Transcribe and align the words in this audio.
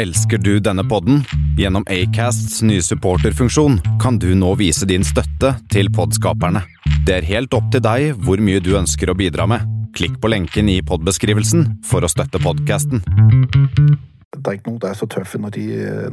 Elsker 0.00 0.38
du 0.38 0.60
denne 0.64 0.80
podden? 0.88 1.24
Gjennom 1.58 1.84
Acasts 1.92 2.62
nye 2.62 2.80
supporterfunksjon 2.80 3.74
kan 4.00 4.16
du 4.18 4.30
nå 4.32 4.54
vise 4.56 4.86
din 4.88 5.02
støtte 5.04 5.50
til 5.68 5.90
podskaperne. 5.92 6.62
Det 7.04 7.18
er 7.18 7.26
helt 7.28 7.52
opp 7.52 7.66
til 7.74 7.82
deg 7.84 8.14
hvor 8.24 8.40
mye 8.40 8.62
du 8.64 8.70
ønsker 8.78 9.10
å 9.12 9.14
bidra 9.18 9.44
med. 9.50 9.66
Klikk 9.92 10.14
på 10.22 10.30
lenken 10.32 10.70
i 10.72 10.78
podbeskrivelsen 10.88 11.66
for 11.84 12.00
å 12.00 12.08
støtte 12.08 12.40
podkasten. 12.40 13.02
Det 13.04 14.40
er 14.40 14.56
ikke 14.56 14.70
noen 14.70 14.78
der 14.80 14.94
er 14.94 14.96
så 15.02 15.08
tøffe 15.10 15.40
når, 15.42 15.52
de, 15.58 15.66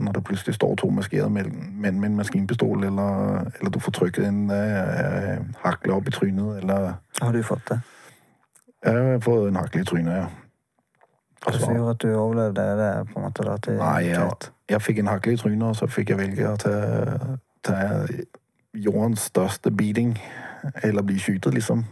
når 0.04 0.18
det 0.18 0.24
plutselig 0.28 0.58
står 0.58 0.74
to 0.82 0.90
maskerte 0.92 1.30
menn 1.32 2.02
med 2.02 2.10
en 2.10 2.18
maskinpistol, 2.18 2.84
eller, 2.90 3.48
eller 3.54 3.72
du 3.72 3.80
får 3.86 3.96
trykket 4.02 4.28
en 4.28 4.42
eh, 4.52 5.38
hakle 5.62 5.96
opp 5.96 6.12
i 6.12 6.16
trynet, 6.18 6.60
eller 6.60 6.98
Har 7.22 7.32
du 7.32 7.40
fått 7.40 7.64
det? 7.72 7.80
Jeg 8.84 9.00
har 9.14 9.24
fått 9.24 9.48
en 9.48 9.62
hakle 9.62 9.86
i 9.86 9.88
trynet, 9.88 10.20
ja. 10.26 10.28
Hva 11.48 11.60
som 11.60 11.76
gjorde 11.76 11.92
at 11.96 12.02
du 12.02 12.10
overlevde 12.12 12.62
det? 12.62 13.08
på 13.14 13.20
en 13.20 13.26
måte 13.26 13.44
da, 13.48 13.58
til, 13.58 13.78
Nei, 13.80 14.08
jeg, 14.10 14.32
jeg 14.70 14.82
fikk 14.82 15.00
en 15.00 15.08
hakle 15.08 15.34
i 15.34 15.40
trynet, 15.40 15.68
og 15.70 15.76
så 15.80 15.88
fikk 15.88 16.10
jeg 16.10 16.20
velge 16.20 16.56
til, 16.64 17.38
ta 17.64 17.78
jordens 18.76 19.30
største 19.32 19.72
beating, 19.72 20.18
eller 20.84 21.02
bli 21.02 21.20
skytet, 21.20 21.54
liksom. 21.54 21.86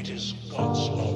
It 0.00 0.08
is 0.08 0.34
God's 0.50 0.88
love. 0.88 1.09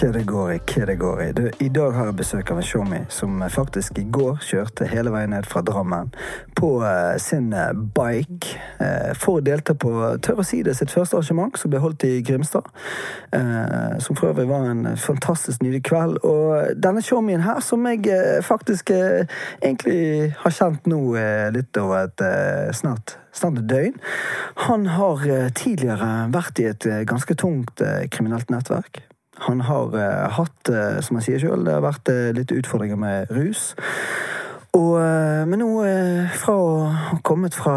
Det 0.00 0.22
går 0.24 1.22
i. 1.22 1.32
Du, 1.32 1.50
I 1.58 1.68
dag 1.68 1.92
har 1.92 2.06
jeg 2.08 2.16
besøk 2.16 2.50
av 2.50 2.56
en 2.56 2.64
showmy 2.64 2.98
som 3.12 3.42
faktisk 3.52 3.98
i 4.00 4.06
går 4.08 4.38
kjørte 4.40 4.86
hele 4.88 5.10
veien 5.12 5.34
ned 5.34 5.44
fra 5.44 5.60
Drammen 5.60 6.08
på 6.56 6.70
eh, 6.88 7.18
sin 7.20 7.50
eh, 7.52 7.74
bike 7.76 8.54
eh, 8.80 9.10
for 9.12 9.38
å 9.38 9.42
delta 9.44 9.74
på 9.76 9.92
tør 10.24 10.40
å 10.40 10.46
si 10.46 10.62
det, 10.64 10.78
sitt 10.78 10.94
første 10.94 11.18
arrangement, 11.18 11.58
som 11.60 11.68
ble 11.74 11.82
holdt 11.84 12.06
i 12.08 12.22
Grimstad. 12.24 12.70
Eh, 13.36 13.98
som 14.00 14.16
for 14.16 14.30
øvrig 14.30 14.48
var 14.48 14.70
en 14.70 14.96
fantastisk 14.96 15.60
nydelig 15.60 15.82
kveld. 15.90 16.16
Og 16.24 16.80
denne 16.80 17.04
showmyen 17.04 17.44
her, 17.44 17.60
som 17.60 17.84
jeg 17.90 18.08
eh, 18.08 18.40
faktisk 18.46 18.94
eh, 18.96 19.28
egentlig 19.60 20.32
har 20.40 20.56
kjent 20.62 20.88
nå 20.88 21.02
litt 21.52 21.76
over 21.76 22.08
et 22.08 22.24
snart 22.76 23.18
snart 23.36 23.60
døgn. 23.68 24.00
Han 24.64 24.88
har 24.96 25.28
tidligere 25.60 26.10
vært 26.32 26.64
i 26.64 26.70
et 26.72 26.88
ganske 27.04 27.36
tungt 27.36 27.84
kriminelt 28.08 28.48
nettverk. 28.48 29.04
Han 29.46 29.60
har 29.60 29.94
eh, 29.96 30.28
hatt, 30.36 30.68
eh, 30.68 31.00
som 31.00 31.16
han 31.16 31.24
sier 31.24 31.40
sjøl, 31.40 31.64
det 31.64 31.72
har 31.72 31.84
vært 31.84 32.10
eh, 32.12 32.28
litt 32.36 32.52
utfordringer 32.52 32.98
med 33.00 33.32
rus. 33.32 33.72
Og, 34.76 35.00
men 35.50 35.58
nå, 35.58 35.70
fra 36.38 36.52
å 36.54 36.74
ha 36.94 37.16
kommet 37.26 37.56
fra 37.58 37.74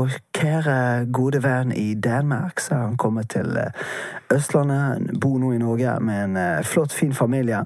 vår 0.00 0.16
kjære, 0.40 1.06
gode 1.12 1.42
venn 1.44 1.72
i 1.72 1.94
Danmark, 1.94 2.60
så 2.60 2.74
han 2.74 2.96
kommet 2.96 3.30
til 3.34 3.56
eh, 3.60 3.72
Østlandet, 4.30 5.10
bor 5.20 5.38
nå 5.42 5.52
i 5.52 5.60
Norge 5.60 5.98
med 6.00 6.24
en 6.24 6.36
eh, 6.40 6.64
flott, 6.64 6.94
fin 6.96 7.12
familie. 7.14 7.64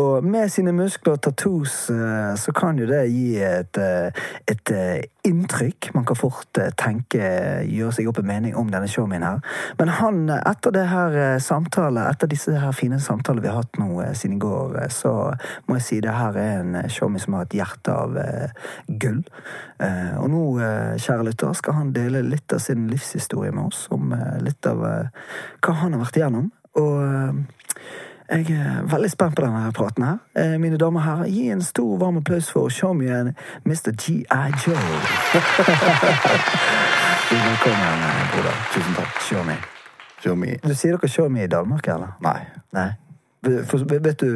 Og 0.00 0.24
med 0.24 0.48
sine 0.48 0.72
muskler 0.72 1.18
og 1.18 1.22
tattoos 1.26 1.74
eh, 1.92 2.30
så 2.40 2.54
kan 2.56 2.78
jo 2.80 2.86
det 2.88 3.02
gi 3.10 3.40
et, 3.44 3.80
et 4.48 4.72
inntrykk. 5.26 5.90
Man 5.94 6.06
kan 6.08 6.16
fort 6.16 6.60
tenke, 6.80 7.20
gjøre 7.68 7.92
seg 7.98 8.08
opp 8.08 8.22
en 8.22 8.30
mening 8.30 8.56
om 8.56 8.70
denne 8.72 8.88
showmien 8.88 9.26
her. 9.26 9.42
Men 9.80 9.92
han, 9.98 10.22
etter 10.38 10.72
det 10.72 10.86
her 10.88 11.18
samtale, 11.44 12.06
etter 12.08 12.30
disse 12.30 12.54
her 12.62 12.72
fine 12.76 13.00
samtalene 13.02 13.44
vi 13.44 13.50
har 13.50 13.60
hatt 13.60 13.82
nå 13.82 13.90
siden 14.14 14.38
i 14.38 14.40
går, 14.40 14.78
så 14.94 15.12
må 15.68 15.76
jeg 15.76 15.86
si 15.88 16.00
det 16.00 16.16
her 16.16 16.38
er 16.38 16.62
en 16.62 16.80
showmie 16.88 17.20
som 17.20 17.36
har 17.36 17.50
et 17.50 17.58
hjerte 17.60 17.92
av 17.92 18.16
gull. 19.02 19.20
Og 19.80 20.26
nå, 20.32 20.44
kjære 21.00 21.28
lytter, 21.28 21.49
skal 21.54 21.74
han 21.78 21.92
dele 21.92 22.22
litt 22.22 22.52
av 22.52 22.58
sin 22.58 22.88
livshistorie 22.90 23.52
med 23.52 23.64
oss, 23.70 23.86
om 23.90 24.12
eh, 24.12 24.38
litt 24.44 24.66
av 24.66 24.84
eh, 24.86 25.08
hva 25.64 25.74
han 25.82 25.96
har 25.96 26.04
vært 26.04 26.16
igjennom. 26.20 26.50
Og 26.80 27.02
eh, 27.02 27.34
jeg 28.30 28.54
er 28.54 28.84
veldig 28.86 29.10
spent 29.10 29.34
på 29.34 29.42
denne 29.42 29.72
praten 29.74 30.04
her. 30.06 30.18
Mine 30.62 30.78
damer 30.78 31.00
og 31.00 31.06
herrer, 31.06 31.30
gi 31.34 31.48
en 31.50 31.62
stor 31.66 31.96
varm 31.98 32.20
applaus 32.20 32.46
for 32.54 32.70
showmien 32.70 33.32
Mr. 33.64 33.90
G.I. 33.90 34.52
Joe. 34.62 34.78
Velkommen, 37.30 38.06
broder. 38.30 38.56
Tusen 38.74 38.94
takk. 38.94 39.18
Show 39.26 39.42
me. 39.46 39.56
Show 40.22 40.36
me. 40.38 40.54
Du 40.62 40.74
sier 40.78 40.94
dere 40.94 41.10
show 41.10 41.26
me 41.32 41.42
i 41.42 41.50
Danmark, 41.50 41.88
eller? 41.90 42.14
Nei. 42.22 42.38
Nei. 42.76 42.88
Vet 43.42 44.20
du 44.20 44.28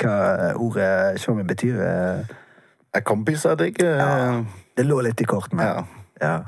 hva 0.00 0.16
ordet 0.56 1.20
show 1.20 1.36
me 1.36 1.44
betyr? 1.44 1.80
eh? 1.82 2.34
Er 2.96 3.00
kompiser 3.04 3.54
det 3.54 3.66
ikke? 3.74 3.86
Ja. 3.86 4.44
Det 4.76 4.84
lå 4.86 5.00
litt 5.04 5.20
i 5.20 5.26
kortene. 5.28 5.64
Ja. 5.66 5.82
Ja. 6.20 6.38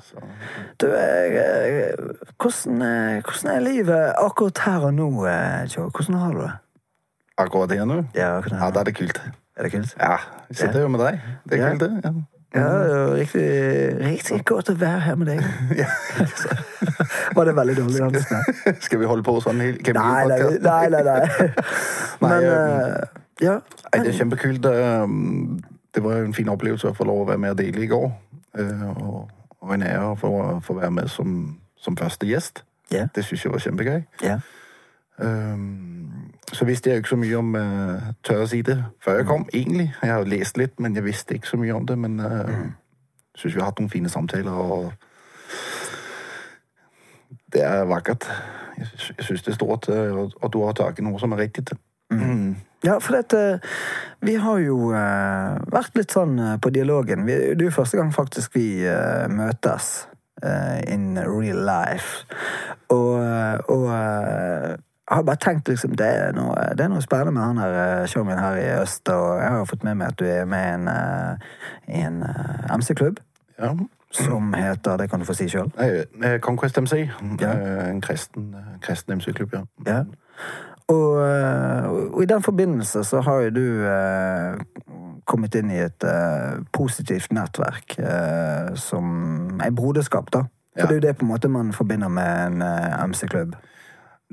Du, 0.80 0.86
eh, 0.86 1.34
eh, 1.36 1.92
hvordan, 2.40 2.82
eh, 2.82 3.18
hvordan 3.22 3.50
er 3.52 3.60
livet 3.60 4.14
akkurat 4.18 4.58
her 4.64 4.86
og 4.88 4.94
nå, 4.96 5.08
eh, 5.28 5.66
Joe? 5.76 5.90
Hvordan 5.90 6.14
har 6.22 6.32
du 6.32 6.40
det? 6.40 6.52
Akkurat 7.38 7.70
her 7.76 7.84
nå? 7.84 7.98
Ja, 8.16 8.40
hvordan 8.40 8.58
Ja, 8.62 8.70
da 8.70 8.80
er 8.80 8.84
det 8.84 8.94
kult. 8.96 9.20
Er 9.56 9.62
det 9.62 9.72
kult? 9.72 9.94
Ja, 10.00 10.16
vi 10.48 10.54
sitter 10.54 10.80
jo 10.80 10.88
med 10.88 11.00
deg. 11.00 11.20
Det 11.48 11.58
er 11.60 11.64
Ja. 11.64 11.70
kult, 11.70 11.80
det. 11.80 12.00
Ja. 12.04 12.12
Ja, 12.54 12.60
det 12.64 12.92
er 12.92 13.02
jo 13.04 13.14
riktig, 13.14 13.48
riktig 14.00 14.44
godt 14.48 14.70
å 14.70 14.74
være 14.80 15.00
her 15.04 15.14
med 15.20 15.26
deg. 15.26 15.40
Var 17.36 17.44
det 17.44 17.54
veldig 17.56 17.76
dårlig 17.76 17.98
dansen? 18.00 18.54
Skal 18.86 18.98
vi 19.02 19.06
holde 19.10 19.22
på 19.26 19.34
sånn 19.44 19.60
hele 19.60 19.78
kan 19.84 19.94
vi 19.94 20.00
Nei, 20.00 20.26
nei, 20.26 20.38
podcast? 20.38 20.62
nei. 20.62 20.88
nei, 20.88 21.02
nei. 21.02 21.48
Men 22.20 22.30
Nei, 22.30 22.38
eh, 22.44 23.04
ja. 23.44 23.58
Ej, 23.92 24.00
det 24.00 24.14
er 24.14 24.18
kjempekult. 24.22 24.64
Um, 25.04 25.60
Det 25.94 26.02
var 26.04 26.22
en 26.24 26.34
fin 26.36 26.48
opplevelse 26.52 26.88
å 26.90 26.94
få 26.96 27.04
lov 27.08 27.20
å 27.24 27.28
være 27.28 27.38
med 27.42 27.50
og 27.50 27.58
dele 27.58 27.80
i 27.82 27.86
går. 27.90 28.08
Og, 28.58 29.28
og 29.68 29.74
en 29.76 29.84
ære 29.86 30.06
å 30.10 30.16
få, 30.18 30.32
være 30.80 30.90
med 30.96 31.10
som, 31.12 31.34
som 31.76 31.96
første 32.00 32.26
gjest. 32.26 32.64
Yeah. 32.92 33.08
Det 33.14 33.24
syns 33.28 33.44
jeg 33.44 33.52
var 33.52 33.60
kjempegøy. 33.60 34.00
Yeah. 34.24 34.40
Um, 35.18 36.32
Så 36.54 36.64
visste 36.64 36.88
jeg 36.88 36.96
jo 36.96 37.02
ikke 37.02 37.10
så 37.10 37.16
mye 37.20 37.36
om 37.36 37.48
uh, 37.58 38.04
Tør 38.24 38.44
å 38.44 38.48
si 38.48 38.62
det 38.64 38.76
før 39.04 39.18
jeg 39.18 39.26
kom, 39.28 39.42
egentlig. 39.52 39.90
Jeg 40.00 40.12
har 40.14 40.24
lest 40.30 40.56
litt, 40.56 40.78
men 40.80 40.94
jeg 40.96 41.04
visste 41.04 41.34
ikke 41.36 41.50
så 41.50 41.58
mye 41.60 41.74
om 41.76 41.84
det. 41.86 41.98
Men 41.98 42.20
uh, 42.22 42.54
syns 43.36 43.54
vi 43.54 43.60
har 43.60 43.68
hatt 43.68 43.82
noen 43.82 43.92
fine 43.92 44.08
samtaler, 44.08 44.54
og 44.56 44.92
det 47.52 47.64
er 47.64 47.84
vakkert. 47.90 48.24
Jeg, 48.78 48.88
sy- 48.96 49.18
syns 49.26 49.42
det 49.44 49.52
er 49.52 49.58
stort, 49.58 49.88
uh, 49.92 50.16
og, 50.22 50.32
og 50.40 50.52
du 50.54 50.58
har 50.64 50.72
tatt 50.78 51.02
noe 51.04 51.20
som 51.20 51.34
er 51.36 51.44
riktig. 51.44 51.66
Mm. 52.14 52.56
Ja, 52.84 52.98
for 53.02 53.16
dette, 53.16 53.60
vi 54.22 54.36
har 54.38 54.58
jo 54.62 54.92
eh, 54.94 55.56
vært 55.72 55.96
litt 55.98 56.12
sånn 56.14 56.36
eh, 56.38 56.56
på 56.62 56.70
dialogen. 56.70 57.24
Vi, 57.26 57.34
det 57.58 57.64
er 57.64 57.70
jo 57.70 57.74
første 57.74 57.98
gang 57.98 58.12
faktisk 58.14 58.54
vi 58.54 58.84
eh, 58.86 59.24
møtes 59.34 60.06
eh, 60.46 60.84
in 60.94 61.16
real 61.18 61.58
life. 61.66 62.22
Og, 62.94 63.16
eh, 63.18 63.58
og 63.74 63.88
eh, 63.90 64.76
jeg 65.08 65.16
har 65.16 65.24
bare 65.26 65.40
tenkt 65.42 65.68
liksom, 65.72 65.96
det 65.98 66.06
er 66.06 66.32
noe, 66.36 66.54
det 66.78 66.84
er 66.86 66.92
noe 66.92 67.02
spennende 67.02 67.32
med 67.34 67.46
han 67.48 67.60
her 67.64 67.76
eh, 67.82 68.06
showmien 68.12 68.38
her 68.38 68.60
i 68.62 68.68
øst. 68.78 69.08
Og 69.10 69.40
jeg 69.42 69.50
har 69.50 69.58
jo 69.64 69.68
fått 69.72 69.86
med 69.88 69.98
meg 69.98 70.12
at 70.14 70.18
du 70.22 70.26
er 70.30 70.46
med 70.46 70.62
i 70.68 70.74
en, 70.76 70.88
eh, 70.94 71.54
en 72.04 72.22
eh, 72.30 72.74
MC-klubb 72.78 73.18
Ja. 73.58 73.72
som 74.14 74.52
heter 74.54 74.96
Det 75.02 75.10
kan 75.10 75.20
du 75.20 75.26
få 75.26 75.34
si 75.34 75.48
sjøl. 75.50 75.72
Eh, 75.82 76.38
Conquest 76.44 76.78
MC. 76.78 77.08
Ja. 77.42 77.50
Eh, 77.58 77.88
En 77.90 78.00
kristen, 78.00 78.52
eh, 78.54 78.78
kristen 78.86 79.18
MC-klubb, 79.18 79.50
ja. 79.58 79.64
Ja. 79.86 80.04
Og, 80.88 81.28
eh, 81.28 81.88
og 82.14 82.22
i 82.22 82.26
den 82.26 82.42
forbindelse 82.42 83.04
så 83.04 83.20
har 83.20 83.40
jo 83.44 83.50
du 83.50 83.66
eh, 83.84 84.58
kommet 85.28 85.54
inn 85.54 85.70
i 85.70 85.82
et 85.84 86.04
eh, 86.08 86.62
positivt 86.72 87.32
nettverk 87.36 87.98
eh, 88.00 88.70
som 88.80 89.60
er 89.60 89.70
broderskap, 89.76 90.30
da. 90.32 90.46
For 90.78 90.86
Ja. 90.86 90.86
det 90.86 90.90
er 90.90 91.00
jo 91.00 91.06
det 91.08 91.16
på 91.18 91.24
en 91.26 91.32
måte 91.32 91.48
man 91.48 91.72
forbinder 91.72 92.08
med 92.08 92.46
en 92.46 92.62
eh, 92.62 93.04
MC-klubb. 93.04 93.56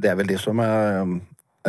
Det 0.02 0.10
er 0.10 0.16
vel 0.16 0.28
det 0.30 0.40
som 0.40 0.60
er, 0.60 1.02
um, 1.02 1.22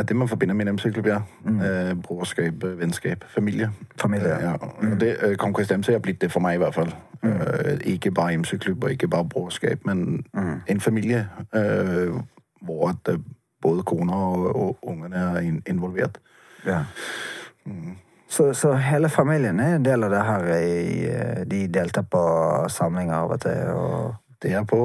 det 0.08 0.16
man 0.16 0.28
forbinder 0.28 0.54
med 0.54 0.68
en 0.68 0.74
MC-klubb, 0.74 1.06
ja. 1.06 1.20
Eh, 1.46 1.94
Brorskap, 2.02 2.62
vennskap, 2.78 3.24
familie. 3.34 3.70
Familie, 4.00 4.28
ja. 4.40 4.56
Mm. 4.82 4.98
Det, 4.98 5.16
Conquest 5.38 5.72
MC 5.72 5.92
har 5.92 5.98
blitt 5.98 6.20
det 6.20 6.30
for 6.32 6.40
meg, 6.40 6.54
i 6.54 6.58
hvert 6.58 6.74
fall. 6.74 6.94
Eh, 7.24 7.78
ikke 7.84 8.10
bare 8.10 8.34
MC-klubb 8.38 8.84
og 8.84 8.90
ikke 8.90 9.08
bare 9.08 9.24
brorskap, 9.28 9.78
men 9.84 10.24
en 10.68 10.80
familie 10.80 11.26
hvor 12.62 12.88
at, 12.88 13.16
både 13.66 13.84
kona 13.86 14.18
og, 14.32 14.48
og 14.56 14.90
ungene 14.94 15.22
er 15.36 15.40
in 15.44 15.62
involvert. 15.66 16.20
Ja. 16.66 16.84
Så, 18.28 18.52
så 18.54 18.72
hele 18.78 19.08
familien 19.08 19.60
er 19.60 19.76
en 19.76 19.84
del 19.84 20.06
av 20.06 20.10
det 20.10 20.22
her 20.26 20.48
i 20.56 21.04
eh, 21.06 21.42
De 21.46 21.60
deltar 21.70 22.06
på 22.10 22.22
samlinger 22.70 23.14
av 23.14 23.34
og 23.36 23.40
til, 23.42 23.70
og 23.74 24.14
Det 24.42 24.52
er 24.52 24.64
på 24.68 24.80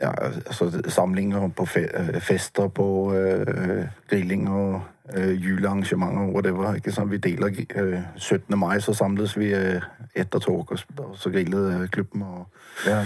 ja, 0.00 0.10
altså, 0.46 0.82
samlinger, 0.88 1.48
på 1.56 1.66
fe 1.66 1.82
eh, 1.94 2.20
fester, 2.20 2.68
på 2.68 3.12
uh, 3.12 3.86
grilling 4.08 4.48
og 4.48 4.80
uh, 5.16 5.32
julearrangementer, 5.44 6.32
whatever. 6.32 6.74
Ikke 6.74 6.92
sant? 6.92 7.10
Vi 7.10 7.18
deler 7.18 7.50
uh, 7.76 7.98
17. 8.16 8.58
mai, 8.58 8.80
så 8.80 8.94
samles 8.94 9.36
vi 9.38 9.52
uh, 9.54 9.82
etter 10.14 10.38
tog, 10.38 10.72
og 10.72 10.78
så, 11.18 11.28
eh, 11.28 11.88
klubben. 11.88 12.22
Og, 12.22 12.46
ja. 12.86 13.04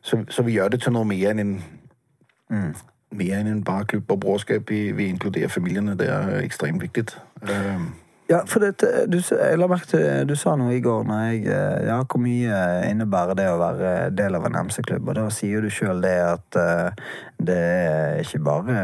så, 0.00 0.24
så 0.28 0.42
vi 0.42 0.52
gjør 0.52 0.68
det 0.68 0.82
til 0.82 0.92
noe 0.92 1.04
mer 1.04 1.30
enn 1.30 1.38
en, 1.38 2.74
mer 3.10 3.38
enn 3.38 3.50
en 3.50 3.62
bare 3.64 3.84
klubb 3.84 4.10
og 4.10 4.20
brorskap. 4.20 4.70
Vi, 4.70 4.90
vi 4.92 5.06
inkluderer 5.12 5.48
familiene. 5.48 5.96
Det 5.98 6.08
er 6.10 6.40
ekstremt 6.42 6.82
viktig. 6.82 7.06
Um. 7.42 7.94
Ja, 8.26 8.40
for 8.50 8.58
dette, 8.58 8.88
du, 9.06 9.20
jeg 9.22 9.58
la 9.58 9.68
merke 9.70 9.86
til 9.86 10.26
Du 10.26 10.32
sa 10.34 10.56
noe 10.58 10.72
i 10.74 10.80
går 10.82 11.04
når 11.06 11.20
jeg 11.28 11.44
eh, 11.46 11.84
Ja, 11.86 12.00
hvor 12.02 12.18
mye 12.18 12.56
innebærer 12.88 13.38
det 13.38 13.44
å 13.52 13.60
være 13.60 13.92
del 14.18 14.34
av 14.34 14.48
en 14.48 14.58
MC-klubb? 14.66 15.06
Og 15.06 15.14
da 15.14 15.28
sier 15.30 15.62
du 15.62 15.70
sjøl 15.70 16.02
det 16.02 16.16
at 16.24 16.58
uh, 16.58 17.12
det 17.38 17.58
er 17.60 18.18
ikke 18.24 18.42
bare 18.42 18.80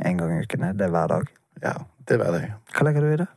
én 0.00 0.16
gang 0.16 0.32
i 0.32 0.40
uken, 0.40 0.70
det 0.78 0.86
er 0.86 0.94
hver 0.94 1.12
dag. 1.12 1.28
ja, 1.66 1.74
det 2.08 2.16
er 2.16 2.22
hver 2.22 2.38
dag. 2.38 2.56
Hva 2.72 2.88
legger 2.88 3.04
du 3.04 3.10
i 3.10 3.20
det? 3.20 3.28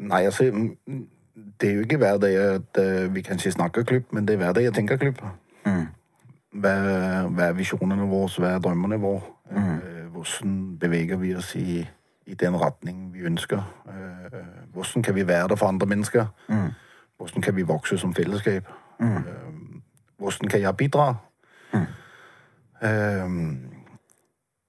Nei, 0.00 0.24
altså 0.24 0.50
Det 0.50 1.68
er 1.68 1.78
jo 1.78 1.86
ikke 1.86 2.00
hver 2.02 2.18
dag 2.26 2.36
at 2.42 2.82
uh, 2.82 3.14
vi 3.14 3.22
kanskje 3.22 3.54
snakker 3.54 3.86
klubb, 3.86 4.10
men 4.10 4.26
det 4.26 4.34
er 4.34 4.42
hver 4.42 4.58
dag 4.58 4.66
jeg 4.66 4.74
tenker 4.80 4.98
klubb. 4.98 5.22
Mm. 5.62 5.86
Hva, 6.50 6.70
er 7.46 7.52
visjonene 7.54 8.08
våre, 8.10 8.30
hva 8.42 8.54
er 8.56 8.62
drømmene 8.62 8.98
våre? 9.00 9.36
Mm. 9.50 10.10
hvordan 10.14 10.78
beveger 10.78 11.16
vi 11.18 11.32
oss 11.34 11.56
i, 11.58 11.80
i 12.26 12.34
den 12.38 12.54
retning 12.54 13.12
vi 13.12 13.24
ønsker? 13.26 13.62
Eh, 13.88 14.36
hvordan 14.72 15.02
kan 15.02 15.14
vi 15.14 15.26
være 15.26 15.48
der 15.48 15.56
for 15.56 15.66
andre 15.66 15.86
mennesker? 15.86 16.26
Hvordan 17.18 17.42
kan 17.42 17.56
vi 17.56 17.62
vokse 17.62 17.98
som 17.98 18.14
fellesskap? 18.14 18.68
Mm. 19.00 19.82
hvordan 20.18 20.48
kan 20.48 20.60
jeg 20.60 20.76
bidra? 20.76 21.14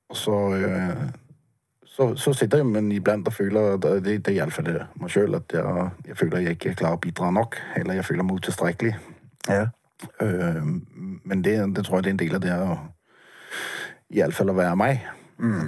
Og 0.09 0.17
så, 0.17 0.37
så, 1.85 2.15
så 2.15 2.33
sitter 2.33 2.57
jeg 2.57 2.65
men 2.65 2.91
iblant 2.91 3.27
og 3.27 3.33
føler 3.33 3.77
det, 3.77 4.03
det 4.03 4.27
er 4.27 4.31
iallfall 4.31 4.71
meg 4.99 5.11
sjøl 5.11 5.35
at 5.35 5.53
jeg, 5.53 5.89
jeg 6.07 6.17
føler 6.17 6.37
jeg 6.45 6.57
ikke 6.57 6.75
klarer 6.75 6.99
å 6.99 7.03
bidra 7.03 7.31
nok. 7.31 7.55
Eller 7.75 7.99
jeg 7.99 8.05
føler 8.05 8.27
meg 8.27 8.41
utilstrekkelig. 8.41 8.95
Ja. 9.47 9.67
Øh, 10.21 10.65
men 11.23 11.43
det, 11.43 11.75
det 11.75 11.85
tror 11.85 11.97
jeg 11.97 12.03
det 12.03 12.09
er 12.09 12.13
en 12.13 12.19
del 12.19 12.35
av 12.35 12.41
det 12.41 12.55
å 12.57 12.77
Iallfall 14.11 14.51
å 14.51 14.53
være 14.53 14.75
meg. 14.75 15.05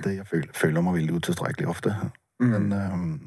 det 0.03 0.15
jeg 0.18 0.27
føler, 0.27 0.50
føler 0.53 0.81
meg 0.81 0.94
veldig 0.94 1.13
utilstrekkelig 1.13 1.68
ofte. 1.68 1.95
Men, 2.39 2.74
øhm, 2.74 3.21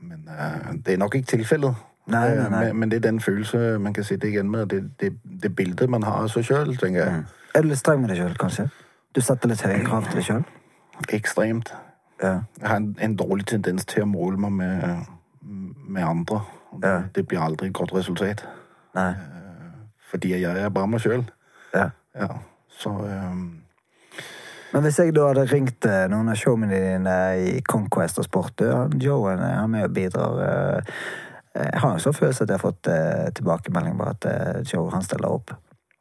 men 0.00 0.28
øh, 0.28 0.74
det 0.86 0.94
er 0.94 0.98
nok 0.98 1.14
ikke 1.14 1.26
tilfellet. 1.26 1.74
Nei, 2.06 2.34
nei, 2.34 2.48
nei. 2.50 2.64
Men, 2.64 2.76
men 2.76 2.90
det 2.90 2.96
er 2.96 3.10
den 3.10 3.20
følelse 3.20 3.78
man 3.78 3.94
kan 3.94 4.04
sitte 4.04 4.28
igjen 4.28 4.50
med. 4.50 4.66
Det, 4.66 4.90
det, 5.00 5.12
det 5.42 5.56
bildet 5.56 5.90
man 5.90 6.02
har 6.02 6.12
av 6.22 6.28
seg 6.28 6.44
sjøl, 6.44 6.76
tenker 6.76 7.04
jeg. 7.04 7.24
Er 7.54 7.62
du 7.62 7.68
litt 7.68 7.78
streng 7.78 8.00
med 8.00 8.12
deg 8.12 8.20
sjøl, 8.20 8.36
kanskje? 8.38 8.68
Du 9.16 9.20
setter 9.20 9.48
litt 9.48 9.62
høye 9.64 9.82
krav 9.86 10.06
til 10.06 10.20
deg 10.20 10.26
sjøl? 10.28 10.44
Ekstremt. 11.12 11.72
Ja. 12.22 12.40
Jeg 12.60 12.68
har 12.68 12.76
en, 12.76 12.96
en 13.00 13.16
dårlig 13.16 13.46
tendens 13.46 13.84
til 13.88 14.04
å 14.04 14.10
måle 14.10 14.38
meg 14.40 14.52
med, 14.52 15.08
med 15.88 16.04
andre. 16.04 16.42
Ja. 16.82 17.02
det 17.14 17.26
blir 17.28 17.40
aldri 17.40 17.70
et 17.70 17.74
godt 17.74 17.94
resultat. 17.94 18.44
Nei. 18.96 19.12
Fordi 20.10 20.32
jeg 20.36 20.64
er 20.64 20.72
bare 20.72 20.90
meg 20.90 21.02
sjøl. 21.04 21.24
Ja. 21.74 21.90
Ja. 22.16 22.28
Så 22.72 22.90
um... 22.90 23.46
Men 24.72 24.82
hvis 24.84 24.98
jeg 25.00 25.14
da 25.16 25.28
hadde 25.30 25.46
ringt 25.48 25.86
eh, 25.88 26.04
noen 26.10 26.28
av 26.28 26.36
showmennene 26.36 26.98
dine 26.98 27.16
i 27.40 27.60
Conquest 27.64 28.18
og 28.20 28.26
Sport 28.26 28.58
du, 28.60 28.66
han 28.68 28.96
Joe 29.00 29.32
er 29.32 29.68
med 29.70 29.86
og 29.86 29.94
bidrar 29.96 30.40
eh, 30.42 30.96
Jeg 31.56 31.80
har 31.80 31.94
en 31.94 32.02
sånn 32.02 32.16
følelse 32.16 32.44
at 32.44 32.52
jeg 32.52 32.58
har 32.58 32.64
fått 32.64 32.90
eh, 32.92 33.28
tilbakemelding 33.38 33.96
på 33.96 34.08
at 34.10 34.26
eh, 34.28 34.58
Joe 34.66 34.90
han 34.92 35.06
stiller 35.06 35.32
opp. 35.38 35.54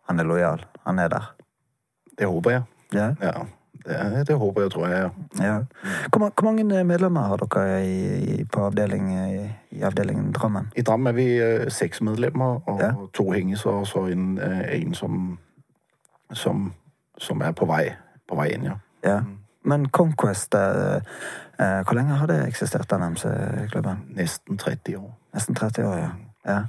Han 0.09 0.19
er 0.19 0.27
lojal. 0.27 0.65
Han 0.87 0.99
er 0.99 1.13
der. 1.13 1.29
det 2.17 2.27
håper 2.31 2.57
jeg. 2.57 2.65
Ja. 2.95 3.07
Ja, 3.21 3.45
det, 3.85 4.27
det 4.27 4.35
håper 4.35 4.61
jeg, 4.61 4.71
tror 4.71 4.87
jeg. 4.87 5.09
ja. 5.41 5.55
Hvor, 6.09 6.19
hvor 6.19 6.43
mange 6.51 6.83
medlemmer 6.83 7.21
har 7.21 7.37
dere 7.37 7.85
i, 7.85 8.17
i, 8.39 8.43
på 8.43 8.65
avdeling, 8.65 9.11
i, 9.13 9.49
i 9.71 9.81
avdelingen 9.81 10.31
Drammen? 10.31 10.67
I 10.75 10.81
Drammen 10.81 11.07
er 11.07 11.11
vi 11.17 11.27
eh, 11.39 11.69
seks 11.71 12.01
medlemmer, 12.01 12.59
og 12.69 12.79
Ja. 12.81 12.91
to 13.13 13.31
hengiser, 13.31 13.69
og 13.69 13.87
så 13.87 14.05
en, 14.05 14.37
øh, 14.39 14.61
en 14.81 14.93
som, 14.93 15.37
som, 16.33 16.73
som 17.17 17.41
er 17.41 17.51
på 17.51 17.65
vei, 17.65 17.89
på 18.29 18.35
vei 18.35 18.49
inn, 18.53 18.63
ja. 18.63 18.77
Ja. 19.05 19.19
Men 19.65 19.89
Conquest 19.89 20.53
eh, 20.55 20.95
eh, 21.59 21.81
Hvor 21.85 21.93
lenge 21.93 22.13
har 22.13 22.27
det 22.27 22.47
eksistert, 22.47 22.89
den 22.91 23.03
MC-klubben? 23.13 24.01
Nesten 24.09 24.57
30 24.57 24.97
år. 24.97 25.13
Nesten 25.33 25.55
30 25.55 25.87
år, 25.87 25.95
ja. 25.97 26.09
ja. 26.45 26.59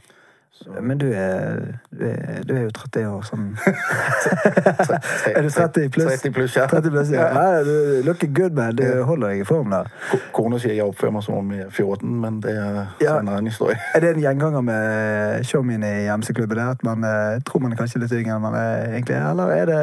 Men 0.80 0.98
du 0.98 1.06
er, 1.12 1.60
du 1.92 2.00
er, 2.08 2.40
du 2.48 2.54
er 2.56 2.62
jo 2.64 2.70
30 2.74 3.04
år, 3.06 3.22
sånn 3.28 3.44
Er 5.36 5.42
du 5.44 5.50
30 5.50 5.90
pluss? 5.94 6.06
30 6.22 6.32
pluss, 6.34 6.56
ja. 6.56 6.64
30 6.70 6.90
plus, 6.90 7.10
ja. 7.14 7.26
ja 7.34 7.62
du 7.64 8.02
looking 8.06 8.32
good, 8.34 8.52
man. 8.56 8.74
Du 8.76 8.82
holder 9.06 9.28
deg 9.34 9.40
i 9.40 9.46
form, 9.46 9.70
der. 9.70 9.90
Ko- 10.10 10.20
Kona 10.36 10.58
sier 10.62 10.74
jeg 10.74 10.86
oppfører 10.86 11.14
meg 11.16 11.24
som 11.26 11.36
om 11.38 11.52
jeg 11.54 11.66
er 11.66 11.70
14, 11.70 12.14
men 12.22 12.40
det 12.44 12.54
er 12.56 12.80
Ja. 13.04 13.18
en 13.20 13.28
annen 13.28 13.46
historie. 13.50 13.76
Er 13.94 14.00
det 14.04 14.10
en 14.16 14.20
gjenganger 14.24 14.64
med 14.66 15.44
showmine 15.46 15.90
i 16.02 16.08
MC-klubben? 16.16 16.56
det 16.56 16.66
At 16.70 16.82
man 16.84 17.04
eh, 17.04 17.38
tror 17.46 17.60
man 17.62 17.72
er 17.72 17.80
kanskje 17.80 18.00
litt 18.02 18.12
yngre 18.16 18.36
enn 18.36 18.42
man 18.42 18.54
er 18.58 18.86
egentlig 18.96 19.16
er? 19.16 19.30
Eller 19.30 19.52
er 19.60 19.66
det 19.70 19.80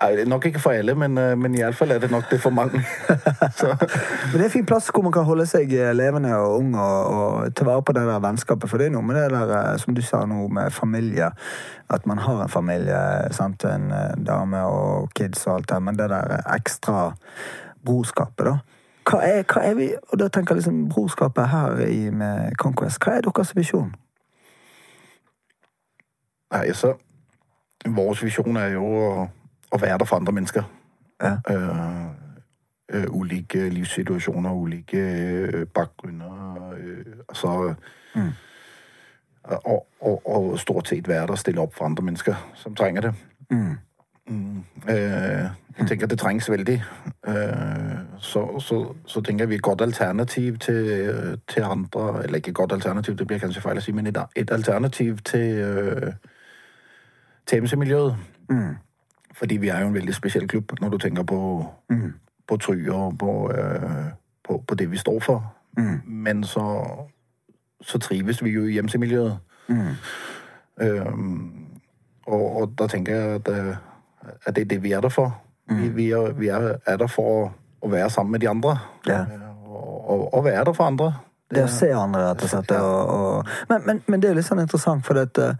Nei, 0.00 0.10
det 0.16 0.24
er 0.26 0.30
nok 0.30 0.46
ikke 0.50 0.60
for 0.62 0.76
alle, 0.76 0.94
men, 0.94 1.18
øh, 1.18 1.34
men 1.38 1.54
iallfall 1.58 1.90
er 1.96 1.98
det 2.02 2.10
nok 2.10 2.30
det 2.30 2.40
for 2.42 2.50
mange. 2.50 2.84
Så, 3.58 3.66
Men 3.74 4.34
det 4.36 4.40
er 4.40 4.44
en 4.50 4.50
fin 4.54 4.66
plass 4.66 4.90
hvor 4.94 5.02
man 5.02 5.12
kan 5.12 5.24
holde 5.24 5.46
seg 5.50 5.72
eh, 5.74 5.92
levende 5.96 6.34
og 6.36 6.58
ung 6.60 6.74
og, 6.78 7.14
og 7.16 7.54
ta 7.56 7.64
vare 7.66 7.82
på 7.82 7.92
det 7.96 8.06
der 8.06 8.20
vennskapet. 8.22 8.70
For 8.70 8.78
det 8.78 8.90
er 8.90 8.94
noe 8.94 9.02
med 9.06 9.16
det 9.18 9.28
der, 9.32 9.54
eh, 9.58 9.76
som 9.82 9.94
du 9.96 10.02
sa 10.10 10.24
nå, 10.26 10.48
med 10.48 10.70
familie. 10.74 11.30
At 11.90 12.06
man 12.06 12.18
har 12.18 12.42
en 12.42 12.48
familie, 12.48 12.98
sant? 13.32 13.64
en 13.64 13.90
eh, 13.92 14.16
dame 14.26 14.62
og 14.66 15.10
kids 15.14 15.46
og 15.46 15.54
alt 15.54 15.70
det, 15.70 15.82
men 15.82 15.98
det 15.98 16.10
der 16.10 16.36
ekstra 16.54 17.12
brorskapet, 17.84 18.46
da. 18.46 18.58
Hva 19.10 19.22
er, 19.24 19.42
hva 19.48 19.62
er 19.64 19.74
vi 19.74 19.86
Og 20.12 20.18
da 20.20 20.28
tenker 20.28 20.54
jeg 20.54 20.60
liksom 20.60 20.88
brorskapet 20.88 21.48
her 21.48 21.80
i, 21.86 22.10
med 22.10 22.54
Conquest. 22.60 23.00
Hva 23.02 23.16
er 23.16 23.26
deres 23.26 23.56
visjon? 23.56 23.94
nei, 26.50 26.72
så 26.74 26.94
Vår 27.86 28.18
visjon 28.22 28.56
er 28.60 28.74
jo 28.74 28.84
å, 28.84 29.28
å 29.72 29.78
være 29.80 29.98
der 30.02 30.08
for 30.08 30.20
andre 30.20 30.34
mennesker. 30.36 30.66
Ja. 31.22 31.38
Uh, 31.48 33.06
ulike 33.16 33.70
livssituasjoner, 33.72 34.52
ulike 34.52 35.64
bakgrunner. 35.74 36.74
Altså 37.28 37.74
Mm. 38.14 38.32
Og, 39.44 39.86
og, 40.00 40.22
og 40.26 40.58
stort 40.58 40.88
sett 40.88 41.08
være 41.08 41.26
der 41.26 41.32
og 41.32 41.38
stille 41.38 41.60
opp 41.60 41.74
for 41.74 41.84
andre 41.84 42.02
mennesker 42.02 42.34
som 42.54 42.74
trenger 42.74 43.00
det. 43.00 43.14
Mm. 43.50 43.76
Mm. 44.28 44.58
Øh, 44.88 45.50
jeg 45.78 45.86
tenker 45.88 46.06
det 46.06 46.18
trengs 46.18 46.50
veldig. 46.50 46.82
Øh, 47.28 47.34
så, 48.18 48.58
så, 48.58 48.94
så 49.06 49.20
tenker 49.20 49.42
jeg 49.42 49.48
vi 49.48 49.54
er 49.54 49.58
et 49.58 49.62
godt 49.62 49.80
alternativ 49.80 50.58
til, 50.58 51.38
til 51.48 51.62
andre 51.62 52.24
Eller 52.24 52.36
ikke 52.36 52.48
et 52.48 52.54
godt 52.54 52.72
alternativ, 52.72 53.16
det 53.16 53.26
blir 53.26 53.38
kanskje 53.38 53.62
feil 53.62 53.78
å 53.78 53.80
si, 53.80 53.92
men 53.92 54.06
et, 54.06 54.18
et 54.36 54.50
alternativ 54.50 55.18
til, 55.18 55.58
øh, 55.58 56.12
til 57.46 57.62
MC-miljøet. 57.62 58.16
Mm. 58.50 58.74
Fordi 59.34 59.56
vi 59.56 59.68
er 59.68 59.80
jo 59.80 59.86
en 59.86 59.94
veldig 59.94 60.14
spesiell 60.14 60.48
klubb 60.48 60.72
når 60.80 60.88
du 60.88 60.98
tenker 60.98 61.22
på, 61.22 61.66
Mm. 61.90 62.12
på 62.48 62.56
Try 62.56 62.88
og 62.88 63.18
på, 63.18 63.50
på, 64.48 64.64
på 64.68 64.74
det 64.74 64.90
vi 64.90 64.96
står 64.96 65.20
for. 65.20 65.54
Mm. 65.76 66.00
Men 66.06 66.44
så, 66.44 66.86
så 67.82 67.98
trives 67.98 68.42
vi 68.44 68.50
jo 68.50 68.64
i 68.66 68.80
MC-miljøet. 68.82 69.38
Mm. 69.68 69.94
Øhm, 70.80 71.66
og, 72.26 72.56
og 72.56 72.74
da 72.78 72.86
tenker 72.86 73.16
jeg 73.16 73.34
at, 73.40 73.48
øh, 73.48 73.76
at 74.46 74.56
det 74.56 74.62
er 74.62 74.68
det 74.74 74.82
vi 74.82 74.92
er 74.92 75.00
der 75.00 75.08
for. 75.08 75.42
Vi, 75.70 75.88
vi, 75.88 76.10
er, 76.10 76.32
vi 76.32 76.48
er, 76.48 76.74
er 76.86 76.96
der 76.96 77.06
for 77.06 77.22
å, 77.22 77.50
å 77.82 77.88
være 77.88 78.10
sammen 78.10 78.32
med 78.32 78.40
de 78.42 78.48
andre. 78.50 78.78
Ja. 79.06 79.20
Øh, 79.20 79.46
Og, 80.10 80.34
og, 80.34 80.44
være 80.44 80.64
der 80.64 80.72
for 80.72 80.84
andre. 80.84 81.12
Det 81.54 81.62
å 81.62 81.70
se 81.70 81.86
andre, 81.94 82.24
rett 82.30 82.42
og 82.42 82.48
slett. 82.50 82.70
Og, 82.74 83.48
men, 83.68 83.82
men, 83.86 84.02
men 84.06 84.22
det 84.22 84.30
er 84.30 84.34
litt 84.34 84.46
sånn 84.46 84.62
interessant, 84.62 85.06
for 85.06 85.14
dette 85.14 85.52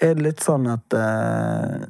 Er 0.00 0.14
det 0.16 0.24
litt 0.24 0.40
sånn 0.40 0.64
at 0.72 0.96
eh, 0.96 1.84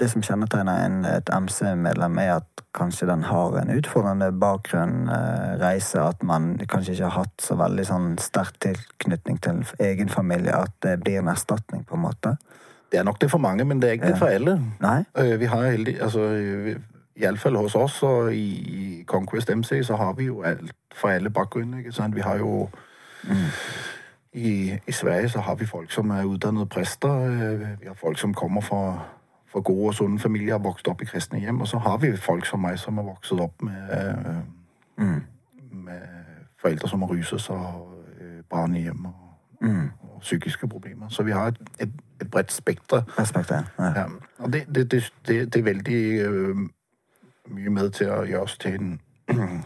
det 0.00 0.08
som 0.10 0.22
kjennetegner 0.24 0.84
en, 0.86 0.98
et 1.04 1.28
MC-medlem, 1.30 2.18
er 2.18 2.32
at 2.40 2.62
kanskje 2.76 3.06
den 3.10 3.22
har 3.28 3.56
en 3.60 3.72
utfordrende 3.74 4.30
bakgrunn, 4.40 5.08
eh, 5.12 5.56
reise, 5.60 6.00
at 6.02 6.22
man 6.22 6.54
kanskje 6.70 6.92
ikke 6.96 7.08
har 7.10 7.24
hatt 7.24 7.42
så 7.44 7.56
veldig 7.60 7.84
sånn 7.88 8.08
sterk 8.22 8.56
tilknytning 8.64 9.40
til 9.44 9.64
egen 9.78 10.08
familie, 10.12 10.54
at 10.54 10.72
det 10.82 11.00
blir 11.04 11.18
en 11.20 11.28
erstatning, 11.32 11.84
på 11.86 11.98
en 11.98 12.04
måte? 12.06 12.36
Det 12.90 12.98
er 12.98 13.04
nok 13.06 13.20
det 13.20 13.30
for 13.30 13.38
mange, 13.38 13.64
men 13.64 13.80
det 13.82 13.88
er 13.88 13.98
ikke 13.98 14.12
det 14.14 14.18
for 14.18 14.26
alle. 14.34 14.56
Nei? 14.82 15.04
Øh, 15.18 15.36
Vi 15.40 15.46
har 15.46 15.66
heldig, 15.70 15.96
altså 16.02 16.24
Iallfall 17.20 17.56
hos 17.56 17.74
oss 17.74 18.02
og 18.02 18.32
i, 18.34 19.04
Conquest 19.06 19.50
MC 19.50 19.82
så 19.86 19.96
har 19.96 20.12
vi 20.18 20.24
jo 20.30 20.42
alt 20.42 20.72
for 20.94 21.08
alle 21.08 21.30
bakgrunner. 21.30 21.78
ikke 21.78 21.92
sant? 21.92 22.14
Vi 22.16 22.20
har 22.20 22.36
jo 22.38 22.68
i, 24.32 24.78
I 24.86 24.92
Sverige 24.92 25.28
så 25.28 25.40
har 25.40 25.54
vi 25.54 25.66
folk 25.66 25.92
som 25.92 26.10
er 26.10 26.24
utdannet 26.24 26.68
prester. 26.68 27.10
øh, 27.10 27.60
Vi 27.80 27.86
har 27.86 27.94
folk 27.94 28.18
som 28.18 28.34
kommer 28.34 28.60
fra, 28.60 29.04
fra 29.50 29.60
gode 29.60 29.86
og 29.90 29.94
sunn 29.94 30.18
familier 30.18 30.52
har 30.54 30.62
vokst 30.64 30.88
opp 30.88 31.02
i 31.02 31.04
kristne 31.04 31.40
hjem. 31.40 31.60
Og 31.60 31.68
så 31.68 31.78
har 31.78 31.98
vi 31.98 32.12
folk 32.16 32.46
som 32.46 32.60
meg 32.62 32.78
som 32.78 32.96
har 33.00 33.04
vokst 33.04 33.32
opp 33.32 33.62
med, 33.62 33.90
øh, 33.90 34.36
Mm. 34.98 35.22
med 35.72 36.02
foreldre 36.60 36.88
som 36.88 37.02
har 37.02 37.08
ruset 37.08 37.40
seg 37.40 37.56
øh, 38.20 38.42
barn 38.50 38.74
i 38.74 38.80
hjem 38.82 39.04
og, 39.06 39.14
Mm. 39.60 39.90
og 40.02 40.20
psykiske 40.20 40.68
problemer. 40.68 41.08
Så 41.08 41.22
vi 41.22 41.32
har 41.32 41.46
et, 41.46 41.58
et, 41.80 41.90
et 42.20 42.30
bredt 42.30 42.52
spekter. 42.52 43.02
Ja. 43.78 44.00
Ja, 44.00 44.04
og 44.38 44.52
det, 44.52 44.66
det, 44.74 44.90
det, 44.90 45.12
det, 45.28 45.54
det 45.54 45.60
er 45.60 45.64
veldig 45.64 46.28
uh, 46.28 46.56
mye 47.50 47.70
med 47.70 47.90
til 47.90 48.08
å 48.10 48.22
gjøre 48.24 48.42
oss 48.42 48.58
til 48.58 48.74
en 48.80 49.00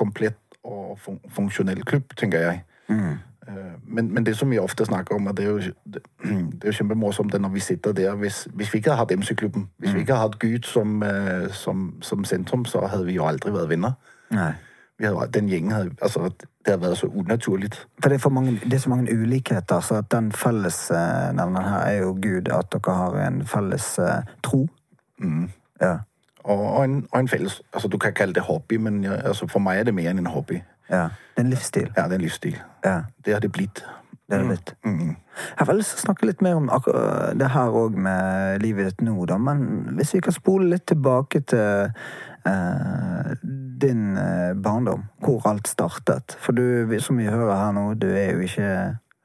komplett 0.00 0.38
og 0.64 0.98
fun 0.98 1.20
funksjonell 1.28 1.84
klubb, 1.84 2.16
tenker 2.16 2.38
jeg. 2.38 2.62
Mm. 2.88 3.18
Eh, 3.48 3.54
Men, 3.86 4.14
men 4.14 4.26
det 4.26 4.36
som 4.36 4.50
vi 4.50 4.58
ofte 4.58 4.84
snakker 4.84 5.14
om, 5.14 5.26
og 5.26 5.36
det 5.36 5.44
er 5.44 5.48
jo, 5.48 5.58
det, 5.84 6.02
det 6.52 6.64
er 6.64 6.68
jo 6.68 6.72
kjempemorsomt 6.72 7.40
når 7.40 7.48
vi 7.48 7.60
sitter 7.60 7.92
der 7.92 8.14
Hvis, 8.14 8.48
hvis 8.54 8.72
vi 8.72 8.78
ikke 8.78 8.90
hadde 8.90 8.98
hatt 8.98 9.18
MC-klubben, 9.18 9.68
hvis 9.78 9.94
vi 9.94 10.00
ikke 10.00 10.12
hadde 10.12 10.28
hatt 10.28 10.38
Gud 10.38 10.62
som, 10.62 11.02
eh, 11.02 11.50
som, 11.50 11.94
som 12.02 12.24
sentrum, 12.24 12.64
så 12.64 12.86
hadde 12.86 13.04
vi 13.06 13.12
jo 13.12 13.26
aldri 13.26 13.52
vært 13.52 13.68
vinner. 13.68 13.92
Nei. 14.30 14.52
Vi 14.98 15.04
hadde, 15.04 15.26
den 15.34 15.48
gjengen 15.48 15.72
hadde, 15.72 15.90
altså, 16.02 16.30
Det 16.64 16.72
hadde 16.72 16.86
vært 16.86 16.98
så 16.98 17.06
unaturlig. 17.06 17.70
For 18.02 18.08
det 18.08 18.24
er, 18.24 18.28
mange, 18.30 18.52
det 18.64 18.72
er 18.72 18.78
så 18.78 18.90
mange 18.90 19.12
ulikheter, 19.12 19.80
så 19.80 19.94
at 19.94 20.10
den 20.12 20.32
fellesnevneren 20.32 21.68
her 21.68 21.78
er 21.78 21.98
jo 21.98 22.12
Gud. 22.12 22.48
At 22.48 22.72
dere 22.72 22.94
har 22.94 23.26
en 23.26 23.46
felles 23.46 23.98
uh, 23.98 24.22
tro. 24.42 24.68
Ja. 25.80 25.98
Og, 26.44 26.76
og, 26.76 26.84
en, 26.84 27.06
og 27.12 27.20
en 27.20 27.28
felles 27.28 27.62
altså 27.72 27.88
Du 27.88 27.98
kan 27.98 28.12
kalle 28.12 28.34
det 28.34 28.42
hobby, 28.42 28.76
men 28.76 29.04
jeg, 29.04 29.20
altså, 29.24 29.46
for 29.46 29.58
meg 29.58 29.78
er 29.78 29.84
det 29.84 29.94
mer 29.94 30.10
enn 30.10 30.18
en 30.18 30.26
hobby. 30.26 30.62
Ja. 30.90 31.08
Det 31.34 31.42
er 31.42 31.46
en 31.46 31.50
livsstil. 31.50 31.90
Ja, 31.96 32.06
det 32.08 32.12
er 32.12 32.20
en 32.20 32.26
livsstil. 32.26 32.58
Ja. 32.84 32.96
Det 33.24 33.32
har 33.32 33.40
det 33.40 33.52
blitt. 33.52 33.84
Det 34.28 34.36
er 34.36 34.38
det 34.38 34.48
blitt. 34.48 34.74
Mm. 34.84 35.16
Jeg 35.58 35.66
har 35.66 35.76
lyst 35.76 35.94
til 35.94 36.00
å 36.00 36.04
snakke 36.06 36.26
litt 36.28 36.42
mer 36.44 36.56
om 36.56 36.68
det 37.36 37.48
her 37.52 37.74
òg 37.76 37.96
med 38.00 38.62
livet 38.62 38.88
ditt 38.88 39.02
nå, 39.04 39.16
da. 39.28 39.36
Men 39.36 39.96
hvis 39.98 40.14
vi 40.16 40.22
kan 40.24 40.36
spole 40.36 40.70
litt 40.70 40.86
tilbake 40.88 41.42
til 41.50 41.90
eh, 42.46 43.32
din 43.84 44.16
eh, 44.16 44.54
barndom, 44.56 45.04
hvor 45.20 45.44
alt 45.50 45.68
startet. 45.68 46.36
For 46.40 46.56
du, 46.56 46.88
som 47.00 47.20
vi 47.20 47.28
hører 47.28 47.56
her 47.56 47.74
nå, 47.76 47.94
du 48.00 48.08
er 48.12 48.32
jo 48.32 48.44
ikke 48.48 48.70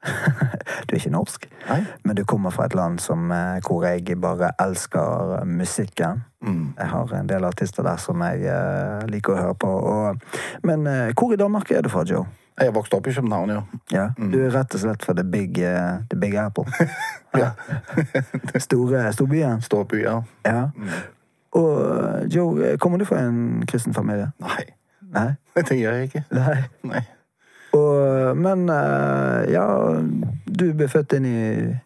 Du 0.88 0.94
er 0.94 0.96
ikke 0.96 1.12
norsk, 1.12 1.42
Nei. 1.68 1.82
men 2.08 2.16
du 2.16 2.22
kommer 2.24 2.50
fra 2.54 2.64
et 2.64 2.74
land 2.74 3.02
som, 3.04 3.30
eh, 3.32 3.60
hvor 3.66 3.84
jeg 3.84 4.16
bare 4.20 4.52
elsker 4.60 5.44
musikken. 5.44 6.22
Mm. 6.42 6.72
Jeg 6.78 6.88
har 6.88 7.14
en 7.14 7.28
del 7.28 7.44
artister 7.44 7.84
der 7.84 8.00
som 8.00 8.22
jeg 8.24 8.44
uh, 8.48 9.06
liker 9.10 9.34
å 9.34 9.40
høre 9.40 9.56
på. 9.60 9.70
Og, 9.92 10.36
men 10.66 10.86
uh, 10.88 11.10
hvor 11.12 11.34
i 11.34 11.40
Danmark 11.40 11.70
er 11.70 11.84
du 11.84 11.90
fra, 11.92 12.04
Joe? 12.08 12.26
Jeg 12.60 12.74
vokste 12.76 12.98
opp 12.98 13.06
i 13.08 13.14
København, 13.16 13.50
ja. 13.54 13.60
Ja, 13.92 14.06
Du 14.16 14.36
er 14.42 14.50
rett 14.52 14.74
og 14.76 14.82
slett 14.82 15.04
fra 15.04 15.14
The 15.16 15.24
Big, 15.24 15.56
uh, 15.64 16.02
the 16.10 16.18
big 16.20 16.36
Apple. 16.36 16.66
ja. 17.42 17.54
Store 18.66 19.06
storbyen. 19.16 19.62
Storby, 19.64 20.02
ja. 20.04 20.20
Ja. 20.44 20.66
Og 21.56 22.28
Joe, 22.30 22.76
kommer 22.78 23.00
du 23.00 23.08
fra 23.08 23.22
en 23.24 23.64
kristen 23.66 23.94
familie? 23.96 24.30
Nei, 24.44 24.68
Nei? 25.14 25.32
det 25.68 25.78
gjør 25.78 25.96
jeg 25.98 26.10
ikke. 26.10 26.24
Nei. 26.36 26.60
Nei. 26.86 27.02
Og, 27.72 28.36
men 28.36 28.66
eh, 28.74 29.52
ja, 29.54 29.64
du 30.44 30.64
ble 30.74 30.88
født 30.90 31.14
inn 31.18 31.26
i 31.28 31.40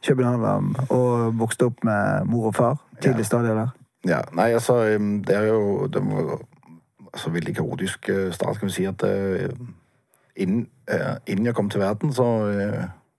København 0.06 0.76
og 0.88 1.34
vokste 1.40 1.68
opp 1.68 1.84
med 1.84 2.30
mor 2.30 2.49
og 2.49 2.56
far 2.56 2.78
tidlig 3.04 3.26
stadie 3.28 3.52
der? 3.56 3.75
Ja, 4.08 4.20
nei, 4.37 4.50
altså, 4.52 4.82
det 5.26 5.37
er 5.37 5.46
jo 5.49 5.87
det 5.87 6.02
var, 6.04 6.38
altså, 7.14 7.30
veldig 7.30 7.56
kaotisk 7.56 8.08
øh, 8.08 8.32
start, 8.32 8.58
kan 8.58 8.66
vi 8.68 8.73
si, 8.73 8.84
at 8.84 9.02
øh, 9.04 9.50
innen, 10.37 10.68
øh, 10.90 11.16
innen 11.26 11.46
jeg 11.46 11.54
kom 11.54 11.70
til 11.70 11.80
verden, 11.80 12.12
så, 12.12 12.26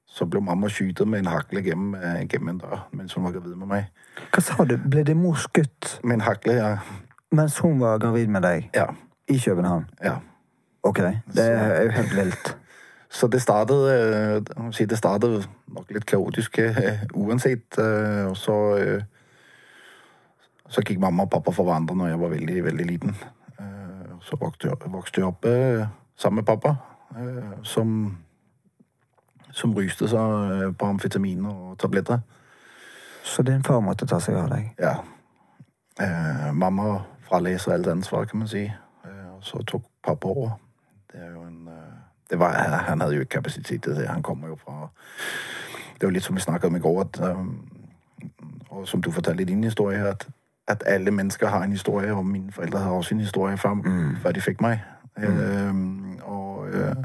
så 0.08 0.26
ble 0.26 0.42
mamma 0.42 0.68
skytet 0.68 1.08
med 1.08 1.20
en 1.20 1.26
hakle 1.26 1.62
gjennom, 1.62 1.96
en 2.50 2.58
dør, 2.58 2.88
mens 2.92 3.14
hun 3.14 3.24
var 3.24 3.32
gravid 3.32 3.56
med 3.56 3.68
meg. 3.68 3.86
Hva 4.34 4.42
sa 4.42 4.64
du? 4.64 4.78
Ble 4.90 5.04
din 5.04 5.20
mor 5.22 5.36
skutt 5.36 6.00
Med 6.04 6.14
en 6.20 6.22
hakle, 6.22 6.54
ja. 6.54 6.78
mens 7.32 7.58
hun 7.60 7.80
var 7.82 7.98
gravid 8.00 8.28
med 8.28 8.42
deg 8.42 8.70
Ja, 8.76 8.86
i 9.28 9.40
København? 9.46 9.90
ja. 10.04 10.18
Ok, 10.84 10.98
det 11.34 11.42
er 11.50 11.82
jo 11.84 11.92
helt 11.92 12.16
vilt. 12.16 12.58
Så 13.16 13.28
det 13.28 13.42
startet, 13.42 14.46
det 14.90 14.98
startet 14.98 15.50
nok 15.68 15.92
litt 15.92 16.06
kaotisk 16.06 16.60
uansett, 17.14 17.78
og 18.28 18.38
så, 18.38 18.58
så 20.68 20.82
gikk 20.82 21.00
mamma 21.00 21.24
og 21.24 21.30
pappa 21.30 21.52
for 21.52 21.64
hverandre 21.68 21.96
når 21.96 22.08
jeg 22.08 22.20
var 22.20 22.30
veldig, 22.30 22.64
veldig 22.64 22.86
liten. 22.86 23.16
Eh, 23.60 24.14
Så 24.22 24.38
vokste 24.42 24.68
jeg, 24.68 24.92
vokste 24.92 25.22
jeg 25.22 25.28
opp 25.28 25.46
øh, 25.46 25.88
sammen 26.18 26.36
med 26.36 26.46
pappa, 26.46 26.76
øh, 27.18 27.64
som, 27.64 28.18
som 29.52 29.74
ryste 29.76 30.08
seg 30.10 30.74
på 30.80 30.86
amfetaminer 30.86 31.50
og 31.54 31.78
tabletter. 31.78 32.20
Så 33.24 33.44
din 33.44 33.64
far 33.64 33.80
måtte 33.80 34.06
ta 34.06 34.20
seg 34.20 34.36
av 34.36 34.50
deg? 34.50 34.72
Ja. 34.80 34.96
Eh, 36.02 36.52
mamma 36.54 37.02
fraleser 37.30 37.74
alt 37.74 37.88
ansvar, 37.88 38.26
kan 38.26 38.40
man 38.40 38.48
si. 38.48 38.66
Eh, 39.06 39.30
og 39.38 39.44
så 39.44 39.62
tok 39.64 39.84
pappa 40.04 40.28
over. 40.28 40.58
Det 41.12 41.22
er 41.22 41.32
jo 41.32 41.42
en 41.42 41.68
eh, 41.68 41.94
det 42.30 42.40
var, 42.40 42.54
Han 42.88 43.02
hadde 43.02 43.16
jo 43.16 43.22
ikke 43.22 43.38
kapasitet 43.38 43.84
til 43.84 43.96
det. 43.96 44.08
Han 44.08 44.24
kommer 44.24 44.48
jo 44.48 44.56
fra 44.56 44.90
Det 45.96 46.04
er 46.04 46.08
jo 46.08 46.14
litt 46.14 46.24
som 46.24 46.36
vi 46.36 46.42
snakket 46.42 46.68
om 46.68 46.76
i 46.76 46.80
går, 46.80 47.02
at, 47.02 47.20
eh, 47.20 47.46
og 48.70 48.88
som 48.88 49.02
du 49.02 49.12
fortalte 49.12 49.42
i 49.42 49.46
din 49.46 49.64
historie, 49.64 50.08
at, 50.08 50.28
at 50.68 50.84
alle 50.86 51.12
mennesker 51.12 51.48
har 51.48 51.64
en 51.64 51.72
historie, 51.72 52.14
og 52.14 52.26
mine 52.26 52.52
foreldre 52.52 52.80
har 52.80 52.92
også 52.92 53.16
en 53.16 53.22
historie 53.22 53.58
før, 53.58 53.76
før 54.22 54.32
de 54.32 54.42
fikk 54.42 54.62
meg. 54.62 54.80
Eh, 55.18 55.76
og 56.26 56.68
eh, 56.68 57.04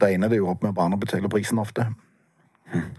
da 0.00 0.08
ender 0.10 0.28
det 0.28 0.40
jo 0.40 0.48
opp 0.48 0.62
med 0.62 0.72
at 0.72 0.74
barna 0.74 0.96
betaler 0.96 1.28
prisen 1.28 1.58
ofte. 1.58 1.86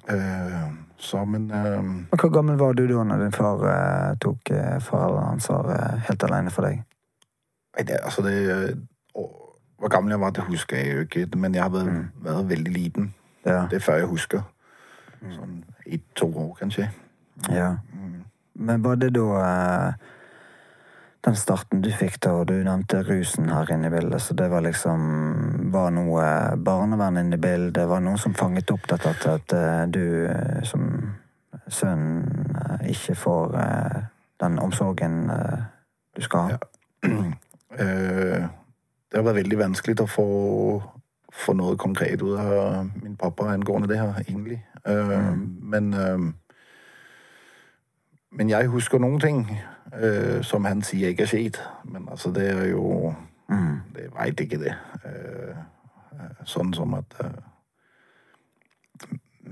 Eh, 0.09 0.71
så, 0.97 1.25
men 1.25 1.51
eh, 1.51 1.83
Hvor 2.19 2.29
gammel 2.29 2.57
var 2.59 2.73
du 2.73 2.87
da 2.87 3.03
når 3.03 3.23
din 3.23 3.31
far 3.31 3.63
eh, 3.65 4.17
tok 4.21 4.51
uh, 4.51 4.79
foreldreansvaret 4.81 6.05
helt 6.07 6.23
alene 6.23 6.51
for 6.53 6.67
deg? 6.67 6.83
Nei, 7.73 7.85
det, 7.87 7.97
altså 8.03 8.21
det 8.21 8.77
Hvor 9.13 9.89
gammel 9.89 10.11
jeg 10.11 10.19
var, 10.19 10.29
det 10.29 10.43
husker 10.43 10.77
jeg 10.77 10.93
jo 10.93 10.99
ikke. 10.99 11.27
Men 11.37 11.55
jeg 11.55 11.63
har 11.63 11.69
vært, 11.69 12.11
vært 12.23 12.49
veldig 12.49 12.73
liten. 12.73 13.13
Ja. 13.45 13.65
Det 13.71 13.81
er 13.81 13.83
før 13.83 13.97
jeg 13.99 14.07
husker. 14.07 14.45
Sånn 15.33 15.63
ett-to 15.85 16.29
år, 16.29 16.53
kanskje. 16.59 16.87
Ja. 17.49 17.77
Men 18.53 18.83
var 18.83 18.95
det 19.01 19.09
da 19.15 19.27
eh, 19.41 19.93
den 21.23 21.35
starten 21.35 21.81
du 21.81 21.89
fikk 21.95 22.17
da, 22.21 22.33
og 22.41 22.49
du 22.51 22.57
nevnte 22.65 22.99
rusen 23.07 23.47
her 23.47 23.69
inne 23.71 23.87
i 23.87 23.93
bildet, 23.93 24.21
så 24.21 24.35
det 24.35 24.49
var 24.51 24.65
liksom 24.65 25.05
Var 25.73 25.93
noe 25.95 26.25
barnevern 26.59 27.17
inne 27.21 27.37
i 27.39 27.41
bildet? 27.41 27.87
Var 27.87 28.01
det 28.01 28.07
noen 28.09 28.19
som 28.19 28.35
fanget 28.37 28.73
opp 28.75 28.89
dette 28.91 29.13
at, 29.15 29.27
at 29.31 29.55
eh, 29.57 29.85
du 29.87 30.03
eh, 30.27 30.59
som 30.67 30.89
sønn 31.71 32.03
ikke 32.89 33.15
får 33.15 33.55
eh, 33.61 34.01
den 34.43 34.59
omsorgen 34.59 35.29
eh, 35.31 35.63
du 36.15 36.21
skal 36.21 36.53
ha? 36.53 36.59
Eh, 37.73 38.43
det 39.09 39.17
har 39.17 39.23
vært 39.25 39.39
veldig 39.39 39.57
vanskelig 39.57 39.95
å 40.03 40.05
få, 40.05 40.25
få 41.33 41.55
noe 41.57 41.73
konkret 41.81 42.21
ut 42.21 42.35
av 42.37 42.91
min 43.01 43.15
pappa 43.17 43.47
angående 43.49 43.89
det 43.89 43.97
her, 43.97 44.19
egentlig. 44.21 44.59
Mm. 44.85 45.39
Men 45.73 45.87
Men 48.33 48.49
jeg 48.49 48.67
husker 48.67 48.97
noen 48.99 49.19
ting 49.19 49.43
uh, 49.93 50.41
som 50.41 50.65
han 50.65 50.81
sier 50.81 51.13
ikke 51.13 51.23
har 51.27 51.31
skjedd. 51.33 51.59
Men 51.85 52.07
altså, 52.11 52.31
det 52.33 52.49
er 52.49 52.65
jo 52.71 53.13
Det 53.95 54.07
veit 54.15 54.39
ikke, 54.39 54.57
det. 54.57 54.73
Uh, 55.05 55.57
sånn 56.45 56.73
som 56.73 56.93
at 56.97 57.17
uh, 57.21 57.29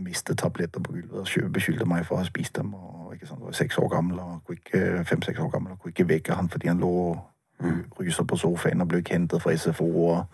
Miste 0.01 0.33
tabletter 0.35 0.81
på 0.81 0.93
gulvet 0.95 1.35
og 1.43 1.51
beskyldte 1.53 1.85
meg 1.85 2.05
for 2.07 2.15
å 2.15 2.21
ha 2.21 2.25
spist 2.25 2.55
dem. 2.55 2.73
og 2.73 3.13
ikke 3.13 3.27
sant, 3.27 3.43
var 3.43 3.51
Seks 3.53 3.77
år 3.77 3.89
gammel 3.91 4.19
og 4.19 4.45
kunne 4.47 4.57
ikke, 4.57 5.03
fem-seks 5.05 5.39
år 5.39 5.49
gammel 5.51 5.73
og 5.73 5.79
kunne 5.81 5.91
ikke 5.91 6.07
vekke 6.07 6.37
han 6.39 6.49
fordi 6.49 6.67
han 6.71 6.79
lå 6.79 6.91
og 7.11 7.99
ryser 7.99 8.23
på 8.23 8.37
sofaen 8.39 8.81
og 8.81 8.87
ble 8.87 9.03
hentet 9.09 9.41
fra 9.43 9.53
SFO. 9.57 9.89
og 10.07 10.25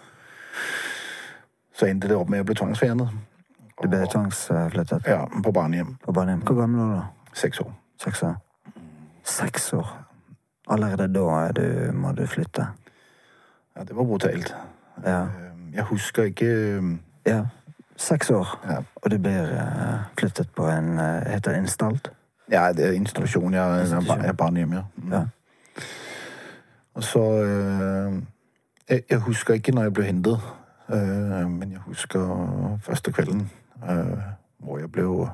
Så 1.73 1.89
endte 1.89 2.07
det 2.07 2.15
opp 2.15 2.29
med 2.29 2.45
å 2.45 2.47
bli 2.47 2.55
tvangsfjernet. 2.55 3.09
Du 3.81 3.89
ble 3.89 4.05
tvangsflyttet 4.07 5.09
Ja, 5.09 5.25
på 5.43 5.51
barnehjem. 5.51 5.97
på 6.05 6.13
barnehjem. 6.13 6.45
Hvor 6.45 6.61
gammel 6.61 6.79
var 6.79 6.87
du 6.87 6.95
da? 6.95 7.33
Seks 7.33 7.59
år. 7.59 7.73
Seks 8.03 8.23
år? 8.23 8.35
Seks 9.23 9.73
år? 9.73 10.03
Allerede 10.69 11.07
da 11.13 11.19
er 11.47 11.51
du, 11.51 11.91
må 11.93 12.11
du 12.11 12.25
flytte? 12.27 12.67
Ja, 13.77 13.83
det 13.83 13.95
var 13.95 14.03
brutalt. 14.03 14.55
Ja. 15.05 15.25
Jeg 15.73 15.83
husker 15.83 16.23
ikke 16.23 16.81
ja. 17.25 17.45
Seks 17.97 18.29
år, 18.29 18.59
Ja. 18.69 18.77
og 18.95 19.11
du 19.11 19.17
blir 19.17 19.41
eh, 19.41 19.99
flyttet 20.19 20.49
på 20.55 20.67
en 20.69 20.99
eh, 20.99 21.31
Heter 21.33 21.51
det 21.51 21.57
instalt? 21.57 22.11
Ja, 22.51 22.71
det 22.73 22.85
er 22.87 22.91
institusjon. 22.91 23.53
Ja, 23.53 23.63
jeg 23.73 23.87
ja, 24.25 24.31
barnehjem, 24.31 24.73
ja. 24.73 24.81
Mm. 24.95 25.11
Ja. 25.11 25.21
Og 26.93 27.03
så 27.03 27.23
jeg, 28.89 29.01
jeg 29.09 29.17
husker 29.19 29.53
ikke 29.53 29.71
når 29.71 29.83
jeg 29.83 29.93
ble 29.93 30.03
hentet, 30.03 30.39
eh, 30.93 31.49
men 31.49 31.71
jeg 31.71 31.79
husker 31.79 32.77
første 32.81 33.11
kvelden 33.11 33.49
hvor 34.57 34.77
jeg 34.79 34.91
ble, 34.91 35.29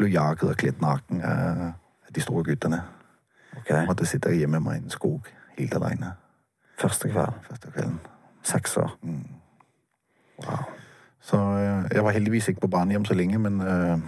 ble 0.00 0.10
jaget 0.12 0.48
og 0.48 0.56
kledd 0.58 0.80
naken 0.82 1.22
av, 1.26 1.62
de 2.10 2.22
store 2.24 2.42
guttene. 2.48 2.80
Okay. 3.60 3.84
Måtte 3.86 4.06
sitte 4.08 4.32
hjemme 4.34 4.58
med 4.62 4.80
en 4.80 4.90
skog 4.90 5.28
helt 5.58 5.74
alene 5.78 6.14
Første 6.80 7.10
kveld. 7.10 7.32
første 7.48 7.70
kvelden. 7.70 8.00
Seks 8.42 8.76
år. 8.76 8.96
Wow. 10.40 10.64
Så 11.20 11.36
eh, 11.36 11.84
jeg 11.92 12.04
var 12.04 12.10
heldigvis 12.10 12.48
ikke 12.48 12.60
på 12.60 12.66
barnehjem 12.72 13.04
så 13.04 13.14
lenge, 13.14 13.38
men 13.38 13.60
eh, 13.60 13.98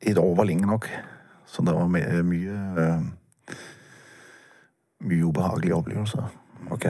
et 0.00 0.18
år 0.18 0.34
var 0.36 0.44
lenge 0.44 0.66
nok. 0.66 0.88
Så 1.46 1.62
det 1.62 1.74
var 1.74 1.86
my 1.86 2.00
mye 2.22 2.56
eh, 2.80 3.02
mye 5.00 5.24
ubehagelige 5.24 5.74
opplevelser. 5.74 6.32
Ok. 6.70 6.86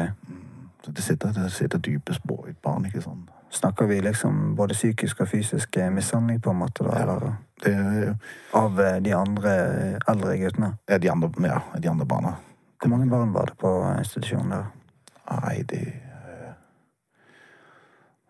Så 0.84 0.92
det 0.92 1.02
setter, 1.04 1.32
det 1.32 1.52
setter 1.52 1.78
dype 1.78 2.14
spor 2.14 2.46
i 2.46 2.50
et 2.50 2.62
barn, 2.62 2.86
ikke 2.86 3.02
sant. 3.02 3.30
Snakker 3.52 3.86
vi 3.86 4.00
liksom 4.00 4.54
både 4.56 4.74
psykisk 4.74 5.20
og 5.20 5.28
fysisk 5.28 5.76
eh, 5.76 5.90
mishandling, 5.92 6.40
på 6.42 6.50
en 6.50 6.56
måte, 6.56 6.84
da? 6.84 7.02
Eller 7.02 7.34
Det 7.64 8.16
av 8.54 8.80
eh, 8.80 8.96
de 9.04 9.12
andre 9.14 9.52
eldre 10.08 10.38
guttene? 10.38 10.76
ja, 10.88 10.98
de 10.98 11.10
andre, 11.10 11.30
ja, 11.48 11.60
de 11.78 11.90
andre 11.90 12.06
barna. 12.06 12.32
Hvor 12.80 12.88
mange 12.88 13.10
barn 13.10 13.34
var 13.34 13.44
det 13.52 13.58
på 13.58 13.74
institusjonen 13.98 14.50
der? 14.50 14.64
Nei, 15.30 15.62
det 15.62 15.92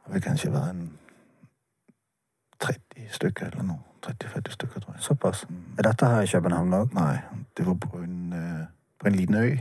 Det 0.05 0.13
vil 0.13 0.23
kanskje 0.23 0.53
være 0.53 0.71
en 0.71 0.99
30 2.61 3.09
stykker 3.11 3.47
eller 3.47 3.63
noe. 3.63 3.79
30-40 4.07 4.51
stykker, 4.51 4.81
tror 4.81 4.95
jeg. 4.95 5.03
Såpass. 5.03 5.47
Er 5.79 5.83
dette 5.83 6.07
her 6.07 6.23
i 6.23 6.27
København 6.27 6.75
òg? 6.75 6.95
Nei, 6.95 7.19
det 7.57 7.67
var 7.67 7.75
på 7.75 7.99
en, 8.03 8.33
øh, 8.33 8.67
på 9.01 9.07
en 9.07 9.15
liten 9.15 9.35
øy. 9.35 9.59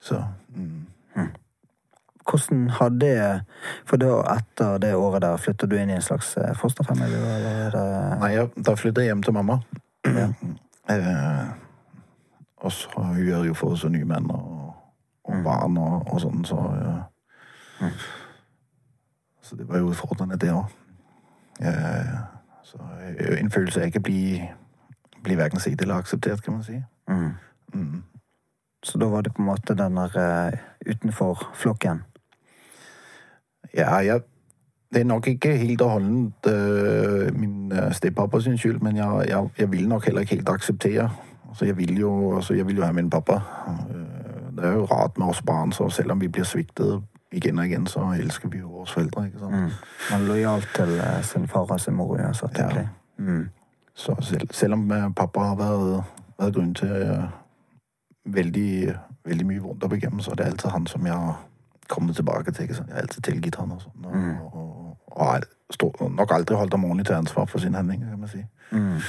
Så 0.00 0.24
mm. 0.48 0.86
Hvordan 2.30 2.70
har 2.70 2.88
det 2.88 3.14
For 3.88 3.98
da, 4.00 4.20
etter 4.36 4.78
det 4.78 4.94
året 4.94 5.22
der, 5.22 5.36
flytter 5.36 5.66
du 5.66 5.76
inn 5.78 5.90
i 5.90 5.96
en 5.98 6.04
slags 6.04 6.36
eh, 6.36 6.54
fosterfamilie, 6.56 7.18
eller 7.36 7.76
er 7.80 8.18
Nei, 8.20 8.32
da 8.56 8.74
flytter 8.78 9.02
jeg 9.02 9.12
hjem 9.12 9.22
til 9.26 9.34
mamma. 9.34 9.60
Ja. 10.06 10.28
Eh, 10.90 11.46
og 12.60 12.72
så 12.72 12.88
hun 12.96 13.20
gjør 13.24 13.44
jo 13.50 13.54
for 13.54 13.76
så 13.78 13.88
nye 13.88 14.04
menn 14.04 14.30
og, 14.30 14.72
og 15.24 15.44
barn 15.44 15.78
og, 15.80 16.08
og 16.12 16.20
sånn, 16.22 16.44
så 16.48 16.58
ja. 16.80 17.90
Så 19.40 19.56
det 19.56 19.68
var 19.68 19.80
jo 19.80 19.90
utfordrende, 19.90 20.36
det 20.38 20.52
òg. 20.52 20.68
Eh, 21.60 22.18
så 22.64 22.78
en 23.40 23.50
følelse 23.50 23.80
av 23.80 23.88
ikke 23.90 24.02
bli, 24.04 24.20
bli 25.24 25.36
verken 25.38 25.62
sett 25.62 25.82
eller 25.82 25.98
akseptert, 25.98 26.44
kan 26.44 26.58
man 26.58 26.66
si. 26.66 26.78
mm. 27.10 27.30
Mm. 27.74 28.02
Så 28.82 28.98
da 28.98 29.06
var 29.06 29.22
det 29.22 29.34
på 29.34 29.42
en 29.42 29.46
måte 29.46 29.74
den 29.76 29.96
der 29.96 30.14
uh, 30.16 30.58
utenfor 30.86 31.42
flokken? 31.54 32.02
Ja, 33.76 33.94
jeg, 33.96 34.20
det 34.92 35.00
er 35.00 35.04
nok 35.04 35.26
ikke 35.26 35.56
helt 35.56 35.80
og 35.80 35.90
holdent 35.90 36.46
øh, 36.46 37.38
min 37.38 37.72
øh, 37.72 37.92
stepappa 37.92 38.40
sin 38.40 38.58
skyld, 38.58 38.80
men 38.80 38.96
jeg, 38.96 39.24
jeg, 39.28 39.48
jeg 39.58 39.72
vil 39.72 39.88
nok 39.88 40.04
heller 40.04 40.20
ikke 40.20 40.34
helt 40.34 40.48
akseptere. 40.48 41.10
Altså, 41.48 41.64
jeg 41.64 41.76
vil 41.76 41.98
jo, 42.00 42.36
altså, 42.36 42.54
jeg 42.54 42.66
vil 42.66 42.76
jo 42.76 42.84
ha 42.84 42.92
min 42.92 43.10
pappa. 43.10 43.32
Øh, 43.32 44.56
det 44.56 44.64
er 44.64 44.72
jo 44.72 44.84
rart 44.84 45.18
med 45.18 45.26
oss 45.26 45.42
barn, 45.42 45.72
så 45.72 45.88
selv 45.88 46.12
om 46.12 46.20
vi 46.20 46.28
blir 46.28 46.44
sviktet 46.44 47.02
igjen 47.32 47.58
og 47.58 47.66
igjen, 47.66 47.86
så 47.86 48.00
elsker 48.20 48.48
vi 48.48 48.58
jo 48.58 48.68
våre 48.68 48.86
foreldre, 48.86 49.26
ikke 49.26 49.38
sant? 49.38 49.52
Mm. 49.52 49.70
Man 50.10 50.20
er 50.22 50.26
lojal 50.26 50.62
til 50.74 51.02
sin 51.22 51.48
far 51.48 51.70
og 51.70 51.80
sin 51.80 51.94
mor 51.94 52.16
uansett, 52.16 52.58
Ja. 52.58 52.86
Mm. 53.18 53.48
Så 53.94 54.16
selv, 54.20 54.48
selv 54.50 54.72
om 54.72 54.92
pappa 55.16 55.40
har 55.40 55.56
vært, 55.56 56.04
vært 56.38 56.54
grunn 56.54 56.74
til 56.74 57.22
veldig, 58.24 58.94
veldig 59.24 59.46
mye 59.46 59.60
vondt 59.60 59.84
opp 59.84 59.92
igjennom, 59.92 60.20
så 60.20 60.30
er 60.30 60.34
det 60.34 60.46
alltid 60.46 60.70
han 60.70 60.86
som 60.86 61.06
jeg 61.06 61.34
kommet 61.90 62.16
tilbake 62.16 62.52
til, 62.54 62.62
ikke 62.64 62.74
sant? 62.78 62.88
Jeg 62.88 62.94
har 62.96 63.02
alltid 63.06 63.22
tilgitt 63.26 63.56
han 63.60 63.72
og 63.76 63.82
sånn, 63.82 64.04
og, 64.06 64.14
Mm. 64.16 64.40
og, 64.40 64.96
og 65.12 65.26
har 65.26 65.44
stå- 65.74 66.10
nok 66.16 66.32
aldri 66.32 66.56
holdt 66.56 66.72
ham 66.74 66.84
ordentlig 66.84 67.06
til 67.06 67.14
ansvar 67.18 67.46
for 67.50 67.58
sin 67.58 67.74
handling, 67.74 68.00
kan 68.06 68.18
man 68.20 68.28
si. 68.28 68.44
Mm. 68.72 69.00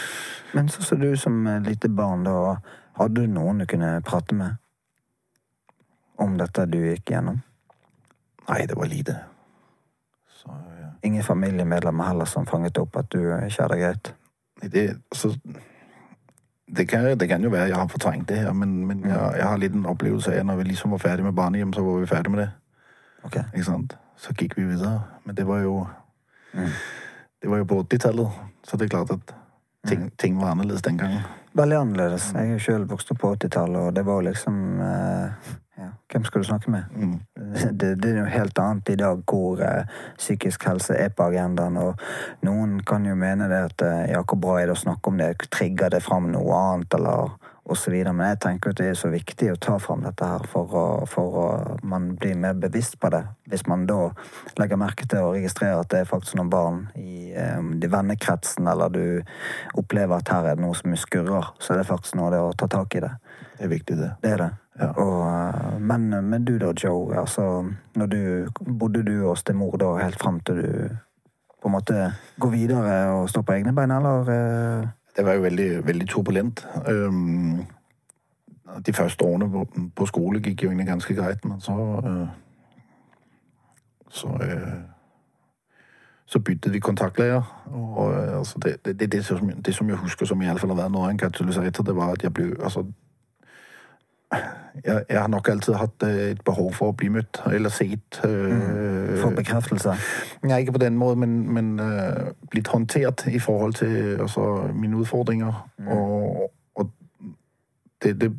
Men 0.53 0.67
så 0.69 0.81
så 0.83 0.95
du 0.99 1.15
som 1.15 1.45
lite 1.63 1.89
barn, 1.89 2.23
da. 2.23 2.55
Hadde 2.99 3.15
du 3.21 3.27
noen 3.27 3.59
du 3.59 3.65
kunne 3.65 4.01
prate 4.01 4.35
med 4.35 4.55
om 6.19 6.37
dette 6.37 6.65
du 6.69 6.77
gikk 6.77 7.05
gjennom? 7.13 7.41
Nei, 8.49 8.65
det 8.67 8.75
var 8.77 8.85
lite. 8.91 9.15
Så 10.41 10.49
ja. 10.81 10.89
Ingen 11.03 11.23
familiemedlemmer 11.23 12.03
heller 12.11 12.25
som 12.25 12.45
fanget 12.45 12.77
opp 12.77 12.97
at 12.97 13.09
du 13.13 13.19
ikke 13.19 13.61
hadde 13.61 13.75
det 13.75 13.81
greit? 13.83 14.13
det, 14.71 14.83
altså, 15.11 15.31
det, 16.77 16.87
kan, 16.89 17.17
det 17.17 17.27
kan 17.29 17.41
jo 17.43 17.49
være 17.49 17.67
jeg 17.71 17.75
har 17.75 17.87
fortrengt 17.87 18.27
det 18.29 18.37
her, 18.37 18.51
men, 18.53 18.85
men 18.87 19.01
jeg, 19.05 19.33
jeg 19.37 19.47
har 19.47 19.57
litt 19.57 19.73
en 19.73 19.85
opplevelse 19.89 20.31
av 20.33 20.39
at 20.39 20.45
når 20.45 20.55
vi 20.59 20.63
liksom 20.69 20.91
var 20.91 20.97
ferdig 21.01 21.23
med 21.25 21.33
barnehjem, 21.33 21.73
så 21.73 21.81
var 21.83 21.99
vi 21.99 22.05
ferdig 22.11 22.31
med 22.31 22.39
det. 22.43 22.49
Ok. 23.27 23.41
Ikke 23.53 23.67
sant? 23.67 23.97
Så 24.17 24.33
gikk 24.37 24.57
vi 24.57 24.67
videre. 24.69 25.01
Men 25.25 25.35
det 25.37 25.47
var 25.47 25.63
jo 25.65 25.81
Mm. 26.53 26.69
Det 27.41 27.47
var 27.47 27.57
jo 27.57 27.65
på 27.65 27.83
80-tallet, 27.83 28.29
så 28.63 28.77
det 28.77 28.85
er 28.85 28.89
klart 28.89 29.11
at 29.11 29.33
ting, 29.87 30.11
ting 30.17 30.37
var 30.37 30.51
annerledes 30.51 30.81
den 30.81 30.97
gangen. 30.97 31.21
Veldig 31.53 31.77
annerledes. 31.77 32.31
Jeg 32.35 32.53
er 32.53 32.61
sjøl 32.61 32.85
vokst 32.87 33.11
opp 33.11 33.19
på 33.23 33.33
80-tallet, 33.35 33.79
og 33.81 33.95
det 33.95 34.03
var 34.05 34.19
jo 34.19 34.27
liksom 34.29 34.57
eh, 34.85 35.49
ja. 35.81 35.87
Hvem 36.11 36.25
skal 36.27 36.43
du 36.43 36.47
snakke 36.47 36.71
med? 36.71 36.83
Mm. 36.95 37.19
Det, 37.79 37.95
det 38.03 38.11
er 38.11 38.19
jo 38.19 38.25
helt 38.29 38.59
annet 38.59 38.89
i 38.93 38.95
dag 38.99 39.23
hvor 39.27 39.61
eh, 39.65 39.89
psykisk 40.17 40.67
helse 40.69 40.93
er 40.93 41.09
på 41.09 41.25
agendaen, 41.31 41.77
og 41.81 41.99
noen 42.45 42.79
kan 42.85 43.05
jo 43.05 43.15
mene 43.17 43.49
det 43.49 43.63
at 43.71 43.85
eh, 43.87 44.11
ja, 44.13 44.21
hvor 44.21 44.39
bra 44.43 44.59
er 44.61 44.69
det 44.69 44.77
å 44.77 44.83
snakke 44.83 45.09
om 45.09 45.17
det, 45.17 45.33
trigger 45.49 45.89
det 45.89 46.03
fram 46.05 46.29
noe 46.35 46.59
annet, 46.59 46.93
eller 46.99 47.33
videre. 47.91 48.13
Men 48.13 48.31
jeg 48.33 48.39
tenker 48.45 48.71
at 48.71 48.79
det 48.79 48.87
er 48.91 48.97
så 48.99 49.11
viktig 49.11 49.51
å 49.53 49.59
ta 49.61 49.77
fram 49.79 50.03
dette 50.05 50.27
her 50.27 50.45
for 50.49 50.75
å, 50.75 50.85
for 51.09 51.37
å 51.41 51.45
man 51.83 52.15
blir 52.19 52.35
mer 52.35 52.57
bevisst 52.59 52.99
på 52.99 53.11
det. 53.13 53.23
Hvis 53.51 53.65
man 53.67 53.85
da 53.89 54.11
legger 54.59 54.79
merke 54.79 55.07
til 55.07 55.27
og 55.27 55.35
registrerer 55.37 55.81
at 55.81 55.91
det 55.93 56.01
er 56.03 56.09
faktisk 56.09 56.39
noen 56.39 56.51
barn 56.51 56.81
i 56.99 57.31
um, 57.35 57.73
vennekretsen, 57.81 58.67
eller 58.67 58.89
du 58.93 59.05
opplever 59.79 60.17
at 60.17 60.33
her 60.33 60.51
er 60.51 60.59
det 60.59 60.65
noe 60.65 60.77
som 60.77 60.95
skurrer, 60.97 61.53
så 61.59 61.73
er 61.73 61.81
det 61.81 61.89
faktisk 61.89 62.17
noe 62.19 62.31
av 62.31 62.35
det 62.35 62.41
å 62.41 62.57
ta 62.63 62.71
tak 62.71 62.97
i 62.97 63.05
det. 63.05 63.13
Det 63.57 63.67
er 63.67 63.73
viktig, 63.75 63.99
det. 63.99 64.11
Det 64.23 64.33
er 64.33 64.43
det. 64.45 64.51
Ja. 64.81 64.89
Og, 64.97 65.21
eh, 65.27 65.77
men, 65.79 66.09
men 66.29 66.47
du 66.47 66.55
da, 66.57 66.71
Joe, 66.73 67.11
altså, 67.19 67.45
du, 67.93 68.49
bodde 68.65 69.03
du 69.05 69.15
hos 69.27 69.43
din 69.45 69.59
mor 69.59 69.77
da 69.77 69.93
helt 69.99 70.19
frem 70.21 70.39
til 70.47 70.61
du 70.63 70.71
på 71.61 71.69
en 71.69 71.75
måte 71.75 72.07
går 72.41 72.49
videre 72.49 72.93
og 73.13 73.27
står 73.29 73.43
på 73.45 73.53
egne 73.59 73.73
bein, 73.77 73.91
eller? 73.93 74.31
Det 75.21 75.27
var 75.27 75.35
jo 75.37 75.41
veldig, 75.41 75.85
veldig 75.85 76.07
turbulent. 76.09 76.63
Um, 76.89 77.65
de 78.85 78.93
første 78.93 79.25
årene 79.25 79.51
på, 79.51 79.67
på 79.95 80.05
skole 80.09 80.39
gikk 80.41 80.63
jo 80.63 80.69
egentlig 80.71 80.87
ganske 80.87 81.13
greit, 81.13 81.45
men 81.45 81.59
så 81.61 81.75
uh, 82.05 82.23
Så 84.09 84.27
uh, 84.27 84.81
så 86.25 86.39
byttet 86.39 86.73
vi 86.73 86.79
kontaktlærer. 86.79 87.67
Og 87.73 88.13
øh, 88.13 88.37
altså 88.37 88.59
det, 88.63 88.85
det, 88.85 88.99
det, 88.99 89.11
det, 89.11 89.25
som, 89.25 89.49
det 89.49 89.75
som 89.75 89.89
jeg 89.89 89.95
husker 89.95 90.25
som 90.25 90.41
i 90.41 90.47
alle 90.47 90.59
fall 90.59 90.69
har 90.69 90.81
vært 90.81 90.91
noe 90.91 91.03
av 91.03 91.11
en 91.11 91.17
katalysator, 91.17 91.83
det 91.83 91.95
var 91.95 92.11
at 92.11 92.23
jeg 92.23 92.33
ble 92.33 92.55
altså 92.63 92.85
jeg, 94.85 95.03
jeg 95.09 95.21
har 95.21 95.27
nok 95.27 95.49
alltid 95.49 95.73
hatt 95.73 96.03
øh, 96.03 96.31
et 96.31 96.41
behov 96.45 96.73
for 96.73 96.91
å 96.91 96.95
bli 96.97 97.09
møtt 97.11 97.41
eller 97.51 97.69
sett. 97.69 98.21
øh, 98.25 99.17
For 99.21 99.35
bekreftelse? 99.35 99.95
Ja, 100.49 100.55
ikke 100.57 100.71
på 100.71 100.83
den 100.83 100.97
måten, 100.97 101.19
men, 101.19 101.53
men 101.53 101.79
øh, 101.79 102.31
blitt 102.51 102.67
håndtert 102.67 103.27
i 103.27 103.39
forhold 103.39 103.73
til 103.73 104.21
altså, 104.21 104.71
mine 104.73 104.97
utfordringer. 104.97 105.69
Og, 105.87 106.51
og 106.75 106.91
det, 108.03 108.21
det, 108.21 108.31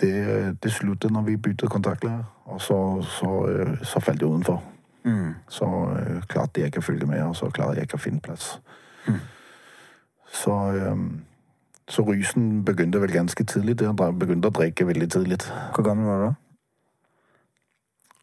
det, 0.00 0.14
det 0.62 0.72
sluttet 0.72 1.10
når 1.10 1.22
vi 1.22 1.36
byttet 1.36 1.70
kontaktlærer, 1.70 2.24
og 2.44 2.60
så, 2.60 3.02
så, 3.02 3.46
øh, 3.46 3.78
så 3.82 4.00
falt 4.00 4.20
jeg 4.20 4.28
utenfor. 4.28 4.62
Mm. 5.04 5.34
Så 5.48 5.64
øh, 5.64 6.22
klarte 6.28 6.60
jeg 6.60 6.66
ikke 6.66 6.84
å 6.84 6.88
følge 6.90 7.06
med, 7.06 7.22
og 7.22 7.36
så 7.36 7.50
klarte 7.50 7.80
jeg 7.80 7.88
ikke 7.88 7.96
å 7.96 8.04
finne 8.04 8.20
plass. 8.20 8.60
Så, 10.32 10.52
øhm, 10.52 11.22
så 11.88 12.04
rysen 12.04 12.64
begynte 12.64 13.00
vel 13.00 13.12
ganske 13.14 13.44
tidlig. 13.48 13.78
Han 13.86 13.96
begynte 14.18 14.50
å 14.50 14.54
drikke 14.58 14.84
veldig 14.86 15.08
tidlig. 15.14 15.38
Hvor 15.74 15.84
gammel 15.86 16.06
var 16.10 16.18
du 16.18 16.26
da? 16.28 16.34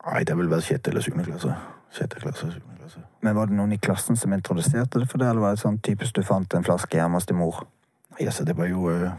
Nei, 0.05 0.21
det 0.23 0.35
har 0.35 0.37
vel 0.37 0.51
vært 0.51 0.67
sjette 0.67 0.91
eller 0.91 1.01
syvende 1.01 1.25
klasse. 1.31 1.53
Sjette 1.95 2.19
klasse, 2.21 2.49
syvende 2.53 2.77
klasse. 2.81 3.01
Men 3.25 3.35
Var 3.39 3.49
det 3.49 3.55
noen 3.57 3.73
i 3.73 3.79
klassen 3.81 4.17
som 4.19 4.33
introduserte 4.37 5.01
det 5.01 5.07
for 5.09 5.17
deg, 5.21 5.31
eller 5.31 5.41
var 5.47 5.55
det 5.55 5.63
sånn 5.63 5.79
typisk 5.81 6.13
du 6.19 6.21
fant 6.27 6.53
en 6.53 6.65
flaske 6.67 6.99
hjemme 6.99 7.17
hos 7.17 7.25
din 7.25 7.39
mor? 7.39 7.63
Nei, 8.13 8.27
altså, 8.29 8.45
det 8.45 8.53
var 8.57 8.69
jo 8.69 8.85
øh, 8.91 9.09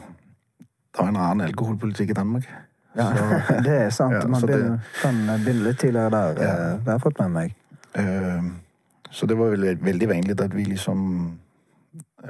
Det 0.63 1.01
var 1.03 1.09
en 1.11 1.17
annen 1.21 1.47
alkoholpolitikk 1.49 2.11
i 2.15 2.17
Danmark. 2.17 2.47
Ja, 2.97 3.09
Så- 3.13 3.57
det 3.67 3.75
er 3.81 3.91
sant. 3.91 4.15
Ja, 4.21 4.27
Man 4.29 4.41
det- 4.41 4.53
begynner, 4.53 4.79
kan 5.03 5.19
begynne 5.43 5.65
litt 5.67 5.79
tidligere 5.83 6.11
der. 6.11 6.43
Ja. 6.43 6.53
eh, 6.53 6.79
Det 6.79 6.87
har 6.87 6.93
jeg 7.01 7.03
fått 7.09 7.19
med 7.25 7.31
meg. 7.35 7.57
Uh, 7.97 8.53
så 9.11 9.27
det 9.27 9.37
var 9.39 9.51
veldig, 9.57 9.75
veldig 9.83 10.09
vanlig 10.09 10.35
at 10.41 10.55
vi 10.55 10.65
liksom 10.69 11.03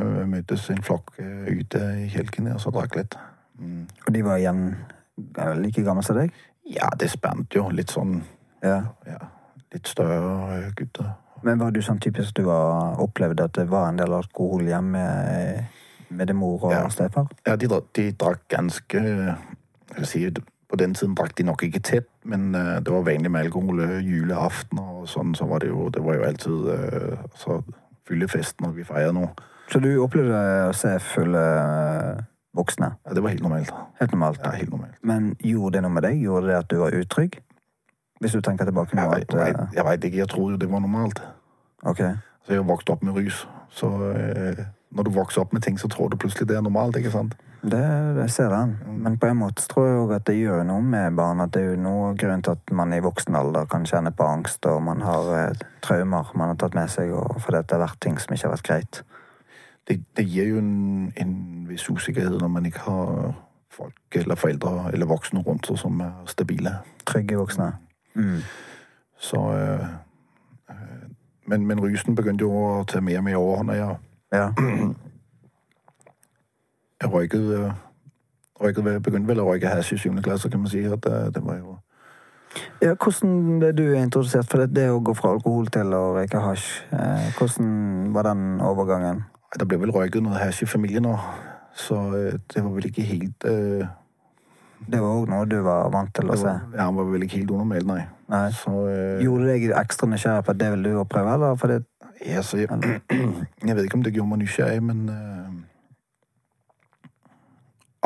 møttes 0.05 0.71
en 0.71 0.83
flokk 0.83 1.15
øh, 1.19 1.47
ute 1.61 1.81
i 2.03 2.09
Kjelken 2.13 2.49
og 2.53 2.61
så 2.61 2.71
drakk 2.75 2.97
litt. 2.97 3.17
Mm. 3.59 3.87
Og 4.07 4.15
de 4.15 4.25
var 4.25 4.37
igjen 4.37 4.65
eh, 5.39 5.55
like 5.61 5.83
gamle 5.85 6.03
som 6.05 6.19
deg? 6.19 6.35
Ja, 6.67 6.89
det 6.99 7.11
spant 7.11 7.55
jo 7.55 7.69
litt 7.71 7.91
sånn 7.95 8.23
Ja. 8.65 8.83
ja, 9.07 9.29
litt 9.73 9.89
større 9.89 10.19
øh, 10.59 10.73
gutter. 10.77 11.15
Men 11.43 11.61
var 11.61 11.71
du 11.71 11.81
sånn 11.85 12.01
typisk 12.01 12.35
du 12.37 12.43
var, 12.49 12.99
opplevde 13.01 13.45
at 13.45 13.55
det 13.55 13.69
var 13.71 13.89
en 13.91 14.01
del 14.01 14.13
alkohol 14.17 14.67
hjemme 14.67 15.03
eh, 15.31 15.65
med 16.09 16.29
din 16.29 16.37
mor 16.37 16.65
og 16.65 16.73
Ja. 16.73 16.89
stefar? 16.89 17.29
Ja, 17.47 17.57
de, 17.57 17.69
de 17.97 18.11
drakk 18.13 18.49
ganske 18.49 19.01
Jeg 19.01 19.97
vil 19.97 20.07
si, 20.07 20.31
på 20.69 20.77
den 20.77 20.95
tiden 20.95 21.15
drakk 21.15 21.37
de 21.39 21.45
nok 21.47 21.63
ikke 21.63 21.81
tett, 21.81 22.09
men 22.25 22.55
øh, 22.55 22.81
det 22.83 22.93
var 22.93 23.05
vanlig 23.07 23.31
med 23.31 23.45
alkohol 23.47 23.81
julaften 24.03 24.79
og 24.83 25.09
sånn, 25.09 25.35
så 25.35 25.47
var 25.47 25.63
det 25.63 25.69
jo, 25.69 25.89
det 25.89 26.03
var 26.05 26.15
jo 26.19 26.25
alltid 26.27 26.67
uh, 26.69 27.29
så 27.39 27.61
fyllefest 28.09 28.61
når 28.61 28.73
vi 28.75 28.85
feiret 28.85 29.15
noe. 29.15 29.31
Så 29.73 29.81
du 29.83 29.89
opplevde 30.03 30.39
å 30.69 30.75
se 30.77 30.93
fulle 31.03 31.43
eh, 31.43 32.21
voksne? 32.57 32.93
Ja, 33.07 33.15
det 33.17 33.23
var 33.25 33.33
helt 33.35 33.43
normalt. 33.43 33.73
Helt 34.01 34.13
normalt? 34.15 34.41
Ja, 34.45 34.53
helt 34.55 34.71
normalt. 34.71 34.99
Men 35.03 35.33
gjorde 35.43 35.79
det 35.79 35.83
noe 35.87 35.95
med 35.97 36.07
deg? 36.07 36.21
Gjorde 36.23 36.47
det 36.53 36.59
at 36.61 36.69
du 36.71 36.77
var 36.85 36.95
utrygg? 36.95 37.41
Hvis 38.23 38.33
du 38.33 38.41
tenker 38.41 38.65
tilbake 38.65 38.97
nå 38.97 39.03
Jeg, 39.11 39.27
jeg, 39.29 39.35
eh, 39.35 39.45
vet- 39.45 39.75
jeg 39.77 39.85
vet 39.85 40.05
ikke, 40.09 40.17
jeg 40.23 40.29
tror 40.33 40.51
jo 40.55 40.57
det 40.57 40.71
var 40.71 40.81
normalt. 40.81 41.21
Ok. 41.85 41.99
Så 42.47 42.55
jeg 42.55 42.63
har 42.63 42.69
vokst 42.71 42.91
opp 42.95 43.03
med 43.03 43.17
rus, 43.19 43.43
så 43.75 43.91
eh, 44.15 44.63
når 44.95 45.05
du 45.05 45.11
vokser 45.11 45.43
opp 45.43 45.53
med 45.53 45.63
ting, 45.67 45.77
så 45.79 45.89
tror 45.91 46.09
du 46.11 46.17
plutselig 46.17 46.47
det 46.49 46.57
er 46.57 46.63
normalt, 46.63 46.97
ikke 46.97 47.11
sant? 47.11 47.35
Det, 47.67 47.81
jeg 48.21 48.31
ser 48.31 48.49
den. 48.53 48.77
Men 49.03 49.17
på 49.19 49.27
en 49.27 49.41
måte 49.41 49.65
tror 49.67 49.87
jeg 49.89 49.99
òg 49.99 50.13
at 50.15 50.25
det 50.29 50.37
gjør 50.39 50.63
noe 50.69 50.81
med 50.87 51.17
barn. 51.19 51.41
At 51.43 51.51
det 51.57 51.63
er 51.65 51.73
jo 51.75 51.81
noe 51.83 52.13
grunn 52.15 52.43
til 52.47 52.53
at 52.55 52.71
man 52.71 52.93
i 52.95 53.01
voksen 53.03 53.35
alder 53.35 53.67
kan 53.67 53.83
kjenne 53.85 54.13
på 54.15 54.23
angst, 54.29 54.65
og 54.71 54.79
man 54.87 55.03
har 55.03 55.31
eh, 55.35 55.65
traumer 55.83 56.31
man 56.39 56.53
har 56.55 56.57
tatt 56.63 56.75
med 56.79 56.89
seg, 56.93 57.11
og 57.11 57.41
fordi 57.43 57.65
det 57.67 57.75
har 57.75 57.83
vært 57.89 57.99
ting 58.07 58.17
som 58.23 58.37
ikke 58.37 58.47
har 58.47 58.55
vært 58.55 58.69
greit. 58.71 59.03
Det, 59.89 60.05
det 60.17 60.25
gir 60.27 60.49
jo 60.49 60.59
en, 60.59 61.13
en 61.17 61.35
viss 61.69 61.91
usikkerhet 61.91 62.41
når 62.41 62.49
man 62.49 62.67
ikke 62.67 62.81
har 62.87 63.35
folk 63.77 64.17
eller 64.17 64.35
foreldre 64.35 64.93
eller 64.93 65.07
voksne 65.07 65.43
rundt 65.47 65.67
seg 65.67 65.79
som 65.79 66.01
er 66.01 66.13
stabile. 66.27 66.73
Trygge 67.07 67.37
voksne. 67.37 67.73
Mm. 68.15 68.41
Så 69.19 69.37
øh, 69.37 69.87
øh, 70.71 70.77
men, 71.47 71.67
men 71.67 71.81
rysen 71.81 72.17
begynte 72.17 72.45
jo 72.45 72.53
å 72.53 72.85
ta 72.89 73.01
mer 73.01 73.19
og 73.19 73.25
mer 73.25 73.37
overhånd, 73.37 73.73
jeg, 73.73 73.97
Ja. 74.33 74.49
jeg 77.03 77.13
røyket, 77.13 77.41
øh, 77.41 77.73
røyket 78.61 78.85
begynte 78.85 79.29
vel 79.29 79.41
å 79.41 79.51
røyke 79.53 79.71
hasj 79.71 79.95
i 79.95 79.99
syvende 79.99 80.23
klasse, 80.23 80.51
kan 80.51 80.61
man 80.61 80.73
si. 80.73 80.83
At 80.85 81.05
det, 81.05 81.35
det 81.35 81.45
var 81.45 81.61
jo 81.61 81.79
ja. 82.83 82.95
Hvordan 82.95 83.59
ble 83.61 83.73
du 83.77 83.85
introdusert 83.95 84.49
for 84.51 84.65
det, 84.65 84.75
det 84.77 84.91
å 84.91 85.01
gå 85.05 85.15
fra 85.15 85.35
alkohol 85.37 85.69
til 85.69 85.93
å 85.95 86.15
røyke 86.17 86.41
hasj? 86.41 86.67
Hvordan 87.39 87.67
var 88.17 88.23
den 88.31 88.61
overgangen? 88.65 89.25
Der 89.55 89.65
ble 89.65 89.79
vel 89.81 89.93
røyket 89.95 90.23
noe 90.25 90.35
hasj 90.41 90.65
i 90.65 90.67
familien 90.67 91.07
nå, 91.07 91.15
så 91.77 91.95
øh, 91.95 92.33
det 92.55 92.65
var 92.65 92.71
vel 92.75 92.89
ikke 92.89 93.05
helt 93.07 93.45
uh, 93.47 93.87
Det 94.91 95.01
var 95.01 95.13
òg 95.13 95.29
noe 95.31 95.47
du 95.49 95.61
var 95.65 95.91
vant 95.95 96.11
til 96.15 96.31
å 96.31 96.37
se? 96.37 96.53
ja, 96.75 96.83
han 96.89 96.97
var 96.97 97.07
vel 97.13 97.23
ikke 97.25 97.39
helt 97.39 97.51
unormalt, 97.55 97.87
nei. 97.87 98.03
Nei. 98.33 98.51
Så 98.53 98.71
uh, 98.71 99.23
Gjorde 99.23 99.47
det 99.47 99.55
deg 99.63 99.77
ekstra 99.79 100.09
nysgjerrig 100.11 100.45
på 100.45 100.53
at 100.57 100.61
det 100.61 100.73
ville 100.75 100.91
du 100.91 101.01
òg 101.01 101.09
prøve, 101.09 101.39
eller 101.39 101.57
fordi 101.61 101.79
Ja, 102.27 102.43
så 102.43 102.57
jeg, 102.59 102.69
jeg 102.73 103.77
vet 103.77 103.85
ikke 103.85 103.99
om 103.99 104.05
det 104.05 104.15
gjorde 104.17 104.31
meg 104.35 104.43
nysgjerrig, 104.45 104.83
men 104.83 105.09
uh, 105.09 105.49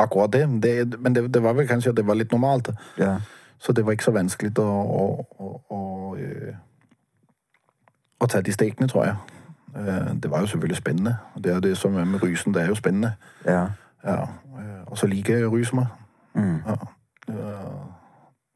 Akkurat 0.00 0.33
det. 0.33 0.46
det 0.62 1.00
men 1.00 1.14
det, 1.14 1.26
det 1.35 1.42
var 1.42 1.53
vel 1.59 1.68
kanskje 1.68 1.92
det 1.92 2.07
var 2.07 2.14
litt 2.14 2.33
normalt. 2.33 2.70
ja. 2.98 3.18
Så 3.61 3.72
det 3.76 3.85
var 3.85 3.92
ikke 3.92 4.05
så 4.05 4.12
vanskelig 4.16 4.55
å, 4.59 4.64
å, 4.64 5.48
å, 5.68 5.81
å 8.20 8.26
ta 8.26 8.40
de 8.40 8.53
stekene, 8.55 8.88
tror 8.88 9.05
jeg. 9.05 9.16
Øh, 9.76 10.14
Det 10.22 10.30
var 10.30 10.40
jo 10.40 10.46
selvfølgelig 10.46 10.76
spennende. 10.76 11.16
Det 11.44 11.52
er 11.54 11.61
det 11.61 11.76
som 11.76 11.96
er 11.96 12.04
med 12.04 12.22
rysen. 12.22 12.54
Det 12.54 12.62
er 12.62 12.66
jo 12.66 12.74
spennende. 12.74 13.12
ja. 13.46 13.66
Ja. 14.04 14.20
øh, 14.22 14.83
Og 14.87 14.98
så 14.98 15.06
liker 15.06 15.37
jeg 15.37 15.46
å 15.46 15.50
ryse 15.52 15.74
meg. 15.76 15.87
Mm. 16.35 16.62
Ja. 16.66 16.74
Ja. 17.28 17.59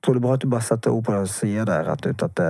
Tror 0.03 0.15
du 0.15 0.21
bra 0.21 0.33
at 0.35 0.43
du 0.43 0.49
bare 0.51 0.63
setter 0.63 0.91
ord 0.91 1.05
på 1.05 1.13
det 1.13 1.21
og 1.21 1.29
sier 1.29 1.65
det 1.65 1.87
rett 1.87 2.07
ut, 2.07 2.23
at 2.23 2.37
det, 2.37 2.49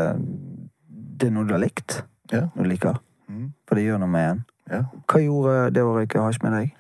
det 1.21 1.27
er 1.29 1.33
noe 1.35 1.45
du 1.47 1.53
har 1.55 1.61
likt? 1.63 2.05
Ja. 2.33 2.41
Noe 2.55 2.65
Du 2.65 2.69
liker? 2.71 2.95
Mm. 3.29 3.53
For 3.69 3.75
det 3.75 3.85
gjør 3.85 3.99
noe 3.99 4.09
med 4.09 4.31
en. 4.31 4.45
ja. 4.71 4.83
Hva 5.11 5.21
gjorde 5.21 5.71
det 5.75 5.83
å 5.83 5.93
røyke 5.99 6.23
hasj 6.23 6.39
med 6.43 6.53
deg? 6.53 6.73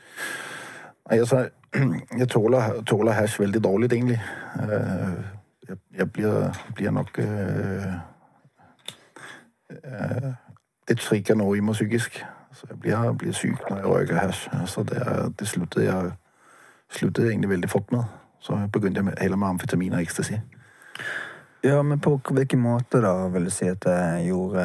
Nei, 1.11 1.18
altså, 1.18 1.49
jeg 2.20 2.29
tåler, 2.31 2.83
tåler 2.87 3.12
hash 3.12 3.40
veldig 3.40 3.62
dårlig, 3.64 3.92
egentlig. 3.92 4.20
Jeg, 5.68 5.77
jeg 5.99 6.11
blir, 6.12 6.51
blir 6.75 6.90
nok 6.90 7.18
øh, 7.18 7.92
øh, 9.70 10.33
Noe 11.35 11.57
i 11.57 11.61
meg 11.61 11.75
psykisk. 11.75 12.25
Så 12.55 12.66
jeg 12.70 12.79
blir, 12.79 13.12
blir 13.18 13.33
syk 13.33 13.62
når 13.70 13.77
jeg 13.77 13.87
røyker 13.87 14.18
hash. 14.20 14.49
Så 14.66 14.83
det, 14.83 15.01
det 15.38 15.49
sluttet 15.49 15.85
jeg 15.85 16.12
sluttet 16.94 17.25
jeg 17.25 17.31
egentlig 17.31 17.51
veldig 17.51 17.70
fort 17.70 17.92
med. 17.92 18.05
Så 18.38 18.68
begynte 18.73 18.99
jeg 18.99 19.05
med, 19.05 19.14
heller 19.20 19.37
med 19.37 19.49
amfetamin 19.49 19.92
og 19.92 20.03
ecstasy. 20.03 20.33
Ja, 21.64 21.83
men 21.83 22.01
på 22.01 22.20
hvilken 22.31 22.61
måte 22.61 23.01
da 23.01 23.29
vil 23.33 23.44
du 23.44 23.51
si 23.51 23.64
at 23.64 23.85
det 23.87 24.27
gjorde 24.27 24.64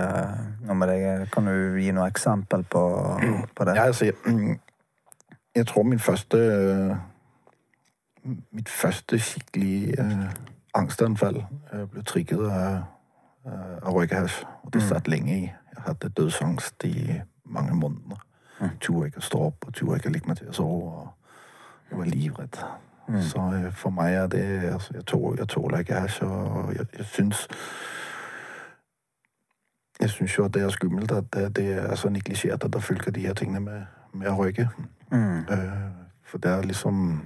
noe 0.68 0.76
med 0.76 0.90
deg? 0.92 1.30
Kan 1.32 1.48
du 1.48 1.78
gi 1.80 1.94
noe 1.96 2.10
eksempel 2.12 2.66
på, 2.68 2.82
på 3.56 3.68
det? 3.68 3.76
Ja, 3.78 3.86
altså, 3.88 4.10
jeg, 4.10 4.14
mm, 4.26 4.60
jeg 5.56 5.68
tror 5.68 5.84
min 5.84 6.00
første 6.00 6.42
Mitt 8.52 8.70
første 8.70 9.16
skikkelig 9.20 9.94
eh, 10.00 10.26
angstanfall 10.76 11.38
øh, 11.74 11.86
ble 11.90 12.02
trigget 12.04 12.42
av, 12.52 12.82
øh, 13.48 13.78
av 13.80 13.96
røykehasj. 13.96 14.44
Og 14.64 14.74
det 14.74 14.82
satt 14.84 15.08
lenge 15.08 15.38
i. 15.38 15.48
Jeg 15.76 15.84
hadde 15.86 16.10
dødsangst 16.10 16.84
i 16.84 17.22
mange 17.46 17.76
måneder. 17.76 18.26
Turde 18.82 19.08
ikke 19.08 19.22
å 19.22 19.28
stå 19.28 19.40
opp, 19.48 19.68
og 19.68 19.74
turde 19.74 19.98
ikke 19.98 20.10
å 20.10 20.14
legge 20.14 20.28
meg 20.28 20.38
til 20.38 20.52
å 20.52 20.56
sove. 20.58 20.92
Og 20.92 21.90
jeg 21.90 21.98
var 21.98 22.06
livredd. 22.06 22.62
Så 23.22 23.40
øh, 23.40 23.74
for 23.74 23.90
meg 23.90 24.14
er 24.14 24.28
det 24.28 24.74
altså, 24.74 24.94
Jeg 24.94 25.06
tåler, 25.06 25.38
jeg 25.38 25.48
tåler 25.48 25.80
ikke 25.80 26.04
æsj, 26.04 26.22
og 26.24 26.76
jeg, 26.76 26.86
jeg 26.98 27.06
syns 27.06 27.48
jeg 30.00 30.10
syns 30.10 30.38
jo 30.38 30.46
at 30.46 30.54
det 30.54 30.62
er 30.64 30.70
skummelt 30.70 31.12
at 31.12 31.34
det, 31.34 31.56
det 31.56 31.72
er 31.74 31.96
så 31.96 32.10
neglisjert 32.10 32.64
at 32.64 32.74
det 32.74 32.84
følger 32.84 33.12
de 33.12 33.26
her 33.28 33.34
tingene 33.34 33.60
med, 33.60 33.82
med 34.14 34.30
å 34.32 34.38
røyke. 34.38 34.70
Mm. 35.12 35.40
Øh, 35.40 35.90
for 36.24 36.38
det 36.38 36.52
er 36.52 36.62
liksom 36.62 37.22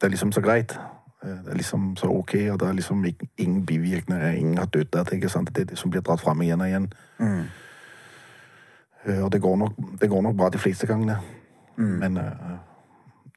Det 0.00 0.06
er 0.06 0.08
liksom 0.08 0.32
så 0.32 0.40
greit. 0.40 0.80
Øh, 1.24 1.30
Det 1.30 1.50
er 1.50 1.54
liksom 1.54 1.96
så 1.96 2.06
ok, 2.06 2.34
og 2.50 2.60
det 2.60 2.68
er 2.68 2.72
liksom 2.72 3.04
ingen 3.38 3.66
bivirkninger, 3.66 4.30
ingen 4.30 4.58
har 4.58 4.66
dødd 4.66 4.94
av 4.96 5.04
det. 5.04 5.12
ikke 5.12 5.28
sant? 5.28 5.48
Det 5.56 5.62
er 5.62 5.64
det 5.64 5.78
som 5.78 5.90
blir 5.90 6.00
dratt 6.00 6.20
fram 6.20 6.42
igjen 6.42 6.60
og 6.60 6.66
igjen. 6.66 6.92
Mm. 7.18 7.42
Øh, 9.06 9.24
Og 9.24 9.32
det 9.32 9.42
går 9.42 9.56
nok, 9.56 9.72
det 10.00 10.10
går 10.10 10.22
nok 10.22 10.36
bra 10.36 10.48
de 10.48 10.58
fleste 10.58 10.86
gangene. 10.86 11.16
Men 11.76 12.16
øh, 12.16 12.22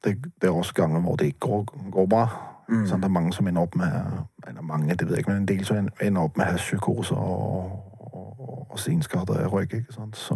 det, 0.03 0.17
det 0.41 0.47
er 0.47 0.51
også 0.51 0.73
ganger 0.73 0.99
hvor 1.01 1.15
det 1.15 1.25
ikke 1.25 1.39
går, 1.39 1.91
går 1.91 2.05
bra. 2.05 2.27
Så 2.85 2.95
det 2.95 3.03
er 3.03 3.07
mange 3.07 3.33
som 3.33 3.47
ender 3.47 3.61
opp 3.61 3.75
med 3.75 3.91
eller 4.47 4.61
mange, 4.61 4.89
det 4.89 5.01
vet 5.01 5.09
jeg 5.09 5.17
ikke, 5.17 5.31
men 5.31 5.41
en 5.41 5.47
del 5.47 5.65
som 5.65 5.89
ender 6.01 6.21
opp 6.21 6.37
med 6.37 6.45
hashpsykose 6.45 7.15
og, 7.15 7.71
og, 8.69 8.79
senskader 8.79 9.47
røyk. 9.47 9.73
ikke 9.73 9.93
sant? 9.93 10.15
Så, 10.17 10.35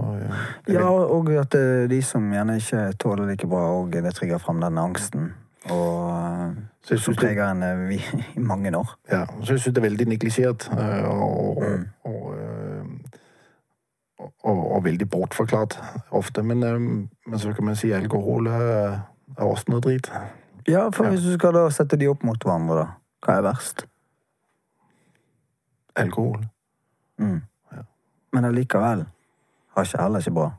ja, 0.67 0.73
Ja, 0.73 0.89
og 0.89 1.29
at 1.31 1.55
eh, 1.55 1.89
de 1.89 2.01
som 2.01 2.31
gjerne 2.31 2.55
ikke 2.55 2.91
tåler 2.99 3.29
like 3.29 3.47
bra, 3.47 3.59
og 3.59 3.93
det 3.93 4.13
trigger 4.13 4.37
fram 4.37 4.61
den 4.61 4.77
angsten. 4.77 5.33
Og 5.69 6.55
Så 6.85 6.97
som 7.01 7.15
preger 7.15 7.51
en 7.51 7.63
eh, 7.63 8.03
i 8.35 8.39
mange 8.39 8.77
år. 8.77 8.89
Ja, 9.11 9.25
så 9.43 9.53
jeg 9.53 9.59
det 9.65 9.77
er 9.77 9.81
veldig 9.81 10.05
neglisjert 10.07 10.69
øh, 10.71 11.09
og, 11.09 11.57
og, 12.03 12.35
øh, 12.37 12.85
og, 14.43 14.75
og, 14.75 14.83
veldig 14.83 15.09
bortforklart 15.09 15.79
ofte. 16.11 16.43
Men, 16.43 16.63
øh, 16.63 16.81
men 17.25 17.39
så 17.39 17.53
kan 17.53 17.63
man 17.65 17.75
si 17.75 17.91
alkohol 17.91 18.47
er, 18.47 18.99
også 19.37 19.65
noe 19.67 19.81
drit. 19.81 20.11
Ja, 20.67 20.89
for 20.89 21.09
hvis 21.09 21.21
du 21.21 21.33
skal 21.33 21.53
da 21.53 21.69
sette 21.69 21.97
de 21.97 22.07
opp 22.07 22.23
mot 22.23 22.43
hverandre, 22.43 22.77
da. 22.77 22.85
Hva 23.25 23.39
er 23.39 23.41
verst? 23.41 23.87
Alkohol. 25.95 26.45
Mm. 27.17 27.41
Men 28.33 28.45
allikevel 28.45 29.05
har 29.75 29.83
ikke 29.83 30.01
heller 30.01 30.19
ikke 30.19 30.31
bra. 30.31 30.51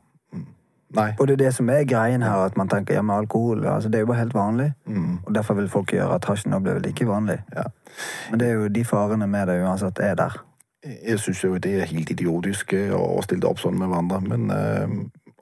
Nei. 0.97 1.13
Og 1.19 1.29
det 1.29 1.37
er 1.37 1.45
det 1.45 1.55
som 1.55 1.69
er 1.71 1.85
greien 1.85 2.23
her, 2.23 2.47
at 2.49 2.57
man 2.57 2.69
tenker 2.69 2.95
ja, 2.95 3.03
men 3.03 3.17
alkohol 3.17 3.67
altså, 3.67 3.89
det 3.89 3.99
er 3.99 4.07
jo 4.07 4.07
bare 4.07 4.23
helt 4.23 4.35
vanlig. 4.35 4.73
Mm. 4.87 5.19
Og 5.25 5.35
derfor 5.35 5.55
vil 5.55 5.69
folk 5.69 5.93
gjøre 5.93 6.15
at 6.15 6.25
hasjen 6.25 6.51
nå 6.51 6.59
blir 6.65 6.81
like 6.81 7.07
vanlig. 7.09 7.39
Ja. 7.57 7.69
Men 8.31 8.41
det 8.41 8.49
er 8.49 8.53
jo 8.53 8.69
de 8.69 8.85
farene 8.85 9.27
med 9.27 9.47
det 9.47 9.61
uansett 9.63 9.99
er 9.99 10.15
der. 10.15 10.43
Jeg 11.09 11.19
synes 11.19 11.45
jo 11.45 11.57
det 11.57 11.81
er 11.81 11.87
helt 11.87 12.11
idiotisk 12.11 12.73
øh, 12.73 12.95
å 12.95 13.23
stille 13.23 13.43
det 13.43 13.51
opp 13.51 13.59
sånn 13.59 13.79
med 13.79 13.91
hverandre. 13.91 14.21
Men 14.21 14.51
øh, 14.51 14.93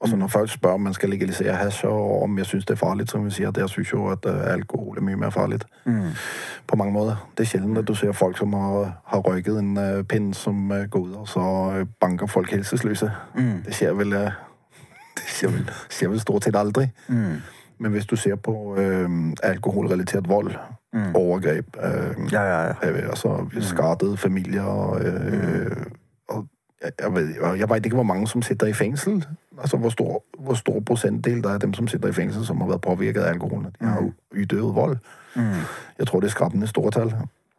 altså 0.01 0.17
når 0.17 0.33
folk 0.33 0.51
spør 0.51 0.79
om 0.79 0.87
man 0.89 0.95
skal 0.95 1.13
legalisere 1.13 1.57
hasj, 1.57 1.85
og 1.85 2.23
om 2.23 2.39
jeg 2.39 2.47
synes 2.47 2.65
det 2.65 2.75
er 2.75 2.81
farlig, 2.81 3.09
så 3.09 3.19
vil 3.19 3.29
jeg 3.29 3.33
si 3.33 3.45
at 3.45 3.59
jeg 3.59 3.69
synes 3.69 3.93
jo 3.93 4.07
at 4.13 4.27
øh, 4.27 4.41
alkohol 4.53 4.99
er 4.99 5.05
mye 5.05 5.21
mer 5.21 5.31
farlig. 5.31 5.61
På 6.67 6.77
mange 6.77 6.93
måter. 6.93 7.29
Det 7.39 7.45
er 7.45 7.49
sjelden 7.49 7.77
at 7.77 7.89
du 7.89 7.95
ser 7.95 8.13
folk 8.13 8.39
som 8.39 8.53
har, 8.53 9.03
har 9.07 9.21
røyket 9.21 9.59
en 9.59 9.77
uh, 9.77 10.03
pinn 10.09 10.33
som 10.35 10.71
uh, 10.71 10.87
går 10.91 11.01
ut 11.01 11.17
og 11.17 11.29
så 11.29 11.43
banker 12.01 12.27
folk 12.27 12.51
helsesløse. 12.51 13.11
Det 13.67 13.75
skjer 13.75 13.93
vel 13.93 14.13
øh, 14.13 14.31
det 15.25 15.33
skjer 15.33 15.53
vel, 15.57 15.69
skjer 15.89 16.13
vel 16.13 16.21
stort 16.21 16.45
sett 16.45 16.57
aldri. 16.57 16.89
Men 17.79 17.91
hvis 17.93 18.07
du 18.07 18.17
ser 18.17 18.37
på 18.37 18.77
øh, 18.79 19.11
alkoholrelatert 19.43 20.29
vold, 20.29 20.55
overgrep 21.15 21.77
øh, 21.85 22.33
Ja, 22.33 22.43
ja, 22.43 22.63
ja. 22.63 22.91
øh, 22.91 23.09
altså 23.09 23.47
skadede 23.61 24.17
familier 24.17 24.95
øh, 24.95 25.87
og 26.29 26.49
jeg, 26.83 27.59
jeg, 27.59 27.71
vet 27.71 27.85
ikke 27.85 27.95
hvor 27.95 28.03
mange 28.03 28.29
som 28.29 28.43
sitter 28.43 28.67
i 28.67 28.73
fengsel. 28.73 29.27
Altså 29.59 29.77
hvor 29.77 29.89
stor, 29.89 30.25
hvor 30.39 30.55
stor 30.55 30.81
prosentdel 30.81 31.43
der 31.43 31.51
er 31.51 31.59
dem 31.59 31.75
som 31.75 31.89
sitter 31.89 32.09
i 32.09 32.13
fengsel 32.13 32.47
som 32.47 32.61
har 32.61 32.69
vært 32.69 32.81
påvirket 32.81 33.23
av 33.23 33.29
alkohol. 33.29 33.65
De 33.81 33.87
har 33.87 34.03
jo 34.03 34.13
utøvet 34.43 34.75
vold. 34.75 34.99
Jeg 35.99 36.07
tror 36.07 36.21
det 36.21 36.27
er 36.27 36.31
skremmende 36.31 36.67
store 36.67 36.91
tall. 36.91 37.15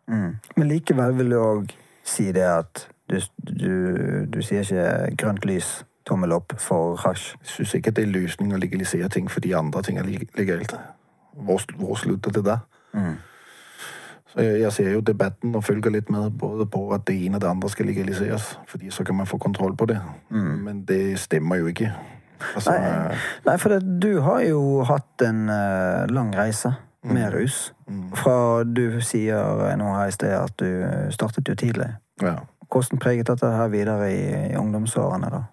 Mm. 0.08 0.36
Men 0.58 0.68
likevel 0.68 1.18
vil 1.18 1.32
du 1.32 1.40
òg 1.40 1.74
si 2.04 2.32
det 2.32 2.46
at 2.46 2.88
du, 3.10 3.20
du, 3.42 3.74
du 4.34 4.42
sier 4.42 4.62
ikke 4.62 5.16
grønt 5.18 5.46
lys, 5.46 5.86
tommel 6.06 6.34
opp 6.36 6.54
for 6.62 6.96
hasj. 7.02 7.32
Jeg 7.42 7.52
synes 7.54 7.74
ikke 7.80 7.92
det 7.92 8.04
er 8.06 8.12
løsning 8.14 8.54
å 8.54 8.60
legalisere 8.62 9.10
ting 9.10 9.30
fordi 9.32 9.54
andre 9.58 9.82
ting 9.86 9.98
er 10.00 10.08
legalt. 10.38 10.76
Hvor, 11.36 11.62
hvor 11.80 11.96
slutter 12.00 12.32
det 12.32 12.46
da? 12.46 12.60
Så 14.32 14.42
jeg, 14.42 14.62
jeg 14.62 14.72
ser 14.74 14.92
jo 14.94 15.02
debatten 15.06 15.56
og 15.56 15.64
følger 15.64 15.92
litt 15.92 16.10
med 16.12 16.32
både 16.40 16.66
på 16.72 16.86
at 16.96 17.06
det 17.08 17.16
ene 17.26 17.38
og 17.40 17.42
det 17.44 17.50
andre 17.50 17.70
skal 17.72 17.86
legaliseres, 17.90 18.58
fordi 18.68 18.92
så 18.92 19.04
kan 19.04 19.16
man 19.16 19.28
få 19.28 19.38
kontroll 19.38 19.76
på 19.76 19.86
det. 19.92 20.00
Men 20.30 20.84
det 20.88 21.20
stemmer 21.20 21.56
jo 21.62 21.68
ikke. 21.72 21.92
Altså, 22.56 22.72
Nei, 22.72 23.18
nei 23.46 23.56
for 23.58 23.72
det, 23.72 24.02
du 24.04 24.20
har 24.22 24.42
jo 24.44 24.84
hatt 24.84 25.24
en 25.24 25.46
uh, 25.50 26.04
lang 26.12 26.34
reise 26.36 26.74
med 27.06 27.32
rus. 27.34 27.74
Fra 28.18 28.64
du 28.68 29.00
sier 29.06 29.76
nå 29.80 29.92
her 29.94 30.10
i 30.10 30.16
sted 30.16 30.34
at 30.36 30.56
du 30.60 31.12
startet 31.16 31.48
jo 31.50 31.56
tidlig. 31.56 31.96
ja. 32.22 32.42
Hvordan 32.66 33.00
preget 33.00 33.28
dette 33.30 33.46
her 33.46 33.68
videre 33.72 34.08
i, 34.12 34.24
i 34.52 34.56
ungdomsårene, 34.58 35.30
da? 35.32 35.44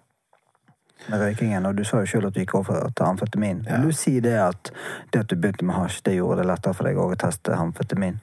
Med 1.09 1.19
røykingen. 1.19 1.65
Og 1.65 1.77
du 1.77 1.83
sa 1.83 1.99
jo 1.99 2.05
sjøl 2.05 2.27
at 2.27 2.35
du 2.35 2.39
gikk 2.39 2.55
over 2.55 2.89
til 2.95 3.05
amfetamin. 3.05 3.65
Vil 3.69 3.89
du 3.89 3.91
si 3.91 4.19
det 4.23 4.37
at 4.39 4.71
det 5.13 5.19
at 5.19 5.29
du 5.29 5.35
begynte 5.35 5.65
med 5.65 5.75
hasj, 5.75 6.01
det 6.05 6.15
gjorde 6.15 6.41
det 6.41 6.47
lettere 6.47 6.73
for 6.73 6.87
deg 6.87 6.99
å 6.99 7.09
teste 7.19 7.57
amfetamin? 7.57 8.19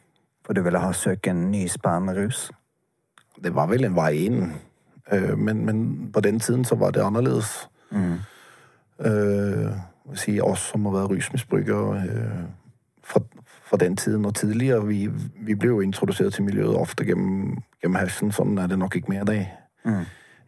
For 0.46 0.56
du 0.56 0.62
ville 0.64 0.80
ha 0.80 0.92
søke 0.92 1.30
en 1.30 1.50
ny, 1.50 1.66
spennende 1.68 2.16
rus? 2.16 2.50
Det 3.42 3.54
var 3.54 3.68
vel 3.70 3.84
en 3.84 3.96
vei 3.96 4.14
inn. 4.26 4.52
Øh, 5.12 5.38
men, 5.38 5.64
men 5.66 6.10
på 6.12 6.20
den 6.20 6.40
tiden 6.40 6.64
så 6.64 6.74
var 6.74 6.90
det 6.90 7.04
annerledes. 7.04 7.68
Mm. 7.90 8.18
vil 10.10 10.18
si 10.18 10.40
oss 10.40 10.70
som 10.72 10.84
har 10.86 10.92
vært 10.92 11.10
rusmisbrukere 11.10 12.02
øh, 12.02 12.42
fra, 13.04 13.20
fra 13.68 13.76
den 13.76 13.96
tiden 13.96 14.24
og 14.24 14.34
tidligere, 14.34 14.86
vi, 14.86 15.08
vi 15.46 15.54
ble 15.54 15.68
jo 15.68 15.80
introdusert 15.80 16.32
til 16.32 16.44
miljøet 16.44 16.76
ofte 16.76 17.04
gjennom, 17.04 17.62
gjennom 17.82 17.98
hasjen. 17.98 18.32
Sånn 18.32 18.58
er 18.58 18.70
det 18.70 18.78
nok 18.78 18.96
ikke 18.96 19.12
mer 19.12 19.22
i 19.22 19.30
dag. 19.30 19.46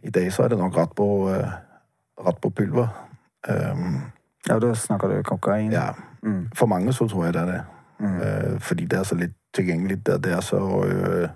I 0.03 0.11
dag 0.11 0.33
så 0.33 0.45
er 0.45 0.53
det 0.53 0.59
nok 0.59 0.77
rett 0.77 0.95
på, 0.99 1.09
eh, 1.31 1.53
rett 2.21 2.41
på 2.41 2.51
pulver. 2.51 2.89
Um, 3.49 4.01
Ja, 4.49 4.59
da 4.59 4.75
snakker 4.75 5.09
du 5.09 5.23
kokain. 5.23 5.71
ja. 5.73 5.93
Mm. 6.23 6.49
For 6.55 6.67
mange 6.67 6.93
så 6.93 7.09
tror 7.09 7.25
jeg 7.25 7.35
det 7.35 7.41
er 7.43 7.47
det. 7.47 7.63
Eh, 8.01 8.61
fordi 8.61 8.85
det 8.87 8.99
er 8.99 9.03
så 9.03 9.15
litt 9.15 9.35
tilgjengelig. 9.55 10.07
Det, 10.07 10.25
det 10.25 10.33
er 10.33 10.41
så 10.41 10.59
uh, 10.59 11.29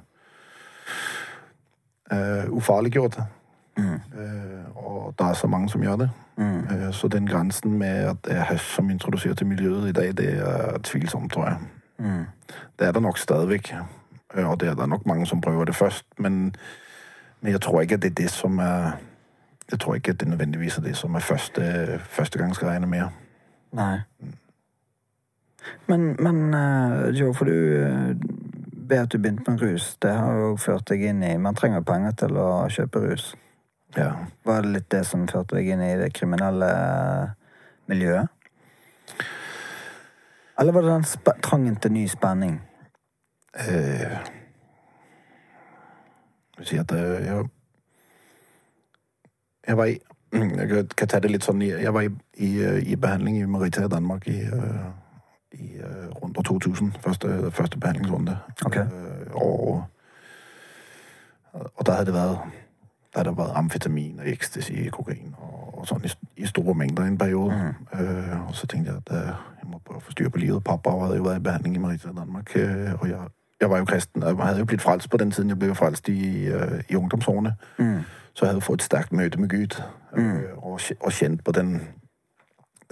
uh, 2.12 2.56
ufarliggjort. 2.56 3.18
Eh, 3.78 4.76
og 4.76 5.14
det 5.18 5.26
er 5.26 5.32
så 5.32 5.46
mange 5.46 5.68
som 5.68 5.82
gjør 5.82 5.96
det. 5.96 6.10
Eh, 6.38 6.92
så 6.92 7.08
den 7.08 7.26
grensen 7.26 7.78
med 7.78 8.08
at 8.10 8.16
det 8.24 8.36
er 8.36 8.44
hasj 8.48 8.64
som 8.76 8.90
introduserer 8.90 9.34
til 9.34 9.46
miljøet 9.46 9.88
i 9.88 9.92
dag, 9.92 10.16
det 10.16 10.38
er 10.38 10.78
tvilsomt, 10.82 11.32
tror 11.32 11.46
jeg. 11.46 11.56
Det 12.78 12.86
er 12.88 12.92
der 12.92 13.00
nok 13.00 13.18
stadigvæk. 13.18 13.74
Eh, 14.34 14.48
Og 14.50 14.60
det 14.60 14.68
er 14.68 14.74
der 14.74 14.86
nok 14.86 15.06
mange 15.06 15.26
som 15.26 15.40
prøver 15.40 15.64
det 15.64 15.74
først. 15.76 16.06
Men, 16.18 16.54
men 17.40 17.52
jeg 17.52 17.60
tror 17.60 17.80
ikke 17.80 17.94
at 17.94 18.02
det 18.02 18.10
er 18.10 18.14
det 18.22 18.30
som 18.30 18.58
er 18.58 18.90
Jeg 19.70 19.80
tror 19.80 19.94
ikke 19.94 20.10
at 20.14 20.20
det 20.20 20.28
nødvendigvis 20.28 20.78
er 20.78 20.82
det 20.82 20.96
som 20.96 21.14
er 21.14 21.24
første, 21.24 21.62
førstegangsgreiene 21.98 22.86
mer. 22.86 23.08
Nei. 23.72 23.98
Men, 25.86 26.16
men 26.22 26.54
eh, 26.54 27.20
Joe, 27.20 27.34
for 27.34 27.44
du 27.44 27.52
eh, 27.52 28.14
ved 28.88 28.98
at 28.98 29.12
du 29.12 29.18
begynte 29.18 29.50
med 29.50 29.62
rus, 29.62 29.96
det 30.02 30.12
har 30.14 30.38
jo 30.38 30.56
ført 30.56 30.86
deg 30.90 31.02
inn 31.08 31.22
i 31.26 31.36
Man 31.42 31.58
trenger 31.58 31.82
penger 31.82 32.14
til 32.22 32.38
å 32.38 32.68
kjøpe 32.70 33.02
rus. 33.02 33.32
Ja. 33.96 34.12
Var 34.44 34.62
det 34.62 34.72
litt 34.74 34.90
det 34.92 35.02
som 35.08 35.26
førte 35.28 35.56
deg 35.58 35.72
inn 35.72 35.82
i 35.82 35.96
det 35.98 36.12
kriminelle 36.14 36.70
eh, 36.70 37.34
miljøet? 37.90 38.30
Eller 40.58 40.72
var 40.72 40.82
det 40.86 40.94
den 40.94 41.34
trangen 41.44 41.76
til 41.76 41.92
ny 41.92 42.06
spenning? 42.08 42.60
Eh, 43.58 44.16
jeg 46.56 46.58
vil 46.58 46.68
si 46.70 46.78
at 46.80 46.88
det, 46.92 47.02
jeg, 47.26 47.48
jeg 49.66 49.76
var 49.76 49.84
i 49.84 49.98
Jeg 50.32 50.86
kan- 50.96 51.08
ta 51.08 51.18
det 51.18 51.30
litt 51.30 51.44
sånn 51.44 51.62
Jeg 51.62 51.94
var 51.94 52.00
i, 52.00 52.08
i, 52.34 52.64
i 52.92 52.96
behandling 52.96 53.36
i 53.40 53.44
Merita 53.46 53.84
i 53.84 53.88
Danmark 53.88 54.26
i, 54.28 54.40
øh, 54.40 54.86
i 55.52 55.76
øh, 55.78 56.10
rundt 56.22 56.38
år 56.38 56.42
2000. 56.42 56.92
Første, 57.00 57.50
første 57.50 57.78
behandlingsrunde. 57.78 58.38
Ok. 58.66 58.76
Øh, 58.76 58.86
og, 59.34 59.84
og 61.52 61.86
der 61.86 61.92
hadde 61.92 62.06
det 62.06 62.14
vært 62.14 62.38
der 63.16 63.22
det 63.22 63.36
vært 63.36 63.52
amfetamin 63.54 64.18
og 64.20 64.28
ecstasy, 64.28 64.88
kokain 64.92 65.34
og, 65.38 65.78
og 65.78 65.86
sånn 65.88 66.04
i, 66.04 66.10
i 66.36 66.46
store 66.46 66.74
mengder 66.74 67.04
i 67.04 67.08
en 67.08 67.18
periode. 67.18 67.54
Øh, 68.00 68.48
og 68.48 68.54
så 68.54 68.66
tenkte 68.66 68.92
jeg 68.92 69.00
at 69.06 69.12
uh, 69.12 69.32
jeg 69.62 69.70
må 69.70 69.78
prøve 69.78 70.02
å 70.02 70.04
få 70.04 70.12
styr 70.12 70.28
på 70.28 70.38
livet. 70.42 70.64
Pappa 70.64 70.90
hadde 71.00 71.16
jo 71.16 71.24
vært 71.24 71.40
i 71.40 71.44
behandling 71.46 71.76
i 71.76 71.78
Merita 71.78 72.10
i 72.10 72.18
Danmark, 72.18 72.52
Uh, 72.56 72.92
og 73.00 73.08
jeg, 73.08 73.18
jeg 73.60 73.70
var 73.70 73.78
jo 73.78 73.84
kristen. 73.88 74.22
Jeg 74.22 74.36
hadde 74.36 74.58
jo 74.58 74.64
blitt 74.68 74.82
frelst 74.84 75.10
på 75.10 75.16
den 75.16 75.30
tiden. 75.30 75.48
Jeg 75.48 75.58
ble 75.58 75.68
jo 75.72 75.74
frelst 75.74 76.08
i, 76.08 76.50
i 76.90 76.96
ungdomsårene. 76.96 77.54
Så 78.36 78.44
jeg 78.44 78.50
hadde 78.50 78.60
fått 78.60 78.82
et 78.82 78.84
sterkt 78.84 79.12
møte 79.16 79.40
med 79.40 79.48
Gud, 79.48 79.82
mm. 80.16 80.40
og, 80.56 80.80
og 81.00 81.12
kjent 81.12 81.44
på 81.44 81.52
den, 81.56 81.70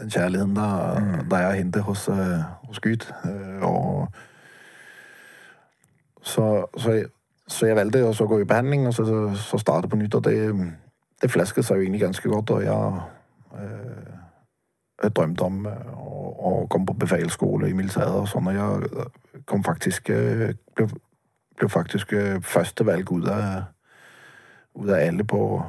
den 0.01 0.11
kjærligheten 0.11 0.57
der, 0.57 1.03
der 1.31 1.37
er 1.37 1.51
å 1.51 1.59
hente 1.59 1.83
hos, 1.85 2.07
øh, 2.09 2.41
hos 2.65 2.81
Gud. 2.81 3.05
Øh, 3.29 3.61
og 3.69 4.09
så, 6.23 6.65
så, 6.79 6.93
jeg, 6.93 7.11
så 7.49 7.67
jeg 7.69 7.77
valgte 7.77 8.01
å 8.09 8.29
gå 8.31 8.39
i 8.41 8.47
behandling, 8.49 8.87
og 8.89 8.97
så, 8.97 9.05
så, 9.37 9.61
starte 9.61 9.91
på 9.93 10.01
nytt. 10.01 10.17
Og 10.17 10.25
det, 10.25 10.39
det 11.21 11.31
flasket 11.31 11.69
seg 11.69 11.77
jo 11.77 11.85
egentlig 11.85 12.01
ganske 12.07 12.33
godt, 12.33 12.55
og 12.57 12.65
jeg, 12.65 13.05
øh, 13.61 14.17
jeg 15.03 15.17
drømte 15.21 15.51
om 15.51 15.61
øh, 15.67 15.93
å, 15.93 16.25
å 16.33 16.55
komme 16.73 16.89
på 16.89 16.97
befalsskole 17.05 17.69
i 17.69 17.77
militæret 17.77 18.17
og 18.23 18.33
sånn, 18.33 18.49
og 18.49 18.57
jeg 18.57 19.45
kom 19.45 19.69
faktisk 19.69 20.09
øh, 20.09 20.57
ble, 20.73 20.89
ble 21.61 21.69
faktisk 21.69 22.17
første 22.17 22.49
førstevalg 22.57 23.13
ut 23.13 23.29
av 23.29 23.47
alle 24.97 25.25
på, 25.25 25.63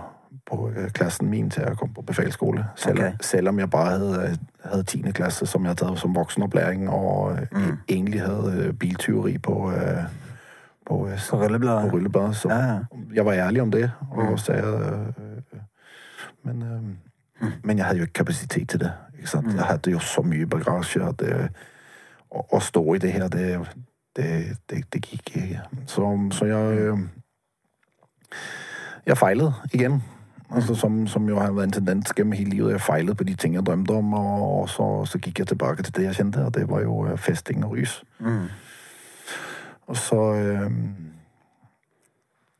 på 0.45 0.69
øh, 0.69 0.89
klassen 0.89 1.29
min 1.29 1.49
til 1.49 1.63
å 1.69 1.75
komme 1.75 1.93
på 1.93 2.01
befalsskole. 2.01 2.65
Selv, 2.75 2.99
okay. 2.99 3.11
selv 3.21 3.49
om 3.49 3.59
jeg 3.59 3.69
bare 3.69 3.97
hadde, 3.97 4.37
hadde 4.63 4.83
10. 4.83 5.11
klasse, 5.11 5.45
som 5.45 5.63
jeg 5.63 5.69
hadde 5.69 5.85
tatt 5.85 5.99
som 5.99 6.15
voksenopplæring, 6.15 6.89
og 6.89 7.37
mm. 7.51 7.77
egentlig 7.89 8.21
hadde 8.21 8.53
øh, 8.57 8.73
biltyveri 8.73 9.37
på, 9.37 9.71
øh, 9.71 10.03
på, 10.85 11.07
øh, 11.07 11.19
På 11.29 11.37
rullebladet? 11.43 11.89
på 11.89 11.95
rullebladet. 11.95 12.35
Så 12.35 12.49
Ja, 12.49 12.79
jeg 13.13 13.25
var 13.25 13.33
ærlig 13.33 13.61
om 13.61 13.71
det, 13.71 13.91
og 14.11 14.39
sa 14.39 14.53
øh, 14.53 15.07
øh, 15.07 15.59
men, 16.43 16.61
øh, 16.61 17.51
men 17.63 17.77
jeg 17.77 17.85
hadde 17.85 17.97
jo 17.97 18.03
ikke 18.03 18.13
kapasitet 18.13 18.69
til 18.69 18.79
det. 18.79 18.93
Sant? 19.25 19.53
Jeg 19.55 19.63
hadde 19.63 19.91
jo 19.91 19.99
så 19.99 20.21
mye 20.21 20.45
bagasje 20.45 21.01
at 21.07 21.21
å, 22.29 22.59
stå 22.59 22.93
i 22.93 22.97
det 22.97 23.11
her, 23.11 23.27
det, 23.27 23.59
det, 24.15 24.57
det, 24.69 24.83
det 24.93 25.01
gikk 25.01 25.37
ikke. 25.37 25.61
Så, 25.87 26.29
så 26.31 26.45
jeg 26.45 26.77
øh, 26.77 26.99
jeg 29.05 29.17
feilet 29.17 29.53
igjen. 29.73 30.03
Altså, 30.51 30.75
som, 30.75 31.07
som 31.07 31.25
jo 31.29 31.39
har 31.39 31.51
vært 31.51 31.65
en 31.65 31.71
tendens 31.71 32.11
gjennom 32.13 32.33
hele 32.37 32.49
livet. 32.49 32.71
Jeg 32.71 32.81
feilet 32.81 33.17
på 33.17 33.23
de 33.23 33.33
ting 33.35 33.53
jeg 33.55 33.65
drømte 33.65 33.91
om, 33.91 34.13
og, 34.13 34.43
og 34.61 34.69
så, 34.69 35.05
så 35.05 35.17
gikk 35.17 35.39
jeg 35.39 35.47
tilbake 35.47 35.83
til 35.83 35.93
det 35.95 36.03
jeg 36.03 36.15
kjente, 36.15 36.45
og 36.45 36.53
det 36.55 36.69
var 36.69 36.81
jo 36.81 37.05
øh, 37.07 37.17
festing 37.17 37.65
og 37.65 37.71
rys. 37.71 38.03
Og 39.87 39.97
så 39.97 40.19
øh, 40.33 40.71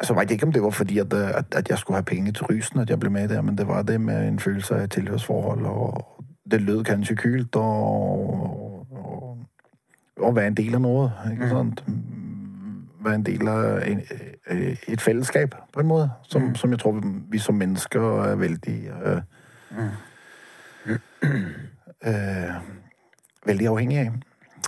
Så 0.04 0.14
veit 0.14 0.30
jeg 0.30 0.32
ikke 0.32 0.46
om 0.46 0.52
det 0.52 0.64
var 0.64 0.70
fordi 0.70 1.00
at, 1.00 1.14
øh, 1.14 1.30
at, 1.38 1.46
at 1.56 1.70
jeg 1.70 1.78
skulle 1.78 1.98
ha 1.98 2.02
penger 2.02 2.32
til 2.32 2.46
rysen 2.46 2.80
at 2.80 2.90
jeg 2.90 3.00
ble 3.00 3.10
med 3.10 3.28
der, 3.30 3.42
men 3.42 3.58
det 3.58 3.68
var 3.68 3.82
det 3.82 4.02
med 4.02 4.28
en 4.28 4.40
følelse 4.40 4.76
av 4.76 4.88
tilhørsforhold, 4.88 5.66
og 5.66 6.06
det 6.52 6.62
lød 6.62 6.84
kanskje 6.84 7.16
kult 7.16 7.56
å- 7.56 8.86
å 10.22 10.32
være 10.32 10.48
en 10.48 10.54
del 10.58 10.76
av 10.76 10.82
noe, 10.82 11.12
ikke 11.32 11.50
sant? 11.50 11.84
Være 13.06 13.15
en 13.15 13.26
del 13.26 13.48
av 13.48 13.63
øh, 13.86 14.78
et 14.88 15.02
fellesskap, 15.02 15.56
på 15.74 15.80
en 15.80 15.88
måte, 15.88 16.10
som, 16.24 16.56
som 16.56 16.72
jeg 16.72 16.80
tror 16.80 17.02
vi 17.30 17.39
som 17.39 17.56
mennesker 17.56 18.06
er 18.26 18.36
veldig 18.36 18.78
uh, 18.91 19.22
mm. 19.78 19.89
uh, 22.08 22.56
Veldig 23.46 23.68
avhengige 23.68 24.08
av. 24.08 24.13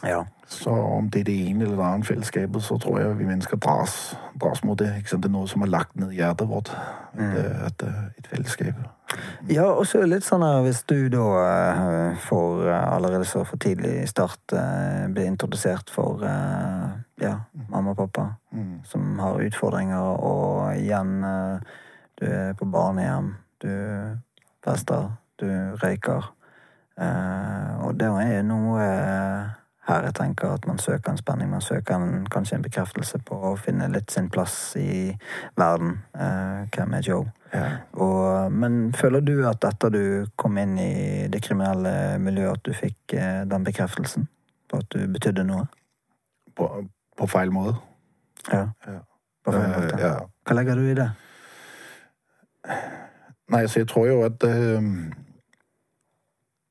Ja. 0.09 0.23
Så 0.47 0.71
om 0.71 1.09
det 1.11 1.19
er 1.19 1.23
det 1.27 1.49
ene 1.49 1.65
eller 1.65 1.75
det 1.75 1.85
andre 1.85 2.07
fellesskapet, 2.07 2.63
så 2.63 2.77
tror 2.79 2.99
jeg 3.01 3.17
vi 3.19 3.25
mennesker 3.27 3.59
dras, 3.59 4.15
dras 4.39 4.63
mot 4.63 4.79
det. 4.79 4.93
Det 5.03 5.25
er 5.27 5.33
noe 5.33 5.47
som 5.51 5.65
er 5.65 5.71
lagt 5.73 5.97
ned 5.99 6.13
i 6.15 6.21
hjertet 6.21 6.47
vårt. 6.47 6.71
Et, 7.17 7.19
eh, 7.19 7.65
at, 7.65 7.83
eh, 7.83 8.05
et 8.17 8.27
fellesskap. 8.31 8.79
Ja, 9.49 9.65
og 9.65 9.83
så 9.87 10.05
litt 10.07 10.23
sånn 10.23 10.45
her, 10.47 10.61
hvis 10.63 10.85
du 10.87 11.09
da 11.11 11.25
eh, 11.41 12.15
får 12.29 12.69
allerede 12.71 13.27
så 13.27 13.43
for 13.43 13.59
tidlig 13.59 14.07
start 14.07 14.39
bli 14.47 15.11
blir 15.17 15.27
introdusert 15.27 15.91
for 15.91 16.23
ja, 16.23 17.33
mamma 17.67 17.91
og 17.91 17.97
pappa 17.97 18.27
som 18.87 19.19
har 19.19 19.43
utfordringer, 19.43 19.99
og 19.99 20.77
igjen 20.77 21.19
du 22.21 22.25
er 22.25 22.53
på 22.53 22.65
barnehjem, 22.71 23.35
du 23.59 23.71
fester, 24.63 25.11
du 25.39 25.47
røyker. 25.83 26.31
Og 27.83 27.97
det 27.99 28.07
er 28.07 28.43
noe 28.45 28.85
her 29.87 30.03
jeg 30.03 30.13
tenker 30.17 30.51
at 30.57 30.65
man 30.67 30.77
søker 30.83 31.11
en 31.13 31.17
spenning, 31.19 31.49
man 31.49 31.61
søker 31.63 31.95
en, 31.95 32.25
kanskje 32.31 32.57
en 32.57 32.65
bekreftelse 32.65 33.19
på 33.25 33.37
å 33.51 33.53
finne 33.55 33.87
litt 33.93 34.11
sin 34.11 34.27
plass 34.29 34.75
i 34.79 35.13
verden. 35.57 35.93
Eh, 36.15 36.65
hvem 36.75 36.93
er 36.97 37.05
Joe? 37.07 37.25
Ja. 37.53 37.67
Og, 37.93 38.51
men 38.51 38.91
føler 38.93 39.23
du 39.23 39.37
at 39.47 39.63
etter 39.63 39.93
du 39.93 40.01
kom 40.35 40.57
inn 40.59 40.75
i 40.83 41.27
det 41.31 41.39
kriminelle 41.45 42.17
miljøet, 42.19 42.59
at 42.59 42.65
du 42.67 42.73
fikk 42.75 43.15
eh, 43.15 43.45
den 43.47 43.63
bekreftelsen 43.67 44.27
på 44.67 44.81
at 44.83 44.89
du 44.91 45.05
betydde 45.07 45.45
noe? 45.47 45.69
På, 46.57 46.67
på 47.17 47.27
feil 47.31 47.51
måte. 47.55 47.77
Ja. 48.51 48.65
Ja. 48.87 48.99
På 49.47 49.53
feil 49.55 49.63
Eh, 49.71 49.77
måte. 49.77 50.01
ja. 50.03 50.13
Hva 50.47 50.55
legger 50.59 50.75
du 50.75 50.89
i 50.91 50.97
det? 50.99 51.07
Nei, 53.47 53.63
så 53.71 53.79
jeg 53.79 53.87
tror 53.87 54.07
jo 54.09 54.17
at 54.27 54.43
eh, 54.43 54.91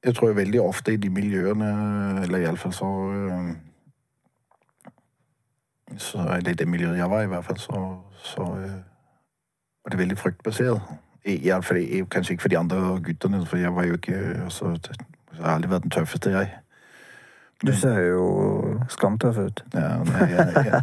Jeg 0.06 0.14
tror 0.14 0.32
veldig 0.38 0.60
ofte 0.62 0.92
i 0.94 0.96
de 1.02 1.08
miljøene, 1.10 1.68
eller 2.22 2.38
iallfall 2.44 2.72
så 2.72 2.90
eh, 3.12 3.54
Så 5.98 6.18
Eller 6.18 6.50
i 6.50 6.54
det 6.54 6.68
miljøet 6.68 6.98
jeg 6.98 7.10
var 7.10 7.22
i, 7.22 7.26
hvert 7.30 7.44
fall, 7.44 7.58
så, 7.58 7.80
så 8.22 8.42
eh, 8.42 8.76
var 9.84 9.90
det 9.94 9.98
veldig 9.98 10.18
fryktbasert. 10.18 10.80
I, 11.26 11.36
i 11.46 11.48
alle 11.50 11.62
fall, 11.66 11.82
kanskje 12.10 12.32
ikke 12.36 12.42
for 12.42 12.48
de 12.52 12.58
andre 12.58 12.76
guttene, 13.02 13.40
for 13.46 13.56
jeg 13.58 13.74
var 13.74 13.84
jo 13.86 13.94
ikke 13.98 14.18
altså, 14.44 14.72
det- 14.76 14.96
Jeg 15.36 15.44
har 15.44 15.54
aldri 15.54 15.70
vært 15.70 15.82
den 15.82 15.90
tøffeste, 15.90 16.30
jeg. 16.30 16.50
Du 17.66 17.72
ser 17.72 17.98
jo 18.00 18.24
skamtøff 18.88 19.38
ut. 19.38 19.64
Ja, 19.74 19.96
nei, 20.04 20.26
jeg, 20.30 20.52
jeg, 20.54 20.82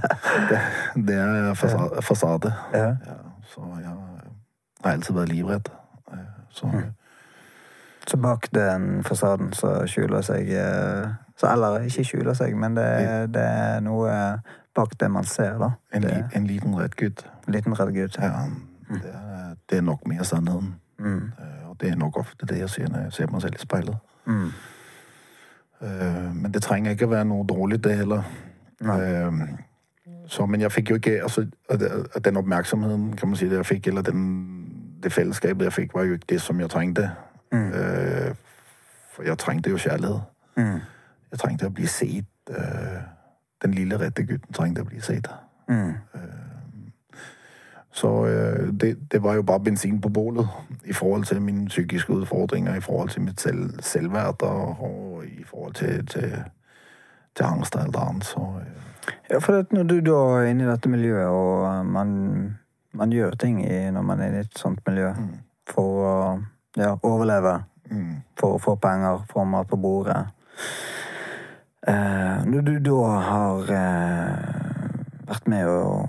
det, 0.50 0.60
det 1.08 1.16
er 1.18 1.54
fasade. 1.54 2.02
fasade. 2.02 2.52
Ja. 2.74 2.86
Ja, 3.08 3.16
så 3.50 3.62
jeg 3.80 3.88
har 3.90 4.92
alltid 4.92 5.16
vært 5.16 5.30
livredd. 5.30 5.70
Så, 6.50 6.70
Så 6.70 6.84
Så 8.08 8.18
bak 8.18 8.50
den 8.52 9.04
fasaden 9.04 9.54
så 9.54 9.86
skjuler 9.88 10.22
seg 10.22 10.50
eh, 10.52 11.08
så, 11.40 11.48
Eller 11.54 11.86
ikke 11.88 12.04
skjuler 12.04 12.34
seg, 12.36 12.56
men 12.60 12.76
det, 12.76 12.88
det 13.34 13.42
er 13.44 13.80
noe 13.82 14.12
bak 14.76 14.96
det 15.00 15.12
man 15.12 15.24
ser, 15.24 15.58
da. 15.62 15.72
en, 15.94 16.02
li, 16.04 16.14
en 16.36 16.48
liten 16.48 16.76
redd 16.76 16.98
en 17.48 17.54
liten 17.54 17.74
redd 17.80 17.94
gutt. 17.96 18.18
Ja, 18.20 18.46
det, 18.90 19.14
er, 19.14 19.56
det 19.70 19.78
er 19.78 19.82
nok 19.82 20.08
mer 20.08 20.24
sannheten. 20.24 20.76
Mm. 21.00 21.32
Eh, 21.40 21.70
Og 21.70 21.78
det 21.82 21.90
er 21.92 21.96
nok 21.98 22.18
ofte 22.18 22.46
det 22.46 22.60
jeg 22.60 22.70
sier 22.70 22.90
når 22.90 23.08
jeg 23.08 23.14
ser 23.14 23.32
meg 23.32 23.42
selv 23.42 23.56
i 23.56 23.60
speilet. 23.64 23.98
Mm. 24.26 24.50
Eh, 25.82 26.34
Men 26.34 26.52
det 26.52 26.62
trenger 26.64 26.92
ikke 26.92 27.06
å 27.06 27.14
være 27.14 27.26
noe 27.30 27.46
dårlig, 27.48 27.84
det 27.84 27.96
heller. 27.98 28.24
Så, 30.28 30.46
men 30.46 30.62
jeg 30.62 30.72
fikk 30.72 30.90
jo 30.90 30.96
ikke 30.96 31.18
altså, 31.24 31.46
Den 32.26 32.38
oppmerksomheten, 32.38 33.14
kan 33.18 33.30
man 33.30 33.38
si, 33.38 33.46
det 33.50 33.58
jeg 33.62 33.66
fikk, 33.66 33.88
eller 33.88 34.02
den, 34.02 34.24
det 35.04 35.12
fellesskapet 35.14 35.66
jeg 35.68 35.74
fikk, 35.74 35.94
var 35.96 36.04
jo 36.08 36.14
ikke 36.18 36.30
det 36.30 36.42
som 36.42 36.60
jeg 36.60 36.70
trengte. 36.70 37.10
Eh, 37.58 38.36
for 39.14 39.24
jeg 39.24 39.38
trengte 39.38 39.70
jo 39.70 39.78
kjærlighet. 39.78 40.22
Mm. 40.58 40.80
Jeg 41.32 41.40
trengte 41.40 41.68
å 41.68 41.74
bli 41.74 41.86
sett. 41.88 42.26
eh, 42.50 43.02
den 43.64 43.72
lille 43.72 43.98
rette 44.00 44.24
gutten 44.28 44.54
trengte 44.54 44.82
å 44.82 44.86
bli 44.86 45.00
sett. 45.02 45.28
Mm. 45.70 45.94
Så 47.94 48.26
øh, 48.26 48.74
det, 48.82 49.12
det 49.12 49.24
var 49.24 49.34
jo 49.34 49.42
bare 49.42 49.60
bensin 49.60 50.02
på 50.02 50.10
bålet 50.10 50.48
i 50.86 50.94
forhold 50.94 51.24
til 51.24 51.42
mine 51.42 51.68
psykiske 51.68 52.14
utfordringer, 52.14 52.76
i 52.76 52.82
forhold 52.82 53.10
til 53.10 53.22
mitt 53.22 53.42
selv, 53.42 53.82
selvverd 53.82 54.42
og, 54.42 54.82
og 54.82 55.26
i 55.26 55.44
forhold 55.44 55.74
til, 55.74 56.08
til, 56.08 56.34
til 57.36 57.44
angst 57.46 57.76
og 57.76 57.82
alt 57.82 57.96
annet. 57.96 58.26
Så 58.26 58.40
øh, 58.40 58.84
Ja, 59.30 59.38
for 59.38 59.54
at 59.54 59.74
når 59.74 59.84
du 59.84 60.00
da 60.00 60.18
er 60.40 60.46
inne 60.50 60.64
i 60.64 60.68
dette 60.68 60.90
miljøet, 60.90 61.28
og 61.28 61.86
man, 61.86 62.58
man 62.94 63.12
gjør 63.12 63.32
ting 63.32 63.72
i, 63.72 63.92
når 63.92 64.02
man 64.02 64.20
er 64.20 64.34
i 64.36 64.40
et 64.40 64.58
sånt 64.58 64.80
miljø 64.88 65.14
for 65.70 66.06
å 66.08 66.40
ja, 66.80 66.94
overleve, 67.02 67.58
mm, 67.90 68.16
for 68.40 68.58
å 68.58 68.62
få 68.62 68.76
penger, 68.82 69.24
få 69.30 69.46
mat 69.46 69.70
på 69.70 69.78
bordet 69.78 70.20
eh, 71.88 72.38
Når 72.46 72.62
du 72.68 72.76
da 72.88 73.00
har 73.30 73.74
eh, 73.78 75.18
vært 75.30 75.50
med 75.52 75.70
å, 75.70 76.08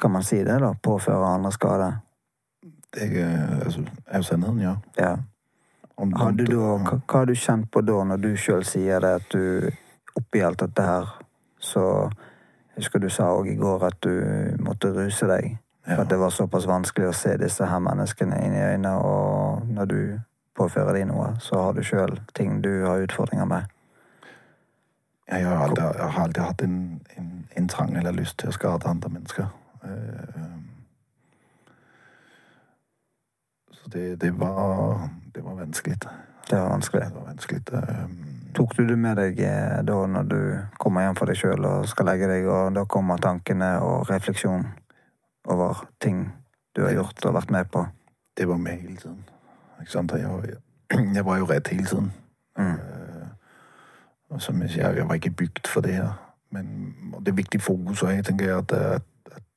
kan 0.00 0.12
man 0.12 0.26
si 0.26 0.42
det, 0.44 0.58
da, 0.60 0.74
påføre 0.82 1.34
andre 1.36 1.52
skade 1.54 1.92
det 2.94 3.24
altså, 3.64 3.80
er 4.06 4.16
jo 4.16 4.22
sannheten, 4.22 4.60
ja. 4.60 4.76
ja. 4.98 5.16
Om, 5.96 6.12
Har 6.12 6.30
du 6.30 6.44
da, 6.44 6.56
hva, 6.58 6.98
hva 7.06 7.18
har 7.22 7.26
du 7.26 7.34
kjent 7.38 7.70
på 7.70 7.82
da, 7.86 8.00
når 8.04 8.22
du 8.22 8.30
sjøl 8.38 8.64
sier 8.66 9.02
det, 9.02 9.12
at 9.20 9.34
du 9.34 9.70
oppi 10.18 10.42
alt 10.42 10.62
dette 10.62 10.82
her, 10.82 11.10
så 11.58 11.84
husker 12.74 13.02
du 13.02 13.08
sa 13.10 13.30
òg 13.34 13.50
i 13.50 13.58
går 13.58 13.86
at 13.90 14.00
du 14.02 14.14
måtte 14.62 14.90
ruse 14.94 15.28
deg. 15.30 15.54
Ja. 15.86 16.00
At 16.00 16.10
det 16.10 16.16
var 16.18 16.30
såpass 16.32 16.66
vanskelig 16.66 17.08
å 17.10 17.16
se 17.16 17.36
disse 17.36 17.66
her 17.68 17.80
menneskene 17.84 18.38
inn 18.40 18.54
i 18.56 18.62
øynene, 18.62 18.94
og 19.04 19.66
når 19.68 19.84
du 19.90 19.98
påfører 20.56 20.96
dem 20.96 21.10
noe, 21.12 21.34
så 21.44 21.60
har 21.60 21.72
du 21.76 21.82
sjøl 21.84 22.20
ting 22.34 22.62
du 22.64 22.86
har 22.86 23.02
utfordringer 23.04 23.44
med. 23.44 23.66
Jeg, 25.28 25.46
har 25.46 25.56
alltid, 25.64 25.84
jeg 25.84 26.10
har 26.14 26.22
alltid 26.22 26.42
hatt 26.42 26.62
en, 26.62 27.00
en, 27.16 27.48
en 27.56 27.68
trang 27.68 27.96
eller 27.96 28.12
lyst 28.16 28.38
til 28.38 28.48
å 28.48 28.54
skade 28.56 28.88
andre 28.88 29.10
mennesker. 29.10 29.48
Eh, 29.84 30.52
så 33.72 33.90
det, 33.92 34.20
det, 34.20 34.30
var, 34.40 35.08
det 35.34 35.44
var 35.44 35.58
vanskelig. 35.60 35.98
Det 36.50 36.60
var 36.60 36.70
vanskelig. 36.70 37.02
Det 37.08 37.14
var 37.18 37.28
vanskelig. 37.28 37.62
eh, 37.72 38.06
Tok 38.54 38.76
du 38.76 38.84
det 38.86 38.96
med 39.00 39.16
deg 39.18 39.40
eh, 39.42 39.80
da 39.82 39.96
når 40.06 40.28
du 40.30 40.40
kommer 40.78 41.02
hjem 41.02 41.16
for 41.18 41.26
deg 41.26 41.40
sjøl 41.40 41.64
og 41.66 41.88
skal 41.90 42.06
legge 42.12 42.28
deg, 42.30 42.46
og 42.46 42.72
da 42.76 42.84
kommer 42.88 43.18
tankene 43.20 43.74
og 43.82 44.08
refleksjon 44.12 44.68
over 45.44 45.84
ting 46.00 46.32
du 46.76 46.82
har 46.82 46.92
gjort 46.92 47.24
og 47.24 47.34
vært 47.34 47.50
med 47.50 47.70
på? 47.72 47.86
det 48.36 48.48
var 48.48 48.56
med 48.56 48.72
hele 48.72 48.96
tiden. 48.96 49.24
Ikke 49.80 49.92
sant? 49.92 50.12
Jeg, 50.12 50.56
jeg 51.14 51.24
var 51.24 51.38
jo 51.38 51.44
redd 51.44 51.68
hele 51.70 51.86
tiden. 51.86 52.12
Mm. 52.58 52.72
Eh, 52.72 53.28
og 54.28 54.42
som 54.42 54.62
jeg 54.62 54.70
sier, 54.70 54.90
jeg 54.90 55.08
var 55.08 55.14
ikke 55.14 55.30
bygd 55.30 55.68
for 55.68 55.80
det 55.80 55.94
her. 55.94 56.34
Men 56.50 56.94
det 57.20 57.28
er 57.28 57.32
viktig 57.32 57.62
fokus, 57.62 58.02
jeg 58.02 58.24
tenker 58.24 58.58
at, 58.58 58.72
at, 58.72 59.02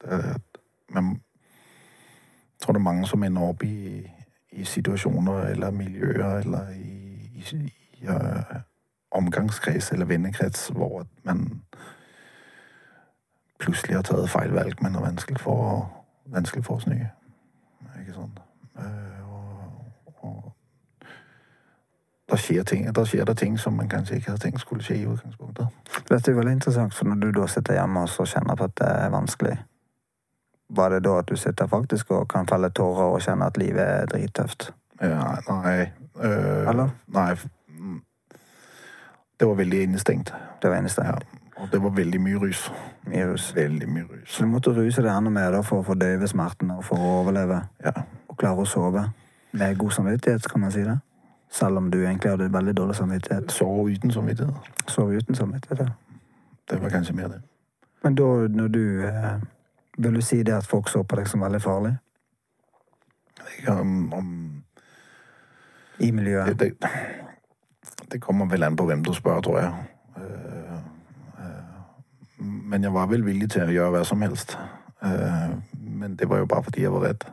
at, 0.04 0.10
at 0.24 0.42
man 0.90 1.22
jeg 2.58 2.62
tror 2.62 2.74
det 2.74 2.80
er 2.80 2.84
mange 2.84 3.08
som 3.08 3.24
ender 3.24 3.42
opp 3.42 3.64
i, 3.64 4.08
i 4.52 4.64
situasjoner 4.64 5.44
eller 5.48 5.72
miljøer 5.72 6.38
eller 6.38 6.70
i, 6.70 7.30
i, 7.34 7.44
i 7.56 7.74
i 8.02 8.08
omgangskrets 9.12 9.92
eller 9.92 10.06
vennekrets 10.06 10.68
hvor 10.70 11.06
man 11.24 11.62
plutselig 13.60 13.96
har 13.96 14.04
tatt 14.08 14.30
feil 14.30 14.52
valg, 14.54 14.82
men 14.82 14.96
er 14.96 15.02
vanskelig 15.06 15.40
for, 15.40 15.54
å- 15.54 16.34
vanskelig 16.34 16.66
for 16.66 16.78
å 16.78 16.84
snu. 16.84 16.98
Ikke 18.00 18.14
sant? 18.14 18.40
Eh, 18.78 19.22
og, 19.28 20.24
og 20.24 20.54
da 22.30 22.36
skjer, 22.38 22.64
ting, 22.68 22.86
da 22.94 23.06
skjer 23.08 23.26
det 23.26 23.38
ting 23.40 23.58
som 23.60 23.74
man 23.80 23.90
kanskje 23.90 24.16
ikke 24.20 24.32
hadde 24.34 24.44
tenkt 24.44 24.62
skulle 24.62 24.84
skje 24.84 24.98
i 25.00 25.06
utgangspunktet. 25.08 25.68
Dette 26.10 26.32
er 26.32 26.36
veldig 26.38 26.52
interessant, 26.58 26.94
for 26.94 27.08
når 27.08 27.16
du 27.24 27.32
da 27.40 27.48
sitter 27.48 27.78
hjemme 27.80 28.04
og 28.04 28.10
så 28.12 28.26
kjenner 28.28 28.56
på 28.60 28.68
at 28.68 28.76
det 28.82 28.90
er 29.06 29.10
vanskelig, 29.14 29.58
var 30.70 30.90
det 30.92 31.04
da 31.06 31.14
at 31.22 31.30
du 31.32 31.36
sitter 31.40 31.68
faktisk 31.72 32.12
og 32.12 32.26
kan 32.30 32.48
felle 32.50 32.70
tårer 32.76 33.14
og 33.16 33.22
kjenne 33.24 33.48
at 33.48 33.58
livet 33.58 33.80
er 33.88 34.10
drittøft? 34.12 34.70
Ja, 35.02 35.38
nei 35.48 35.78
øh, 36.20 36.68
Eller? 36.70 36.90
Nei. 37.16 37.30
mm. 37.70 38.02
Det 39.40 39.48
var 39.48 39.56
veldig 39.60 39.84
innestengt. 39.86 40.34
Det 40.62 40.70
var 40.72 40.78
innestengt. 40.82 41.08
Ja. 41.08 41.37
Og 41.58 41.72
det 41.72 41.80
var 41.82 41.90
veldig 41.90 42.20
mye 42.22 42.40
rus. 42.42 42.72
Mye 43.08 43.26
rus. 43.32 43.56
Veldig 43.56 43.90
mye 43.90 44.04
rus. 44.04 44.30
Så 44.30 44.46
du 44.46 44.52
måtte 44.52 44.74
ruse 44.76 45.02
deg 45.02 45.12
enda 45.12 45.32
mer 45.34 45.52
da 45.56 45.64
for 45.66 45.82
å 45.82 45.88
fordøye 45.88 46.30
smertene 46.30 46.78
og 46.78 46.86
for 46.86 47.02
å 47.02 47.14
overleve? 47.22 47.62
Ja. 47.84 47.94
Og 48.30 48.38
klare 48.38 48.62
å 48.62 48.70
sove? 48.70 49.08
Med 49.58 49.78
god 49.78 49.96
samvittighet, 49.96 50.48
kan 50.52 50.62
man 50.62 50.72
si 50.72 50.84
det? 50.86 51.00
Selv 51.50 51.78
om 51.78 51.92
du 51.92 51.98
egentlig 52.04 52.32
hadde 52.32 52.54
veldig 52.54 52.76
dårlig 52.78 52.96
samvittighet. 52.96 53.52
Sove 53.52 53.92
uten 53.92 54.12
samvittighet. 54.12 54.72
Sove 54.88 55.18
uten 55.18 55.36
samvittighet, 55.36 55.88
ja. 55.88 55.94
Det 56.70 56.82
var 56.82 56.90
kanskje 56.90 57.16
mer 57.16 57.28
det. 57.28 57.42
Men 58.04 58.16
da, 58.16 58.24
når 58.48 58.68
du 58.68 59.04
eh, 59.08 59.38
Vil 59.98 60.16
du 60.16 60.22
si 60.22 60.44
det 60.44 60.54
at 60.54 60.68
folk 60.68 60.90
så 60.90 61.04
på 61.04 61.16
deg 61.16 61.28
som 61.28 61.42
veldig 61.42 61.62
farlig? 61.62 61.96
Ikke 63.58 63.72
om, 63.72 64.14
um, 64.14 64.64
I 66.00 66.12
miljøet? 66.12 66.60
det, 66.60 66.74
det, 66.82 66.90
det 68.12 68.22
kommer 68.22 68.46
vel 68.46 68.64
an 68.64 68.76
på 68.76 68.86
hvem 68.86 69.04
du 69.04 69.14
spør, 69.14 69.42
tror 69.42 69.60
jeg. 69.60 69.72
Eh, 70.18 70.57
Men 72.68 72.84
jeg 72.84 72.92
var 72.94 73.08
vel 73.08 73.24
villig 73.26 73.48
til 73.54 73.64
å 73.64 73.72
gjøre 73.74 73.92
hva 73.96 74.04
som 74.06 74.22
helst. 74.26 74.58
Eh, 75.04 75.50
Men 75.88 76.16
det 76.20 76.28
var 76.30 76.42
jo 76.42 76.46
bare 76.52 76.64
fordi 76.68 76.82
jeg 76.84 76.92
var 76.94 77.06
redd. 77.08 77.24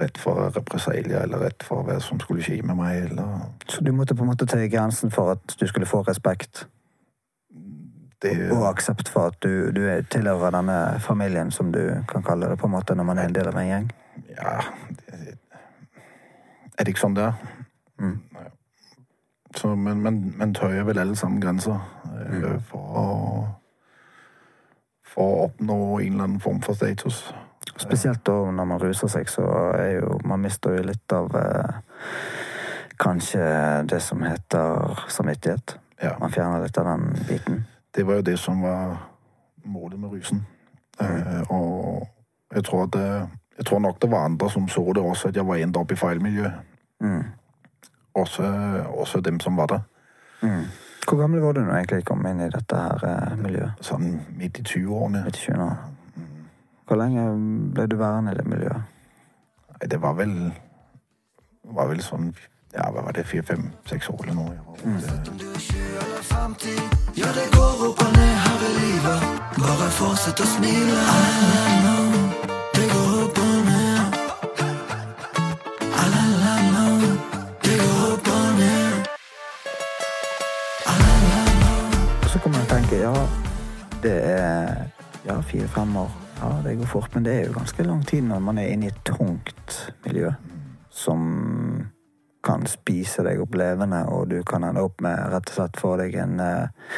Redd 0.00 0.16
for 0.18 0.48
represalier, 0.56 1.20
eller 1.26 1.38
redd 1.44 1.62
for 1.66 1.82
hva 1.84 1.98
som 2.00 2.20
skulle 2.22 2.42
skje 2.42 2.62
med 2.64 2.76
meg, 2.78 3.10
eller 3.10 3.42
Så 3.68 3.82
du 3.84 3.92
måtte 3.92 4.14
på 4.16 4.24
en 4.24 4.30
måte 4.32 4.46
ta 4.48 4.56
grensen 4.66 5.10
for 5.12 5.30
at 5.34 5.56
du 5.60 5.66
skulle 5.66 5.86
få 5.86 6.00
respekt 6.08 6.64
det 8.22 8.52
og 8.52 8.68
aksept 8.70 9.08
for 9.10 9.26
at 9.32 9.36
du, 9.42 9.70
du 9.72 9.80
er- 9.90 10.02
tilhører 10.02 10.50
denne 10.54 11.00
familien, 11.00 11.50
som 11.50 11.72
du 11.72 12.04
kan 12.08 12.22
kalle 12.22 12.48
det, 12.48 12.58
på 12.58 12.66
en 12.66 12.72
måte 12.72 12.94
når 12.94 13.04
man 13.04 13.18
er 13.18 13.24
en 13.28 13.32
del 13.34 13.48
av 13.48 13.56
en 13.58 13.66
gjeng? 13.68 13.90
Ja 14.30 14.60
det, 14.88 15.38
Er 16.78 16.84
det 16.84 16.88
ikke 16.94 17.00
sånn 17.02 17.14
det 17.18 17.24
er? 17.24 17.34
Mm. 18.00 18.20
Så, 19.56 19.74
men 19.76 20.00
men, 20.02 20.34
men 20.38 20.54
tøyer 20.54 20.84
vel 20.84 20.98
alle 20.98 21.16
sammen 21.16 21.40
grenser 21.42 21.80
Mm. 22.30 22.60
for 22.70 22.78
å 22.78 23.46
å 25.16 25.26
oppnå 25.46 25.78
en 26.00 26.12
eller 26.12 26.24
annen 26.24 26.40
form 26.40 26.60
for 26.64 26.78
status. 26.78 27.24
Spesielt 27.76 28.24
da 28.26 28.34
når 28.52 28.68
man 28.68 28.80
ruser 28.82 29.08
seg, 29.08 29.28
så 29.30 29.44
er 29.78 30.00
jo 30.00 30.18
Man 30.24 30.42
mister 30.42 30.74
jo 30.76 30.82
litt 30.86 31.12
av 31.12 31.34
eh, 31.38 31.78
Kanskje 33.02 33.42
det 33.88 34.00
som 34.00 34.22
heter 34.22 34.98
samvittighet. 35.10 35.76
Ja. 36.02 36.16
Man 36.20 36.30
fjerner 36.30 36.62
litt 36.62 36.78
av 36.78 36.86
den 36.86 37.06
biten. 37.28 37.64
Det 37.94 38.04
var 38.06 38.20
jo 38.20 38.26
det 38.26 38.36
som 38.38 38.60
var 38.62 38.96
målet 39.64 39.98
med 40.00 40.12
rusen. 40.12 40.44
Eh, 41.00 41.50
og 41.50 42.06
jeg 42.54 42.64
tror, 42.64 42.84
at 42.84 42.92
det, 42.92 43.28
jeg 43.58 43.66
tror 43.66 43.80
nok 43.80 44.02
det 44.02 44.10
var 44.10 44.24
andre 44.24 44.50
som 44.50 44.68
så 44.68 44.84
det 44.92 45.02
også, 45.02 45.28
at 45.28 45.36
jeg 45.36 45.46
var 45.46 45.56
endt 45.56 45.76
opp 45.76 45.92
i 45.92 45.98
feil 45.98 46.22
miljø. 46.22 46.50
Mm. 47.00 47.24
Også, 48.14 48.44
også 48.94 49.20
dem 49.20 49.40
som 49.40 49.56
var 49.56 49.66
der. 49.66 49.80
Mm. 50.42 50.64
Hvor 51.08 51.18
gammel 51.18 51.40
var 51.42 51.52
du 51.52 51.60
når 51.60 51.70
du 51.70 51.76
egentlig 51.76 52.04
kom 52.06 52.26
inn 52.26 52.40
i 52.44 52.50
dette 52.52 52.78
her 52.78 53.06
eh, 53.08 53.32
miljøet? 53.42 53.80
Sånn 53.84 54.20
midt 54.38 54.60
i 54.62 54.66
20-årene. 54.66 55.24
Midt 55.26 55.40
i 55.40 55.46
20-årene. 55.48 56.26
Hvor 56.86 57.00
lenge 57.00 57.24
ble 57.74 57.86
du 57.90 57.96
værende 57.98 58.34
i 58.34 58.38
det 58.38 58.46
miljøet? 58.46 58.90
Nei, 59.72 59.88
det 59.90 59.98
var 60.02 60.14
vel 60.18 60.36
var 61.72 61.88
vel 61.90 62.02
sånn 62.04 62.32
Ja, 62.72 62.86
hva 62.88 63.02
var 63.04 63.12
det? 63.12 63.26
Fire-fem-seks 63.28 64.08
år 64.08 64.22
eller 64.24 64.38
noe. 64.38 64.76
Mm. 64.80 64.96
Du 65.36 65.44
20 65.58 65.98
eller 66.04 66.22
50, 66.30 66.80
ja 67.20 67.34
det 67.36 67.44
går 67.52 67.84
opp 67.90 68.00
og 68.06 68.16
ned 68.16 68.32
her 68.46 68.64
i 68.70 68.72
livet. 68.78 69.28
Bare 69.58 69.92
fortsett 69.98 70.40
å 70.40 70.48
smile. 70.54 72.11
Ja, 83.12 83.28
det 84.02 84.18
er 84.24 84.90
ja, 85.26 85.42
fire-fem 85.42 85.96
år. 85.96 86.10
Ja, 86.40 86.50
det 86.64 86.74
går 86.74 86.86
fort, 86.86 87.14
men 87.14 87.24
det 87.24 87.32
er 87.32 87.46
jo 87.46 87.56
ganske 87.58 87.84
lang 87.86 88.02
tid 88.06 88.24
når 88.26 88.40
man 88.42 88.58
er 88.58 88.72
inne 88.72 88.88
i 88.88 88.92
et 88.92 89.04
tungt 89.04 89.78
miljø 90.04 90.32
som 90.90 91.22
kan 92.42 92.66
spise 92.66 93.22
deg 93.22 93.40
opp 93.40 93.54
levende, 93.54 94.02
og 94.10 94.28
du 94.32 94.40
kan 94.42 94.64
ende 94.66 94.82
opp 94.82 95.00
med 95.04 95.20
rett 95.30 95.52
og 95.52 95.58
slett 95.58 95.78
få 95.78 95.94
deg 96.00 96.16
en 96.18 96.40
uh, 96.42 96.92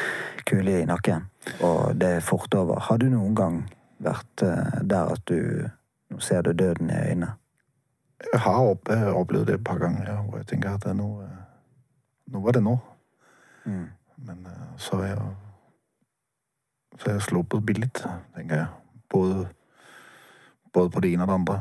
kule 0.49 0.79
i 0.81 0.87
nakken. 0.89 1.27
Og 1.61 1.93
det 1.99 2.15
er 2.17 2.25
fort 2.25 2.55
over. 2.57 2.81
Har 2.87 2.97
du 2.97 3.05
noen 3.11 3.35
gang 3.37 3.61
vært 4.01 4.43
uh, 4.43 4.81
der 4.81 5.13
at 5.13 5.27
du 5.29 5.69
nå 6.09 6.21
ser 6.21 6.41
du 6.47 6.53
døden 6.53 6.89
i 6.89 7.01
øynene? 7.11 7.35
jeg 8.33 8.41
har 8.41 8.67
opp, 8.71 8.89
jeg 8.89 9.13
opplevd 9.13 9.49
det 9.49 9.57
et 9.59 9.65
par 9.65 9.79
ganger, 9.81 10.07
ja, 10.07 10.19
hvor 10.23 10.39
jeg 10.39 10.47
tenker 10.49 10.75
at 10.75 10.85
det 10.85 10.95
nå, 10.97 11.07
eh, 11.21 11.39
nå 12.33 12.41
var 12.45 12.55
det 12.55 12.63
nå. 12.63 12.75
Mm. 13.65 13.87
Men 14.25 14.45
uh, 14.47 14.61
så 14.79 15.01
er 15.03 15.11
jeg 15.11 15.19
så 16.99 17.11
jeg 17.11 17.21
slo 17.27 17.43
på 17.43 17.59
billig, 17.65 17.89
tenker 17.95 18.55
jeg. 18.55 18.67
Både, 19.11 19.47
både 20.73 20.91
på 20.91 21.03
det 21.03 21.13
ene 21.13 21.23
og 21.23 21.29
det 21.29 21.39
andre. 21.39 21.59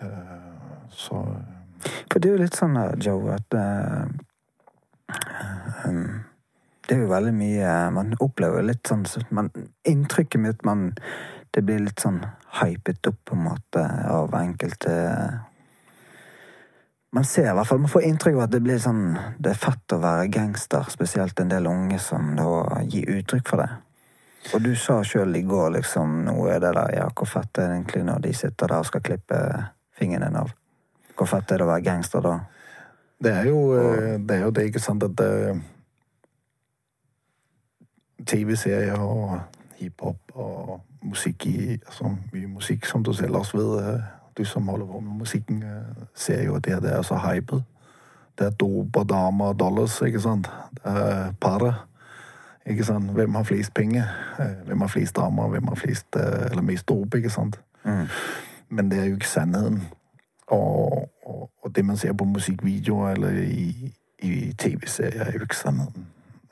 Eh, 0.00 0.44
Så 0.90 1.18
For 2.10 2.18
det 2.18 2.28
er 2.28 2.36
jo 2.36 2.42
litt 2.42 2.56
sånn, 2.56 2.78
Joe, 3.02 3.34
at 3.34 3.54
uh, 3.54 4.06
um, 5.84 6.24
Det 6.86 6.96
er 6.96 7.02
jo 7.02 7.10
veldig 7.10 7.34
mye 7.36 7.72
Man 7.92 8.14
opplever 8.24 8.64
litt 8.64 8.88
sånn 8.88 9.04
man, 9.30 9.50
Inntrykket 9.84 10.40
mitt 10.40 10.64
man, 10.64 10.94
Det 11.54 11.64
blir 11.66 11.84
litt 11.84 12.00
sånn 12.00 12.22
hypet 12.62 13.10
opp, 13.10 13.20
på 13.28 13.36
en 13.36 13.44
måte, 13.50 13.84
av 14.08 14.34
enkelte 14.38 14.94
Man 17.12 17.28
ser 17.28 17.50
i 17.50 17.56
hvert 17.58 17.68
fall 17.68 17.84
Man 17.84 17.92
får 17.92 18.08
inntrykk 18.08 18.38
av 18.40 18.46
at 18.46 18.54
det 18.56 18.62
blir 18.64 18.80
sånn 18.82 19.04
Det 19.36 19.52
er 19.52 19.60
fett 19.66 19.96
å 19.96 20.00
være 20.02 20.30
gangster, 20.32 20.88
spesielt 20.94 21.40
en 21.40 21.52
del 21.52 21.68
unge 21.68 22.00
som 22.00 22.32
da 22.38 22.80
gir 22.88 23.12
uttrykk 23.18 23.46
for 23.50 23.64
det. 23.64 23.68
Og 24.54 24.62
du 24.64 24.70
sa 24.76 25.00
sjøl 25.04 25.36
i 25.36 25.42
går 25.44 25.74
liksom 25.74 26.22
Nå 26.24 26.34
er 26.48 26.62
det 26.62 26.70
der, 26.76 26.94
ja, 26.96 27.08
hvor 27.12 27.28
fett 27.28 27.58
er 27.58 27.68
det 27.68 27.80
egentlig 27.80 28.04
når 28.08 28.22
de 28.24 28.34
sitter 28.34 28.70
der 28.70 28.78
og 28.80 28.86
skal 28.88 29.04
klippe 29.04 29.40
fingeren 29.98 30.28
din 30.28 30.40
av? 30.40 30.54
Hvor 31.18 31.28
fett 31.28 31.52
er 31.52 31.60
det 31.60 31.66
å 31.66 31.72
være 31.72 31.84
gangster 31.84 32.24
da? 32.24 32.38
det 33.22 33.32
er 33.32 33.48
jo 33.48 33.74
øh, 33.74 34.20
det, 34.28 34.30
er 34.30 34.44
jo 34.44 34.50
det 34.50 34.62
ikke 34.62 34.80
sant, 34.80 35.02
at 35.02 35.20
øh, 35.20 35.56
TV-serier 38.26 38.98
og 38.98 39.40
hiphop 39.76 40.16
og 40.34 40.80
musikk 41.02 41.46
i 41.46 41.72
altså 41.72 42.14
Mye 42.32 42.46
musikk, 42.46 42.86
som 42.86 43.04
du 43.04 43.12
selv 43.12 43.36
også 43.36 43.56
vet. 43.56 43.94
øh, 43.94 44.00
Du 44.38 44.44
som 44.44 44.68
holder 44.68 44.86
på 44.86 45.00
med 45.00 45.12
musikken, 45.18 45.64
ser 46.14 46.42
jo 46.42 46.54
at 46.54 46.64
det, 46.64 46.82
det 46.82 46.92
er 46.92 47.02
så 47.02 47.16
hypet. 47.18 47.64
Det 48.38 48.46
er 48.46 48.50
dop 48.50 48.96
og 48.96 49.08
damer 49.08 49.44
og 49.44 49.58
dollars, 49.58 50.02
ikke 50.02 50.20
sant. 50.20 50.50
Det 50.70 50.82
er 50.84 51.32
paret. 51.40 51.74
Ikke 52.68 52.84
sant? 52.84 53.10
Hvem 53.10 53.34
har 53.34 53.42
flest 53.48 53.74
penger? 53.74 54.04
Eh, 54.40 54.66
Hvem 54.66 54.80
har 54.80 54.88
flest 54.88 55.16
damer? 55.16 55.48
Hvem 55.48 55.68
har 55.68 55.74
flest, 55.74 56.16
eh, 56.16 56.50
eller 56.50 56.62
mest 56.62 56.88
dop? 56.88 57.14
ikke 57.14 57.30
sant? 57.30 57.60
Men 58.70 58.90
det 58.90 58.98
er 58.98 59.04
jo 59.04 59.14
ikke 59.16 59.28
sannheten. 59.28 59.82
Og, 60.48 61.08
og, 61.26 61.50
og 61.62 61.76
det 61.76 61.84
man 61.84 61.96
ser 61.96 62.12
på 62.12 62.24
musikkvideoer 62.24 63.10
eller 63.14 63.30
i, 63.42 63.92
i 64.22 64.52
TV-serier, 64.58 65.22
er 65.24 65.32
jo 65.32 65.40
ikke 65.46 65.56
sannheten. 65.56 66.06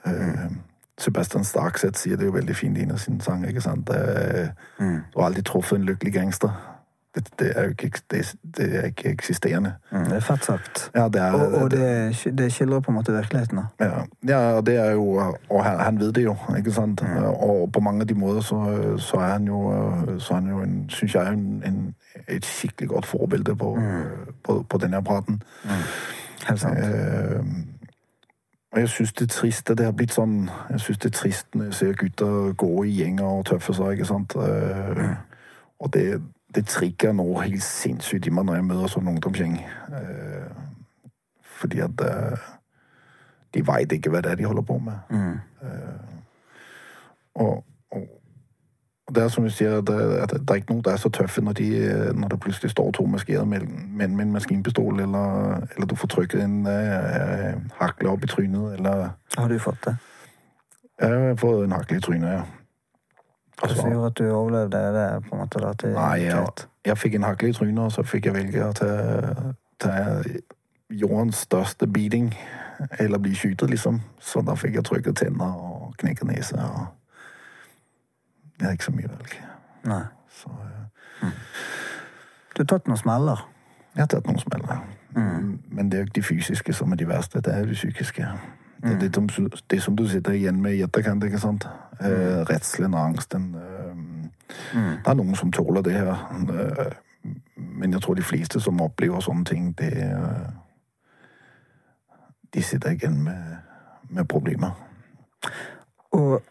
Eh, 0.06 0.50
Sebastian 0.98 1.44
Starkseth 1.44 1.98
sier 2.00 2.16
det 2.16 2.24
jo 2.26 2.32
veldig 2.32 2.56
fint 2.56 2.78
i 2.78 2.82
en 2.86 2.90
av 2.90 2.98
sine 2.98 3.20
sanger. 3.20 3.48
ikke 3.48 3.60
sant? 3.60 3.90
Eh, 3.90 4.48
Du 4.78 5.18
har 5.20 5.26
aldri 5.26 5.42
truffet 5.42 5.76
en 5.78 5.84
lykkelig 5.84 6.12
gangster. 6.12 6.75
Det, 7.16 7.28
det 7.40 7.46
er 7.56 7.62
jo 7.64 7.68
ikke, 7.68 7.90
det, 8.10 8.18
det 8.56 8.64
er 8.76 8.82
ikke 8.90 9.08
eksisterende. 9.10 9.70
Mm, 9.92 10.02
det 10.04 10.16
er 10.18 10.20
fett 10.20 10.44
sagt. 10.44 10.90
Ja, 10.94 11.06
det 11.08 11.20
er, 11.22 11.32
Og, 11.32 11.54
og 11.62 11.70
det, 11.70 11.86
det 12.38 12.52
skildrer 12.52 12.80
på 12.84 12.90
en 12.90 12.94
måte 12.98 13.12
virkeligheten. 13.14 13.56
da. 13.56 13.86
Ja, 13.86 14.02
ja, 14.28 14.60
det 14.60 14.74
er 14.76 14.90
jo 14.92 15.06
Og 15.48 15.64
han, 15.64 15.78
han 15.80 16.00
vet 16.00 16.14
det 16.14 16.24
jo, 16.24 16.34
ikke 16.58 16.72
sant? 16.72 17.00
Og 17.40 17.72
på 17.72 17.80
mange 17.80 18.00
av 18.04 18.06
de 18.10 18.14
måter 18.14 18.40
så, 18.44 18.58
så 18.98 19.16
er 19.16 19.32
han 19.32 19.46
jo 19.48 19.62
Så 20.18 20.34
er 20.34 20.40
han 20.40 20.50
jo 20.50 20.60
en, 20.60 20.90
synes 20.90 21.14
jeg, 21.14 21.32
en, 21.32 21.62
en, 21.64 21.94
et 22.28 22.44
skikkelig 22.44 22.88
godt 22.88 23.06
forbilde 23.06 23.56
på, 23.56 23.78
på, 24.44 24.62
på 24.68 24.78
denne 24.78 25.02
praten. 25.04 25.40
Helt 26.48 26.60
sant. 26.60 26.78
Eh, 26.78 27.40
og 28.72 28.80
jeg 28.80 28.88
syns 28.88 29.12
det 29.12 29.22
er 29.30 29.32
trist 29.32 29.70
at 29.70 29.78
det 29.78 29.86
har 29.86 29.92
blitt 29.96 30.12
sånn 30.12 30.50
Jeg 30.70 30.80
syns 30.84 30.98
det 30.98 31.08
er 31.14 31.16
trist 31.18 31.46
når 31.54 31.64
jeg 31.70 31.74
ser 31.74 31.92
gutter 31.96 32.52
gå 32.60 32.70
i 32.84 32.90
gjenger 33.00 33.24
og 33.38 33.46
tøffe 33.48 33.72
seg, 33.72 33.96
ikke 33.96 34.04
sant. 34.12 34.36
Eh, 34.36 35.14
Og 35.80 35.92
det, 35.92 36.20
det 36.57 36.64
trigger 36.72 37.12
noe 37.12 37.42
helt 37.44 37.62
sinnssykt 37.62 38.26
i 38.26 38.32
meg 38.32 38.46
når 38.48 38.54
jeg 38.59 38.64
møter 38.70 38.92
sånn 38.96 39.09
ungdomsgjeng. 39.12 39.57
Eh, 39.92 40.50
fordi 41.61 41.80
at 41.84 42.00
eh, 42.04 42.46
de 43.54 43.62
veit 43.68 43.92
ikke 43.92 44.11
hva 44.12 44.20
det 44.24 44.32
er 44.34 44.40
de 44.40 44.48
holder 44.48 44.64
på 44.68 44.78
med. 44.82 44.98
Eh, 45.62 46.14
og, 47.36 47.64
og, 47.92 48.07
det 49.14 49.22
er 49.22 49.28
som 49.30 49.44
du 49.46 49.50
sier, 49.54 49.76
at, 49.78 49.86
det- 49.86 50.18
at 50.24 50.32
det 50.34 50.50
er 50.50 50.54
ikke 50.62 50.72
noen 50.72 50.82
der 50.84 50.96
er 50.96 51.02
så 51.04 51.09
tøffe 51.14 51.40
når, 51.44 51.52
de, 51.61 51.68
når 52.16 52.28
det 52.32 52.40
plutselig 52.42 52.70
står 52.72 52.90
to 52.96 53.04
maskiner 53.07 53.44
menn 53.46 53.68
menn 53.96 54.16
med 54.16 54.26
en 54.26 54.32
maskinpistol, 54.34 55.00
eller, 55.04 55.61
eller 55.76 55.86
du 55.86 55.94
får 55.96 56.09
trykket 56.16 56.42
en 56.42 56.57
eh, 56.66 57.54
hakle 57.80 58.11
opp 58.11 58.24
i 58.24 58.26
trynet, 58.32 58.72
eller 58.80 59.11
Har 59.36 59.48
du 59.52 59.59
fått 59.62 59.84
det? 59.86 59.96
Jeg 61.00 61.12
har 61.28 61.36
fått 61.38 61.64
en 61.68 61.72
hakle 61.76 61.96
i 62.00 62.00
trynet, 62.00 62.32
ja. 62.32 62.42
Hva 63.57 63.68
som 63.72 63.88
gjorde 63.92 64.07
at 64.07 64.18
du 64.18 64.24
overlevde 64.30 64.80
det? 64.96 65.07
på 65.28 65.34
en 65.34 65.40
måte 65.40 65.61
da, 65.62 65.72
til 65.80 65.94
Nei, 65.96 66.18
jeg, 66.26 66.46
jeg 66.84 66.98
fikk 66.98 67.14
en 67.16 67.22
hakkelig 67.24 67.54
i 67.54 67.57
trynet, 67.57 67.78
og 67.84 67.92
så 67.92 68.02
fikk 68.04 68.26
jeg 68.28 68.34
velge 68.34 68.66
til, 68.76 69.54
ta 69.80 69.94
jordens 70.92 71.36
største 71.46 71.86
beating, 71.88 72.34
eller 73.00 73.18
bli 73.18 73.32
skytet, 73.34 73.70
liksom. 73.70 74.02
Så 74.20 74.42
da 74.44 74.54
fikk 74.54 74.74
jeg 74.76 74.84
trykket 74.84 75.16
tenner 75.22 75.57
og 75.57 75.94
knekket 75.98 76.28
nese, 76.28 76.57
og 76.61 76.86
det 78.61 78.68
er 78.68 78.76
ikke 78.76 78.84
så 78.90 78.92
mye 78.92 79.09
velg. 79.09 79.32
Nei. 79.88 80.02
Så 80.36 80.52
eh, 80.52 81.32
Du 82.57 82.62
har 82.62 82.68
tatt 82.74 82.86
noen 82.88 83.00
smeller. 83.00 83.40
jeg 83.96 84.02
har 84.04 84.07
tatt 84.12 84.26
noen 84.28 84.38
smeller. 84.38 84.84
Men 85.16 85.88
det 85.90 85.96
er 85.96 86.02
jo 86.02 86.07
ikke 86.11 86.18
de 86.20 86.22
fysiske 86.22 86.72
som 86.76 86.92
er 86.92 86.96
de 87.00 87.09
verste, 87.09 87.40
det 87.40 87.52
er 87.54 87.59
jo 87.64 87.70
de 87.72 87.74
psykiske. 87.80 88.26
Det 88.82 88.92
er 88.92 89.08
det, 89.08 89.14
som- 89.32 89.50
det 89.70 89.82
som 89.82 89.96
du 89.96 90.08
sitter 90.08 90.32
igjen 90.32 90.62
med 90.62 90.72
i 90.74 90.82
etterkant, 90.82 91.24
ikke 91.24 91.38
sant? 91.40 91.64
Eh, 92.00 92.44
redselen 92.50 92.94
og 92.94 93.00
angsten. 93.06 93.54
Eh, 93.54 93.96
Det 94.74 95.06
er 95.06 95.14
noen 95.14 95.34
som 95.34 95.52
tåler 95.52 95.82
det 95.82 95.92
her. 95.92 96.94
Men 97.56 97.92
jeg 97.92 98.02
tror 98.02 98.14
de 98.14 98.22
fleste 98.22 98.60
som 98.60 98.80
opplever 98.80 99.20
sånne 99.20 99.44
ting, 99.44 99.72
det 99.78 99.92
eh, 100.02 100.50
De 102.54 102.62
sitter 102.62 102.90
igjen 102.90 103.22
med, 103.24 103.56
med 104.10 104.24
problemer. 104.28 104.70
Og 106.12 106.42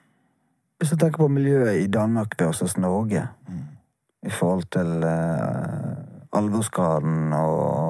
hvis 0.77 0.89
du 0.89 0.95
tenker 0.95 1.17
på 1.17 1.27
miljøet 1.27 1.79
i 1.83 1.87
Danmark 1.87 2.35
versus 2.39 2.77
Norge, 2.77 3.27
i 4.25 4.29
forhold 4.29 4.63
til 4.71 5.03
eh, 5.03 5.95
alvorsgraden 6.33 7.33
og 7.33 7.84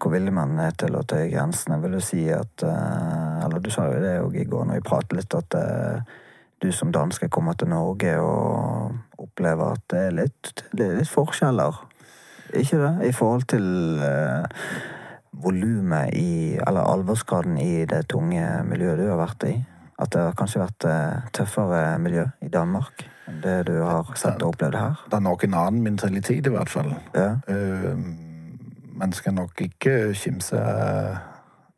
hvor 0.00 0.14
ville 0.14 0.32
man 0.34 0.56
er 0.62 0.74
til 0.78 0.96
å 0.96 1.04
tøye 1.04 1.28
grensene, 1.32 1.78
vil 1.82 1.98
du 1.98 2.02
si 2.04 2.24
at 2.32 2.64
eh, 2.66 3.44
Eller 3.44 3.62
du 3.62 3.70
sa 3.72 3.86
jo 3.88 4.00
det 4.02 4.16
òg 4.20 4.36
i 4.40 4.48
går 4.48 4.66
når 4.68 4.80
vi 4.80 4.88
pratet 4.88 5.16
litt, 5.16 5.36
at 5.36 5.56
eh, 5.58 6.16
du 6.60 6.68
som 6.76 6.92
danske 6.92 7.30
kommer 7.32 7.56
til 7.56 7.70
Norge 7.72 8.18
og 8.20 9.20
opplever 9.20 9.76
at 9.76 9.84
det 9.92 10.00
er 10.06 10.16
litt, 10.18 10.64
det 10.76 10.86
er 10.86 10.98
litt 10.98 11.08
forskjeller. 11.08 11.78
Ikke 12.60 12.80
det? 12.82 12.92
I 13.08 13.12
forhold 13.16 13.46
til 13.48 13.66
eh, 14.04 14.64
volumet 15.40 16.14
i 16.18 16.58
Eller 16.66 16.84
alvorsgraden 16.84 17.58
i 17.62 17.84
det 17.88 18.06
tunge 18.10 18.44
miljøet 18.68 19.00
du 19.00 19.06
har 19.08 19.20
vært 19.22 19.46
i. 19.48 19.54
At 20.00 20.12
det 20.12 20.24
har 20.24 20.36
kanskje 20.36 20.64
vært 20.64 20.88
eh, 20.88 21.30
tøffere 21.36 21.98
miljø 22.02 22.26
i 22.44 22.52
Danmark 22.52 23.06
enn 23.30 23.40
det 23.44 23.58
du 23.68 23.76
har 23.84 24.08
sett 24.18 24.42
og 24.42 24.54
opplevd 24.54 24.76
her. 24.76 25.04
Det 25.06 25.18
er 25.20 25.24
nok 25.24 25.44
en 25.46 25.54
annen 25.54 25.84
mentalitet, 25.84 26.48
i 26.48 26.52
hvert 26.52 26.72
fall. 26.72 26.92
Ja. 27.14 27.36
Eh, 27.46 28.28
man 29.00 29.12
skal 29.16 29.34
nok 29.34 29.60
ikke 29.64 30.14
kimse 30.14 30.60
av, 30.60 31.16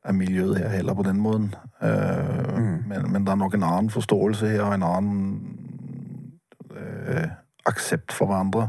av 0.04 0.14
miljøet 0.18 0.58
her 0.58 0.74
heller 0.74 0.94
på 0.98 1.06
den 1.06 1.20
måten. 1.22 1.54
Eh, 1.82 2.58
men, 2.88 3.06
men 3.12 3.22
det 3.22 3.32
er 3.32 3.40
nok 3.40 3.54
en 3.54 3.68
annen 3.68 3.90
forståelse 3.90 4.50
her, 4.50 4.62
og 4.66 4.74
en 4.74 4.88
annen 4.88 5.22
eh, 6.76 7.30
aksept 7.66 8.12
for 8.12 8.26
hverandre. 8.30 8.68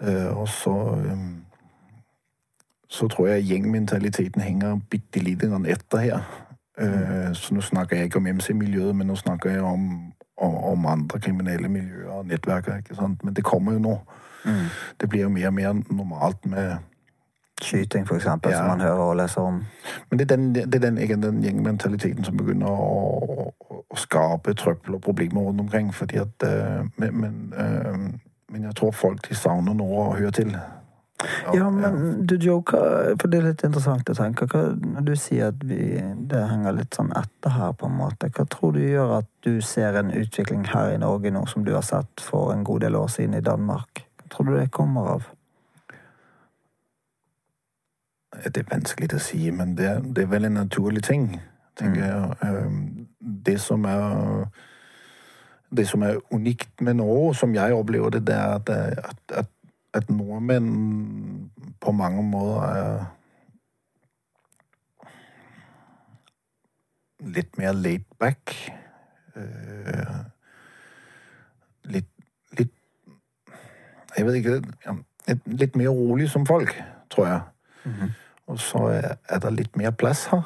Eh, 0.00 0.30
og 0.36 0.48
så 0.48 0.76
eh, 1.00 1.28
så 2.88 3.08
tror 3.08 3.26
jeg 3.28 3.44
gjengmentaliteten 3.44 4.40
henger 4.40 4.78
bitte 4.90 5.20
lite 5.20 5.46
grann 5.46 5.66
etter 5.66 5.98
her. 5.98 6.22
Eh, 6.80 7.32
så 7.34 7.54
nå 7.54 7.60
snakker 7.60 7.96
jeg 7.96 8.04
ikke 8.08 8.18
om 8.18 8.26
MC-miljøet, 8.26 8.96
men 8.96 9.06
nå 9.06 9.16
snakker 9.16 9.50
jeg 9.50 9.62
om, 9.62 10.12
om, 10.36 10.54
om 10.56 10.86
andre 10.86 11.20
kriminelle 11.20 11.68
miljøer 11.68 12.08
og 12.10 12.26
nettverk. 12.26 12.70
ikke 12.78 12.94
sant? 12.94 13.24
Men 13.24 13.34
det 13.34 13.44
kommer 13.44 13.76
jo 13.76 13.78
nå. 13.78 13.94
Det 15.00 15.08
blir 15.08 15.22
jo 15.26 15.28
mer 15.28 15.46
og 15.50 15.54
mer 15.54 15.72
normalt 15.90 16.46
med 16.46 16.76
Skyting, 17.62 18.06
eksempel, 18.14 18.50
Ja. 18.52 18.58
som 18.58 18.66
man 18.66 18.80
hører 18.80 19.00
og 19.02 19.16
leser 19.16 19.40
om. 19.40 19.64
Men 20.10 20.18
det 20.18 20.30
er 20.30 20.36
den, 20.36 20.54
det 20.54 20.74
er 20.74 20.90
den, 20.90 21.22
den 21.22 21.42
gjengmentaliteten 21.42 22.24
som 22.24 22.36
begynner 22.36 22.70
å, 22.70 23.52
å, 23.58 23.82
å 23.90 23.96
skape 23.98 24.54
trøbbel 24.54 24.94
og 24.94 25.02
problemer 25.02 25.40
rundt 25.42 25.60
omkring. 25.60 25.92
fordi 25.94 26.20
at 26.22 26.42
eh, 26.46 26.84
men, 26.96 27.20
men, 27.20 27.52
eh, 27.58 27.98
men 28.52 28.62
jeg 28.62 28.74
tror 28.78 28.92
folk 28.92 29.28
de 29.28 29.34
savner 29.34 29.74
noe 29.74 30.04
å 30.04 30.14
høre 30.14 30.30
til. 30.30 30.54
Ja, 30.54 31.54
Ja, 31.54 31.70
men 31.70 32.26
du 32.26 32.36
joker, 32.36 33.16
for 33.18 33.26
det 33.28 33.40
er 33.40 33.48
litt 33.48 33.64
interessant 33.66 34.10
å 34.10 34.14
tenke. 34.14 34.46
Hva, 34.46 34.68
når 34.78 35.00
du 35.08 35.16
sier 35.18 35.48
at 35.50 35.64
vi, 35.66 35.98
det 36.30 36.44
henger 36.46 36.76
litt 36.78 36.94
sånn 36.94 37.10
etter 37.18 37.50
her, 37.50 37.72
på 37.72 37.90
en 37.90 37.96
måte, 37.98 38.30
hva 38.30 38.46
tror 38.46 38.76
du 38.76 38.84
gjør 38.84 39.16
at 39.18 39.26
du 39.42 39.58
ser 39.60 39.98
en 39.98 40.14
utvikling 40.14 40.62
her 40.70 40.92
i 40.94 41.00
Norge 41.02 41.34
nå 41.34 41.42
som 41.50 41.64
du 41.66 41.74
har 41.74 41.82
sett 41.82 42.22
for 42.22 42.52
en 42.54 42.62
god 42.62 42.86
del 42.86 42.94
år 42.94 43.10
siden 43.10 43.34
i 43.34 43.42
Danmark? 43.42 44.04
Tror 44.30 44.44
du 44.44 44.56
det 44.56 44.70
kommer 44.70 45.08
av? 45.16 45.28
Det 48.44 48.56
er 48.56 48.70
vanskelig 48.70 49.14
å 49.16 49.20
si, 49.22 49.50
men 49.50 49.76
det, 49.76 49.88
det 50.14 50.22
er 50.22 50.32
vel 50.32 50.44
en 50.46 50.58
naturlig 50.60 51.02
ting, 51.02 51.30
tenker 51.76 52.04
jeg. 52.04 52.36
Um, 52.42 53.08
Det 53.20 53.60
som 53.60 53.84
er 53.84 54.48
det 55.70 55.88
som 55.88 56.02
er 56.02 56.20
unikt 56.32 56.80
med 56.80 56.94
Norge, 56.94 57.34
som 57.34 57.54
jeg 57.54 57.74
opplever 57.74 58.10
det, 58.10 58.26
det 58.26 58.34
er 58.34 58.54
at, 58.54 58.68
at, 58.68 59.16
at, 59.36 59.50
at 59.94 60.10
nordmenn 60.10 61.50
på 61.80 61.92
mange 61.92 62.22
måter 62.22 62.62
er 62.64 63.04
litt 67.20 67.58
mer 67.58 67.72
laid 67.76 68.04
back. 68.20 68.54
Eh, 69.36 70.18
litt, 71.92 72.08
litt 72.58 72.74
Jeg 74.18 74.26
vet 74.26 74.40
ikke 74.40 75.42
litt 75.46 75.76
mer 75.76 75.92
rolig 75.94 76.30
som 76.32 76.46
folk, 76.48 76.72
tror 77.12 77.26
jeg. 77.26 77.40
Og 78.48 78.58
så 78.60 78.78
er, 78.92 79.38
det 79.42 79.52
litt 79.54 79.76
mer 79.76 79.92
plass 79.96 80.26
her. 80.32 80.42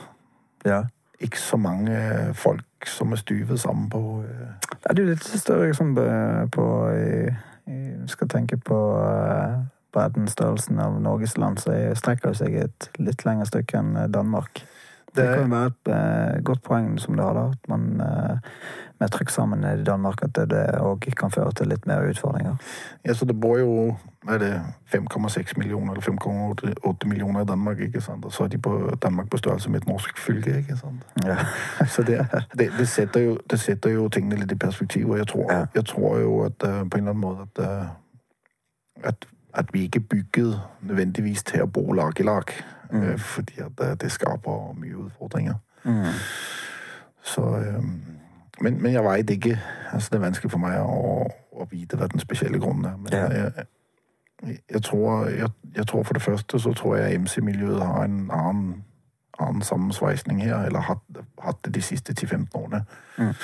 Ja. 0.67 0.83
Ikke 1.23 1.39
så 1.39 1.57
mange 1.57 1.97
folk 2.35 2.87
som 2.87 3.13
er 3.15 3.21
stuvet 3.21 3.61
sammen 3.63 3.89
på 3.91 4.01
eh, 4.27 4.71
Det 4.83 4.91
er 4.91 5.03
jo 5.03 5.09
litt 5.13 5.25
større 5.25 5.69
liksom, 5.69 5.93
på 6.51 6.65
i, 6.91 7.77
Skal 8.11 8.29
tenke 8.31 8.59
på 8.59 8.79
eh, 8.99 9.61
bredden, 9.95 10.29
av 10.83 10.99
Norges 11.03 11.37
land, 11.39 11.61
så 11.63 11.77
strekker 11.95 12.33
det 12.33 12.41
seg 12.41 12.57
et 12.65 12.89
litt 12.99 13.23
lengre 13.29 13.47
stykke 13.47 13.79
enn 13.79 13.97
eh, 13.97 14.09
Danmark. 14.11 14.65
Det, 15.15 15.23
Det- 15.23 15.39
kan 15.39 15.51
være 15.53 15.71
et 15.71 15.93
eh, 15.95 16.43
godt 16.43 16.63
poeng 16.67 16.99
som 16.99 17.17
du 17.17 17.23
har, 17.23 17.35
da. 17.39 17.47
At 17.53 17.69
man 17.69 18.01
eh, 18.01 18.37
med 19.03 19.11
trykk 19.11 19.31
sammen 19.35 19.65
i 19.67 19.85
Danmark, 19.85 20.23
at 20.23 20.39
det 20.51 20.63
òg 20.79 21.11
kan 21.19 21.35
føre 21.35 21.53
til 21.59 21.73
litt 21.75 21.87
mer 21.91 22.07
utfordringer. 22.07 22.57
Ja, 23.05 23.15
så 23.19 23.27
det 23.27 23.35
bor 23.41 23.59
jo 23.59 23.73
er 24.29 24.39
det, 24.39 24.63
5,6 24.95 25.59
millioner 25.59 25.93
eller 25.93 26.03
5,8 26.03 27.09
millioner 27.09 27.41
i 27.41 27.45
Danmark, 27.45 27.81
ikke 27.81 28.01
sant? 28.01 28.25
Og 28.25 28.33
så 28.33 28.45
er 28.45 28.49
de 28.49 28.59
på 28.59 28.97
Danmark 29.03 29.31
på 29.31 29.37
størrelse 29.37 29.71
med 29.71 29.83
et 29.83 29.89
norsk 29.89 30.19
fylke, 30.19 30.59
ikke 30.59 30.77
sant? 30.77 31.03
Ja. 31.25 31.37
Så 31.95 32.03
det, 32.03 32.27
det, 32.59 32.71
det, 32.79 32.89
setter 32.89 33.21
jo, 33.21 33.39
det 33.51 33.61
setter 33.61 33.91
jo 33.91 34.09
tingene 34.09 34.37
litt 34.37 34.53
i 34.53 34.55
perspektiv, 34.55 35.11
og 35.11 35.19
jeg 35.19 35.27
tror, 35.27 35.53
Ja. 35.53 35.65
jeg 35.75 35.85
tror 35.85 36.19
jo 36.19 36.41
at 36.45 36.63
uh, 36.63 36.69
på 36.69 36.99
en 36.99 37.09
eller 37.09 37.11
annen 37.11 37.21
måte 37.21 37.43
at, 37.43 37.83
uh, 37.83 37.89
at, 39.05 39.27
at 39.55 39.75
vi 39.75 39.83
ikke 39.83 39.99
er 39.99 40.09
bygget 40.11 40.61
nødvendigvis 40.81 41.43
til 41.43 41.63
å 41.63 41.67
bo 41.67 41.93
lag 41.93 42.21
i 42.21 42.23
lag, 42.23 42.55
mm. 42.93 43.19
fordi 43.19 43.61
at 43.67 44.01
det 44.01 44.13
skaper 44.13 44.73
mye 44.79 44.97
utfordringer. 44.97 45.55
Mm. 45.85 46.05
Så, 47.23 47.43
um, 47.43 48.22
men, 48.63 48.79
men 48.83 48.93
jeg 48.93 49.05
veit 49.05 49.31
ikke. 49.31 49.57
Altså, 49.93 50.09
det 50.13 50.19
er 50.19 50.25
vanskelig 50.27 50.51
for 50.51 50.63
meg 50.63 50.79
å, 50.81 51.27
å 51.53 51.67
vite 51.71 51.97
hva 51.99 52.07
den 52.13 52.21
spesielle 52.23 52.59
grunnen 52.63 52.85
er. 52.89 52.97
Men 52.97 53.13
Ja. 53.13 53.27
jeg, 54.47 54.59
jeg, 54.71 54.83
tror, 54.83 55.27
jeg, 55.29 55.51
jeg 55.77 55.87
tror 55.87 56.03
for 56.03 56.13
det 56.19 56.23
første 56.23 56.59
så 56.61 56.73
tror 56.75 56.97
jeg 56.97 57.21
MC-miljøet 57.21 57.83
har 57.87 58.05
en 58.09 58.31
annen, 58.35 58.85
annen 59.39 59.63
sammensveisning 59.63 60.41
her, 60.43 60.65
eller 60.67 60.81
hatt, 60.89 61.03
hatt 61.43 61.61
det 61.65 61.75
de 61.75 61.83
siste 61.83 62.15
10-15 62.19 62.49
årene, 62.59 62.85
Mm. 63.19 63.35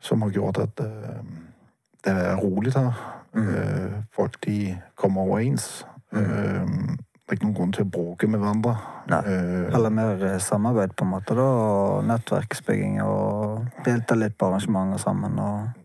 som 0.00 0.22
har 0.22 0.30
gjort 0.34 0.58
at 0.58 0.80
uh, 0.80 1.20
det 2.04 2.12
er 2.12 2.36
rolig 2.36 2.72
her. 2.74 2.92
Mm. 3.34 3.46
Uh, 3.48 3.92
folk 4.12 4.36
de 4.44 4.76
kommer 4.96 5.22
overens. 5.22 5.86
Uh, 6.12 6.66
det 7.22 7.30
er 7.30 7.38
ikke 7.38 7.46
noen 7.46 7.56
grunn 7.56 7.72
til 7.72 7.84
å 7.86 7.90
bråke 7.94 8.28
med 8.28 8.40
hverandre. 8.42 8.72
Nei. 9.08 9.20
Uh, 9.26 9.74
Eller 9.76 9.92
mer 9.94 10.24
eh, 10.26 10.38
samarbeid, 10.42 10.94
på 10.98 11.04
en 11.06 11.12
måte, 11.14 11.36
da. 11.38 11.44
Og 11.44 12.04
nettverksbygging 12.10 12.98
og 13.04 13.68
delta 13.86 14.16
litt 14.18 14.34
på 14.38 14.48
arrangementer 14.50 15.00
sammen 15.02 15.38
og 15.38 15.78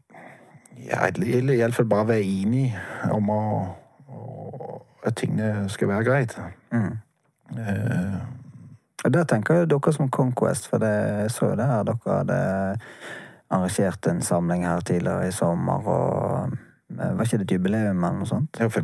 Ja, 0.87 1.07
eller 1.07 1.53
iallfall 1.55 1.87
bare 1.89 2.07
være 2.07 2.23
enig 2.23 2.67
om 3.11 3.29
å, 3.33 3.39
at 5.05 5.15
tingene 5.19 5.67
skal 5.73 5.89
være 5.89 6.05
greit. 6.07 6.35
mm. 6.71 6.97
Eh, 7.57 8.17
Og 9.05 9.13
der 9.13 9.23
tenker 9.23 9.53
jeg 9.61 9.69
dere 9.71 9.93
som 9.93 10.09
Conquest, 10.09 10.67
for 10.69 10.77
det, 10.83 10.89
jeg 11.21 11.31
så 11.31 11.51
jo 11.51 11.55
det 11.55 11.67
her 11.69 11.83
dere 11.87 12.15
hadde 12.17 12.37
arrangert 13.49 14.07
en 14.07 14.21
samling 14.21 14.65
her 14.67 14.81
tidligere 14.81 15.27
i 15.27 15.31
sommer, 15.31 15.85
og 15.87 16.53
eh, 16.53 16.57
var 16.89 17.25
ikke 17.25 17.37
det 17.41 17.45
et 17.49 17.51
jubileum 17.51 18.03
eller 18.03 18.19
noe 18.21 18.27
sånt? 18.29 18.59
er 18.59 18.69
jo 18.69 18.69
for, 18.69 18.81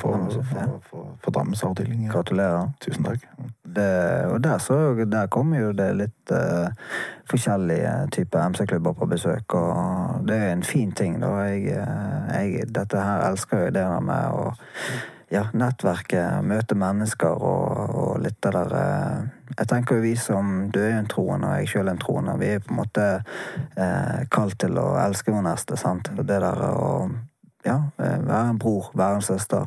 for, 0.00 0.24
Ja. 0.56 0.64
for, 0.64 0.80
for, 0.88 1.10
for 1.24 1.30
Drammens 1.30 1.62
avdeling. 1.64 2.06
Ja. 2.06 2.12
Gratulerer. 2.12 2.70
Tusen 2.80 3.04
takk. 3.04 3.26
Det, 3.62 3.88
og 4.32 4.44
der, 4.44 4.58
så, 4.58 4.94
der 5.04 5.26
kommer 5.26 5.60
jo 5.60 5.72
det 5.72 5.90
litt 5.96 6.32
uh, 6.32 6.72
forskjellige 7.28 7.92
typer 8.12 8.48
MC-klubber 8.48 8.92
på 8.92 9.06
besøk, 9.06 9.54
og 9.54 10.26
det 10.28 10.36
er 10.36 10.52
en 10.52 10.62
fin 10.62 10.92
ting, 10.92 11.20
da. 11.20 11.32
Jeg, 11.48 11.76
eh, 11.76 12.32
jeg, 12.32 12.68
dette 12.72 13.00
her 13.00 13.28
elsker 13.30 13.66
jo 13.66 13.72
det 13.72 13.80
der 13.84 14.00
med 14.04 14.36
å 14.36 14.52
ja, 15.32 15.46
nettverke, 15.56 16.42
møte 16.44 16.76
mennesker 16.76 17.40
og, 17.40 17.92
og 17.96 18.20
litt 18.20 18.36
det 18.44 18.52
der 18.52 18.74
eh, 18.76 19.22
Jeg 19.56 19.68
tenker 19.68 19.96
jo 19.98 20.04
vi 20.04 20.12
som 20.16 20.52
Du 20.72 20.80
er 20.80 20.98
en 20.98 21.08
troende, 21.08 21.48
og 21.48 21.60
jeg 21.60 21.68
sjøl 21.72 21.88
en 21.92 22.00
troende. 22.00 22.36
Vi 22.40 22.50
er 22.54 22.64
på 22.64 22.72
en 22.72 22.80
måte 22.82 23.06
eh, 23.76 24.22
kalt 24.32 24.58
til 24.60 24.76
å 24.80 24.92
elske 25.00 25.32
vår 25.32 25.44
neste, 25.48 25.76
sant. 25.80 26.12
Og 26.16 26.24
det 26.28 26.40
der 26.44 26.64
å 26.68 26.92
ja, 27.66 27.76
eh, 27.98 28.26
være 28.28 28.50
en 28.50 28.58
bror, 28.58 28.90
være 28.94 29.14
en 29.14 29.22
søster. 29.22 29.66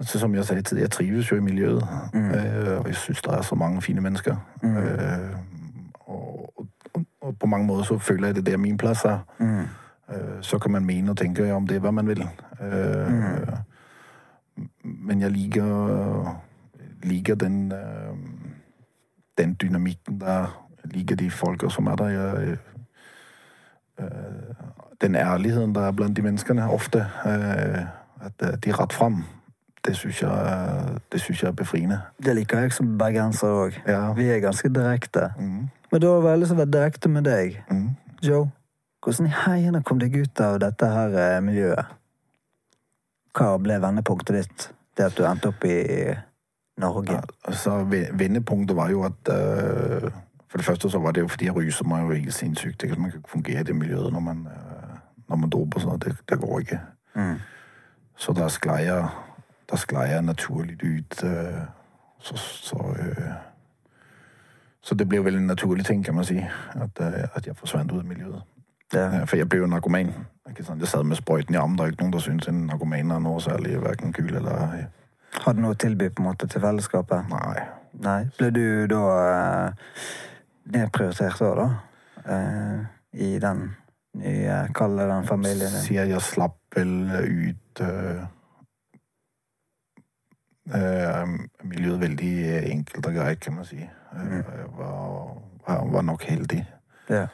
Så 0.00 0.18
som 0.18 0.34
jeg 0.34 0.44
sa 0.44 0.54
tidligere, 0.54 0.80
jeg 0.80 0.90
trives 0.90 1.30
jo 1.30 1.36
i 1.36 1.40
miljøet, 1.40 1.86
Mm. 2.14 2.30
og 2.78 2.86
jeg 2.86 2.94
syns 2.94 3.22
det 3.22 3.32
er 3.34 3.42
så 3.42 3.54
mange 3.54 3.82
fine 3.82 4.00
mennesker. 4.00 4.36
Mm. 4.62 4.76
og, 6.06 6.52
og, 6.94 7.04
og 7.20 7.38
på 7.38 7.46
mange 7.46 7.66
måter 7.66 7.82
så 7.84 7.98
føler 7.98 8.26
jeg 8.26 8.34
det 8.36 8.46
der 8.46 8.56
min 8.56 8.76
plass 8.78 9.04
er. 9.04 9.18
Mm. 9.38 9.66
så 10.40 10.58
kan 10.58 10.70
man 10.72 10.84
mene 10.84 11.10
og 11.10 11.16
tenke 11.16 11.52
om 11.54 11.66
det 11.66 11.80
hva 11.80 11.90
man 11.90 12.06
vil. 12.06 12.22
Eh, 12.60 13.58
Men 14.84 15.20
jeg 15.20 15.30
liker, 15.30 16.38
liker 17.02 17.34
den, 17.34 17.72
den 19.38 19.54
dynamikken 19.62 20.20
der. 20.20 20.64
Liker 20.84 21.16
de 21.16 21.30
folka 21.30 21.68
som 21.68 21.86
er 21.86 21.94
der. 21.96 22.08
Jeg, 22.08 22.56
den 25.00 25.14
ærligheten 25.14 25.74
der 25.74 25.80
er 25.88 25.92
blant 25.92 26.16
de 26.16 26.22
menneskene 26.22 26.70
ofte. 26.70 27.06
eh, 27.26 27.84
at 28.20 28.42
eh, 28.42 28.56
de 28.64 28.70
er 28.70 28.80
rett 28.80 28.92
fram. 28.92 29.24
Det 29.86 29.96
syns 29.96 30.22
jeg, 30.22 31.00
synes 31.16 31.42
jeg 31.42 31.48
er 31.48 31.52
befriende. 31.52 32.00
Det 32.24 32.34
liker 32.36 32.58
jeg 32.58 32.72
som 32.72 32.98
bergenser 32.98 33.46
òg. 33.48 33.76
Ja. 33.86 34.12
Vi 34.12 34.26
er 34.28 34.40
ganske 34.40 34.68
direkte. 34.68 35.28
Mm, 35.38 35.68
Men 35.92 36.00
da 36.00 36.06
var 36.20 36.30
jeg 36.30 36.38
lyst 36.40 36.50
til 36.50 36.56
å 36.58 36.62
være 36.64 36.70
direkte 36.74 37.08
med 37.08 37.24
deg. 37.24 37.62
mm. 37.70 37.88
Joe, 38.22 38.50
hvordan 39.04 39.26
i 39.26 39.34
heiene 39.46 39.82
kom 39.82 39.98
deg 40.02 40.16
ut 40.16 40.40
av 40.40 40.58
dette 40.58 40.86
her 40.90 41.40
miljøet? 41.40 41.84
Hva 43.38 43.52
ble 43.62 43.76
vendepunktet 43.82 44.34
ditt? 44.40 44.64
Det 44.98 45.04
at 45.06 45.14
du 45.18 45.22
endte 45.28 45.52
opp 45.52 45.64
i 45.64 45.76
Norge? 46.82 47.12
Ja, 47.14 47.20
altså, 47.46 47.76
vendepunktet 48.18 48.76
var 48.76 48.90
jo 48.90 49.04
at 49.06 49.30
uh, 49.30 50.08
For 50.48 50.58
det 50.58 50.66
første 50.66 50.90
så 50.90 50.98
var 50.98 51.12
det 51.12 51.20
jo 51.22 51.28
fordi 51.28 51.44
jeg 51.44 51.54
ruser 51.56 51.84
meg 51.86 52.02
jo 52.06 52.14
helt 52.16 52.34
sinnssykt. 52.34 52.80
Det- 52.80 52.98
Man 52.98 53.10
kan 53.10 53.20
ikke 53.20 53.30
fungere 53.36 53.60
i 53.60 53.68
det 53.68 53.76
miljøet 53.76 54.12
når 54.12 54.20
man, 54.20 54.46
eh, 54.48 54.77
når 55.28 55.36
man 55.36 55.50
doper 55.50 55.80
sånn. 55.80 56.00
Det, 56.02 56.14
det 56.28 56.38
går 56.40 56.60
ikke. 56.60 56.80
Mm. 57.14 57.36
Så 58.18 58.32
da 58.32 58.48
sklei 58.50 58.82
jeg, 58.84 59.08
jeg 59.92 60.22
naturlig 60.22 60.78
ut. 60.82 61.22
eh, 61.22 61.62
så, 62.18 62.36
så, 62.36 62.96
eh, 62.98 63.32
så 64.80 64.94
det 64.94 65.08
blir 65.08 65.20
veldig 65.20 65.40
en 65.40 65.46
naturlig 65.46 65.86
ting, 65.86 66.04
kan 66.04 66.14
man 66.14 66.24
si, 66.24 66.38
at, 66.74 67.00
eh, 67.00 67.28
at 67.34 67.46
jeg 67.46 67.56
forsvant 67.56 67.92
ut 67.92 68.00
av 68.00 68.06
miljøet. 68.06 68.42
Ja. 68.92 69.24
For 69.24 69.36
jeg 69.36 69.48
ble 69.48 69.58
jo 69.58 69.66
narkoman. 69.66 70.14
Ikke 70.48 70.64
sant? 70.64 70.80
Jeg 70.80 70.88
sad 70.88 71.04
med 71.04 71.16
sprøyten 71.16 71.54
i 71.54 71.58
armen. 71.58 71.76
Det 71.76 71.84
er 71.84 71.92
ikke 71.92 72.04
noen 72.06 72.12
som 72.12 72.20
syns 72.20 72.48
en 72.48 72.62
narkoman 72.66 73.10
er 73.12 73.20
noe 73.20 73.40
særlig 73.44 73.76
hverken 73.78 74.12
kul 74.16 74.32
eller 74.34 74.86
Har 75.44 75.52
du 75.52 75.60
noe 75.60 75.76
å 75.76 75.78
tilby 75.78 76.08
på 76.08 76.22
en 76.22 76.30
måte 76.30 76.48
til 76.48 76.60
fellesskapet? 76.64 77.28
Nei. 77.28 77.66
Nei. 78.00 78.22
Ble 78.38 78.48
du 78.50 78.86
da 78.88 79.02
nedprioritert 80.72 81.38
da, 81.38 81.68
da? 82.24 82.38
I 83.12 83.38
den 83.38 83.76
nye, 84.14 84.68
Kalle 84.74 85.08
den 85.08 85.26
familien 85.26 85.70
din? 85.72 85.82
Sier 85.84 86.04
jeg 86.04 86.22
slapp 86.22 86.56
vel 86.76 87.10
ut 87.24 87.80
øh, 87.80 88.22
øh, 90.74 91.28
Miljøet 91.64 92.00
veldig 92.00 92.34
enkelt 92.72 93.06
og 93.06 93.12
greit, 93.14 93.40
kan 93.40 93.54
man 93.54 93.64
si. 93.64 93.76
Øh, 93.76 94.32
Jeg 94.32 94.44
var, 94.78 95.84
var, 95.92 96.02
nok 96.02 96.22
heldig. 96.22 96.66
Ja. 97.10 97.26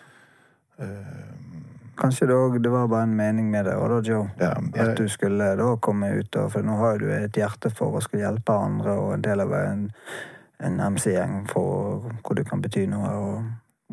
Kanskje 1.98 2.26
det, 2.26 2.34
også, 2.34 2.58
det 2.58 2.70
var 2.72 2.86
bare 2.86 3.02
en 3.02 3.14
mening 3.14 3.50
med 3.50 3.64
det, 3.64 3.74
òg, 3.74 4.08
Joe? 4.08 4.30
ja, 4.40 4.52
At 4.74 4.98
du 4.98 5.08
skulle 5.08 5.44
da 5.56 5.76
komme 5.76 6.18
ut, 6.18 6.36
og, 6.36 6.52
for 6.52 6.62
nå 6.62 6.76
har 6.76 6.98
du 6.98 7.06
et 7.12 7.36
hjerte 7.38 7.70
for 7.70 7.94
å 7.94 8.00
skulle 8.02 8.24
hjelpe 8.26 8.52
andre, 8.52 8.96
og 8.98 9.14
en 9.14 9.22
del 9.22 9.40
av 9.40 9.52
en, 9.54 9.84
en 10.60 10.80
MC-gjeng 10.80 11.44
hvor 11.52 12.34
du 12.34 12.42
kan 12.44 12.62
bety 12.62 12.86
noe 12.90 13.12
og 13.14 13.44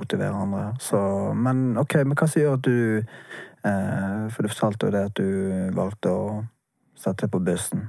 motivere 0.02 0.34
andre. 0.36 0.64
Så, 0.82 1.00
men 1.38 1.78
ok, 1.82 1.96
men 2.06 2.18
hva 2.18 2.28
som 2.28 2.42
gjør 2.42 2.58
at 2.58 2.66
du 2.66 2.76
eh, 2.98 4.28
For 4.34 4.42
du 4.44 4.50
fortalte 4.52 4.90
jo 4.90 4.96
det 4.96 5.06
at 5.12 5.22
du 5.22 5.72
valgte 5.78 6.12
å 6.12 6.26
sette 6.98 7.26
deg 7.28 7.32
på 7.34 7.40
bussen 7.46 7.88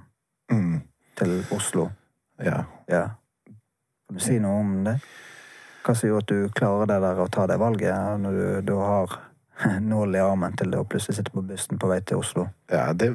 mm, 0.53 0.79
til 1.21 1.35
Oslo. 1.57 1.91
ja. 2.41 2.63
Ja. 2.89 3.09
Kan 4.09 4.19
du 4.19 4.21
si 4.25 4.39
noe 4.43 4.61
om 4.61 4.73
det? 4.85 4.99
Hva 5.87 5.95
som 5.97 6.09
gjør 6.11 6.21
at 6.23 6.29
du 6.31 6.49
klarer 6.55 6.91
det 6.91 6.99
der 7.03 7.21
å 7.25 7.29
ta 7.33 7.47
det 7.49 7.57
valget, 7.61 8.21
når 8.21 8.33
du 8.37 8.47
du 8.69 8.75
har 8.77 9.15
nål 9.93 10.17
i 10.17 10.21
armen 10.23 10.57
til 10.59 10.71
det 10.73 10.81
å 10.81 10.85
plutselig 10.89 11.17
sitte 11.19 11.33
på 11.35 11.43
bussen 11.49 11.79
på 11.81 11.89
vei 11.91 12.01
til 12.05 12.21
Oslo? 12.21 12.47
ja 12.71 12.93
det, 12.93 13.09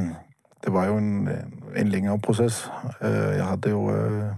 det 0.64 0.72
var 0.74 0.88
jo 0.90 0.98
en, 1.00 1.28
en 1.76 1.88
lengre 1.92 2.18
prosess. 2.18 2.66
Øh, 3.00 3.36
Jeg 3.38 3.44
hadde 3.46 3.70
jo 3.70 3.82
øh, 3.92 4.34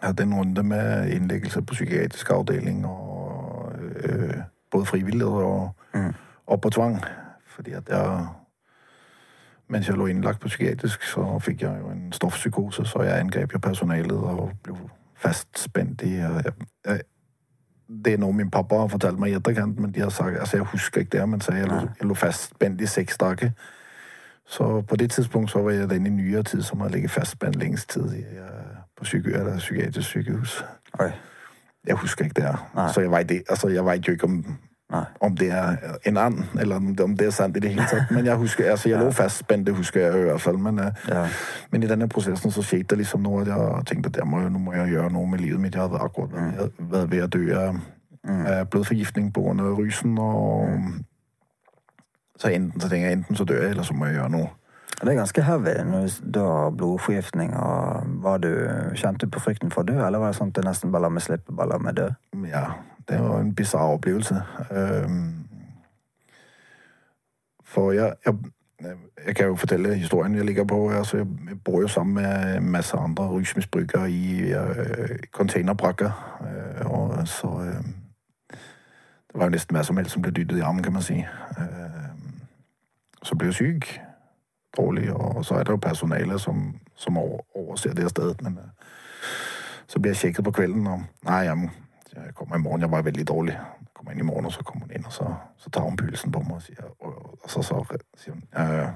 jeg 0.00 0.06
hadde 0.08 0.22
en 0.22 0.34
runde 0.34 0.62
med 0.62 1.10
innleggelse 1.10 1.62
på 1.62 1.74
psykiatrisk 1.74 2.30
avdeling, 2.30 2.86
og 2.86 3.72
øh, 4.04 4.34
både 4.70 4.86
frivillig 4.86 5.26
og, 5.26 5.70
Mm. 5.94 6.12
og 6.46 6.60
på 6.60 6.70
tvang. 6.70 7.00
Fordi 7.46 7.72
at 7.72 7.88
jeg 7.88 8.26
Mens 9.68 9.88
jeg 9.88 9.96
lå 9.96 10.06
innlagt 10.06 10.40
på 10.40 10.48
psykiatrisk, 10.48 11.02
så 11.02 11.38
fikk 11.38 11.62
jeg 11.62 11.78
jo 11.80 11.88
en 11.90 12.12
stoffpsykose, 12.12 12.84
så 12.84 13.02
jeg 13.02 13.20
angrep 13.20 13.52
jo 13.52 13.58
personalet 13.58 14.12
og 14.12 14.52
ble 14.62 14.74
fastspent 15.14 16.02
i 16.02 16.12
jeg, 16.14 16.52
jeg, 16.86 17.00
Det 18.04 18.12
er 18.12 18.18
noe 18.18 18.32
min 18.32 18.50
pappa 18.50 18.74
har 18.74 18.88
fortalt 18.88 19.18
meg 19.18 19.30
i 19.30 19.34
etterkant, 19.34 19.78
men 19.78 19.90
de 19.94 20.00
har 20.00 20.08
sagt, 20.10 20.38
altså 20.38 20.56
jeg 20.56 20.66
husker 20.66 21.00
ikke 21.00 21.18
det, 21.18 21.28
men 21.28 21.40
så 21.40 21.52
jeg, 21.52 21.70
jeg 21.70 22.06
lå 22.06 22.14
fastspent 22.14 22.80
i 22.80 22.86
seks 22.86 23.16
dager. 23.18 23.50
Så 24.46 24.80
på 24.88 24.96
det 24.96 25.10
tidspunkt 25.10 25.50
så 25.50 25.62
var 25.62 25.70
jeg 25.70 25.90
den 25.90 26.06
i 26.06 26.10
nyere 26.10 26.42
tid, 26.42 26.62
som 26.62 26.80
har 26.80 26.88
ligget 26.88 27.10
fastspændt 27.10 27.56
længst 27.56 27.90
tid 27.90 28.02
øh, 28.02 28.20
på 28.96 29.04
psyki 29.04 29.28
eller 29.28 29.58
psykiatrisk 29.58 30.08
sykehus. 30.08 30.64
Oi. 31.00 31.10
Jeg 31.86 31.94
husker 31.94 32.24
ikke 32.24 32.34
det 32.34 32.44
her. 32.44 32.70
Nej. 32.74 32.92
Så 32.92 33.00
jeg 33.00 33.10
vet, 33.10 33.42
altså, 33.48 33.68
jeg 33.68 33.84
jo 34.08 34.12
ikke, 34.12 34.24
om, 34.24 34.56
om 35.20 35.36
det 35.36 35.50
er 35.50 35.76
en 36.06 36.16
and, 36.16 36.44
eller 36.60 36.76
om 36.76 37.16
det, 37.16 37.26
er 37.26 37.30
sant 37.30 37.56
i 37.56 37.60
det 37.60 37.70
hele 37.70 37.86
tatt. 37.90 38.10
Men 38.10 38.26
jeg 38.26 38.36
husker, 38.36 38.70
altså, 38.70 38.88
jeg 38.88 38.98
lå 38.98 39.10
fastspent, 39.10 39.66
det 39.66 39.74
husker 39.74 40.00
jeg 40.00 40.20
i 40.20 40.22
hvert 40.22 40.40
fall. 40.40 40.58
Men, 40.58 40.78
øh, 40.78 40.92
Ja. 41.08 41.28
men 41.70 41.82
i 41.82 41.86
denne 41.86 42.08
prosessen 42.08 42.50
så 42.50 42.62
skjedde 42.62 42.84
det 42.90 42.98
liksom 42.98 43.20
noe, 43.20 43.40
at 43.40 43.48
jeg 43.48 43.82
tenkte, 43.86 44.20
at 44.20 44.26
må, 44.26 44.48
nå 44.48 44.58
må 44.58 44.72
jeg 44.72 44.88
gjøre 44.88 45.10
noe 45.12 45.26
med 45.26 45.38
livet 45.38 45.60
mitt. 45.60 45.74
Jeg 45.74 45.82
hadde 45.82 45.98
akkurat 45.98 46.30
vært, 46.32 47.10
ved 47.10 47.22
at 47.22 47.32
dø 47.32 47.58
av 47.58 47.76
af 48.28 48.70
blodforgiftning 48.70 49.34
på 49.34 49.40
rusen. 49.78 50.18
og... 50.18 50.62
og 50.62 50.80
så 52.36 52.48
enten 52.48 52.80
så 52.80 52.88
tenker 52.88 53.08
jeg, 53.08 53.18
enten 53.18 53.36
så 53.36 53.44
dør 53.44 53.62
jeg, 53.62 53.70
eller 53.70 53.82
så 53.82 53.94
må 53.94 54.06
jeg 54.06 54.14
gjøre 54.14 54.30
noe. 54.30 54.48
Det 55.00 55.08
er 55.08 55.14
ganske 55.14 55.42
heavy 55.42 55.74
når 55.84 56.06
du 56.34 56.40
har 56.40 56.70
blodforgiftning. 56.70 57.56
og 57.56 58.02
var 58.06 58.38
du, 58.38 58.68
Kjente 58.94 59.26
du 59.26 59.30
på 59.30 59.40
frykten 59.40 59.70
for 59.70 59.84
å 59.84 59.84
dø, 59.84 60.06
eller 60.06 60.18
var 60.18 60.32
det 60.32 60.38
sånn 60.38 60.48
at 60.48 60.56
det 60.56 60.64
nesten 60.64 60.92
bare 60.92 61.04
la 61.04 61.10
meg 61.12 61.22
slippe, 61.22 61.52
bare 61.52 61.68
la 61.74 61.78
meg 61.78 61.96
dø? 61.96 62.08
Ja, 62.48 62.64
det 63.08 63.20
var 63.20 63.40
en 63.40 63.54
bisarr 63.54 63.92
opplevelse. 63.98 64.40
Øhm, 64.70 65.44
for 67.64 67.92
jeg, 67.92 68.14
jeg, 68.24 68.34
jeg 69.26 69.36
kan 69.36 69.46
jo 69.46 69.56
fortelle 69.56 69.94
historien 69.94 70.34
jeg 70.34 70.44
ligger 70.44 70.64
på. 70.64 70.90
Altså, 70.90 71.16
jeg 71.16 71.26
bor 71.64 71.80
jo 71.80 71.88
sammen 71.88 72.14
med 72.14 72.60
masse 72.60 72.96
andre 72.96 73.24
rusmisbrukere 73.24 74.10
i 74.10 74.52
øh, 74.52 75.18
containerbrakker. 75.32 76.10
Øh, 76.40 76.90
og 76.90 77.28
så 77.28 77.46
øh, 77.46 77.84
Det 79.28 79.40
var 79.40 79.44
jo 79.44 79.50
nesten 79.50 79.76
hva 79.76 79.82
som 79.82 79.96
helst 79.96 80.12
som 80.12 80.22
ble 80.22 80.30
dyttet 80.30 80.56
i 80.56 80.60
armen, 80.60 80.82
kan 80.82 80.92
man 80.92 81.02
si. 81.02 81.14
Øh, 81.58 82.05
så 83.26 83.34
blir 83.34 83.48
jeg 83.48 83.54
syk. 83.54 84.00
Dårlig. 84.76 85.12
Og 85.12 85.44
så 85.44 85.54
er 85.54 85.64
det 85.64 85.70
jo 85.70 85.76
personale 85.76 86.38
som, 86.38 86.80
som 86.94 87.18
overser 87.18 87.94
det 87.94 88.10
stedet. 88.10 88.42
Men 88.42 88.58
øh, 88.58 88.86
så 89.86 89.98
blir 89.98 90.10
jeg 90.10 90.16
sjekket 90.16 90.44
på 90.44 90.50
kvelden, 90.50 90.86
og 90.86 91.02
nei, 91.24 91.34
jeg, 91.34 91.70
jeg 92.14 92.34
kommer 92.34 92.56
i 92.56 92.58
morgen. 92.58 92.80
Jeg 92.80 92.90
var 92.90 93.02
veldig 93.02 93.28
dårlig. 93.28 93.52
Jeg 93.80 93.88
kommer 93.94 94.12
inn 94.12 94.18
i 94.18 94.22
morgen, 94.22 94.46
og 94.46 94.52
så 94.52 94.62
kommer 94.62 94.86
hun 94.86 94.94
inn, 94.94 95.06
og 95.06 95.12
så, 95.12 95.34
så 95.56 95.70
tar 95.70 95.80
hun 95.80 95.96
pulsen 95.96 96.32
på 96.32 96.42
meg 96.42 96.56
og 96.56 96.62
sier, 96.62 96.84
og, 97.00 97.38
og 97.42 97.50
så, 97.50 97.62
så 97.62 97.82
sier 98.16 98.34
hun 98.34 98.44
ja, 98.52 98.62
jeg 98.62 98.92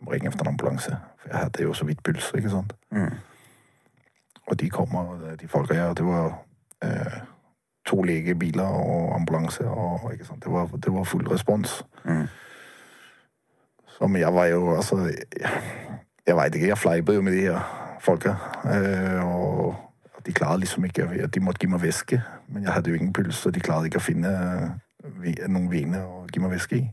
må 0.00 0.12
ringe 0.12 0.28
efter 0.28 0.44
en 0.44 0.54
ambulanse. 0.54 0.96
For 1.18 1.28
jeg 1.28 1.38
hadde 1.38 1.62
jo 1.62 1.72
så 1.72 1.84
vidt 1.84 2.02
puls, 2.02 2.32
ikke 2.36 2.50
sant? 2.50 2.72
Mm. 2.90 3.14
Og 4.46 4.60
de 4.60 4.70
kommer, 4.70 5.34
de 5.40 5.48
folka 5.48 5.74
her, 5.74 5.94
det 5.94 6.06
var 6.06 6.38
eh, 6.84 7.20
to 7.86 8.02
legebiler 8.02 8.64
og 8.66 9.14
ambulanse, 9.14 9.68
og 9.68 10.12
ikke 10.12 10.24
sant? 10.24 10.44
Det, 10.44 10.52
var, 10.52 10.66
det 10.66 10.92
var 10.92 11.04
full 11.04 11.26
respons. 11.26 11.84
Mm. 12.04 12.26
Som 13.98 14.16
jeg 14.16 14.34
var 14.34 14.44
jo, 14.46 14.76
altså, 14.76 14.96
jeg, 15.40 15.50
jeg 16.26 16.36
veit 16.36 16.54
ikke, 16.54 16.68
jeg 16.68 16.78
fleipet 16.78 17.14
jo 17.14 17.22
med 17.22 17.32
de 17.32 17.40
her 17.40 17.98
folka, 18.00 18.34
eh, 18.64 19.24
og 19.24 19.74
de 20.26 20.32
klarede 20.32 20.60
liksom 20.60 20.84
ikke, 20.84 21.26
de 21.26 21.40
måtte 21.40 21.58
gi 21.60 21.66
meg 21.70 21.82
væske, 21.82 22.22
men 22.48 22.62
jeg 22.64 22.72
hadde 22.72 22.90
jo 22.90 22.96
ingen 22.96 23.12
puls, 23.12 23.36
så 23.36 23.50
de 23.50 23.60
klarede 23.60 23.86
ikke 23.90 23.98
å 23.98 24.06
finne 24.06 24.32
ve- 25.22 25.48
noen 25.48 25.70
vene 25.70 26.02
å 26.06 26.26
gi 26.32 26.40
meg 26.40 26.50
væske 26.50 26.76
i. 26.78 26.90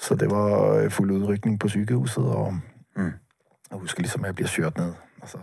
Så 0.00 0.14
det 0.16 0.30
var 0.30 0.88
full 0.90 1.10
utrykning 1.10 1.58
på 1.60 1.68
sykehuset, 1.68 2.24
og 2.24 2.54
Mm. 2.96 3.12
jeg 3.70 3.78
husker 3.78 4.02
liksom, 4.02 4.24
jeg 4.24 4.34
blir 4.34 4.46
kjørt 4.46 4.78
ned. 4.78 4.92
Altså, 5.22 5.38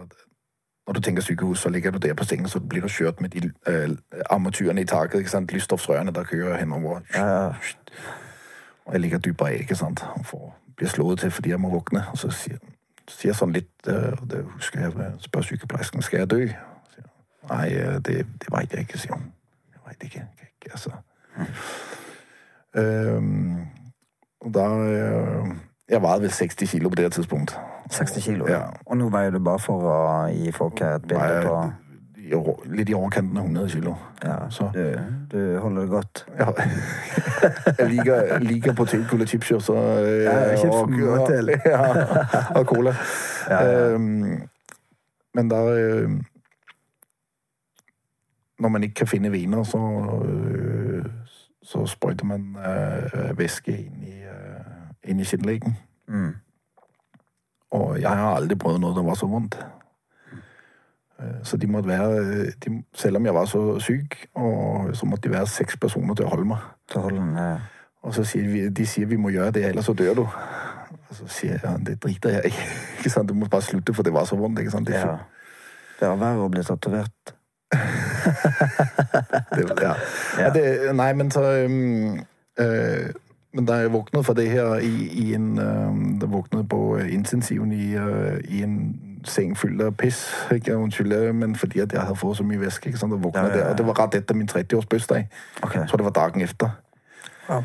når 0.87 0.93
du 0.93 0.99
tænker 1.01 1.21
sykehus, 1.21 1.59
så 1.59 1.69
ligger 1.69 1.91
du 1.91 1.97
der 1.97 2.13
på 2.13 2.23
sengen, 2.23 2.47
så 2.47 2.59
blir 2.59 2.81
du 2.81 2.87
kjørt 2.87 3.21
med 3.21 3.29
de 3.29 3.51
eh, 3.67 3.89
armatyrerne 4.29 4.81
i 4.81 4.85
taket, 4.85 5.19
ikke 5.19 5.29
sant? 5.29 5.51
Lysstoffrørene 5.53 6.11
der 6.11 6.23
kører 6.23 6.57
henover. 6.57 6.99
Ja, 7.15 7.25
ja. 7.45 7.53
Og 8.87 8.93
jeg 8.93 9.01
ligger 9.01 9.17
dypere 9.17 9.55
i, 9.55 9.59
ikke 9.59 9.75
sant? 9.75 9.99
Han 9.99 10.23
blir 10.77 10.87
slået 10.87 11.19
til, 11.19 11.31
fordi 11.31 11.49
jeg 11.49 11.59
må 11.59 11.69
våkne. 11.69 12.03
Og 12.11 12.17
så 12.17 12.31
sier, 12.31 12.57
sier 13.07 13.33
jeg 13.41 13.53
litt 13.53 13.87
øh, 13.87 14.13
og 14.21 14.31
det 14.31 14.43
husker 14.53 14.79
jeg, 14.79 14.91
Spør 15.19 15.41
spørger 15.41 16.01
skal 16.01 16.19
jeg 16.19 16.29
dø? 16.29 16.47
Sier, 16.93 17.03
Nej, 17.49 17.75
øh, 17.75 17.95
det, 17.95 18.05
det 18.05 18.47
veit 18.51 18.71
jeg 18.71 18.79
ikke, 18.79 18.97
sier 18.97 19.13
hun. 19.13 19.33
Jeg 19.73 19.81
veit 19.85 20.03
ikke, 20.03 20.25
ikke, 20.41 20.71
altså. 20.71 20.91
Øhm, 22.75 23.57
og 24.41 24.53
da 24.53 24.67
øh, 24.69 25.47
jeg 25.89 26.01
var 26.01 26.19
vel 26.19 26.31
60 26.31 26.71
kilo 26.71 26.89
på 26.89 26.95
det 26.95 27.13
tidspunktet. 27.13 27.57
tidspunkt. 27.89 28.09
60 28.09 28.23
kilo. 28.23 28.47
Ja. 28.47 28.61
Og 28.85 28.97
nå 28.97 29.09
veier 29.09 29.31
du 29.31 29.39
bare 29.39 29.59
for 29.59 29.83
å 29.83 29.99
gi 30.27 30.51
folk 30.51 30.81
et 30.81 31.07
bilde 31.07 31.41
på 31.45 31.86
lidt 32.65 32.89
i 32.89 32.93
overkanten 32.93 33.37
av 33.37 33.43
100 33.43 33.69
kilo. 33.69 33.95
Ja, 34.23 34.49
Så. 34.49 34.69
du, 34.73 34.95
du 35.31 35.59
holder 35.59 35.81
det 35.81 35.89
godt. 35.89 36.25
Jeg, 36.37 36.53
jeg 37.79 37.89
liker, 37.89 38.39
liker 38.39 38.73
potetgull 38.73 39.21
og 39.21 39.27
chips, 39.27 39.51
jo. 39.51 39.55
Øh, 39.57 40.23
Ja, 40.23 40.67
og, 40.69 40.81
og, 40.81 40.89
ja, 41.65 42.59
og 42.59 42.65
cola. 42.65 42.95
Ja, 43.49 43.63
ja. 43.63 43.89
Øhm, 43.89 44.41
men 45.33 45.49
der... 45.49 45.65
Øh, 45.65 46.09
når 48.59 48.69
man 48.69 48.83
ikke 48.83 48.93
kan 48.93 49.07
finne 49.07 49.31
viner, 49.31 49.63
så, 49.63 49.77
øh, 50.25 51.05
så 51.63 51.85
sprøyter 51.85 52.25
man 52.25 52.57
øh, 52.57 53.37
væske 53.37 53.77
inn 53.77 54.03
i, 54.03 54.13
øh, 55.11 55.19
i 55.19 55.23
skinnleggen. 55.23 55.77
Mm. 56.07 56.35
Og 57.71 58.01
jeg 58.01 58.09
har 58.09 58.35
aldri 58.35 58.55
prøvet 58.55 58.81
noe 58.81 58.95
som 58.95 59.05
var 59.05 59.13
så 59.19 59.27
vondt. 59.27 59.57
Øh, 61.21 61.33
Så 61.43 61.57
de 61.57 61.67
måtte 61.67 61.89
være, 61.89 62.45
de, 62.45 62.83
selv 62.95 63.17
om 63.17 63.25
jeg 63.25 63.33
var 63.33 63.45
så 63.45 63.79
syk, 63.79 64.27
og 64.35 64.95
så 64.95 65.05
måtte 65.05 65.29
de 65.29 65.33
være 65.33 65.47
seks 65.47 65.77
personer 65.77 66.15
til 66.15 66.25
å 66.25 66.29
holde 66.29 66.45
meg. 66.45 66.57
Så 66.91 66.99
holder 66.99 67.21
den 67.21 67.35
ja. 67.37 67.55
Og 68.01 68.13
så 68.13 68.23
sier 68.23 68.43
de, 68.47 68.69
de 68.69 68.85
sier 68.85 69.05
vi 69.05 69.15
må 69.19 69.29
gjøre 69.29 69.51
det, 69.51 69.65
ellers 69.65 69.85
så 69.85 69.93
dør 69.93 70.13
du. 70.13 70.21
Og 71.09 71.15
så 71.15 71.27
sier 71.27 71.59
jeg, 71.63 71.85
det 71.87 71.97
driter 72.03 72.29
jeg 72.29 72.53
sant? 73.11 73.29
Du 73.29 73.33
må 73.33 73.47
bare 73.51 73.61
slutte, 73.61 73.93
for 73.93 74.03
det 74.03 74.13
var 74.13 74.25
så 74.25 74.35
vondt. 74.35 74.59
Det, 74.59 74.93
ja. 74.93 75.17
Det 75.99 76.07
er 76.07 76.15
verre 76.15 76.45
å 76.45 76.49
bli 76.51 76.63
tatovert. 76.63 77.33
det, 79.57 79.65
ja. 79.81 79.93
Ja. 80.39 80.49
Det, 80.53 80.95
nei, 80.95 81.13
men 81.13 81.31
så... 81.31 81.43
um, 81.65 82.19
uh, 82.61 83.07
men 83.57 83.65
da 83.65 83.79
jeg 83.81 83.89
våknet 83.89 84.25
fra 84.25 84.33
det 84.37 84.49
her 84.51 84.75
i, 84.83 85.07
i 85.07 85.33
en... 85.33 85.57
Øh, 85.57 86.19
der 86.21 86.27
våknet 86.27 86.69
på 86.69 86.97
øh, 86.97 87.13
intensiven 87.13 87.71
i, 87.71 87.95
uh, 87.97 88.37
i 88.43 88.61
en 88.63 89.01
seng 89.29 89.57
fyldt 89.57 89.81
av 89.81 89.91
piss. 89.91 90.25
ikke? 90.51 90.77
Undskyld, 90.77 91.13
øh, 91.13 91.35
men 91.35 91.55
fordi 91.55 91.79
at 91.79 91.93
jeg 91.93 92.01
hadde 92.01 92.15
fått 92.15 92.37
så 92.37 92.43
mye 92.43 92.59
væske, 92.59 92.87
ikke 92.87 92.99
sant? 92.99 93.13
og 93.13 93.31
Ja, 93.35 93.41
ja, 93.41 93.47
ja. 93.47 93.57
der, 93.57 93.69
og 93.69 93.77
det 93.77 93.85
var 93.85 93.99
rett 93.99 94.15
etter 94.15 94.35
min 94.35 94.49
30-års 94.51 94.85
bøsdag. 94.85 95.27
Så 95.61 95.97
det 95.97 96.03
var 96.05 96.11
dagen 96.11 96.41
etter. 96.41 96.69
Ja. 97.49 97.57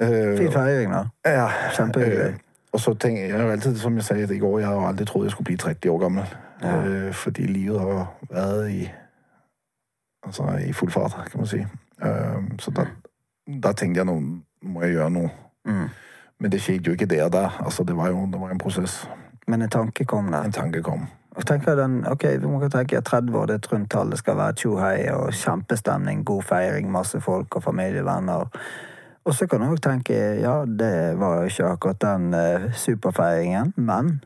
Uh, 0.00 0.38
Fin 0.38 0.52
feiring, 0.52 0.92
da. 0.92 1.04
Ja. 1.24 1.48
Kjempehyggelig. 1.76 2.34
Uh, 2.34 2.38
og 2.72 2.80
så 2.80 2.94
tenker 2.94 3.22
jeg, 3.22 3.30
jeg 3.30 3.38
har 3.38 3.44
jo 3.44 3.52
altid, 3.52 3.78
som 3.78 3.94
jeg 3.96 4.04
sa 4.04 4.14
i 4.14 4.38
går, 4.38 4.58
jeg 4.58 4.68
har 4.68 4.94
jo 4.98 5.04
trodd 5.04 5.24
jeg 5.24 5.30
skulle 5.30 5.44
bli 5.44 5.56
30 5.56 5.90
år 5.90 5.98
gammel. 5.98 6.24
Ja. 6.62 7.06
Uh, 7.06 7.12
fordi 7.12 7.42
livet 7.42 7.80
har 7.80 8.14
været 8.30 8.70
i, 8.70 8.90
altså 10.24 10.58
i 10.68 10.72
fuld 10.72 10.90
fart, 10.90 11.12
kan 11.30 11.40
man 11.40 11.46
si. 11.46 11.58
Uh, 12.02 12.42
så 12.58 12.70
da, 12.70 12.86
da, 13.62 13.72
tenkte 13.72 13.98
jeg, 13.98 14.04
nå 14.04 14.20
må 14.62 14.82
jeg 14.82 14.90
gjøre 14.90 15.10
noe. 15.10 15.30
Mm. 15.64 15.88
Men 16.40 16.52
det 16.52 16.62
skjedde 16.62 16.86
jo 16.86 16.92
ikke 16.92 17.06
der 17.06 17.24
og 17.24 17.32
der. 17.32 17.62
Altså, 17.64 17.84
det 17.84 17.96
var 17.96 18.08
jo 18.08 18.26
det 18.32 18.40
var 18.40 18.50
en 18.50 18.58
proces. 18.58 19.08
Men 19.46 19.62
en 19.62 19.70
tanke 19.70 20.04
kom 20.04 20.30
der. 20.30 20.44
En 20.44 20.52
tanke 20.52 20.82
kom. 20.82 21.06
Og 21.36 21.46
tenker 21.46 21.76
den, 21.76 22.06
ok, 22.06 22.24
Vi 22.40 22.46
må 22.46 22.68
tenke 22.68 22.96
at 22.96 23.04
30 23.04 23.38
år 23.38 23.46
det 23.46 23.54
er 23.54 23.58
et 23.58 23.72
rundt 23.72 23.90
tall. 23.90 24.10
Det 24.10 24.18
skal 24.18 24.36
være 24.36 24.52
tjohei 24.52 25.10
og 25.12 25.32
kjempestemning, 25.32 26.24
god 26.24 26.42
feiring, 26.42 26.90
masse 26.92 27.20
folk 27.20 27.56
og 27.56 27.62
familievenner. 27.62 28.50
Og 29.24 29.34
så 29.34 29.46
kan 29.46 29.60
du 29.62 29.70
òg 29.70 29.80
tenke 29.80 30.18
ja, 30.42 30.64
det 30.66 31.18
var 31.18 31.36
jo 31.40 31.48
ikke 31.48 31.64
akkurat 31.64 32.00
den 32.02 32.34
eh, 32.34 32.72
superfeiringen, 32.74 33.72
men 33.76 34.20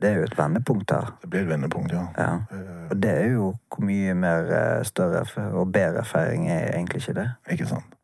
det 0.00 0.10
er 0.10 0.16
jo 0.16 0.22
et 0.22 0.38
vendepunkt 0.38 0.90
her. 0.90 1.12
Det 1.22 1.30
blir 1.30 1.40
et 1.40 1.48
vendepunkt, 1.48 1.92
ja. 1.92 2.06
Ja. 2.18 2.32
Øh, 2.52 2.90
Og 2.90 3.02
det 3.02 3.10
er 3.10 3.26
jo 3.30 3.54
hvor 3.68 3.84
mye 3.84 4.14
mer 4.14 4.50
eh, 4.56 4.84
større 4.84 5.24
og 5.52 5.72
bedre 5.72 6.04
feiring 6.04 6.50
er 6.50 6.74
egentlig 6.76 6.96
ikke 7.08 7.20
det. 7.20 7.30
ikke 7.50 7.66
sant? 7.66 7.96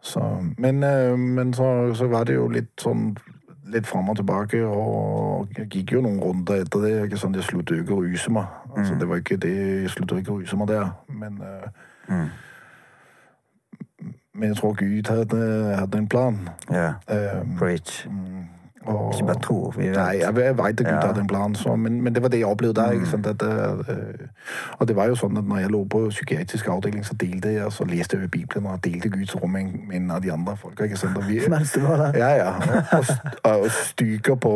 Så, 0.00 0.20
men 0.58 0.84
øh, 0.84 1.18
men 1.18 1.54
så, 1.54 1.94
så 1.94 2.06
var 2.06 2.24
det 2.24 2.34
jo 2.34 2.48
litt 2.48 2.80
sådan 2.80 3.16
lidt 3.72 3.86
frem 3.86 4.08
og 4.08 4.16
tilbake, 4.16 4.66
og 4.66 5.48
jeg 5.58 5.66
gikk 5.68 5.92
jo 5.92 6.00
noen 6.00 6.20
runder 6.20 6.62
etter 6.62 6.80
det. 6.80 6.92
Ikke 7.04 7.16
sådan, 7.16 7.34
jeg 7.34 7.44
sluttet 7.44 7.78
ikke 7.82 7.94
å 7.94 8.00
ruse 8.02 8.32
meg. 8.32 8.44
Altså, 8.76 8.94
det 9.00 9.08
var 9.08 9.16
ikke 9.20 9.36
det, 9.36 9.54
jeg 9.82 9.90
sluttet 9.90 10.18
ikke 10.22 10.32
å 10.32 10.38
ruse 10.40 10.56
meg 10.56 10.68
der. 10.68 10.90
Men, 11.08 11.40
uh, 11.42 11.68
Mm. 12.08 12.28
men 14.34 14.48
jeg 14.48 14.56
tror 14.56 14.72
Gud 14.78 15.08
hadde, 15.10 15.74
hadde 15.76 15.98
en 15.98 16.08
plan. 16.08 16.38
Ja. 16.70 16.92
Øh, 17.10 17.58
Preach. 17.58 18.06
Og, 18.86 19.14
Ikke 19.14 19.26
bare 19.26 19.40
tro, 19.40 19.72
vi 19.76 19.82
vet. 19.82 19.96
Nej, 19.96 20.04
jeg, 20.04 20.20
jeg 20.20 20.34
ved 20.36 20.44
at 20.44 20.76
Gud 20.76 20.84
Ja. 20.86 21.00
havde 21.06 21.20
en 21.20 21.26
plan, 21.26 21.54
så, 21.54 21.76
men, 21.76 22.02
men 22.02 22.14
det 22.14 22.22
var 22.22 22.28
det, 22.28 22.38
jeg 22.38 22.46
opplevde 22.46 22.80
der. 22.80 22.90
Ikke? 22.90 23.06
sant? 23.06 23.26
at, 23.26 23.42
uh, 23.42 23.78
og 24.78 24.88
det 24.88 24.96
var 24.96 25.06
jo 25.06 25.14
sånn 25.14 25.36
at 25.36 25.44
når 25.44 25.58
jeg 25.58 25.70
lå 25.70 25.84
på 25.84 26.08
psykiatrisk 26.08 26.68
avdeling, 26.68 27.06
så 27.06 27.14
delte 27.14 27.48
jeg, 27.52 27.72
så 27.72 27.84
leste 27.84 28.16
jeg 28.20 28.30
Bibelen 28.30 28.66
og 28.66 28.84
delte 28.84 29.08
Guds 29.10 29.36
rom 29.36 29.50
med, 29.50 29.72
en 29.92 30.10
av 30.10 30.22
de 30.22 30.32
andre 30.32 30.56
folka. 30.56 30.84
Ikke? 30.84 31.10
Og 31.16 31.28
vi, 31.28 31.40
Mens 31.50 31.72
du 31.72 31.80
var 31.80 31.96
der. 31.96 32.18
Ja, 32.18 32.30
ja. 32.36 32.52
Og, 32.98 33.04
og, 33.44 33.60
og 33.60 33.70
stykker 33.70 34.34
på, 34.34 34.54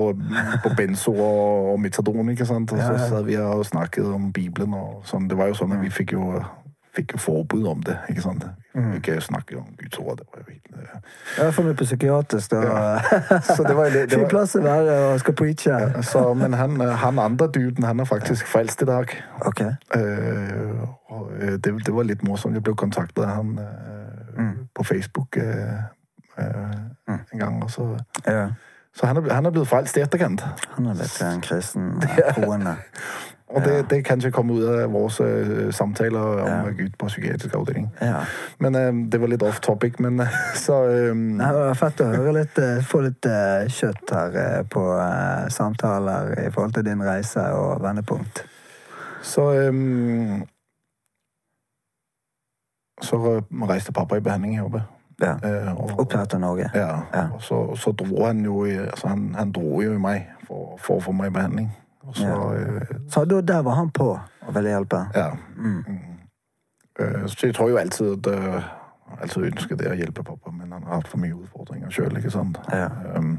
på 0.63 0.75
benzo 0.77 1.13
og, 1.13 1.73
og 1.73 1.81
metadon, 1.81 2.29
ikke 2.29 2.47
sant? 2.47 2.73
Og 2.73 2.79
så 2.79 3.09
sad 3.09 3.25
vi 3.25 3.37
og 3.37 3.67
snakket 3.67 4.05
om 4.07 4.33
Bibelen, 4.33 4.75
og 4.75 5.03
sånn. 5.05 5.29
Det 5.29 5.39
var 5.39 5.47
jo 5.53 5.55
sånn 5.55 5.73
at 5.73 5.83
vi 5.83 5.91
fikk 5.91 6.13
jo, 6.13 6.43
fik 6.97 7.13
jo 7.13 7.19
forbud 7.19 7.67
om 7.67 7.83
det, 7.83 7.99
ikke 8.09 8.23
sant? 8.23 8.45
Mm. 8.75 8.95
Ikke 8.97 9.21
snakke 9.21 9.57
om 9.57 9.65
Guds 9.79 9.99
ord, 9.99 10.17
det 10.17 10.27
var 10.33 10.43
jo 10.43 10.53
helt... 10.53 10.63
Ja, 10.73 10.99
I 11.43 11.45
hvert 11.45 11.55
fall 11.55 11.65
med 11.65 11.75
på 11.75 11.85
psykiatrisk. 11.85 12.51
Da. 12.51 12.99
Så 13.57 13.65
det 13.69 13.77
var, 13.77 13.85
det 13.85 14.11
Fin 14.11 14.23
var, 14.23 14.29
plass 14.29 14.57
å 14.57 14.63
være 14.65 14.99
og 15.13 15.21
skal 15.21 15.37
preache. 15.37 16.03
så, 16.03 16.35
men 16.35 16.53
han, 16.55 16.81
han 16.81 17.19
andre 17.19 17.49
duden, 17.53 17.85
han 17.85 18.01
er 18.01 18.09
faktisk 18.09 18.47
frelst 18.47 18.83
i 18.83 18.89
dag. 18.89 19.13
Ok. 19.41 19.61
Uh, 19.97 20.83
og 21.13 21.33
øh, 21.41 21.59
det, 21.65 21.73
det 21.87 21.95
var 21.95 22.09
litt 22.09 22.23
morsomt. 22.25 22.55
Jeg 22.55 22.65
ble 22.65 22.75
kontaktet 22.75 23.25
av 23.25 23.35
han 23.37 23.59
øh, 23.59 24.53
på 24.75 24.85
Facebook 24.85 25.37
uh, 25.37 25.81
mm. 27.09 27.19
en 27.33 27.39
gang. 27.39 27.63
Og 27.65 27.71
så, 27.71 27.99
Ja. 28.27 28.47
så 28.95 29.07
han, 29.07 29.17
er, 29.17 29.33
han 29.35 29.47
er 29.47 29.51
blitt 29.51 29.69
frelst 29.69 29.97
i 29.97 30.05
etterkant. 30.05 30.45
Han 30.77 30.87
er 30.87 30.95
blitt 30.95 31.21
en 31.23 31.45
kristen 31.45 31.93
eh, 32.09 32.35
troende. 32.35 32.77
Og 33.53 33.65
det, 33.65 33.73
det 33.91 33.99
ikke 34.01 34.31
komme 34.33 34.55
ut 34.57 34.65
av 34.69 34.91
våre 34.95 35.27
uh, 35.29 35.71
samtaler 35.77 36.41
om 36.43 36.49
Ja. 36.49 36.71
Gud 36.79 36.95
på 36.99 37.07
psykiatrisk 37.11 37.55
avdeling. 37.55 37.91
Ja. 38.01 38.23
Men 38.59 38.75
uh, 38.75 39.03
det 39.13 39.21
var 39.21 39.29
litt 39.29 39.43
off 39.43 39.61
topic, 39.61 39.99
men 40.01 40.21
øh, 40.21 40.39
så 40.67 40.79
um... 41.13 41.17
Nei, 41.37 41.51
Det 41.53 41.61
var 41.67 41.75
fett 41.81 42.01
å 42.01 42.09
høre 42.15 42.33
litt, 42.39 42.63
få 42.89 43.01
litt 43.05 43.29
kjøtt 43.77 44.15
her 44.17 44.63
på 44.73 44.87
samtaler 45.53 46.33
i 46.47 46.51
forhold 46.51 46.73
til 46.79 46.85
din 46.89 47.03
reise 47.05 47.45
og 47.53 47.83
vendepunkt. 47.85 48.45
Så 49.23 49.51
um... 49.69 50.43
Så 53.03 53.17
øh, 53.17 53.69
reiste 53.69 53.93
pappa 53.93 54.17
i 54.17 54.21
behandling 54.21 54.57
i 54.57 54.61
oppe. 54.61 54.83
Ja. 55.21 55.33
Øh, 55.45 55.75
og- 55.77 56.01
Opp 56.01 56.15
til 56.31 56.41
Norge. 56.41 56.71
Ja, 56.75 56.89
Ja. 57.15 57.27
og 57.35 57.43
så, 57.43 57.77
så 57.77 57.93
dro 57.93 58.25
han 58.25 58.41
jo 58.45 58.65
i, 58.65 58.71
altså 58.77 59.09
han, 59.09 59.35
han 59.39 59.53
dro 59.53 59.81
jo 59.83 59.93
i 59.95 59.99
meg 59.99 60.27
for, 60.47 60.77
for 60.79 60.97
å 60.97 61.01
få 61.01 61.13
meg 61.13 61.27
i 61.27 61.35
behandling. 61.35 61.71
Så, 62.15 62.23
Ja. 62.27 62.53
øh, 62.55 62.83
Så 63.11 63.25
da, 63.25 63.41
der 63.41 63.63
var 63.63 63.75
han 63.75 63.91
på 63.91 64.19
og 64.41 64.55
ville 64.55 64.69
hjelpe? 64.69 64.97
ja. 65.15 65.29
Mm. 65.57 65.85
Øh, 67.01 67.29
så 67.29 67.47
jeg 67.47 67.55
tror 67.55 67.69
jo 67.69 67.77
alltid 67.77 68.27
at 68.27 68.63
alltid 69.21 69.43
ønsket 69.43 69.79
det 69.79 69.91
å 69.91 69.95
hjelpe 69.95 70.23
pappa, 70.25 70.51
men 70.51 70.73
han 70.73 70.83
har 70.83 70.95
hatt 70.95 71.09
for 71.09 71.19
mye 71.19 71.35
utfordringer 71.35 71.91
sjøl, 71.91 72.17
ikke 72.17 72.31
sant. 72.31 72.59
Ja. 72.73 72.89
Um, 73.17 73.39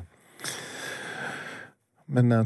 men 2.08 2.30
da 2.30 2.44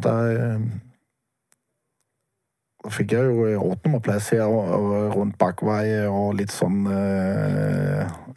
da 2.84 2.90
fikk 2.90 3.12
jeg 3.12 3.26
jo 3.26 3.46
øh, 3.46 3.58
ordnet 3.62 4.04
plass 4.04 4.30
her 4.30 4.44
og, 4.48 4.70
og 4.72 5.16
rundt 5.16 5.38
bakvei 5.38 6.06
og 6.08 6.36
litt 6.40 6.52
sånn 6.52 6.86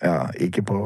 Ja, 0.03 0.27
ikke 0.41 0.63
på, 0.63 0.79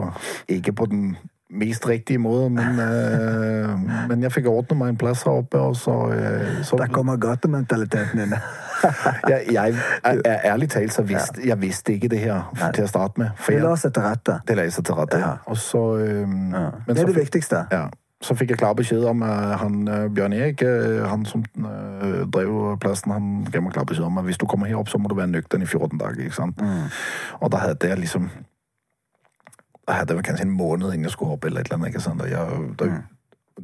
ikke 0.48 0.72
på 0.72 0.86
den 0.90 1.16
mest 1.54 1.88
riktige 1.88 2.18
måte, 2.18 2.50
men, 2.50 2.78
uh, 2.78 3.80
men 4.08 4.22
jeg 4.22 4.32
fikk 4.32 4.46
ordnet 4.50 4.78
meg 4.78 4.92
en 4.94 5.00
plass 5.00 5.22
her 5.22 5.40
oppe, 5.40 5.58
og 5.60 5.76
så, 5.76 5.94
Uh, 6.14 6.62
så 6.62 6.76
Der 6.76 6.86
kommer 6.92 7.16
gatementaliteten 7.16 8.20
inn. 8.20 8.34
jeg, 9.30 9.44
jeg, 9.52 9.74
jeg, 10.04 10.20
Ærlig 10.44 10.68
talt 10.70 10.92
så 10.92 11.02
visste 11.02 11.40
jeg 11.46 11.60
visste 11.60 11.94
ikke 11.94 12.08
det 12.08 12.18
her 12.18 12.50
Nei. 12.60 12.70
til 12.76 12.84
å 12.84 12.88
starte 12.90 13.20
med. 13.20 13.30
For 13.40 13.52
Det 13.52 13.62
la 13.62 13.74
seg 13.80 13.94
til 13.94 14.02
rette. 14.04 14.38
det 14.48 14.56
la 14.58 14.66
seg 14.70 14.84
til 14.84 14.94
rette. 14.98 15.18
Ja. 15.18 15.32
Og 15.46 15.56
så, 15.56 15.82
øh, 15.96 16.28
men 16.28 16.80
Det 16.86 16.98
er 16.98 17.06
det 17.06 17.16
viktigste. 17.16 17.66
ja. 17.72 17.86
Så 18.24 18.34
fikk 18.34 18.54
jeg 18.54 18.58
klar 18.58 18.72
beskjed 18.72 19.04
om 19.04 19.22
at 19.22 19.58
han 19.60 19.84
Bjørn 20.14 20.32
Erik, 20.32 20.62
han 21.08 21.26
som 21.28 21.42
drev 22.32 22.78
plassen, 22.80 23.12
han 23.12 23.44
ga 23.52 23.60
meg 23.60 23.74
klar 23.74 23.84
beskjed 23.84 24.06
om 24.06 24.18
at 24.18 24.24
hvis 24.24 24.38
du 24.40 24.46
kommer 24.46 24.66
her 24.66 24.78
opp, 24.80 24.88
så 24.88 24.98
må 24.98 25.08
du 25.08 25.14
være 25.18 25.28
nøktern 25.28 25.62
i 25.62 25.66
14 25.66 25.98
dager. 25.98 26.22
ikke 26.24 26.34
sant? 26.38 26.62
Og 27.40 27.52
da 27.52 27.56
hadde 27.66 27.88
jeg 27.88 27.98
liksom 27.98 28.30
Da 29.88 30.14
var 30.14 30.22
kanskje 30.22 30.46
en 30.46 30.56
måned 30.56 30.92
innen 30.92 31.08
jeg 31.08 31.12
skulle 31.16 31.36
opp, 31.36 31.44
eller 31.44 31.60
et 31.60 31.66
eller 31.66 31.78
annet. 31.78 31.92
ikke 31.92 32.00
sant? 32.00 32.22
Jeg, 32.30 32.60
det, 32.80 32.90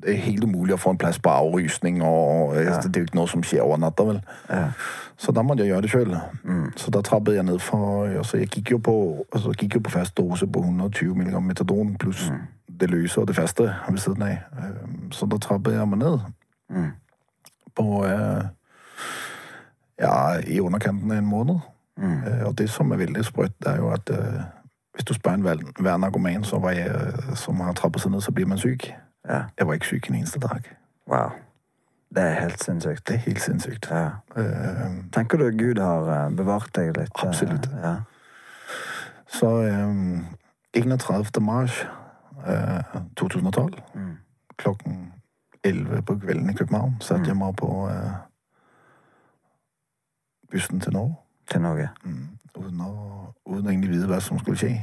det 0.02 0.12
er 0.12 0.20
helt 0.26 0.44
umulig 0.44 0.74
å 0.74 0.80
få 0.80 0.92
en 0.94 1.00
plass 1.00 1.18
på 1.18 1.32
avrysning, 1.32 2.02
og 2.04 2.54
ja. 2.54 2.76
det 2.84 2.92
er 2.96 3.00
jo 3.00 3.08
ikke 3.08 3.18
noe 3.18 3.30
som 3.30 3.42
skjer 3.42 3.64
over 3.64 3.80
natta, 3.80 4.04
vel. 4.06 4.20
Ja. 4.50 4.66
Så 5.20 5.32
da 5.36 5.42
måtte 5.44 5.64
jeg 5.64 5.72
gjøre 5.72 5.84
det 5.86 5.90
sjøl. 5.92 6.14
Så 6.80 6.92
da 6.94 7.02
trappet 7.04 7.36
jeg 7.36 7.44
ned 7.44 7.58
for 7.60 8.06
altså 8.08 8.38
Jeg 8.40 8.48
gikk 8.54 8.70
jo 8.70 8.78
på, 8.78 8.94
altså, 9.32 9.52
gikk 9.52 9.74
jo 9.76 9.82
på 9.84 9.92
fast 9.92 10.16
dose 10.16 10.46
på 10.46 10.62
120 10.64 11.12
mg 11.18 11.42
metadon 11.44 11.96
pluss 12.00 12.30
det 12.80 12.88
løse 12.90 13.20
og 13.20 13.26
det 13.28 13.36
faste 13.36 13.66
ved 13.88 13.98
siden 14.00 14.22
av. 14.24 14.38
Så 15.12 15.26
da 15.28 15.36
trappet 15.36 15.76
jeg 15.76 15.88
meg 15.88 16.00
ned 16.00 16.22
på 17.76 18.04
uh, 18.04 18.46
Ja, 20.00 20.40
i 20.40 20.60
underkanten 20.60 21.12
av 21.12 21.18
en 21.18 21.28
måned. 21.28 21.60
Eh, 22.00 22.46
Og 22.48 22.58
det 22.58 22.70
som 22.70 22.92
er 22.92 22.96
veldig 22.96 23.24
sprøtt, 23.24 23.66
er 23.66 23.76
jo 23.76 23.90
at 23.92 24.10
eh, 24.10 24.40
hvis 24.94 25.04
du 25.04 25.14
spør 25.14 25.30
en 25.30 25.42
hver 25.42 25.96
narkoman 25.96 26.44
jeg, 26.44 26.86
eh, 26.86 27.34
som 27.36 27.60
har 27.60 27.72
trappet 27.72 28.02
seg 28.02 28.10
ned, 28.10 28.20
så 28.20 28.32
blir 28.32 28.46
man 28.46 28.58
syk. 28.58 28.90
Ja. 29.28 29.42
Jeg 29.58 29.66
var 29.66 29.72
ikke 29.72 29.86
syk 29.86 30.08
en 30.08 30.14
eneste 30.14 30.40
dag. 30.40 30.62
Wow. 31.06 31.30
Det 32.14 32.22
er 32.22 32.40
helt 32.40 32.64
sinnssykt. 32.64 33.08
Det 33.08 33.14
er 33.14 33.18
helt 33.18 33.40
sinnssykt. 33.40 33.90
Ja. 33.90 34.08
Uh, 34.36 35.04
Tenker 35.12 35.38
du 35.38 35.50
Gud 35.50 35.78
har 35.78 36.26
eh, 36.26 36.32
bevart 36.36 36.70
deg 36.74 36.96
litt? 36.98 37.12
Absolutt. 37.14 37.52
Absolutt. 37.52 37.70
Ja. 37.82 37.94
Så 39.30 39.46
um, 39.46 40.26
31. 40.74 41.40
mars 41.40 41.86
uh, 42.46 43.02
2012, 43.16 43.78
klokken 44.58 45.12
11 45.64 46.02
på 46.02 46.18
kvelden 46.18 46.50
i 46.50 46.52
København, 46.52 46.96
satte 47.00 47.28
jeg 47.28 47.36
meg 47.36 47.56
på 47.56 47.88
eh, 47.88 48.12
bussen 50.50 50.80
til 50.80 50.92
Norge. 50.92 51.14
Til 51.50 51.60
Norge? 51.60 51.88
Uten 52.58 52.80
å, 52.80 52.90
uten 53.46 53.66
å 53.66 53.70
egentlig 53.70 53.90
vite 53.94 54.08
hva 54.10 54.20
som 54.20 54.38
skulle 54.38 54.58
skje. 54.58 54.74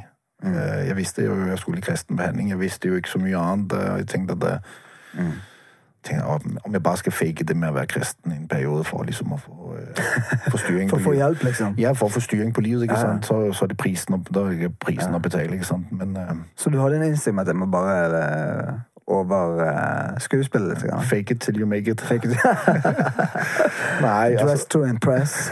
Mm. 0.44 0.54
jeg 0.86 0.96
visste 0.96 1.24
jo 1.26 1.34
jeg 1.50 1.58
skulle 1.58 1.80
i 1.80 1.82
kristen 1.82 2.18
behandling. 2.18 2.50
Jeg 2.50 2.60
visste 2.60 2.88
jo 2.92 2.96
ikke 2.96 3.10
så 3.10 3.20
mye 3.20 3.38
annet. 3.38 3.74
og 3.74 3.98
Jeg 3.98 4.08
tenkte 4.08 4.36
at 4.38 4.42
det, 4.42 4.60
tenkte, 6.04 6.26
om 6.66 6.74
jeg 6.74 6.84
bare 6.84 6.98
skal 6.98 7.12
fake 7.12 7.44
det 7.44 7.56
med 7.58 7.72
å 7.72 7.78
være 7.78 7.90
kristen 7.92 8.32
i 8.32 8.36
en 8.38 8.48
periode 8.48 8.84
for 8.88 9.04
liksom 9.08 9.34
å 9.34 9.40
få, 9.42 9.78
eh, 9.78 10.04
få 10.52 10.58
styring 10.62 10.90
For 10.94 11.00
å 11.00 11.04
få 11.04 11.16
hjelp, 11.18 11.44
liksom? 11.44 11.76
Ja, 11.82 11.94
for 11.98 12.08
å 12.08 12.14
få 12.14 12.22
styring 12.24 12.54
på 12.54 12.62
livet, 12.62 12.88
ikke 12.88 13.00
Ja. 13.00 13.02
sant? 13.02 13.26
Så, 13.26 13.40
så 13.54 13.66
er 13.66 13.74
det 13.74 13.78
prisen, 13.82 14.16
å, 14.16 14.22
da 14.30 14.46
er 14.52 14.70
prisen 14.86 15.16
å 15.16 15.20
betale, 15.24 15.58
ikke 15.58 15.66
sant? 15.68 15.92
Men 15.92 16.16
uh, 16.18 16.36
Så 16.56 16.70
du 16.70 16.80
hadde 16.82 17.02
en 17.02 17.10
innstilling 17.10 17.36
med 17.36 17.48
at 17.48 17.54
jeg 17.54 17.60
må 17.60 17.70
bare 17.72 18.84
over 19.08 19.64
uh, 19.64 20.20
skuespillet 20.20 20.70
litt? 20.70 20.84
Grann. 20.84 21.02
fake 21.02 21.34
it 21.34 21.42
till 21.42 21.58
you 21.58 21.66
make 21.66 21.92
it. 21.92 22.02
Fake 22.02 22.26
it. 22.26 22.32
Nei, 24.02 24.34
Dress 24.36 24.52
altså, 24.52 24.68
to 24.70 24.84
impress. 24.84 25.52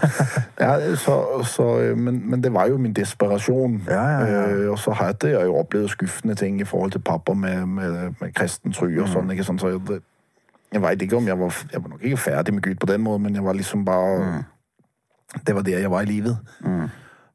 ja, 0.60 0.96
så, 0.96 1.42
så, 1.44 1.94
men, 1.96 2.30
men 2.30 2.42
det 2.42 2.54
var 2.54 2.66
jo 2.66 2.78
min 2.78 2.92
desperasjon. 2.92 3.82
Ja, 3.88 4.08
ja, 4.08 4.26
ja. 4.26 4.62
Eh, 4.62 4.70
og 4.70 4.78
så 4.78 4.90
hadde 4.90 5.30
jeg 5.30 5.46
jo 5.46 5.56
opplevd 5.56 5.88
skuffende 5.88 6.34
ting 6.34 6.60
i 6.60 6.64
forhold 6.64 6.90
til 6.90 6.98
pappa 6.98 7.32
med, 7.32 7.66
med, 7.66 8.14
med 8.20 8.32
kristen 8.34 8.72
tro 8.72 8.86
og 8.86 9.08
sånn. 9.08 9.30
ikke 9.30 9.44
sant? 9.44 9.60
Så 9.60 9.68
jeg, 9.74 10.00
jeg 10.72 10.82
veit 10.82 11.02
ikke 11.02 11.16
om 11.16 11.26
jeg 11.26 11.38
var 11.38 11.54
Jeg 11.72 11.82
var 11.82 11.88
nok 11.88 12.02
ikke 12.02 12.16
ferdig 12.16 12.54
med 12.54 12.62
Gud 12.62 12.74
på 12.74 12.86
den 12.86 13.00
måten, 13.00 13.22
men 13.22 13.34
jeg 13.34 13.44
var 13.44 13.52
liksom 13.52 13.84
bare 13.84 14.44
Det 15.46 15.54
var 15.54 15.62
der 15.62 15.78
jeg 15.78 15.90
var 15.90 16.00
i 16.00 16.04
livet. 16.04 16.38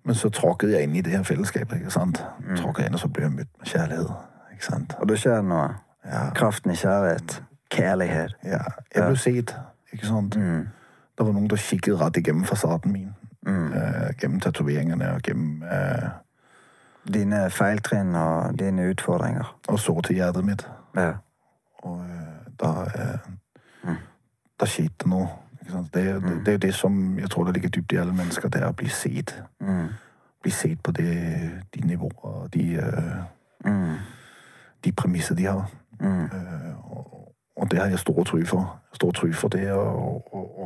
Men 0.05 0.15
så 0.15 0.29
tråkket 0.29 0.71
jeg 0.71 0.83
inn 0.83 0.95
i 0.95 1.01
det 1.01 1.11
her 1.11 1.23
fellesskapet. 1.23 1.77
ikke 1.77 1.91
sant? 1.91 2.23
Tråkket 2.55 2.87
inn, 2.87 2.93
og 2.93 2.99
så 2.99 3.07
ble 3.07 3.23
jeg 3.23 3.31
møtt 3.31 3.51
med 3.59 3.67
kjærlighet. 3.67 4.36
Ikke 4.57 4.65
sant? 4.71 4.95
Og 4.99 5.07
da 5.09 5.15
skjer 5.19 5.39
det 5.41 5.47
noe. 5.51 5.69
Ja. 6.07 6.25
Kraften 6.35 6.73
i 6.73 6.75
kjærlighet. 6.79 7.37
Kjærlighet. 7.73 8.35
Ja, 8.47 8.63
jeg 8.95 9.07
ble 9.11 9.17
sett, 9.21 9.53
ikke 9.93 10.07
sant? 10.09 10.35
Det 10.37 11.25
var 11.25 11.33
noen 11.33 11.49
som 11.49 11.57
kikket 11.61 11.97
rett 12.01 12.17
igjennom 12.21 12.45
fasaden 12.47 12.93
min. 12.93 13.13
Eh, 13.47 14.09
gjennom 14.19 14.39
tatoveringene 14.43 15.13
og 15.15 15.21
gjennom 15.27 15.61
uh, 15.63 16.09
Dine 17.07 17.45
feiltrinn 17.49 18.15
og 18.19 18.57
dine 18.59 18.89
utfordringer. 18.91 19.53
Og 19.71 19.79
så 19.79 19.93
til 20.03 20.17
hjertet 20.19 20.43
mitt. 20.45 20.65
Ja. 20.97 21.13
Og 21.87 22.01
uh, 22.03 22.41
da 22.59 22.71
mm. 23.87 24.01
Da 24.59 24.65
skjedde 24.67 25.03
det 25.05 25.11
noe. 25.13 25.29
Ikke 25.61 25.71
sant? 25.71 25.93
Det, 25.93 26.03
er- 26.09 26.43
det 26.45 26.57
jo 26.57 26.63
det 26.65 26.73
som 26.75 26.99
jeg 27.19 27.29
tror 27.29 27.47
det 27.47 27.53
ligger 27.53 27.69
dypt 27.69 27.93
i 27.93 28.01
alle 28.01 28.13
mennesker, 28.15 28.49
det 28.49 28.61
er 28.61 28.71
å 28.71 28.75
bli 28.75 28.89
sett. 28.89 29.33
Bli 30.43 30.51
sett 30.51 30.83
på 30.83 30.91
det, 30.91 31.13
de 31.75 31.81
nivåer, 31.87 32.47
de, 32.53 32.65
eh, 32.79 33.73
de 34.83 34.91
premisser 34.91 35.35
de 35.35 35.45
har. 35.45 35.69
Eh, 36.01 36.91
og, 36.91 37.33
og 37.55 37.71
det 37.71 37.79
har 37.79 37.87
jeg 37.87 37.99
stor 37.99 38.23
tro 38.23 38.39
for. 38.45 38.81
Stor 38.93 39.11
tro 39.11 39.31
for 39.33 39.47
det, 39.47 39.71
og, 39.71 40.33
og, 40.33 40.59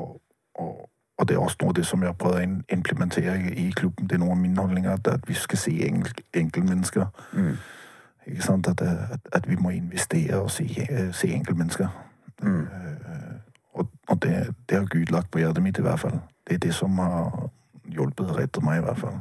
og, 0.56 0.90
og, 1.18 1.28
det 1.28 1.36
er 1.36 1.40
også 1.40 1.58
noe 1.62 1.70
av 1.70 1.76
det 1.76 1.86
som 1.86 2.02
jeg 2.02 2.10
har 2.10 2.18
prøvd 2.18 2.38
å 2.38 2.76
implementere 2.76 3.36
i, 3.54 3.70
klubben. 3.72 4.08
Det 4.08 4.16
er 4.16 4.24
noen 4.24 4.32
av 4.32 4.42
mine 4.42 4.62
holdninger, 4.62 4.92
at, 4.92 5.08
at 5.08 5.28
vi 5.28 5.34
skal 5.34 5.58
se 5.58 5.76
enkel, 5.88 6.24
enkeltmennesker. 6.34 7.06
Ikke 8.26 8.44
sant? 8.44 8.68
At, 8.68 8.82
at, 8.82 9.30
at 9.34 9.50
vi 9.50 9.56
må 9.56 9.70
investere 9.70 10.42
og 10.42 10.52
se, 10.52 10.66
eh, 10.90 11.14
se 11.14 11.34
enkeltmennesker. 11.34 11.88
Eh, 12.44 12.58
og 13.74 13.88
og 14.12 14.24
det, 14.24 14.56
det 14.70 14.78
har 14.78 14.86
Gud 14.86 15.06
lagt 15.06 15.32
på 15.32 15.40
hjertet 15.40 15.64
mitt, 15.64 15.78
i 15.78 15.82
hvert 15.82 16.00
fall. 16.00 16.20
Det 16.48 16.54
er 16.54 16.58
det 16.58 16.74
som 16.76 16.98
har 17.00 17.50
hjulpet 17.86 18.30
og 18.30 18.38
reddet 18.38 18.64
meg, 18.64 18.82
i 18.82 18.86
hvert 18.86 18.98
fall. 18.98 19.20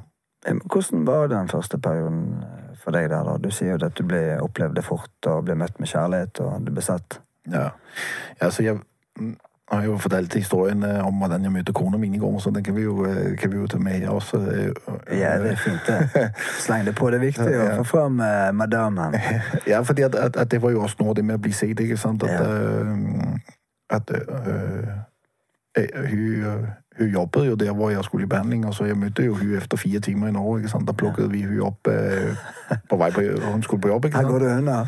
Hvordan 0.72 1.07
var 1.07 1.26
den 1.26 1.49
første 1.49 1.78
perioden 1.78 2.43
eh, 2.43 2.59
for 2.83 2.97
deg 2.97 3.11
der? 3.12 3.24
da? 3.26 3.37
Du 3.39 3.51
sier 3.51 3.74
jo 3.76 3.87
at 3.87 3.97
du 3.99 4.03
ble, 4.09 4.22
opplevde 4.43 4.83
fort 4.87 5.26
og 5.31 5.45
ble 5.49 5.55
møtt 5.61 5.78
med 5.81 5.89
kjærlighet, 5.93 6.41
og 6.45 6.66
du 6.66 6.72
ble 6.72 6.83
sett. 6.85 7.20
Ja, 7.51 7.70
ja 8.41 8.51
så 8.53 8.62
jeg 8.66 8.78
mm, 9.18 9.37
har 9.70 9.85
jo 9.87 9.97
fortalt 10.03 10.35
historien 10.35 10.83
eh, 10.83 10.99
om 11.07 11.20
hvordan 11.22 11.45
jeg 11.47 11.53
møtte 11.55 11.72
kona 11.76 11.99
mi 12.01 12.09
i 12.11 12.18
går, 12.18 12.39
så 12.43 12.51
den 12.51 12.64
kan 12.66 12.74
vi 12.74 12.83
jo, 12.89 13.05
eh, 13.07 13.37
kan 13.39 13.53
vi 13.53 13.61
jo 13.61 13.66
ta 13.70 13.78
med 13.78 14.01
her 14.01 14.11
også. 14.11 14.41
eh, 14.51 15.18
Ja, 15.20 15.37
det 15.43 15.53
er 15.53 15.61
fint, 15.62 15.87
det. 15.87 16.24
Sleng 16.64 16.87
det 16.89 16.95
på. 16.99 17.11
Det 17.11 17.20
er 17.20 17.26
viktig 17.28 17.47
å 17.61 17.68
få 17.83 17.87
fram 17.93 18.20
eh, 18.24 18.51
madammen. 18.53 19.14
Ja, 19.70 19.83
for 19.87 19.95
at, 20.05 20.14
at, 20.14 20.37
at 20.37 20.51
det 20.51 20.62
var 20.62 20.74
jo 20.74 20.83
også 20.83 21.05
noe 21.05 21.14
det 21.14 21.24
med 21.24 21.39
å 21.39 21.45
bli 21.47 21.53
sett, 21.55 21.81
ikke 21.81 21.97
sant? 22.01 22.22
At, 22.26 22.35
Ja. 22.35 22.51
eh, 22.51 23.55
at 23.91 24.11
eh, 24.14 24.91
hun, 25.95 26.45
eh, 26.45 26.68
hun 26.99 27.09
jobbet 27.14 27.47
jo 27.47 27.55
der 27.55 27.72
hvor 27.72 27.91
jeg 27.91 28.05
skulle 28.05 28.24
i 28.24 28.28
behandling, 28.28 28.66
og 28.66 28.74
så 28.74 28.85
jeg 28.85 28.97
møtte 28.99 29.24
jo 29.24 29.35
hun 29.35 29.57
efter 29.57 29.76
fire 29.76 30.01
timer 30.01 30.28
i 30.28 30.33
Norge. 30.33 30.59
ikke 30.59 30.68
sant? 30.72 30.89
Da 30.89 30.93
plukket 30.93 31.33
vi 31.33 31.43
hun 31.43 31.61
opp 31.61 31.89
eh, 31.89 32.37
på 32.91 32.97
vei 33.01 33.11
på 33.11 33.20
og 33.20 33.53
hun 33.53 33.62
skulle 33.62 33.81
på 33.83 33.89
jobb. 33.89 34.05
ikke 34.05 34.16
Her 34.18 34.28
går 34.28 34.39
det 34.39 34.57
unna. 34.59 34.78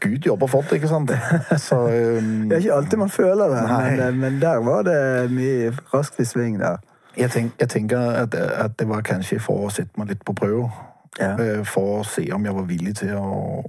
Gud 0.00 0.26
jobber 0.26 0.46
fort, 0.46 0.72
ikke 0.72 0.88
sant? 0.88 1.10
Så 1.56 1.76
um, 1.76 2.48
Det 2.48 2.52
er 2.52 2.56
ikke 2.58 2.74
alltid 2.74 2.98
man 2.98 3.10
føler 3.10 3.48
det, 3.48 3.62
men, 3.70 4.00
eh, 4.00 4.14
men 4.14 4.40
der 4.40 4.56
var 4.56 4.82
det 4.82 5.30
mye 5.30 5.72
raskt 5.94 6.20
i 6.20 6.24
sving 6.24 6.60
der. 6.60 6.76
jeg, 7.16 7.30
tenk, 7.30 7.52
jeg 7.60 7.68
tenker 7.68 7.98
at, 7.98 8.34
at 8.34 8.78
det 8.78 8.88
var 8.88 9.00
kanskje 9.02 9.40
for 9.40 9.66
å 9.66 9.70
sette 9.74 9.98
meg 9.98 10.08
litt 10.08 10.24
på 10.24 10.32
prøve. 10.32 10.70
Ja. 11.20 11.34
Eh, 11.34 11.64
For 11.66 11.98
å 11.98 12.04
se 12.06 12.28
om 12.32 12.44
jeg 12.46 12.54
var 12.54 12.62
villig 12.68 12.94
til 13.00 13.16
å, 13.18 13.62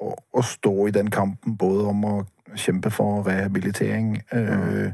å, 0.00 0.12
å 0.32 0.42
stå 0.44 0.74
i 0.86 0.90
den 0.92 1.08
kampen, 1.10 1.56
både 1.56 1.86
om 1.88 2.04
å 2.04 2.14
kjempe 2.54 2.90
for 2.92 3.22
rehabilitering 3.24 4.18
eh, 4.28 4.92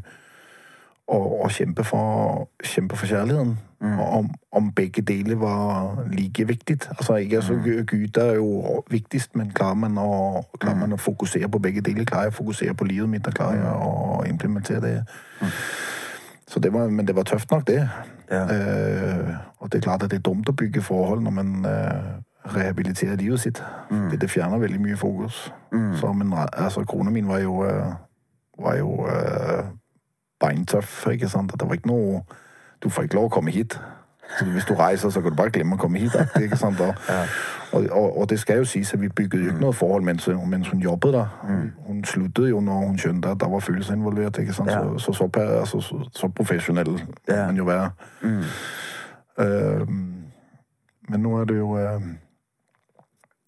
og, 1.08 1.42
og 1.44 1.50
kjempe, 1.50 1.84
for, 1.84 2.48
kjempe 2.64 2.96
for 2.96 3.06
kjærligheten. 3.06 3.58
Og 3.80 4.18
om, 4.18 4.30
om 4.52 4.72
begge 4.72 5.02
deler 5.02 5.36
var 5.36 6.04
like 6.12 6.48
viktig. 6.48 6.78
Altså, 6.88 7.14
ikke, 7.14 7.36
altså, 7.36 7.54
Gud 7.86 8.16
er 8.16 8.34
jo 8.34 8.82
viktigst, 8.90 9.36
men 9.36 9.52
klarer 9.54 9.74
man, 9.74 9.98
å, 9.98 10.42
klarer 10.60 10.80
man 10.80 10.92
å 10.92 10.98
fokusere 10.98 11.48
på 11.48 11.60
begge 11.62 11.80
deler? 11.80 12.04
Klarer 12.04 12.28
jeg 12.28 12.34
å 12.34 12.38
fokusere 12.40 12.74
på 12.74 12.88
livet 12.90 13.08
mitt, 13.08 13.26
og 13.26 13.38
klarer 13.38 13.62
jeg 13.62 13.86
å 13.86 14.24
implementere 14.26 14.80
det? 14.82 14.96
Så 16.48 16.60
det 16.60 16.72
var, 16.72 16.88
men 16.90 17.06
det 17.06 17.16
var 17.16 17.28
tøft 17.28 17.50
nok, 17.50 17.66
det. 17.68 17.88
Ja. 18.30 18.42
Eh, 18.44 19.34
og 19.58 19.70
det 19.70 19.78
er 19.78 19.86
klart 19.86 20.02
at 20.02 20.10
det 20.10 20.18
er 20.18 20.26
dumt 20.26 20.48
å 20.48 20.56
bygge 20.56 20.82
forhold 20.82 21.22
når 21.22 21.36
man 21.38 21.54
eh, 21.68 22.10
rehabiliterer 22.56 23.16
livet 23.16 23.40
sitt. 23.40 23.62
Det, 24.10 24.20
det 24.20 24.30
fjerner 24.30 24.58
veldig 24.58 24.80
mye 24.80 24.96
fokus. 24.96 25.52
Så, 26.00 26.12
men 26.12 26.34
altså, 26.34 26.84
kona 26.84 27.10
min 27.14 27.28
var 27.28 27.38
jo, 27.38 27.62
eh, 27.68 27.92
var 28.58 28.76
jo 28.80 29.06
eh, 29.06 29.64
beintøff, 30.40 31.06
ikke 31.12 31.28
sant? 31.28 31.52
At 31.52 31.60
det 31.60 31.68
var 31.68 31.74
ikke 31.74 31.88
noe 31.90 32.22
Du 32.82 32.88
får 32.90 33.02
ikke 33.08 33.14
lov 33.18 33.24
å 33.24 33.28
komme 33.28 33.50
hit. 33.50 33.74
Så 34.38 34.44
hvis 34.44 34.64
du 34.68 34.74
reiser, 34.74 35.10
så 35.10 35.20
kan 35.20 35.30
du 35.32 35.36
bare 35.36 35.50
glemme 35.50 35.74
å 35.74 35.78
komme 35.80 35.98
hit. 35.98 36.12
Ikke 36.36 36.56
sant? 36.56 36.80
Og, 36.80 36.94
og, 37.72 37.86
og, 37.90 38.18
og 38.20 38.28
det 38.30 38.36
skal 38.38 38.56
jo 38.60 38.64
sies 38.68 38.92
at 38.94 39.00
vi 39.00 39.08
bygget 39.08 39.40
jo 39.40 39.48
ikke 39.50 39.60
noe 39.64 39.72
forhold 39.72 40.04
mens, 40.04 40.24
hun- 40.28 40.50
mens 40.50 40.68
hun 40.68 40.80
jobbet 40.84 41.12
der. 41.16 41.26
Hun, 41.42 41.72
hun 41.86 42.04
sluttet 42.04 42.50
jo 42.50 42.60
når 42.60 42.86
hun 42.86 42.98
skjønte 42.98 43.28
at 43.34 43.40
der 43.40 43.48
var 43.48 43.60
følelser 43.64 43.94
involvert. 43.96 44.38
ikke 44.38 44.52
sant? 44.52 44.70
Så, 44.98 45.12
så, 45.12 45.28
så, 45.66 45.80
så, 45.80 46.10
så 46.14 46.28
profesjonell 46.28 46.90
må 46.92 47.36
man 47.46 47.56
jo 47.56 47.64
være. 47.64 47.90
Eh, 49.38 49.86
men 51.08 51.20
nå 51.24 51.34
er 51.40 51.44
det 51.44 51.56
jo 51.58 51.76
eh, 51.78 52.00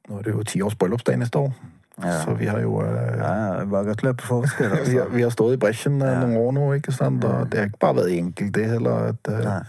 Nå 0.09 0.18
er 0.18 0.22
det 0.26 0.32
jo 0.34 0.43
ti 0.43 0.61
års 0.62 0.74
bryllupsdag 0.74 1.18
neste 1.20 1.38
år. 1.38 1.53
Ja. 2.01 2.21
Så 2.25 2.35
vi 2.39 2.47
har 2.49 2.61
jo 2.63 2.79
eh, 2.83 3.19
Ja, 3.19 3.65
bare 3.69 3.85
gratulerer 3.91 4.17
på 4.21 4.27
forskudd. 4.31 4.77
vi, 4.87 4.97
har, 4.99 5.09
vi 5.13 5.23
har 5.27 5.31
stått 5.35 5.55
i 5.59 5.61
bresjen 5.61 6.01
eh, 6.03 6.21
noen 6.23 6.37
år 6.41 6.53
nå, 6.57 6.69
ikke 6.79 6.93
sant? 6.97 7.25
Og 7.25 7.51
det 7.53 7.59
har 7.61 7.69
ikke 7.73 7.83
bare 7.85 8.01
vært 8.03 8.15
enkelt, 8.19 8.55
det 8.57 8.65
heller. 8.71 9.11
At, 9.15 9.29
eh, 9.35 9.45
Nei. 9.45 9.61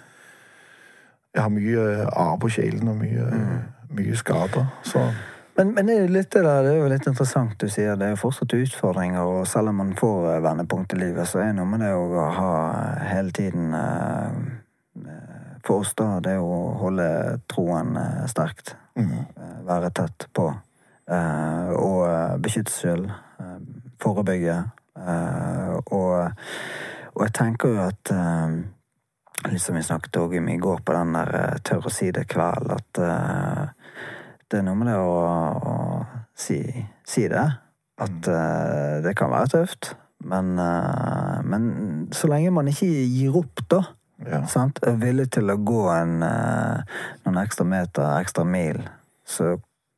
jeg 1.36 1.44
har 1.44 1.52
mye 1.58 1.84
arr 2.12 2.38
på 2.44 2.50
sjelen 2.56 2.88
og 2.92 2.98
mye, 3.02 3.28
mye 4.00 4.16
skader. 4.20 4.66
Så 4.88 5.04
Men, 5.58 5.74
men 5.76 5.86
det 5.90 5.98
er 6.00 6.08
litt 6.10 6.32
det 6.32 6.42
er 6.48 6.70
jo 6.80 6.88
litt 6.90 7.06
interessant 7.12 7.58
du 7.60 7.68
sier. 7.70 7.98
Det 8.00 8.06
er 8.08 8.14
jo 8.16 8.22
fortsatt 8.24 8.54
utfordringer, 8.56 9.20
og 9.28 9.44
selv 9.52 9.70
om 9.74 9.82
man 9.84 9.92
får 10.00 10.30
eh, 10.38 10.42
vendepunkt 10.48 10.96
i 10.96 11.02
livet, 11.04 11.28
så 11.28 11.42
er 11.44 11.52
det 11.52 11.58
noe 11.60 11.68
med 11.68 11.84
det 11.84 11.92
å 11.94 12.30
ha 12.40 12.54
eh, 12.72 13.04
hele 13.12 13.36
tiden 13.36 13.74
eh, 13.76 14.40
eh, 15.04 15.38
For 15.68 15.84
oss, 15.84 15.92
da, 16.00 16.16
det 16.24 16.38
er 16.38 16.42
å 16.42 16.62
holde 16.80 17.10
troen 17.52 17.92
eh, 18.00 18.24
sterkt. 18.32 18.78
mm, 18.98 19.12
eh, 19.36 19.58
Være 19.68 19.92
tett 20.00 20.26
på. 20.34 20.48
Eh, 21.10 21.72
Og 21.78 22.04
eh, 22.08 22.38
beskytte 22.44 22.74
seg 22.74 22.92
selv. 22.92 23.12
eh, 23.40 23.58
Forebygge. 24.02 24.58
eh, 24.98 25.74
Og, 25.92 26.32
og 27.16 27.26
jeg 27.26 27.34
tenker 27.34 27.76
jo 27.76 27.82
at 27.88 28.14
Litt 29.42 29.62
som 29.64 29.74
vi 29.74 29.82
snakket 29.82 30.18
om 30.22 30.50
i 30.54 30.58
går 30.62 30.84
på 30.86 30.94
den 30.94 31.16
der 31.16 31.32
tørre 31.34 31.62
tørr 31.66 31.88
å 31.90 31.92
si 31.92 32.12
det-kveld, 32.14 32.68
at 32.76 33.00
det 34.52 34.60
er 34.60 34.66
noe 34.68 34.78
med 34.78 34.92
det 34.92 34.98
å, 35.02 35.16
å 35.66 35.76
si, 36.38 36.60
si 37.08 37.24
det. 37.32 37.48
At 37.98 38.30
eh, 38.30 39.00
det 39.02 39.16
kan 39.18 39.32
være 39.34 39.50
tøft. 39.56 39.96
Men, 40.30 40.54
men 41.50 41.66
så 42.14 42.30
lenge 42.30 42.54
man 42.54 42.70
ikke 42.70 42.86
gir 42.86 43.40
opp, 43.42 43.64
da. 43.74 43.80
ja. 44.22 44.44
Sant? 44.46 44.78
Er 44.86 45.02
villig 45.02 45.32
til 45.34 45.50
å 45.50 45.58
gå 45.58 45.88
en, 45.90 46.20
noen 46.22 47.42
ekstra 47.42 47.66
meter, 47.66 48.20
ekstra 48.22 48.46
mil, 48.46 48.84
så 49.26 49.56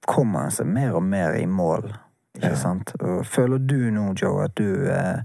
kommer 0.07 0.45
en 0.47 0.51
seg 0.51 0.67
mer 0.67 0.95
og 0.97 1.03
mer 1.03 1.33
i 1.39 1.45
mål. 1.45 1.93
Ikke 2.35 2.49
Ja. 2.49 2.55
sant? 2.55 2.95
Og 2.99 3.25
føler 3.25 3.57
du 3.61 3.91
nå, 3.93 4.13
Joe, 4.21 4.43
at 4.43 4.55
du 4.57 4.87
eh, 4.89 5.19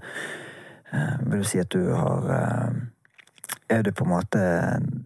eh, 0.93 1.19
Vil 1.25 1.39
du 1.41 1.45
si 1.45 1.59
at 1.59 1.71
du 1.73 1.95
har 1.97 2.29
eh, 2.35 2.75
Er 3.71 3.83
du 3.83 3.91
på 3.93 4.05
en 4.05 4.11
måte 4.11 4.43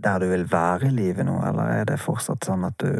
der 0.03 0.19
du 0.19 0.27
vil 0.29 0.45
være 0.53 0.87
i 0.87 0.91
livet 0.91 1.27
nå, 1.27 1.37
eller 1.47 1.63
er 1.63 1.85
det 1.85 2.01
fortsatt 2.03 2.45
sånn 2.45 2.65
at 2.67 2.75
du 2.83 2.91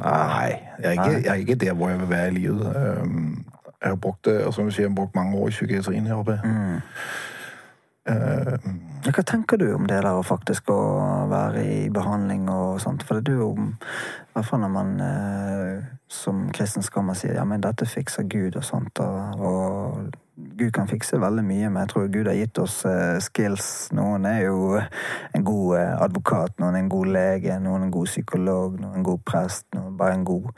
Nei, 0.00 0.50
jeg 0.78 0.84
er, 0.84 0.92
ikke, 0.92 1.22
jeg 1.24 1.30
er 1.32 1.40
ikke 1.46 1.54
der 1.64 1.72
hvor 1.74 1.88
jeg 1.90 1.98
vil 2.00 2.10
være 2.10 2.28
i 2.28 2.34
livet. 2.38 2.76
Um, 3.02 3.44
Jeg 3.82 3.90
har 3.90 3.96
brukt, 3.96 4.28
som 4.54 4.64
du 4.64 4.70
sier, 4.72 4.84
jeg 4.86 4.90
har 4.90 4.96
brukt 4.96 5.14
mange 5.16 5.36
år 5.36 5.48
i 5.48 5.50
psykiatrien 5.52 6.06
her 6.06 6.14
oppe. 6.16 6.38
Mm. 6.44 6.80
Hva 9.04 9.22
tenker 9.24 9.56
du 9.60 9.66
om 9.74 9.86
det 9.88 9.98
der 10.02 10.16
å 10.16 10.22
faktisk 10.24 10.68
å 10.72 10.78
være 11.30 11.64
i 11.64 11.88
behandling 11.92 12.48
og 12.52 12.80
sånt? 12.80 13.04
For 13.04 13.20
det 13.20 13.32
er 13.34 13.40
jo 13.42 13.50
i 13.56 14.32
hvert 14.34 14.48
fall 14.48 14.60
når 14.64 14.72
man 14.72 14.94
eh, 15.00 15.84
som 16.14 16.46
kristen 16.54 16.82
skal 16.82 17.04
man 17.06 17.16
si 17.18 17.28
ja, 17.32 17.44
men 17.48 17.62
dette 17.64 17.86
fikser 17.88 18.28
Gud 18.30 18.56
og 18.56 18.64
sånt. 18.64 19.00
Og, 19.02 19.40
og 19.40 20.14
Gud 20.34 20.70
kan 20.74 20.88
fikse 20.90 21.20
veldig 21.22 21.44
mye, 21.46 21.70
men 21.70 21.80
jeg 21.84 21.90
tror 21.92 22.08
Gud 22.10 22.26
har 22.26 22.38
gitt 22.38 22.58
oss 22.58 22.80
eh, 22.90 23.18
skills. 23.22 23.68
Noen 23.94 24.26
er 24.26 24.40
jo 24.48 24.78
en 24.78 25.44
god 25.46 25.76
eh, 25.78 25.92
advokat, 26.02 26.56
noen 26.58 26.74
er 26.74 26.82
en 26.82 26.92
god 26.92 27.10
lege, 27.14 27.58
noen 27.62 27.84
er 27.84 27.88
en 27.88 27.94
god 27.94 28.10
psykolog, 28.10 28.78
noen 28.80 28.92
er 28.92 29.02
en 29.02 29.06
god 29.06 29.22
prest, 29.26 29.66
noen 29.76 29.98
bare 29.98 30.18
en 30.18 30.26
god 30.26 30.48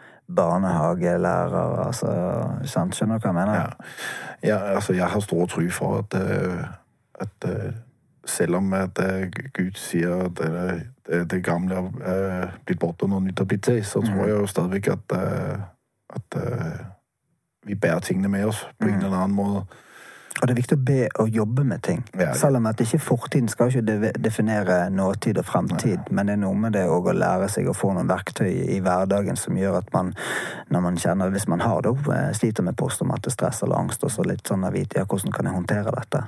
barnehagelærer. 0.41 1.75
Altså, 1.87 2.15
sant? 2.65 2.97
Skjønner 2.97 3.21
du 3.21 3.27
hva 3.27 3.33
jeg 3.35 3.39
mener? 3.41 3.61
ja. 3.61 3.91
ja, 4.49 4.63
altså, 4.79 4.97
jeg 4.97 5.11
har 5.13 5.25
stor 5.25 5.45
tro 5.53 5.67
for 5.73 6.01
at, 6.05 6.17
eh, 6.21 6.65
at 7.27 7.51
selv 8.27 8.59
om 8.61 8.73
at 8.77 8.99
eh, 9.03 9.29
Gud 9.55 9.79
sier 9.81 10.27
at 10.27 10.43
eh, 10.45 10.83
det, 11.07 11.23
det 11.31 11.43
gamle 11.45 11.85
er 12.03 12.55
blitt 12.67 12.81
borte 12.83 13.07
og 13.07 13.13
noe 13.15 13.25
nytt 13.25 13.43
har 13.43 13.49
blitt 13.49 13.65
til, 13.69 13.83
så 13.87 14.03
tror 14.03 14.27
jeg 14.27 14.35
jo 14.35 14.47
stadigvæk 14.51 14.89
at, 14.97 15.17
at 16.19 16.39
vi 17.67 17.75
bærer 17.75 18.03
tingene 18.03 18.29
med 18.29 18.49
oss 18.51 18.65
på 18.81 18.89
en 18.89 18.99
eller 18.99 19.15
annen 19.21 19.37
måte. 19.37 19.85
Og 20.37 20.45
det 20.45 20.53
er 20.53 20.59
viktig 20.59 20.77
å 20.77 20.85
be 20.85 20.99
og 21.23 21.33
jobbe 21.33 21.65
med 21.65 21.83
ting. 21.87 22.03
Ja, 22.13 22.29
ja. 22.29 22.33
Selv 22.37 22.59
om 22.59 22.67
at 22.69 22.81
ikke 22.83 23.01
fortiden 23.01 23.49
skal 23.49 23.71
ikke 23.73 24.13
definere 24.21 24.91
nåtid 24.93 25.41
og 25.41 25.47
fremtid, 25.49 26.11
men 26.11 26.29
det 26.29 26.37
er 26.37 26.43
noe 26.43 26.59
med 26.61 26.77
det 26.77 26.85
å 26.93 27.01
lære 27.01 27.49
seg 27.53 27.71
å 27.71 27.77
få 27.77 27.95
noen 27.97 28.11
verktøy 28.11 28.51
i 28.77 28.79
hverdagen 28.85 29.41
som 29.41 29.57
gjør 29.57 29.81
at 29.81 29.89
man, 29.97 30.13
når 30.69 30.85
man 30.85 31.01
kjenner 31.01 31.33
Hvis 31.33 31.49
man 31.49 31.61
har 31.61 31.83
da, 31.83 31.91
eh, 32.13 32.31
sliter 32.37 32.63
med 32.63 32.77
posttraumatisk 32.77 33.35
stress 33.35 33.63
eller 33.63 33.77
angst, 33.77 34.05
og 34.05 34.13
så 34.13 34.25
litt 34.25 34.47
sånn 34.47 34.65
å 34.65 34.73
vite 34.73 35.01
ja, 35.01 35.05
hvordan 35.09 35.33
kan 35.33 35.49
jeg 35.49 35.55
håndtere 35.57 35.97
dette. 35.97 36.23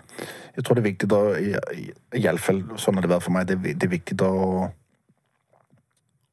Jeg 0.56 0.64
tror 0.64 0.74
det 0.74 0.82
er 0.82 0.90
viktig 0.90 1.08
da, 1.08 1.22
i, 1.38 1.92
i 2.16 2.36
fall 2.38 2.62
sånn 2.76 2.98
har 2.98 3.06
det 3.06 3.12
vært 3.12 3.26
for 3.28 3.36
meg, 3.36 3.46
det, 3.48 3.60
det 3.76 3.86
er 3.86 3.92
viktig 3.92 4.18
å, 4.24 4.68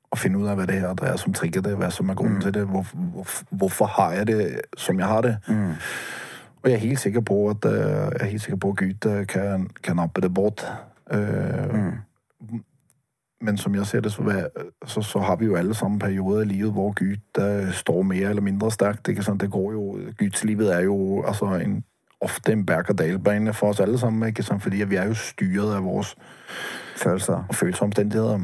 å 0.09 0.19
finne 0.19 0.39
ut 0.39 0.49
av 0.49 0.59
hva 0.59 0.67
det 0.69 0.81
er 0.81 0.95
det 0.95 1.09
er 1.11 1.21
som 1.21 1.35
trigger 1.35 1.65
det, 1.65 1.75
hva 1.79 1.91
som 1.91 2.09
er 2.09 2.19
grunnen 2.19 2.41
til 2.41 2.55
det, 2.55 2.65
hvor, 2.71 2.87
hvor, 3.13 3.39
hvorfor 3.51 3.91
har 3.99 4.21
jeg 4.21 4.31
det 4.31 4.45
som 4.79 4.99
jeg 4.99 5.11
har 5.11 5.27
det. 5.27 5.35
Og 6.65 6.71
jeg 6.71 6.75
er 6.75 6.87
helt 6.87 6.99
sikker 6.99 7.21
på 7.21 7.49
at, 7.49 7.65
eh, 7.65 7.71
jeg 7.71 8.21
er 8.21 8.25
helt 8.25 8.41
sikker 8.41 8.57
på 8.57 8.69
at 8.69 8.77
Gud 8.77 9.09
eh, 9.11 9.25
kan, 9.27 9.69
kan 9.83 9.95
nappe 9.95 10.21
det 10.21 10.33
bort. 10.33 10.65
Mm. 11.11 11.91
Men 13.41 13.57
som 13.57 13.75
jeg 13.75 13.85
ser 13.85 13.99
det, 13.99 14.11
så, 14.11 14.49
så, 14.85 15.01
så 15.01 15.19
har 15.19 15.35
vi 15.35 15.45
jo 15.45 15.55
alle 15.55 15.73
sammen 15.73 15.99
perioder 15.99 16.41
i 16.41 16.45
livet 16.45 16.71
hvor 16.71 16.93
Gud 16.93 17.71
står 17.71 18.01
mer 18.01 18.29
eller 18.29 18.41
mindre 18.41 18.71
sterkt. 18.71 19.07
Ikke 19.07 19.23
sant? 19.23 19.41
Det 19.41 19.51
går 19.51 19.71
jo, 19.71 19.99
Gudslivet 20.19 20.75
er 20.75 20.79
jo 20.79 21.23
altså, 21.27 21.45
en, 21.45 21.83
ofte 22.21 22.51
en 22.51 22.65
berg-og-dal-bane 22.65 23.53
for 23.53 23.67
oss 23.67 23.79
alle 23.79 23.99
sammen, 23.99 24.27
ikke 24.27 24.43
sant? 24.43 24.63
fordi 24.63 24.83
vi 24.83 24.95
er 24.95 25.07
jo 25.07 25.13
styret 25.13 25.75
av 25.75 25.83
våre 25.83 26.05
Følelser. 26.97 27.45
og 27.49 27.55
følsomme 27.55 27.89
omstendigheter. 27.89 28.39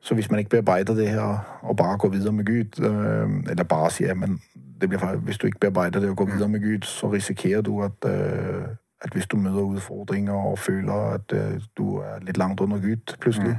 Så 0.00 0.14
hvis 0.14 0.30
man 0.30 0.38
ikke 0.38 0.50
bearbeider 0.50 0.94
det 0.94 1.08
her, 1.08 1.58
og 1.62 1.76
bare 1.76 1.98
går 1.98 2.08
videre 2.08 2.32
med 2.32 2.44
Gud, 2.44 2.84
øh, 2.84 3.30
eller 3.50 3.64
bare 3.64 3.90
sier, 3.90 4.14
men 4.14 4.40
blir 4.86 5.16
hvis 5.16 5.38
du 5.38 5.46
ikke 5.46 5.58
bearbeider 5.58 6.00
det 6.00 6.10
og 6.10 6.16
går 6.16 6.24
videre 6.24 6.48
med 6.48 6.60
Gud, 6.60 6.86
så 6.86 7.12
risikerer 7.12 7.60
du 7.60 7.82
at, 7.82 8.04
øh, 8.06 8.68
at 9.00 9.12
hvis 9.12 9.26
du 9.26 9.36
møter 9.36 9.60
utfordringer 9.60 10.32
og 10.32 10.58
føler 10.58 10.92
at 10.92 11.32
øh, 11.32 11.60
du 11.78 11.96
er 11.98 12.18
litt 12.18 12.36
langt 12.36 12.60
under 12.60 12.78
Gud 12.78 13.16
plutselig, 13.20 13.58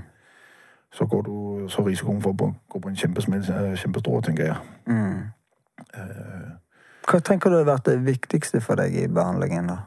så 0.92 1.06
går 1.06 1.22
du, 1.22 1.66
så 1.70 1.86
risikoen 1.86 2.22
for 2.22 2.30
å 2.30 2.54
gå 2.70 2.80
på 2.80 2.90
en 2.90 2.96
kjempesmell 2.96 3.44
øh, 3.52 3.76
kjempestor, 3.78 4.22
tenker 4.22 4.46
jeg. 4.46 4.58
Mm. 4.86 5.22
Uh, 5.96 6.50
Hva 7.10 7.20
tenker 7.20 7.50
du 7.50 7.60
har 7.60 7.68
vært 7.68 7.86
det 7.86 8.00
viktigste 8.06 8.62
for 8.62 8.80
deg 8.80 8.96
i 8.96 9.08
behandlingen, 9.08 9.70
da? 9.70 9.78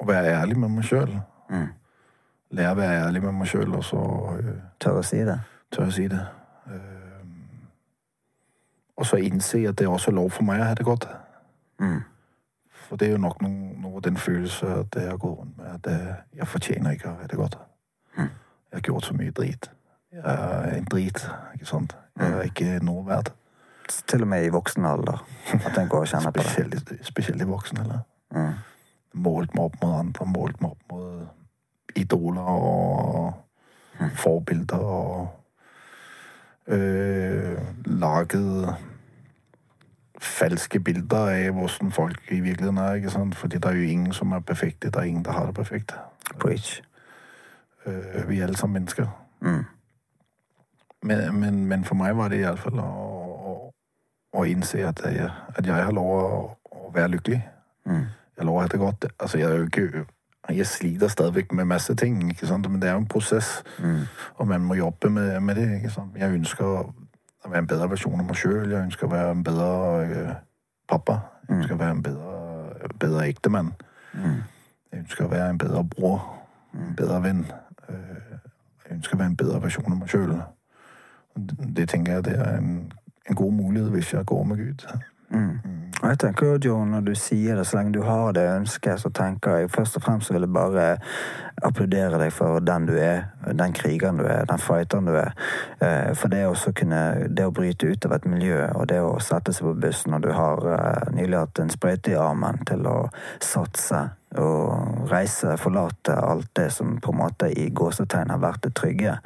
Å 0.00 0.06
være 0.08 0.34
ærlig 0.40 0.58
med 0.58 0.74
meg 0.74 0.88
sjøl. 0.88 1.12
Mm. 1.50 1.70
Lære 2.54 2.72
å 2.72 2.78
være 2.78 3.00
ærlig 3.06 3.22
med 3.22 3.38
meg 3.38 3.50
sjøl, 3.50 3.74
og 3.78 3.84
så 3.86 4.00
uh, 4.00 4.54
Tør 4.82 5.00
å 5.00 5.06
si 5.06 5.22
det? 5.26 5.38
tør 5.74 5.88
å 5.88 5.94
si 5.94 6.08
det. 6.10 6.20
Øh, 6.70 6.93
og 8.96 9.06
så 9.06 9.16
innse 9.16 9.58
at 9.68 9.78
det 9.78 9.84
er 9.86 9.90
også 9.92 10.10
lov 10.14 10.30
for 10.30 10.42
meg 10.46 10.60
å 10.60 10.64
ha 10.68 10.74
det 10.78 10.84
godt. 10.86 11.06
Mm. 11.80 12.00
For 12.84 12.96
det 13.00 13.08
er 13.08 13.12
jo 13.12 13.18
nok 13.24 13.40
noe, 13.42 13.72
noe 13.82 13.96
av 13.96 14.02
den 14.06 14.16
følelsen 14.20 14.68
at 14.84 14.96
jeg 15.00 15.18
gått 15.18 15.38
rundt 15.38 15.56
med, 15.58 15.66
at 15.74 15.86
eh, 15.90 16.14
jeg 16.38 16.46
fortjener 16.48 16.90
ikke 16.94 17.08
å 17.10 17.16
ha 17.20 17.26
det 17.30 17.38
godt. 17.40 17.56
Jeg 18.18 18.28
har 18.72 18.80
gjort 18.88 19.04
så 19.06 19.14
mye 19.14 19.30
drit. 19.30 19.70
Jeg 20.12 20.22
er 20.24 20.76
en 20.78 20.86
drit, 20.90 21.20
ikke 21.54 21.66
sant? 21.66 21.92
Jeg 22.18 22.32
er 22.32 22.48
ikke 22.48 22.78
noe 22.82 23.04
verdt. 23.06 23.32
Til 24.10 24.22
og 24.24 24.28
med 24.30 24.46
i 24.46 24.50
voksen 24.54 24.84
alder. 24.88 25.20
At 25.54 25.78
en 25.78 25.88
går 25.92 26.00
og 26.06 26.10
kjenner 26.10 26.30
på 26.34 26.42
det. 26.42 26.50
Spesielt, 26.50 26.90
i- 26.92 27.04
spesielt 27.06 27.42
i 27.42 27.46
voksen, 27.50 27.78
alder. 27.82 28.00
Mm. 28.34 28.52
Målt 29.26 29.54
meg 29.54 29.64
opp 29.68 29.76
mot 29.82 29.94
andre, 30.00 30.26
målt 30.26 30.60
meg 30.62 30.70
opp 30.74 30.92
mot 30.92 31.96
idoler 31.96 32.50
og 32.50 33.34
forbilder 34.18 34.86
og 34.98 35.28
øh, 36.68 37.03
laget 38.04 38.76
falske 40.24 40.80
bilder 40.80 41.28
av 41.32 41.52
hvordan 41.58 41.92
folk 41.92 42.32
i 42.32 42.40
virkeligheten 42.40 42.78
er, 42.78 42.94
ikke 42.94 43.10
sant? 43.10 43.34
Fordi 43.36 43.58
det 43.58 43.64
er 43.70 43.76
jo 43.76 43.82
ingen 43.82 44.12
som 44.12 44.32
er 44.32 44.40
perfekte, 44.40 44.90
det 44.90 44.96
er 44.96 45.02
ingen, 45.10 45.24
der 45.24 45.32
har 45.32 45.46
det 45.46 45.54
perfekte. 45.54 45.94
Preach. 46.40 46.82
Øh, 47.86 48.28
vi 48.28 48.38
er 48.38 48.42
alle 48.46 48.56
sammen 48.56 48.72
mennesker. 48.72 49.06
Mm. 49.40 49.64
Men, 51.02 51.40
men, 51.40 51.66
men 51.66 51.84
for 51.84 51.94
meg 51.94 52.16
var 52.16 52.28
det 52.28 52.40
i 52.40 52.46
alle 52.48 52.56
fall 52.60 52.80
å, 52.80 52.88
å, 53.50 53.54
å 54.32 54.44
innse 54.48 54.80
at 54.88 55.02
jeg, 55.04 55.28
at 55.56 55.66
jeg 55.66 55.84
har 55.84 55.92
lov 55.92 56.12
å, 56.16 56.40
å 56.72 56.92
være 56.94 57.12
lykkelig. 57.18 57.42
Mm. 57.86 58.06
Jeg 58.38 58.46
lover 58.48 58.64
at 58.64 58.72
det 58.72 58.80
godt. 58.80 59.04
Altså, 59.18 59.38
jeg 59.38 59.50
er 59.50 59.56
jo 59.56 59.68
ikke 59.68 60.06
jeg 60.48 60.66
sliter 60.66 61.08
stadig 61.08 61.46
med 61.52 61.64
masse 61.64 61.94
ting, 61.94 62.18
men 62.20 62.80
det 62.80 62.88
er 62.88 62.92
jo 62.92 62.98
en 62.98 63.08
prosess, 63.08 63.62
Mm. 63.78 64.00
og 64.36 64.48
man 64.48 64.60
må 64.60 64.74
jobbe 64.74 65.10
med, 65.10 65.40
med 65.40 65.54
det. 65.54 65.92
Jeg 66.16 66.34
ønsker 66.34 66.64
å 66.64 66.94
være 67.50 67.58
en 67.58 67.66
bedre 67.66 67.90
versjon 67.90 68.20
av 68.20 68.26
meg 68.26 68.36
sjøl. 68.36 68.70
Jeg 68.70 68.88
ønsker 68.88 69.06
å 69.06 69.12
være 69.12 69.30
en 69.30 69.44
bedre 69.44 69.68
øh, 70.04 70.34
pappa. 70.88 71.18
Jeg 71.48 71.56
ønsker 71.58 71.74
å 71.74 71.78
være 71.78 71.96
en 71.96 72.02
bedre, 72.02 72.90
bedre 72.98 73.28
ektemann. 73.28 73.72
Mm. 74.14 74.42
Jeg 74.92 75.00
ønsker 75.04 75.24
å 75.24 75.32
være 75.32 75.50
en 75.50 75.58
bedre 75.58 75.84
bror. 75.84 76.20
En 76.74 76.94
bedre 76.96 77.22
venn. 77.22 77.46
Øh, 77.88 78.20
Jeg 78.84 78.98
ønsker 78.98 79.16
å 79.16 79.18
være 79.18 79.32
en 79.32 79.36
bedre 79.36 79.62
versjon 79.62 79.92
av 79.92 79.98
meg 79.98 80.08
sjøl. 80.12 80.34
Det 81.76 81.88
tenker 81.88 82.12
jeg 82.12 82.24
det 82.24 82.34
er 82.38 82.58
en, 82.58 82.92
en 83.30 83.36
god 83.36 83.52
mulighet 83.52 83.90
hvis 83.90 84.12
jeg 84.12 84.26
går 84.28 84.44
med 84.44 84.56
Gud. 84.56 84.84
Mm. 85.30 85.58
Og 86.02 86.08
jeg 86.08 86.18
tenker 86.18 86.46
jo, 86.46 86.58
John, 86.64 86.90
når 86.90 87.00
du 87.00 87.14
sier 87.14 87.56
det, 87.56 87.66
så 87.66 87.78
lenge 87.78 87.94
du 87.94 88.02
har 88.02 88.32
det 88.32 88.44
ønsket, 88.50 89.00
så 89.00 89.08
tenker 89.08 89.56
jeg 89.56 89.70
først 89.70 89.96
og 89.96 90.02
fremst 90.02 90.26
så 90.26 90.34
vil 90.34 90.44
jeg 90.44 90.52
bare 90.52 90.96
applaudere 91.64 92.18
deg 92.20 92.32
for 92.34 92.60
den 92.64 92.88
du 92.88 92.94
er, 92.98 93.28
den 93.52 93.74
krigeren 93.76 94.20
du 94.20 94.24
er, 94.28 94.44
den 94.48 94.62
fighteren 94.62 95.08
du 95.08 95.14
er. 95.18 95.32
Eh, 95.80 96.12
For 96.14 96.32
det 96.32 96.44
å 96.48 96.54
kunne, 96.76 97.28
det 97.28 97.46
å 97.46 97.54
bryte 97.54 97.88
ut 97.88 98.06
av 98.06 98.16
et 98.18 98.28
miljø, 98.28 98.60
og 98.74 98.88
det 98.92 99.00
å 99.02 99.16
sette 99.20 99.52
seg 99.52 99.68
på 99.68 99.76
bussen 99.86 100.14
når 100.14 100.26
du 100.26 100.32
har 100.36 100.68
eh, 100.74 101.14
nylig 101.16 101.40
hatt 101.40 101.62
en 101.62 101.72
sprøyte 101.72 102.14
i 102.14 102.20
armen 102.20 102.62
til 102.68 102.86
å 102.88 102.98
satse 103.42 104.04
og 104.34 105.10
reise, 105.10 105.54
forlate 105.60 106.14
alt 106.18 106.48
det 106.58 106.70
som 106.74 106.96
på 107.00 107.12
en 107.12 107.18
måte 107.20 107.50
i 107.54 107.68
gåsetegn 107.70 108.32
har 108.34 108.40
vært 108.42 108.64
det 108.66 108.72
trygge, 108.74 109.18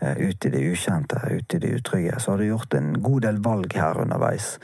eh, 0.00 0.18
ut 0.20 0.44
i 0.44 0.50
det 0.52 0.60
ukjente, 0.60 1.20
ut 1.30 1.54
i 1.54 1.58
det 1.58 1.70
utrygge, 1.78 2.20
så 2.20 2.32
har 2.32 2.38
du 2.38 2.50
gjort 2.50 2.74
en 2.74 2.92
god 3.02 3.22
del 3.22 3.40
valg 3.44 3.72
her 3.74 4.00
underveis. 4.02 4.58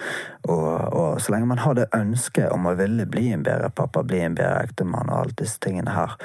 Og, 0.45 0.69
og 0.93 1.21
så 1.21 1.33
lenge 1.33 1.49
man 1.49 1.63
har 1.65 1.75
det 1.75 1.89
ønsket 1.97 2.53
om 2.53 2.69
å 2.69 2.77
ville 2.77 3.07
bli 3.09 3.31
en 3.33 3.43
bedre 3.47 3.71
pappa, 3.71 4.05
bli 4.05 4.21
en 4.21 4.37
bedre 4.37 4.67
ektemann 4.69 5.09
og 5.09 5.23
alle 5.23 5.39
disse 5.41 5.61
tingene 5.65 5.97
her, 5.97 6.17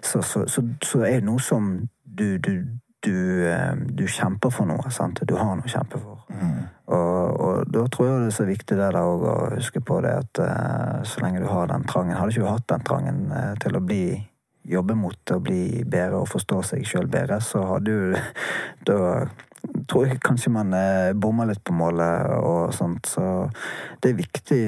så, 0.00 0.22
så, 0.22 0.45
så, 0.46 0.64
så 0.84 1.04
er 1.06 1.20
det 1.20 1.28
noe 1.28 1.42
som 1.42 1.72
du, 2.04 2.38
du, 2.38 2.52
du, 3.04 3.16
eh, 3.48 3.74
du 3.76 4.06
kjemper 4.08 4.52
for 4.54 4.68
noe, 4.68 4.90
sant? 4.94 5.20
Du 5.28 5.36
har 5.38 5.56
noe 5.56 5.66
å 5.66 5.72
kjempe 5.72 6.00
for. 6.00 6.22
Og, 6.86 7.40
og 7.40 7.72
da 7.72 7.84
tror 7.90 8.08
jeg 8.08 8.22
det 8.22 8.30
er 8.30 8.36
så 8.36 8.46
viktig 8.46 8.78
det 8.78 8.90
der 8.94 8.98
å 9.00 9.34
huske 9.56 9.82
på 9.82 9.98
det 10.04 10.12
at 10.20 10.40
uh, 10.42 11.02
så 11.06 11.22
lenge 11.24 11.40
du 11.42 11.48
har 11.50 11.70
den 11.70 11.86
trangen 11.88 12.14
Hadde 12.14 12.34
ikke 12.34 12.44
du 12.44 12.50
hatt 12.50 12.66
den 12.70 12.84
trangen 12.86 13.22
uh, 13.32 13.54
til 13.62 13.78
å 13.78 13.82
bli 13.82 14.04
jobbe 14.66 14.96
mot 14.98 15.32
å 15.32 15.40
bli 15.42 15.82
bedre 15.86 16.20
og 16.20 16.30
forstå 16.30 16.60
seg 16.70 16.86
sjøl 16.86 17.08
bedre, 17.10 17.40
så 17.42 17.62
hadde 17.72 17.94
du 17.94 18.16
Da 18.88 18.98
tror 19.88 20.06
jeg 20.06 20.20
kanskje 20.24 20.50
man 20.54 20.72
eh, 20.76 21.12
bommer 21.16 21.48
litt 21.48 21.62
på 21.64 21.74
målet 21.76 22.30
og 22.36 22.74
sånt. 22.74 23.08
Så 23.10 23.22
det 24.02 24.12
er 24.12 24.18
viktig 24.18 24.62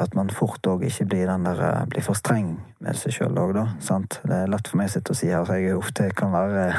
at 0.00 0.16
man 0.18 0.32
fort 0.34 0.66
òg 0.70 0.84
ikke 0.88 1.08
blir 1.10 1.30
der 1.30 1.62
eh, 1.66 1.82
blir 1.90 2.04
for 2.04 2.18
streng 2.18 2.52
med 2.80 2.96
seg 2.96 3.16
sjøl 3.16 3.40
òg, 3.40 3.54
da. 3.56 3.66
Sant? 3.84 4.20
Det 4.24 4.42
er 4.42 4.52
lett 4.52 4.70
for 4.70 4.80
meg 4.80 4.90
å 4.90 4.94
sitte 4.94 5.14
og 5.14 5.20
si 5.20 5.30
her, 5.32 5.44
så 5.48 5.58
jeg 5.60 5.76
ofte 5.76 6.08
kan 6.16 6.32
være 6.34 6.70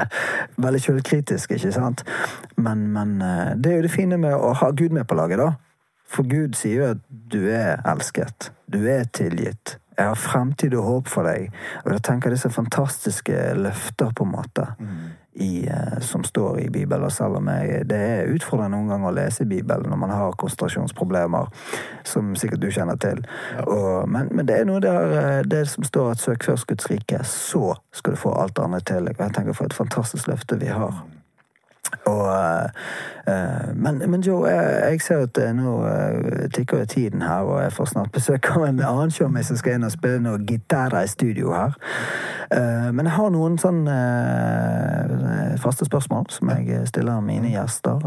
veldig 0.64 0.82
sjølkritisk, 0.86 1.54
ikke 1.56 1.74
sant? 1.74 2.04
Men, 2.56 2.88
men 2.94 3.16
eh, 3.22 3.54
det 3.58 3.72
er 3.72 3.80
jo 3.80 3.86
det 3.88 3.94
fine 3.94 4.20
med 4.20 4.34
å 4.34 4.54
ha 4.62 4.72
Gud 4.74 4.94
med 4.96 5.08
på 5.10 5.18
laget, 5.18 5.42
da. 5.42 5.54
For 6.14 6.26
Gud 6.28 6.58
sier 6.58 6.80
jo 6.80 6.90
at 6.94 7.06
du 7.10 7.40
er 7.50 7.80
elsket. 7.88 8.52
Du 8.70 8.84
er 8.90 9.08
tilgitt. 9.14 9.78
Jeg 9.94 10.10
har 10.10 10.18
fremtid 10.18 10.74
og 10.74 10.86
håp 10.88 11.10
for 11.10 11.26
deg. 11.26 11.54
Og 11.84 11.94
jeg 11.94 12.02
tenker 12.06 12.34
disse 12.34 12.50
fantastiske 12.52 13.54
løfter, 13.58 14.10
på 14.14 14.26
en 14.26 14.34
måte, 14.34 14.66
i, 15.34 15.66
eh, 15.66 16.00
som 16.00 16.24
står 16.24 16.60
i 16.60 16.68
Bibelen. 16.70 17.10
Selv 17.10 17.36
om 17.36 17.48
jeg, 17.48 17.88
det 17.90 17.98
er 17.98 18.32
utfordrende 18.34 18.76
noen 18.76 18.92
ganger 18.92 19.10
å 19.10 19.16
lese 19.16 19.46
Bibelen 19.48 19.90
når 19.90 20.00
man 20.00 20.14
har 20.14 20.36
konsentrasjonsproblemer, 20.40 21.50
som 22.06 22.34
sikkert 22.38 22.62
du 22.62 22.70
kjenner 22.70 23.00
til. 23.02 23.24
Og, 23.66 24.08
men, 24.08 24.30
men 24.32 24.48
det 24.48 24.60
er 24.60 24.68
noe 24.68 24.82
der 24.84 25.16
eh, 25.18 25.42
det 25.46 25.66
som 25.72 25.86
står 25.86 26.14
at 26.14 26.22
søk 26.22 26.46
først 26.46 26.68
Guds 26.70 26.90
rike, 26.90 27.24
så 27.28 27.74
skal 27.94 28.14
du 28.14 28.22
få 28.22 28.34
alt 28.38 28.56
det 28.56 28.68
andre 28.68 28.80
til. 28.86 29.10
Jeg 29.10 29.34
tenker 29.34 29.56
for 29.56 29.70
et 29.70 29.76
fantastisk 29.76 30.30
løfte 30.30 30.60
vi 30.60 30.72
har. 30.72 31.02
Og, 32.04 32.28
eh, 32.36 32.64
eh, 33.34 33.74
men, 33.74 34.10
men 34.10 34.20
Joe, 34.20 34.48
jeg, 34.48 34.90
jeg 34.90 35.00
ser 35.00 35.24
at 35.26 35.38
eh, 35.40 35.52
nå 35.56 35.74
tikker 36.54 36.82
jo 36.82 36.88
tiden 36.88 37.22
her, 37.22 37.44
og 37.48 37.62
jeg 37.62 37.72
får 37.72 37.90
snart 37.92 38.12
besøk 38.12 38.50
av 38.56 38.66
en 38.66 38.80
annen 38.80 39.12
showmate 39.12 39.48
som 39.48 39.60
skal 39.60 39.78
inn 39.78 39.86
og 39.86 39.92
spille 39.94 40.22
noe 40.24 40.40
gitarer 40.48 41.04
i 41.04 41.10
studio 41.10 41.52
her. 41.54 41.76
Men 42.94 43.08
jeg 43.08 43.16
har 43.16 43.30
noen 43.32 43.56
sånn 43.58 43.80
faste 45.58 45.86
spørsmål 45.88 46.28
som 46.30 46.50
jeg 46.52 46.84
stiller 46.90 47.24
mine 47.24 47.50
gjester. 47.50 48.04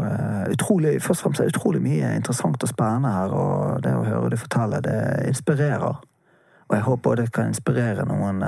Utrolig, 0.48 0.94
først 1.02 1.20
og 1.20 1.26
fremst 1.26 1.42
er 1.42 1.50
det 1.50 1.56
utrolig 1.56 1.82
mye 1.84 2.14
interessant 2.16 2.62
og 2.62 2.70
spennende 2.70 3.12
her, 3.12 3.34
og 3.34 3.82
det 3.84 3.92
å 3.98 4.06
høre 4.06 4.30
du 4.32 4.38
fortelle, 4.40 4.80
det 4.86 5.00
inspirerer. 5.28 5.98
Og 6.68 6.76
jeg 6.76 6.86
håper 6.86 7.18
det 7.20 7.32
kan 7.34 7.50
inspirere 7.52 8.06
noen 8.08 8.40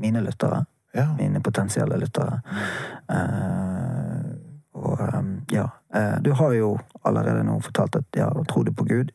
mine 0.00 0.24
lyttere 0.24 0.64
Ja. 0.96 1.10
mine 1.18 1.42
potensielle 1.44 1.98
lyttere. 2.00 2.40
Uh, 3.10 4.32
og 4.76 5.02
um, 5.12 5.34
ja, 5.52 5.68
Uh, 5.96 6.22
du 6.22 6.32
har 6.32 6.52
jo 6.52 6.78
allerede 7.04 7.44
nå 7.44 7.60
fortalt 7.60 7.96
at 7.96 8.16
ja, 8.16 8.28
tror 8.48 8.64
du 8.64 8.72
på 8.72 8.84
Gud? 8.84 9.12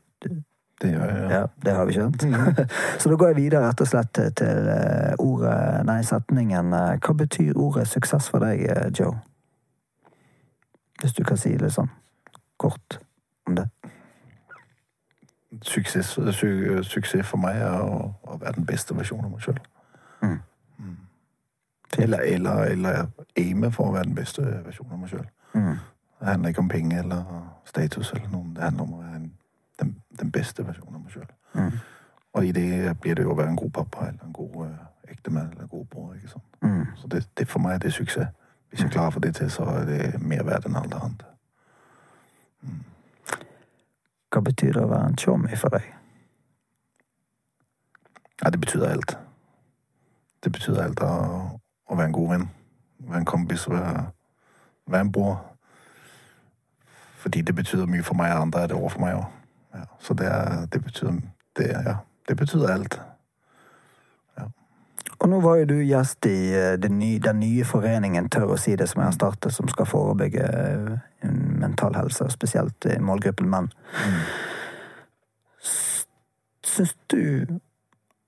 Det 0.82 0.90
gjør 0.90 1.06
jeg. 1.06 1.18
Ja, 1.18 1.40
ja. 1.40 1.48
det 1.66 1.74
har 1.76 1.86
vi 1.86 1.94
skjønt. 1.94 2.24
Så 3.02 3.10
da 3.10 3.16
går 3.16 3.28
jeg 3.28 3.36
videre 3.36 3.68
rett 3.68 3.82
og 3.84 3.88
slett 3.88 4.14
til, 4.18 4.70
eh, 4.74 5.14
ordet, 5.20 5.86
nei, 5.86 6.00
setningen 6.02 6.74
Hva 6.74 7.14
betyr 7.18 7.54
ordet 7.54 7.86
suksess 7.88 8.32
for 8.34 8.42
deg, 8.42 8.64
Joe? 8.98 9.14
Hvis 11.02 11.14
du 11.14 11.22
kan 11.28 11.38
si 11.38 11.54
litt 11.54 11.76
sånn 11.76 11.92
kort 12.58 12.98
om 13.46 13.60
det. 13.60 13.68
Suksess, 15.62 16.16
su, 16.34 16.50
suksess 16.88 17.28
for 17.30 17.42
meg 17.42 17.62
er 17.62 17.78
å, 17.84 18.16
å 18.26 18.40
være 18.42 18.58
den 18.58 18.66
beste 18.66 18.98
versjonen 18.98 19.28
av 19.28 19.36
meg 19.36 19.46
sjøl. 19.46 19.62
Mm. 20.22 20.40
Eller, 21.98 22.20
eller, 22.20 22.52
eller 22.72 23.08
aime 23.38 23.72
for 23.72 23.90
å 23.90 23.96
være 23.96 24.08
den 24.08 24.16
beste 24.16 24.42
versjonen 24.42 24.94
av 24.94 25.00
meg 25.00 25.10
sjøl. 25.12 25.26
Mm. 25.54 25.80
Det 26.22 26.28
handler 26.28 26.54
ikke 26.54 26.64
om 26.64 26.70
penger 26.70 27.00
eller 27.04 27.24
status 27.66 28.14
eller 28.14 28.30
noe. 28.32 28.54
Det 28.56 28.64
handler 28.64 28.84
om 28.84 28.94
å 28.94 29.02
være 29.02 29.16
en, 29.16 29.32
den, 29.82 29.96
den 30.20 30.32
beste 30.32 30.66
versjonen 30.68 30.96
av 30.96 31.02
meg 31.02 31.16
sjøl. 31.16 31.34
Mm. 31.54 31.72
Og 32.34 32.46
i 32.48 32.54
det 32.56 32.94
blir 33.02 33.16
det 33.20 33.26
jo 33.26 33.34
å 33.34 33.38
være 33.38 33.52
en 33.52 33.60
god 33.60 33.74
pappa 33.76 34.08
eller 34.08 34.24
en 34.24 34.34
god 34.34 34.56
uh, 34.62 34.86
ektemann 35.12 35.50
eller 35.52 35.66
en 35.66 35.74
god 35.74 35.86
bror. 35.92 36.14
ikke 36.16 36.32
sant? 36.32 36.48
Mm. 36.62 36.86
Så 36.96 37.08
det, 37.12 37.26
det 37.38 37.48
for 37.48 37.64
meg 37.64 37.76
er 37.76 37.84
det 37.86 37.94
suksess. 37.94 38.32
Hvis 38.72 38.86
jeg 38.86 38.92
klarer 38.94 39.12
å 39.12 39.18
få 39.18 39.20
det 39.20 39.34
til, 39.36 39.50
så 39.52 39.66
er 39.68 39.86
det 39.90 40.22
mer 40.24 40.46
verdt 40.48 40.70
enn 40.70 40.78
alt 40.80 40.94
annet. 40.96 41.26
Hva 44.32 44.40
betyr 44.46 44.78
det 44.78 44.86
å 44.86 44.88
være 44.88 45.10
en 45.10 45.18
tjommi 45.20 45.58
for 45.60 45.76
deg? 45.76 45.90
Ja, 48.40 48.50
det 48.50 48.62
betyr 48.62 48.86
alt. 48.88 49.18
Det 50.44 50.52
betyr 50.56 50.80
alt 50.80 51.04
å, 51.04 51.10
å 51.92 52.00
være 52.00 52.12
en 52.12 52.16
god 52.16 52.34
venn. 52.34 52.50
Være 53.12 53.22
en 53.24 53.30
kompis, 53.30 53.68
være, 53.70 54.06
være 54.88 55.08
en 55.08 55.12
bror. 55.12 55.38
Fordi 57.22 57.44
det 57.46 57.56
betyr 57.56 57.86
mye 57.86 58.06
for 58.06 58.18
meg, 58.18 58.34
og 58.34 58.48
andre 58.48 58.64
er 58.64 58.72
det 58.72 58.80
overfor 58.80 59.04
meg 59.04 59.20
òg. 59.20 59.40
Ja, 59.76 59.86
så 60.00 60.18
det, 60.18 60.28
er, 60.28 60.66
det 60.72 60.84
betyr 60.84 61.14
det, 61.58 61.68
ja, 61.72 61.96
det 62.28 62.38
betyr 62.38 62.68
alt. 62.72 63.00
Og 65.22 65.30
nå 65.30 65.38
var 65.40 65.60
jo 65.60 65.68
du 65.70 65.76
gjest 65.86 66.26
i 66.26 66.54
eh, 66.58 66.78
den 66.82 66.98
nye, 67.00 67.20
den 67.22 67.38
nye 67.44 67.66
foreningen 67.68 68.30
Tør 68.34 68.56
å 68.56 68.58
si 68.58 68.74
det, 68.78 68.88
som 68.90 69.04
jeg 69.04 69.12
har 69.12 69.18
startet, 69.18 69.54
som 69.54 69.70
skal 69.70 69.86
forebygge 69.86 70.48
eh, 70.48 71.28
mental 71.62 71.94
helse, 71.94 72.26
spesielt 72.34 72.88
i 72.90 72.98
målgruppen 72.98 73.50
menn. 73.52 73.70
Mm. 74.02 74.24
Syns 76.72 76.96
du 77.14 77.22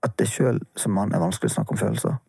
at 0.05 0.14
det 0.20 0.30
sjøl 0.30 0.61
som 0.78 0.93
mann 0.93 1.16
er 1.16 1.24
vanskelig 1.24 1.49
å 1.49 1.55
snakke 1.55 1.74
om 1.74 1.82
følelser? 1.82 2.20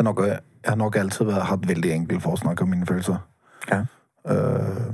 Det 0.00 0.04
noe, 0.08 0.26
jeg 0.26 0.70
har 0.70 0.76
nok 0.80 0.96
alltid 0.96 1.30
hatt 1.44 1.66
veldig 1.68 1.90
enkelt 1.92 2.22
for 2.24 2.32
å 2.32 2.40
snakke 2.40 2.64
om 2.64 2.70
mine 2.72 2.86
følelser. 2.88 3.18
Ja. 3.68 3.82
Uh, 4.24 4.86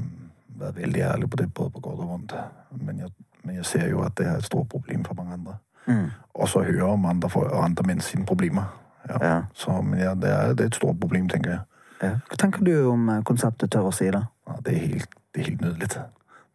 vært 0.59 0.81
veldig 0.81 1.03
ærlig 1.07 1.29
på 1.31 1.39
det, 1.39 1.47
både 1.55 1.71
på 1.71 1.83
godt 1.85 2.01
og 2.01 2.09
vondt. 2.09 2.35
Men 2.81 2.99
jeg, 2.99 3.11
Men 3.45 3.57
jeg 3.57 3.65
ser 3.65 3.89
jo 3.89 4.01
at 4.03 4.17
det 4.19 4.27
er 4.27 4.37
et 4.37 4.45
stort 4.45 4.69
problem 4.69 5.05
for 5.05 5.15
mange 5.15 5.33
andre. 5.33 5.55
Mm. 5.87 6.11
Og 6.35 6.49
så 6.49 6.63
høre 6.67 6.85
om 6.85 7.07
andre, 7.07 7.31
andre 7.53 7.85
menn 7.87 8.01
sine 8.01 8.27
problemer. 8.27 8.65
Ja. 9.09 9.19
Ja. 9.29 9.43
Så 9.55 9.81
men 9.81 10.01
ja, 10.01 10.15
det, 10.15 10.31
er, 10.31 10.49
det 10.49 10.61
er 10.61 10.67
et 10.67 10.75
stort 10.75 11.01
problem, 11.01 11.29
tenker 11.29 11.51
jeg. 11.51 11.61
Ja. 12.03 12.11
Hva 12.27 12.37
tenker 12.37 12.65
du 12.67 12.89
om 12.91 13.09
eh, 13.09 13.23
konseptet 13.23 13.71
Tør 13.71 13.87
å 13.89 13.95
si 13.95 14.11
det? 14.11 14.25
Ja, 14.49 14.57
det, 14.67 14.75
er 14.75 14.87
helt, 14.87 15.15
det 15.35 15.41
er 15.41 15.47
helt 15.51 15.61
nydelig. 15.61 15.89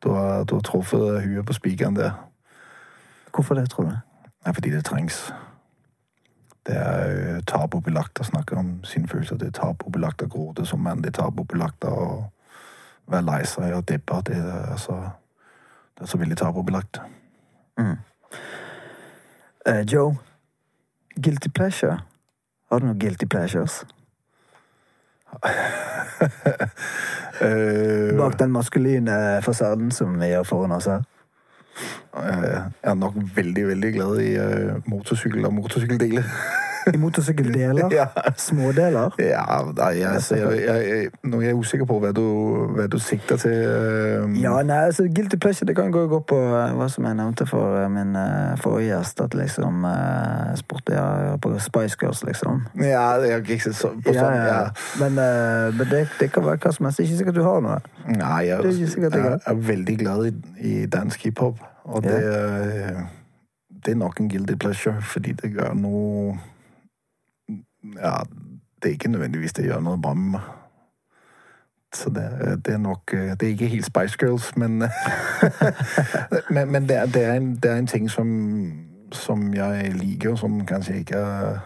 Du 0.04 0.10
har, 0.12 0.44
du 0.44 0.58
har 0.58 0.68
truffet 0.68 1.24
huet 1.24 1.46
på 1.48 1.54
spikeren 1.56 1.96
der. 1.96 2.12
Hvorfor 3.32 3.56
det, 3.56 3.70
tror 3.72 3.88
du? 3.88 3.96
Fordi 4.44 4.76
det 4.76 4.84
trengs. 4.86 5.30
Det 6.68 6.78
er 6.78 7.36
øh, 7.36 7.44
tabubelagt 7.48 8.20
å 8.22 8.24
snakke 8.24 8.56
om 8.56 8.84
sine 8.86 9.08
følelser. 9.08 9.40
Det 9.42 9.48
er 9.48 9.58
tabubelagt 9.58 10.22
å 10.22 10.30
gråte 10.30 10.66
som 10.66 10.84
mann. 10.84 11.02
Det 11.02 11.14
er 11.14 11.24
tabubelagt 11.24 11.88
å 11.90 11.96
være 13.10 13.26
lei 13.26 13.42
seg 13.50 13.74
og 13.76 13.88
deppa. 13.90 14.22
Det 14.26 14.38
er 14.38 14.72
altså 14.76 15.00
Det 15.98 16.08
er 16.08 16.10
så 16.10 16.18
veldig 16.18 16.38
tabubelagt. 16.38 17.00
Eh, 19.66 19.94
Joe, 19.94 20.16
guilty 21.16 21.50
pleasure. 21.50 21.98
Har 22.72 22.80
du 22.80 22.86
noen 22.86 23.00
guilty 23.00 23.26
pleasures? 23.26 23.86
uh, 25.46 25.52
Bak 28.22 28.40
den 28.40 28.52
maskuline 28.52 29.42
fasaden 29.42 29.92
som 29.92 30.20
vi 30.20 30.32
har 30.32 30.44
foran 30.44 30.72
oss 30.72 30.86
her. 30.86 31.04
Jeg 32.18 32.72
er 32.84 32.94
nok 32.94 33.16
veldig, 33.36 33.68
veldig 33.68 33.94
glad 33.94 34.20
i 34.20 34.32
øh, 34.36 34.74
motorsykkel 34.86 35.46
og 35.46 35.54
motorsykkeldeler. 35.54 36.24
I 36.94 36.98
motorsykkeldeler? 36.98 37.90
Ja. 38.02 38.08
Smådeler? 38.38 39.12
Ja, 39.20 39.44
nei, 39.78 39.90
jeg, 40.00 40.08
altså, 40.10 40.36
jeg, 40.36 40.62
jeg, 40.66 40.86
jeg, 40.90 41.10
nå 41.28 41.42
er 41.42 41.52
jeg 41.52 41.58
usikker 41.60 41.86
på 41.90 42.00
hva 42.02 42.12
du, 42.16 42.24
hva 42.76 42.88
du 42.92 42.98
sikter 43.02 43.38
til. 43.42 43.58
Um... 44.24 44.36
Ja, 44.40 44.56
nei, 44.66 44.80
altså 44.90 45.06
Guilty 45.12 45.38
pleasure 45.42 45.68
det 45.68 45.76
kan 45.78 45.92
gå 45.94 46.06
gå 46.12 46.20
på 46.28 46.38
eh, 46.40 46.74
hva 46.78 46.88
som 46.92 47.06
jeg 47.08 47.18
nevnte 47.20 47.46
for 47.50 47.78
eh, 47.82 47.90
min 47.92 48.16
eh, 48.18 48.56
forrige 48.62 48.92
gjest. 48.96 49.22
At 49.22 49.36
liksom 49.38 49.86
uh, 49.86 50.56
ja, 50.90 51.06
ja, 51.28 51.36
på 51.42 51.54
Spice 51.60 51.98
Girls, 52.02 52.24
liksom. 52.28 52.66
Ja, 52.82 53.06
jeg 53.22 53.44
ikke 53.46 53.74
så, 53.74 53.94
på 54.02 54.16
sånn, 54.16 54.38
ja. 54.40 54.46
ja. 54.48 54.62
Men, 55.02 55.20
uh, 55.20 55.70
men 55.78 55.92
det, 55.92 56.06
det 56.20 56.32
kan 56.34 56.46
være 56.48 56.62
hva 56.64 56.74
som 56.76 56.88
helst. 56.88 57.02
Det 57.02 57.06
er 57.06 57.12
ikke 57.12 57.22
sikkert 57.24 57.40
du 57.42 57.44
har 57.46 57.64
noe. 57.66 57.80
Nei, 58.08 58.38
jeg, 58.50 58.58
er 58.58 58.70
ikke 58.72 58.94
sikkert 58.96 59.18
det 59.18 59.24
er 59.26 59.34
jeg 59.36 59.42
er 59.54 59.66
veldig 59.72 59.98
glad 60.02 60.30
i, 60.30 60.36
i 60.72 60.78
dansk 60.92 61.28
hiphop. 61.30 61.62
Og 61.92 62.04
det, 62.06 62.18
er- 62.22 63.04
det 63.86 63.96
er 63.96 63.98
nok 63.98 64.20
en 64.22 64.30
guilty 64.30 64.56
pleasure, 64.62 65.02
fordi 65.02 65.34
det 65.42 65.54
gjør 65.56 65.74
noe 65.74 66.36
Ja, 67.96 68.16
det 68.82 68.90
er 68.90 68.94
ikke 68.98 69.10
nødvendigvis 69.12 69.54
det 69.54 69.66
gjør 69.66 69.80
noe 69.82 69.98
bra 70.02 70.14
med 70.14 70.32
meg. 70.38 70.42
Så 71.94 72.10
det, 72.10 72.24
er- 72.24 72.56
det 72.56 72.74
er 72.74 72.78
nok 72.80 73.14
eh, 73.14 73.34
Det 73.36 73.44
er 73.44 73.48
ikke 73.52 73.68
helt 73.68 73.86
Spice 73.86 74.18
Girls, 74.22 74.56
men 74.58 74.78
Men, 76.50 76.72
men 76.72 76.88
det, 76.90 76.96
er, 76.98 77.06
det, 77.06 77.24
er 77.26 77.34
en, 77.34 77.56
det 77.56 77.72
er 77.72 77.76
en 77.78 77.88
ting 77.88 78.12
som, 78.12 78.28
som 79.12 79.54
jeg 79.54 79.94
liker, 79.94 80.32
og 80.32 80.38
som 80.40 80.66
kanskje 80.66 80.96
ikke 81.02 81.16
er, 81.16 81.60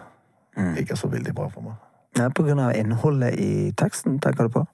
ikke 0.78 0.92
er 0.92 0.96
så 0.96 1.08
veldig 1.08 1.34
bra 1.34 1.48
for 1.48 1.60
meg. 1.60 1.74
Ja, 2.18 2.28
på 2.28 2.42
grunn 2.42 2.58
av 2.58 2.72
innholdet 2.76 3.34
i 3.38 3.72
teksten, 3.76 4.18
tenker 4.20 4.48
du 4.48 4.48
på? 4.56 4.64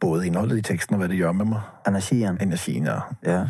Både 0.00 0.26
innholdet 0.26 0.58
i 0.58 0.62
teksten 0.64 0.94
og 0.94 1.02
hva 1.02 1.08
det 1.10 1.18
gjør 1.18 1.32
med 1.36 1.46
meg. 1.52 1.60
Energien. 1.90 2.38
Energien, 2.40 2.86
ja. 2.86 3.00
Ja. 3.26 3.40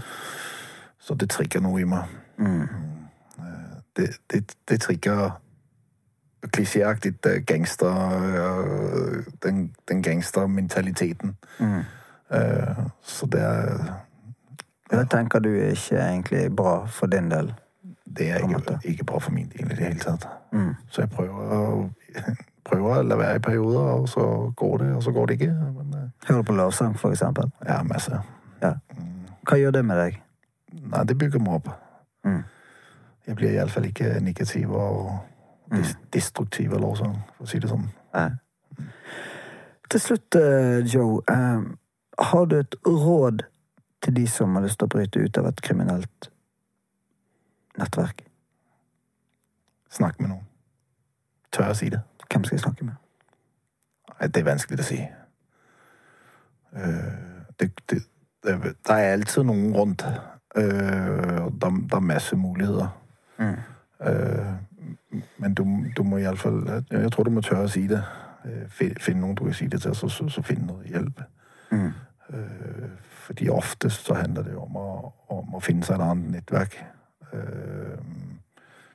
Så 0.98 1.14
det 1.14 1.28
trigger 1.30 1.60
noe 1.60 1.80
i 1.80 1.84
meg. 1.84 2.08
Mm. 2.38 2.66
Det, 3.96 4.08
det, 4.32 4.40
det 4.68 4.80
trigger 4.80 5.36
klisjéaktig 6.52 7.14
gangster 7.46 7.88
øh, 7.88 9.24
Den, 9.42 9.74
den 9.88 10.02
gangstermentaliteten. 10.02 11.36
Mm. 11.60 11.78
Eh, 12.30 12.76
Så 13.02 13.26
det 13.26 13.40
er 13.40 13.84
ja. 14.92 14.98
det 15.00 15.10
tenker 15.10 15.38
du 15.38 15.48
er 15.48 15.70
ikke 15.70 15.96
egentlig 15.98 16.56
bra 16.56 16.86
for 16.86 17.06
din 17.06 17.30
del? 17.30 17.54
Det 18.18 18.30
er 18.30 18.36
ikke, 18.38 18.78
ikke 18.84 19.04
bra 19.04 19.18
for 19.18 19.32
min 19.32 19.48
del 19.48 19.64
i 19.66 19.74
det 19.74 19.78
hele 19.78 19.98
tatt. 19.98 20.26
Mm. 20.52 20.74
Så 20.88 21.02
jeg 21.02 21.10
prøver 21.10 21.32
å, 21.58 21.90
prøver 22.68 22.98
å 22.98 23.02
la 23.02 23.16
være 23.16 23.36
i 23.36 23.38
perioder, 23.42 23.80
og 23.80 24.08
så 24.08 24.52
går 24.56 24.76
det, 24.78 24.92
og 24.94 25.02
så 25.02 25.10
går 25.12 25.26
det 25.26 25.32
ikke. 25.40 25.52
Men 25.52 25.94
eh, 25.94 26.28
Hører 26.28 26.42
du 26.42 26.46
på 26.46 26.52
lovsang, 26.52 26.98
for 26.98 27.10
eksempel? 27.10 27.50
ja, 27.66 27.82
masse. 27.82 28.20
Ja. 28.62 28.72
Hva 29.48 29.56
gjør 29.60 29.70
det 29.70 29.84
med 29.84 29.98
deg? 29.98 30.20
Nei, 30.72 31.04
det 31.04 31.18
bygger 31.18 31.38
meg 31.40 31.54
opp. 31.58 31.68
Mm. 32.24 32.42
Jeg 33.26 33.36
blir 33.36 33.50
iallfall 33.56 33.84
ikke 33.88 34.20
negativ 34.20 34.70
og 34.70 35.18
destruktiv 36.12 36.74
av 36.74 36.80
lovsang, 36.80 37.16
for 37.36 37.46
å 37.46 37.48
si 37.48 37.58
det 37.58 37.70
sånn. 37.70 37.88
Nei. 38.14 38.30
Til 39.90 40.00
slutt, 40.00 40.34
eh, 40.34 40.94
Joe. 40.94 41.22
eh, 41.28 41.62
har 42.18 42.44
du 42.44 42.58
et 42.58 42.74
råd 42.86 43.44
til 44.02 44.14
de 44.14 44.26
som 44.26 44.54
har 44.54 44.62
lyst 44.62 44.78
til 44.78 44.86
å 44.86 44.88
bryte 44.88 45.20
ut 45.20 45.38
av 45.38 45.46
et 45.46 45.62
kriminelt 45.62 46.30
nettverk? 47.78 48.24
Snakk 49.90 50.20
med 50.20 50.28
noen. 50.30 50.46
Tør 51.52 51.66
jeg 51.66 51.76
si 51.76 51.88
det? 51.88 52.00
Hvem 52.30 52.44
skal 52.44 52.56
jeg 52.56 52.64
snakke 52.64 52.84
med? 52.84 52.94
Det 54.20 54.36
er 54.40 54.44
vanskelig 54.44 54.80
å 54.80 54.86
si. 54.88 54.98
Det, 56.74 56.84
det, 57.60 57.70
det, 57.90 58.02
det, 58.42 58.76
der 58.86 58.94
er 58.94 59.12
alltid 59.12 59.44
noen 59.46 59.74
rundt. 59.74 60.04
Det 60.54 60.64
er 61.94 62.00
masse 62.00 62.36
muligheter. 62.36 62.88
Mm. 63.38 63.56
Øh, 65.12 65.20
men 65.38 65.54
du, 65.54 65.66
du 65.96 66.02
må 66.02 66.16
iallfall 66.16 66.84
Jeg 66.90 67.12
tror 67.12 67.24
du 67.24 67.30
må 67.30 67.40
tørre 67.40 67.68
å 67.68 67.72
si 67.72 67.86
det. 67.86 68.02
Øh, 68.44 68.68
Finne 69.00 69.20
noen 69.20 69.34
du 69.34 69.44
kan 69.44 69.54
si 69.54 69.66
det 69.66 69.82
til, 69.82 69.94
så, 69.94 70.08
så, 70.08 70.28
så 70.28 70.42
finne 70.42 70.66
noe 70.66 70.84
hjelp. 70.88 71.22
Mm. 71.70 71.92
Øh, 72.30 72.90
fordi 73.24 73.48
oftest 73.48 74.06
så 74.06 74.14
handler 74.14 74.42
det 74.42 74.52
jo 74.52 74.62
om 74.62 74.76
å, 74.76 75.12
om 75.28 75.54
å 75.54 75.60
finne 75.60 75.84
seg 75.84 75.96
et 75.96 76.06
annet 76.06 76.30
nettverk. 76.30 76.76
Øh, 77.32 77.98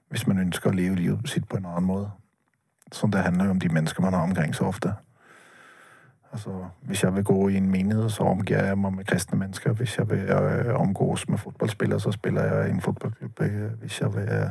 hvis 0.09 0.27
man 0.27 0.39
ønsker 0.39 0.69
å 0.69 0.73
leve 0.73 0.95
livet 0.95 1.29
sitt 1.29 1.47
på 1.49 1.57
en 1.57 1.65
annen 1.65 1.85
måte. 1.85 2.09
Så 2.91 3.07
det 3.07 3.21
handler 3.21 3.45
jo 3.45 3.51
om 3.51 3.59
de 3.59 3.69
mennesker 3.69 4.01
man 4.01 4.13
har 4.13 4.23
omkring 4.25 4.55
så 4.55 4.65
ofte. 4.65 4.93
Altså, 6.31 6.65
hvis 6.81 7.03
jeg 7.03 7.15
vil 7.15 7.23
gå 7.23 7.47
i 7.47 7.57
en 7.57 7.69
menighet, 7.71 8.11
så 8.11 8.23
omgir 8.23 8.63
jeg 8.63 8.77
meg 8.77 8.93
med 8.93 9.05
kristne 9.05 9.39
mennesker. 9.39 9.73
Hvis 9.73 9.97
jeg 9.97 10.09
vil 10.09 10.19
øh, 10.19 10.75
omgås 10.79 11.29
med 11.29 11.37
fotballspillere, 11.37 11.99
så 11.99 12.11
spiller 12.11 12.43
jeg 12.43 12.67
i 12.67 12.71
en 12.71 12.81
fotballklubb. 12.81 13.41
Øh, 13.41 13.71
Hvis 13.71 14.01
jeg 14.01 14.13
vil 14.15 14.29
øh, 14.29 14.49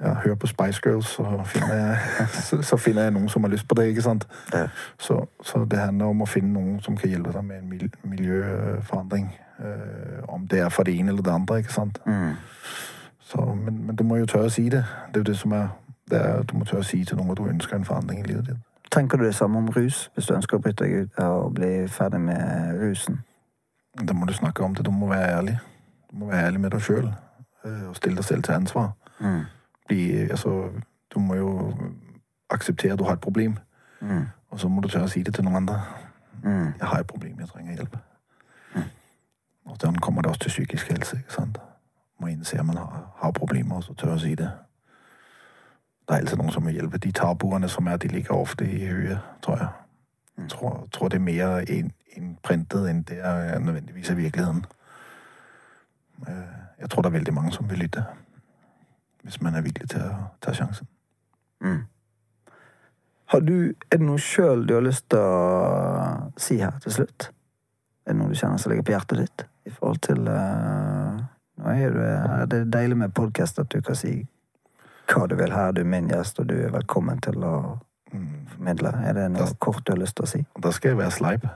ja, 0.00 0.14
hør 0.24 0.34
på 0.34 0.46
Spice 0.46 0.80
Girls, 0.84 1.06
så 1.06 1.42
finner, 1.44 1.74
jeg, 1.74 2.28
så, 2.68 2.76
finner 2.76 3.02
jeg 3.02 3.12
noen 3.12 3.28
som 3.28 3.44
har 3.44 3.50
lyst 3.50 3.68
på 3.68 3.74
det. 3.74 3.86
ikke 3.86 4.02
sant? 4.02 4.28
Ja. 4.52 4.68
Så, 4.98 5.26
så 5.42 5.64
det 5.70 5.78
handler 5.78 6.06
om 6.06 6.22
å 6.22 6.28
finne 6.28 6.52
noen 6.52 6.80
som 6.84 6.96
kan 6.96 7.10
hjelpe 7.10 7.32
deg 7.32 7.44
med 7.44 7.62
en 7.62 7.90
miljøforandring. 8.04 9.30
Øh, 9.60 10.22
om 10.28 10.48
det 10.48 10.60
er 10.60 10.68
for 10.68 10.82
det 10.82 10.98
ene 10.98 11.08
eller 11.08 11.22
det 11.22 11.32
andre. 11.32 11.58
ikke 11.58 11.72
sant? 11.72 11.98
Mm. 12.06 12.34
Så, 13.20 13.58
men, 13.64 13.86
men 13.86 13.96
du 13.96 14.04
må 14.04 14.16
jo 14.16 14.26
tørre 14.26 14.50
å 14.50 14.52
si 14.52 14.68
det. 14.68 14.84
Det 15.08 15.20
er 15.20 15.24
jo 15.24 15.30
det 15.32 15.38
som 15.38 15.52
er, 15.52 15.68
det 16.10 16.20
er 16.20 16.42
Du 16.42 16.56
må 16.58 16.64
tørre 16.64 16.84
å 16.84 16.88
si 16.90 17.04
til 17.04 17.16
noen 17.16 17.32
at 17.32 17.40
du 17.40 17.48
ønsker 17.48 17.76
en 17.76 17.88
forandring 17.88 18.20
i 18.20 18.28
livet 18.28 18.52
ditt. 18.52 18.60
Tenker 18.92 19.18
du 19.18 19.24
det 19.24 19.34
samme 19.34 19.58
om 19.58 19.72
rus, 19.72 20.10
hvis 20.14 20.28
du 20.28 20.34
ønsker 20.36 20.56
å 20.56 20.62
bryte 20.62 20.84
deg 20.84 20.92
ut 21.06 21.18
å 21.24 21.48
bli 21.50 21.88
ferdig 21.90 22.20
med 22.20 22.76
rusen? 22.80 23.18
Da 23.96 24.14
må 24.14 24.28
du 24.28 24.32
snakke 24.36 24.62
om 24.62 24.76
det. 24.76 24.84
Du 24.84 24.92
må 24.92 25.08
være 25.08 25.32
ærlig. 25.40 25.58
Du 26.10 26.20
må 26.20 26.30
være 26.30 26.46
ærlig 26.46 26.60
med 26.60 26.70
deg 26.76 26.84
sjøl 26.84 27.10
og 27.66 27.96
stille 27.96 28.20
deg 28.20 28.24
selv 28.24 28.44
til 28.46 28.54
ansvar. 28.54 28.92
Mm. 29.18 29.42
Bli, 29.88 30.20
altså, 30.30 30.70
du 31.14 31.18
må 31.20 31.34
jo 31.34 31.74
akseptere 32.50 32.92
at 32.92 32.98
du 32.98 33.04
har 33.04 33.12
et 33.12 33.20
problem, 33.20 33.58
Mm. 34.00 34.26
og 34.50 34.60
så 34.60 34.68
må 34.68 34.80
du 34.80 34.88
tørre 34.88 35.04
å 35.04 35.08
si 35.08 35.22
det 35.22 35.34
til 35.34 35.44
noen 35.44 35.56
andre. 35.56 35.80
Mm. 36.42 36.72
Jeg 36.78 36.88
har 36.88 36.98
et 37.00 37.06
problem, 37.06 37.38
jeg 37.40 37.48
trenger 37.48 37.74
hjelp. 37.74 37.96
Og 39.66 39.76
sånn 39.80 39.96
kommer 40.00 40.22
det 40.22 40.30
også 40.30 40.40
til 40.40 40.48
psykisk 40.50 40.88
helse. 40.92 41.16
ikke 41.16 41.32
sant? 41.32 41.58
Må 42.20 42.26
innse 42.26 42.58
at 42.58 42.66
man 42.66 42.76
har, 42.76 43.10
har 43.16 43.30
problemer, 43.32 43.76
og 43.76 43.84
så 43.84 43.94
tørre 43.94 44.14
å 44.14 44.20
si 44.20 44.34
det. 44.34 44.50
Det 46.08 46.14
er 46.14 46.20
alltid 46.20 46.38
noen 46.38 46.52
som 46.52 46.62
må 46.62 46.70
hjelpe. 46.70 46.98
De 46.98 47.12
tabuene 47.12 47.68
som 47.68 47.86
er, 47.86 47.96
de 47.96 48.08
ligger 48.08 48.30
ofte 48.34 48.64
i 48.64 48.86
huet, 48.86 49.18
tror 49.42 49.56
jeg. 49.58 49.68
Jeg 50.38 50.48
tror, 50.50 50.86
tror 50.92 51.08
det 51.08 51.16
er 51.18 51.24
mer 51.24 51.64
inn- 51.68 51.92
innprintet 52.16 52.88
enn 52.90 53.02
det 53.02 53.18
er 53.18 53.58
nødvendigvis 53.58 54.10
i 54.10 54.14
virkeligheten. 54.14 54.64
Eh, 56.28 56.52
Jeg 56.80 56.90
tror 56.90 57.02
det 57.02 57.08
er 57.08 57.18
veldig 57.18 57.34
mange 57.34 57.52
som 57.52 57.70
vil 57.70 57.78
lytte, 57.78 58.04
hvis 59.26 59.40
man 59.42 59.58
er 59.58 59.64
villig 59.66 59.88
til 59.90 60.04
å 60.06 60.28
ta 60.42 60.54
sjansen. 60.54 60.86
Mm. 61.64 61.82
Har 63.32 63.42
du, 63.42 63.56
er 63.90 63.98
det 63.98 64.06
noe 64.06 64.22
sjøl 64.22 64.62
du 64.68 64.76
har 64.76 64.84
lyst 64.86 65.08
til 65.10 65.18
å 65.18 66.30
si 66.38 66.60
her 66.60 66.76
til 66.84 66.94
slutt? 67.00 67.30
Er 68.06 68.14
det 68.14 68.20
noe 68.20 68.30
du 68.30 68.38
kjenner 68.38 68.62
som 68.62 68.70
ligger 68.70 68.86
på 68.86 68.94
hjertet 68.94 69.24
ditt? 69.24 69.46
I 69.66 69.72
forhold 69.74 69.98
til 70.06 70.28
uh, 70.30 71.18
Nå 71.56 71.72
er 71.72 71.94
det, 71.96 72.06
er 72.60 72.70
deilig 72.70 73.00
med 73.00 73.14
podkast 73.16 73.58
at 73.58 73.72
du 73.72 73.80
kan 73.82 73.98
si 73.98 74.20
hva 75.10 75.26
du 75.26 75.34
vil 75.38 75.54
her. 75.54 75.72
Du 75.74 75.80
er 75.82 75.88
min 75.90 76.10
gjest, 76.12 76.38
og 76.38 76.50
du 76.50 76.54
er 76.60 76.74
velkommen 76.74 77.18
til 77.24 77.42
å 77.42 77.56
formidle. 78.52 78.92
Er 79.08 79.16
det 79.16 79.30
noe 79.34 79.48
kort 79.58 79.86
du 79.86 79.94
har 79.94 80.02
lyst 80.02 80.18
til 80.18 80.26
å 80.26 80.30
si? 80.30 80.42
Da 80.62 80.70
skal 80.74 80.92
jeg 80.92 81.00
være 81.00 81.14
sleip, 81.16 81.46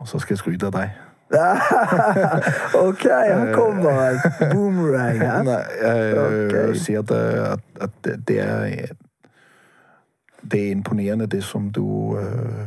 og 0.00 0.08
så 0.10 0.18
skal 0.22 0.34
jeg 0.34 0.42
skryte 0.42 0.70
av 0.72 0.78
deg. 0.78 1.03
ok, 2.88 3.02
her 3.02 3.54
kommer 3.54 4.08
en 4.10 4.18
boomerang. 4.52 5.18
her. 5.18 5.42
Nei, 5.42 5.62
jeg 5.82 6.18
Ok. 6.18 6.68
vil 6.68 6.80
si 6.80 6.94
at, 6.94 7.10
øh, 7.10 7.52
at, 7.52 7.60
at 7.80 7.90
det- 8.28 8.38
er 8.38 8.86
Det 10.52 10.66
er 10.66 10.70
imponerende, 10.70 11.26
det 11.26 11.44
som 11.44 11.70
du 11.70 12.16
øh, 12.18 12.66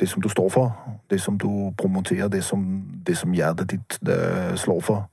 Det 0.00 0.08
som 0.08 0.22
du 0.22 0.28
står 0.28 0.48
for. 0.48 0.76
Det 1.10 1.20
som 1.20 1.38
du 1.38 1.72
promoterer, 1.78 2.28
det 2.28 2.44
som, 2.44 2.82
det 3.06 3.16
som 3.16 3.32
hjertet 3.32 3.70
ditt 3.70 3.98
øh, 4.08 4.56
slår 4.56 4.80
for. 4.80 5.10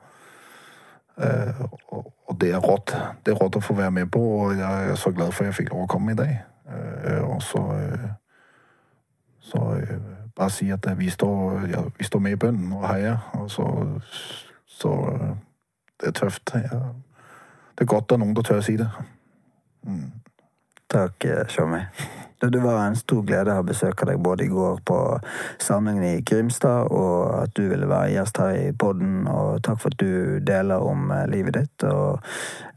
Eh, 1.21 1.61
og, 1.87 2.13
og 2.27 2.41
det 2.41 2.51
er 2.51 2.57
rått. 2.57 2.95
Det 3.25 3.31
er 3.31 3.35
rått 3.37 3.55
å 3.55 3.59
få 3.61 3.73
være 3.73 3.91
med 3.91 4.05
på, 4.11 4.19
og 4.19 4.57
jeg 4.57 4.89
er 4.89 4.95
så 4.95 5.11
glad 5.11 5.31
for 5.31 5.43
at 5.43 5.47
jeg 5.47 5.55
fikk 5.55 5.69
lov 5.73 5.83
å 5.83 5.87
komme 5.87 6.11
i 6.11 6.15
dag. 6.15 6.33
Eh, 6.73 7.21
og 7.23 7.41
så 7.41 7.57
eh, 7.77 8.09
Så 9.43 9.75
eh, 9.75 9.97
bare 10.35 10.49
si 10.49 10.71
at 10.71 10.87
vi 10.97 11.09
står, 11.09 11.67
ja, 11.71 11.83
vi 11.97 12.03
står 12.03 12.19
med 12.19 12.31
i 12.31 12.39
bønnen 12.39 12.73
og 12.73 12.87
heier. 12.87 13.17
Og 13.33 13.51
så, 13.51 13.67
så 14.65 14.93
eh, 15.13 15.33
Det 15.99 16.07
er 16.07 16.11
tøft. 16.11 16.55
Ja. 16.55 16.79
Det 17.73 17.85
er 17.85 17.85
godt 17.85 18.11
at 18.11 18.19
noen 18.19 18.35
tør 18.35 18.59
å 18.59 18.65
si 18.65 18.75
det. 18.79 18.89
Takk, 20.91 21.25
eh, 21.25 21.45
Tjommi. 21.47 21.81
Det 22.43 22.59
var 22.59 22.81
en 22.83 22.97
stor 22.99 23.21
glede 23.23 23.53
å 23.53 23.61
ha 23.61 23.63
besøk 23.63 24.01
deg 24.03 24.19
både 24.19 24.43
i 24.43 24.51
går 24.51 24.81
på 24.83 24.97
samlingen 25.63 26.03
i 26.03 26.23
Grimstad, 26.27 26.91
og 26.91 27.29
at 27.37 27.53
du 27.55 27.69
ville 27.69 27.87
være 27.87 28.11
gjest 28.17 28.41
her 28.43 28.57
i 28.57 28.73
podden. 28.75 29.29
Og 29.31 29.61
takk 29.63 29.79
for 29.79 29.95
at 29.95 30.01
du 30.01 30.39
deler 30.43 30.83
om 30.83 31.13
livet 31.31 31.55
ditt. 31.55 31.85
Og 31.87 32.19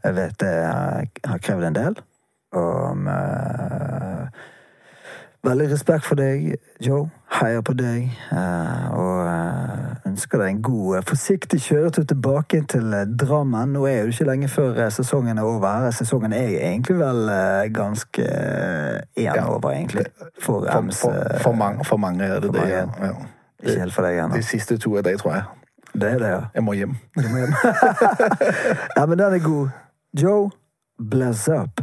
jeg 0.05 0.15
vet 0.15 0.37
det 0.39 0.53
har 0.63 1.43
krevd 1.43 1.67
en 1.67 1.79
del. 1.79 1.99
Og 2.55 2.97
med 2.97 4.31
veldig 5.43 5.71
respekt 5.71 6.05
for 6.05 6.15
deg, 6.19 6.55
Joe. 6.81 7.09
Heier 7.41 7.61
på 7.61 7.73
deg. 7.75 8.07
eh, 8.31 8.87
Og 8.95 9.27
eh, 9.27 9.95
ønsker 10.07 10.39
deg 10.41 10.49
en 10.49 10.61
god, 10.61 10.95
eh, 10.97 11.03
forsiktig 11.09 11.59
kjøretur 11.61 12.05
tilbake 12.07 12.61
til 12.71 12.95
Drammen. 13.19 13.73
Nå 13.75 13.85
er 13.85 14.05
det 14.05 14.13
ikke 14.15 14.29
lenge 14.29 14.47
før 14.47 14.89
sesongen 14.89 15.37
er 15.37 15.43
over. 15.43 15.89
Sesongen 15.91 16.33
er 16.33 16.47
egentlig 16.47 16.97
vel 16.99 17.29
ganske 17.75 18.27
én 19.17 19.43
over, 19.45 19.71
egentlig. 19.71 20.05
For 20.39 20.65
For, 20.71 20.91
for, 20.91 21.39
for, 21.43 21.51
mange, 21.53 21.85
for 21.85 21.97
mange 21.97 22.23
er 22.23 22.39
det 22.39 22.53
det. 22.53 22.69
Ja. 22.69 22.85
Ja. 23.01 23.11
Ikke 23.63 23.79
helt 23.79 23.93
for 23.93 24.03
deg 24.05 24.19
ennå. 24.23 24.35
De 24.35 24.43
siste 24.43 24.77
to 24.77 24.95
er 24.97 25.01
de, 25.01 25.17
tror 25.17 25.33
jeg. 25.33 25.43
Det 25.93 26.11
er 26.13 26.19
det, 26.19 26.27
ja. 26.27 26.39
Jeg 26.55 26.63
må 26.63 26.73
hjem. 26.73 26.95
ja, 28.97 29.05
men 29.05 29.17
den 29.17 29.33
er 29.33 29.39
god. 29.43 29.69
Joe, 30.21 30.49
bless 31.09 31.47
up. 31.47 31.81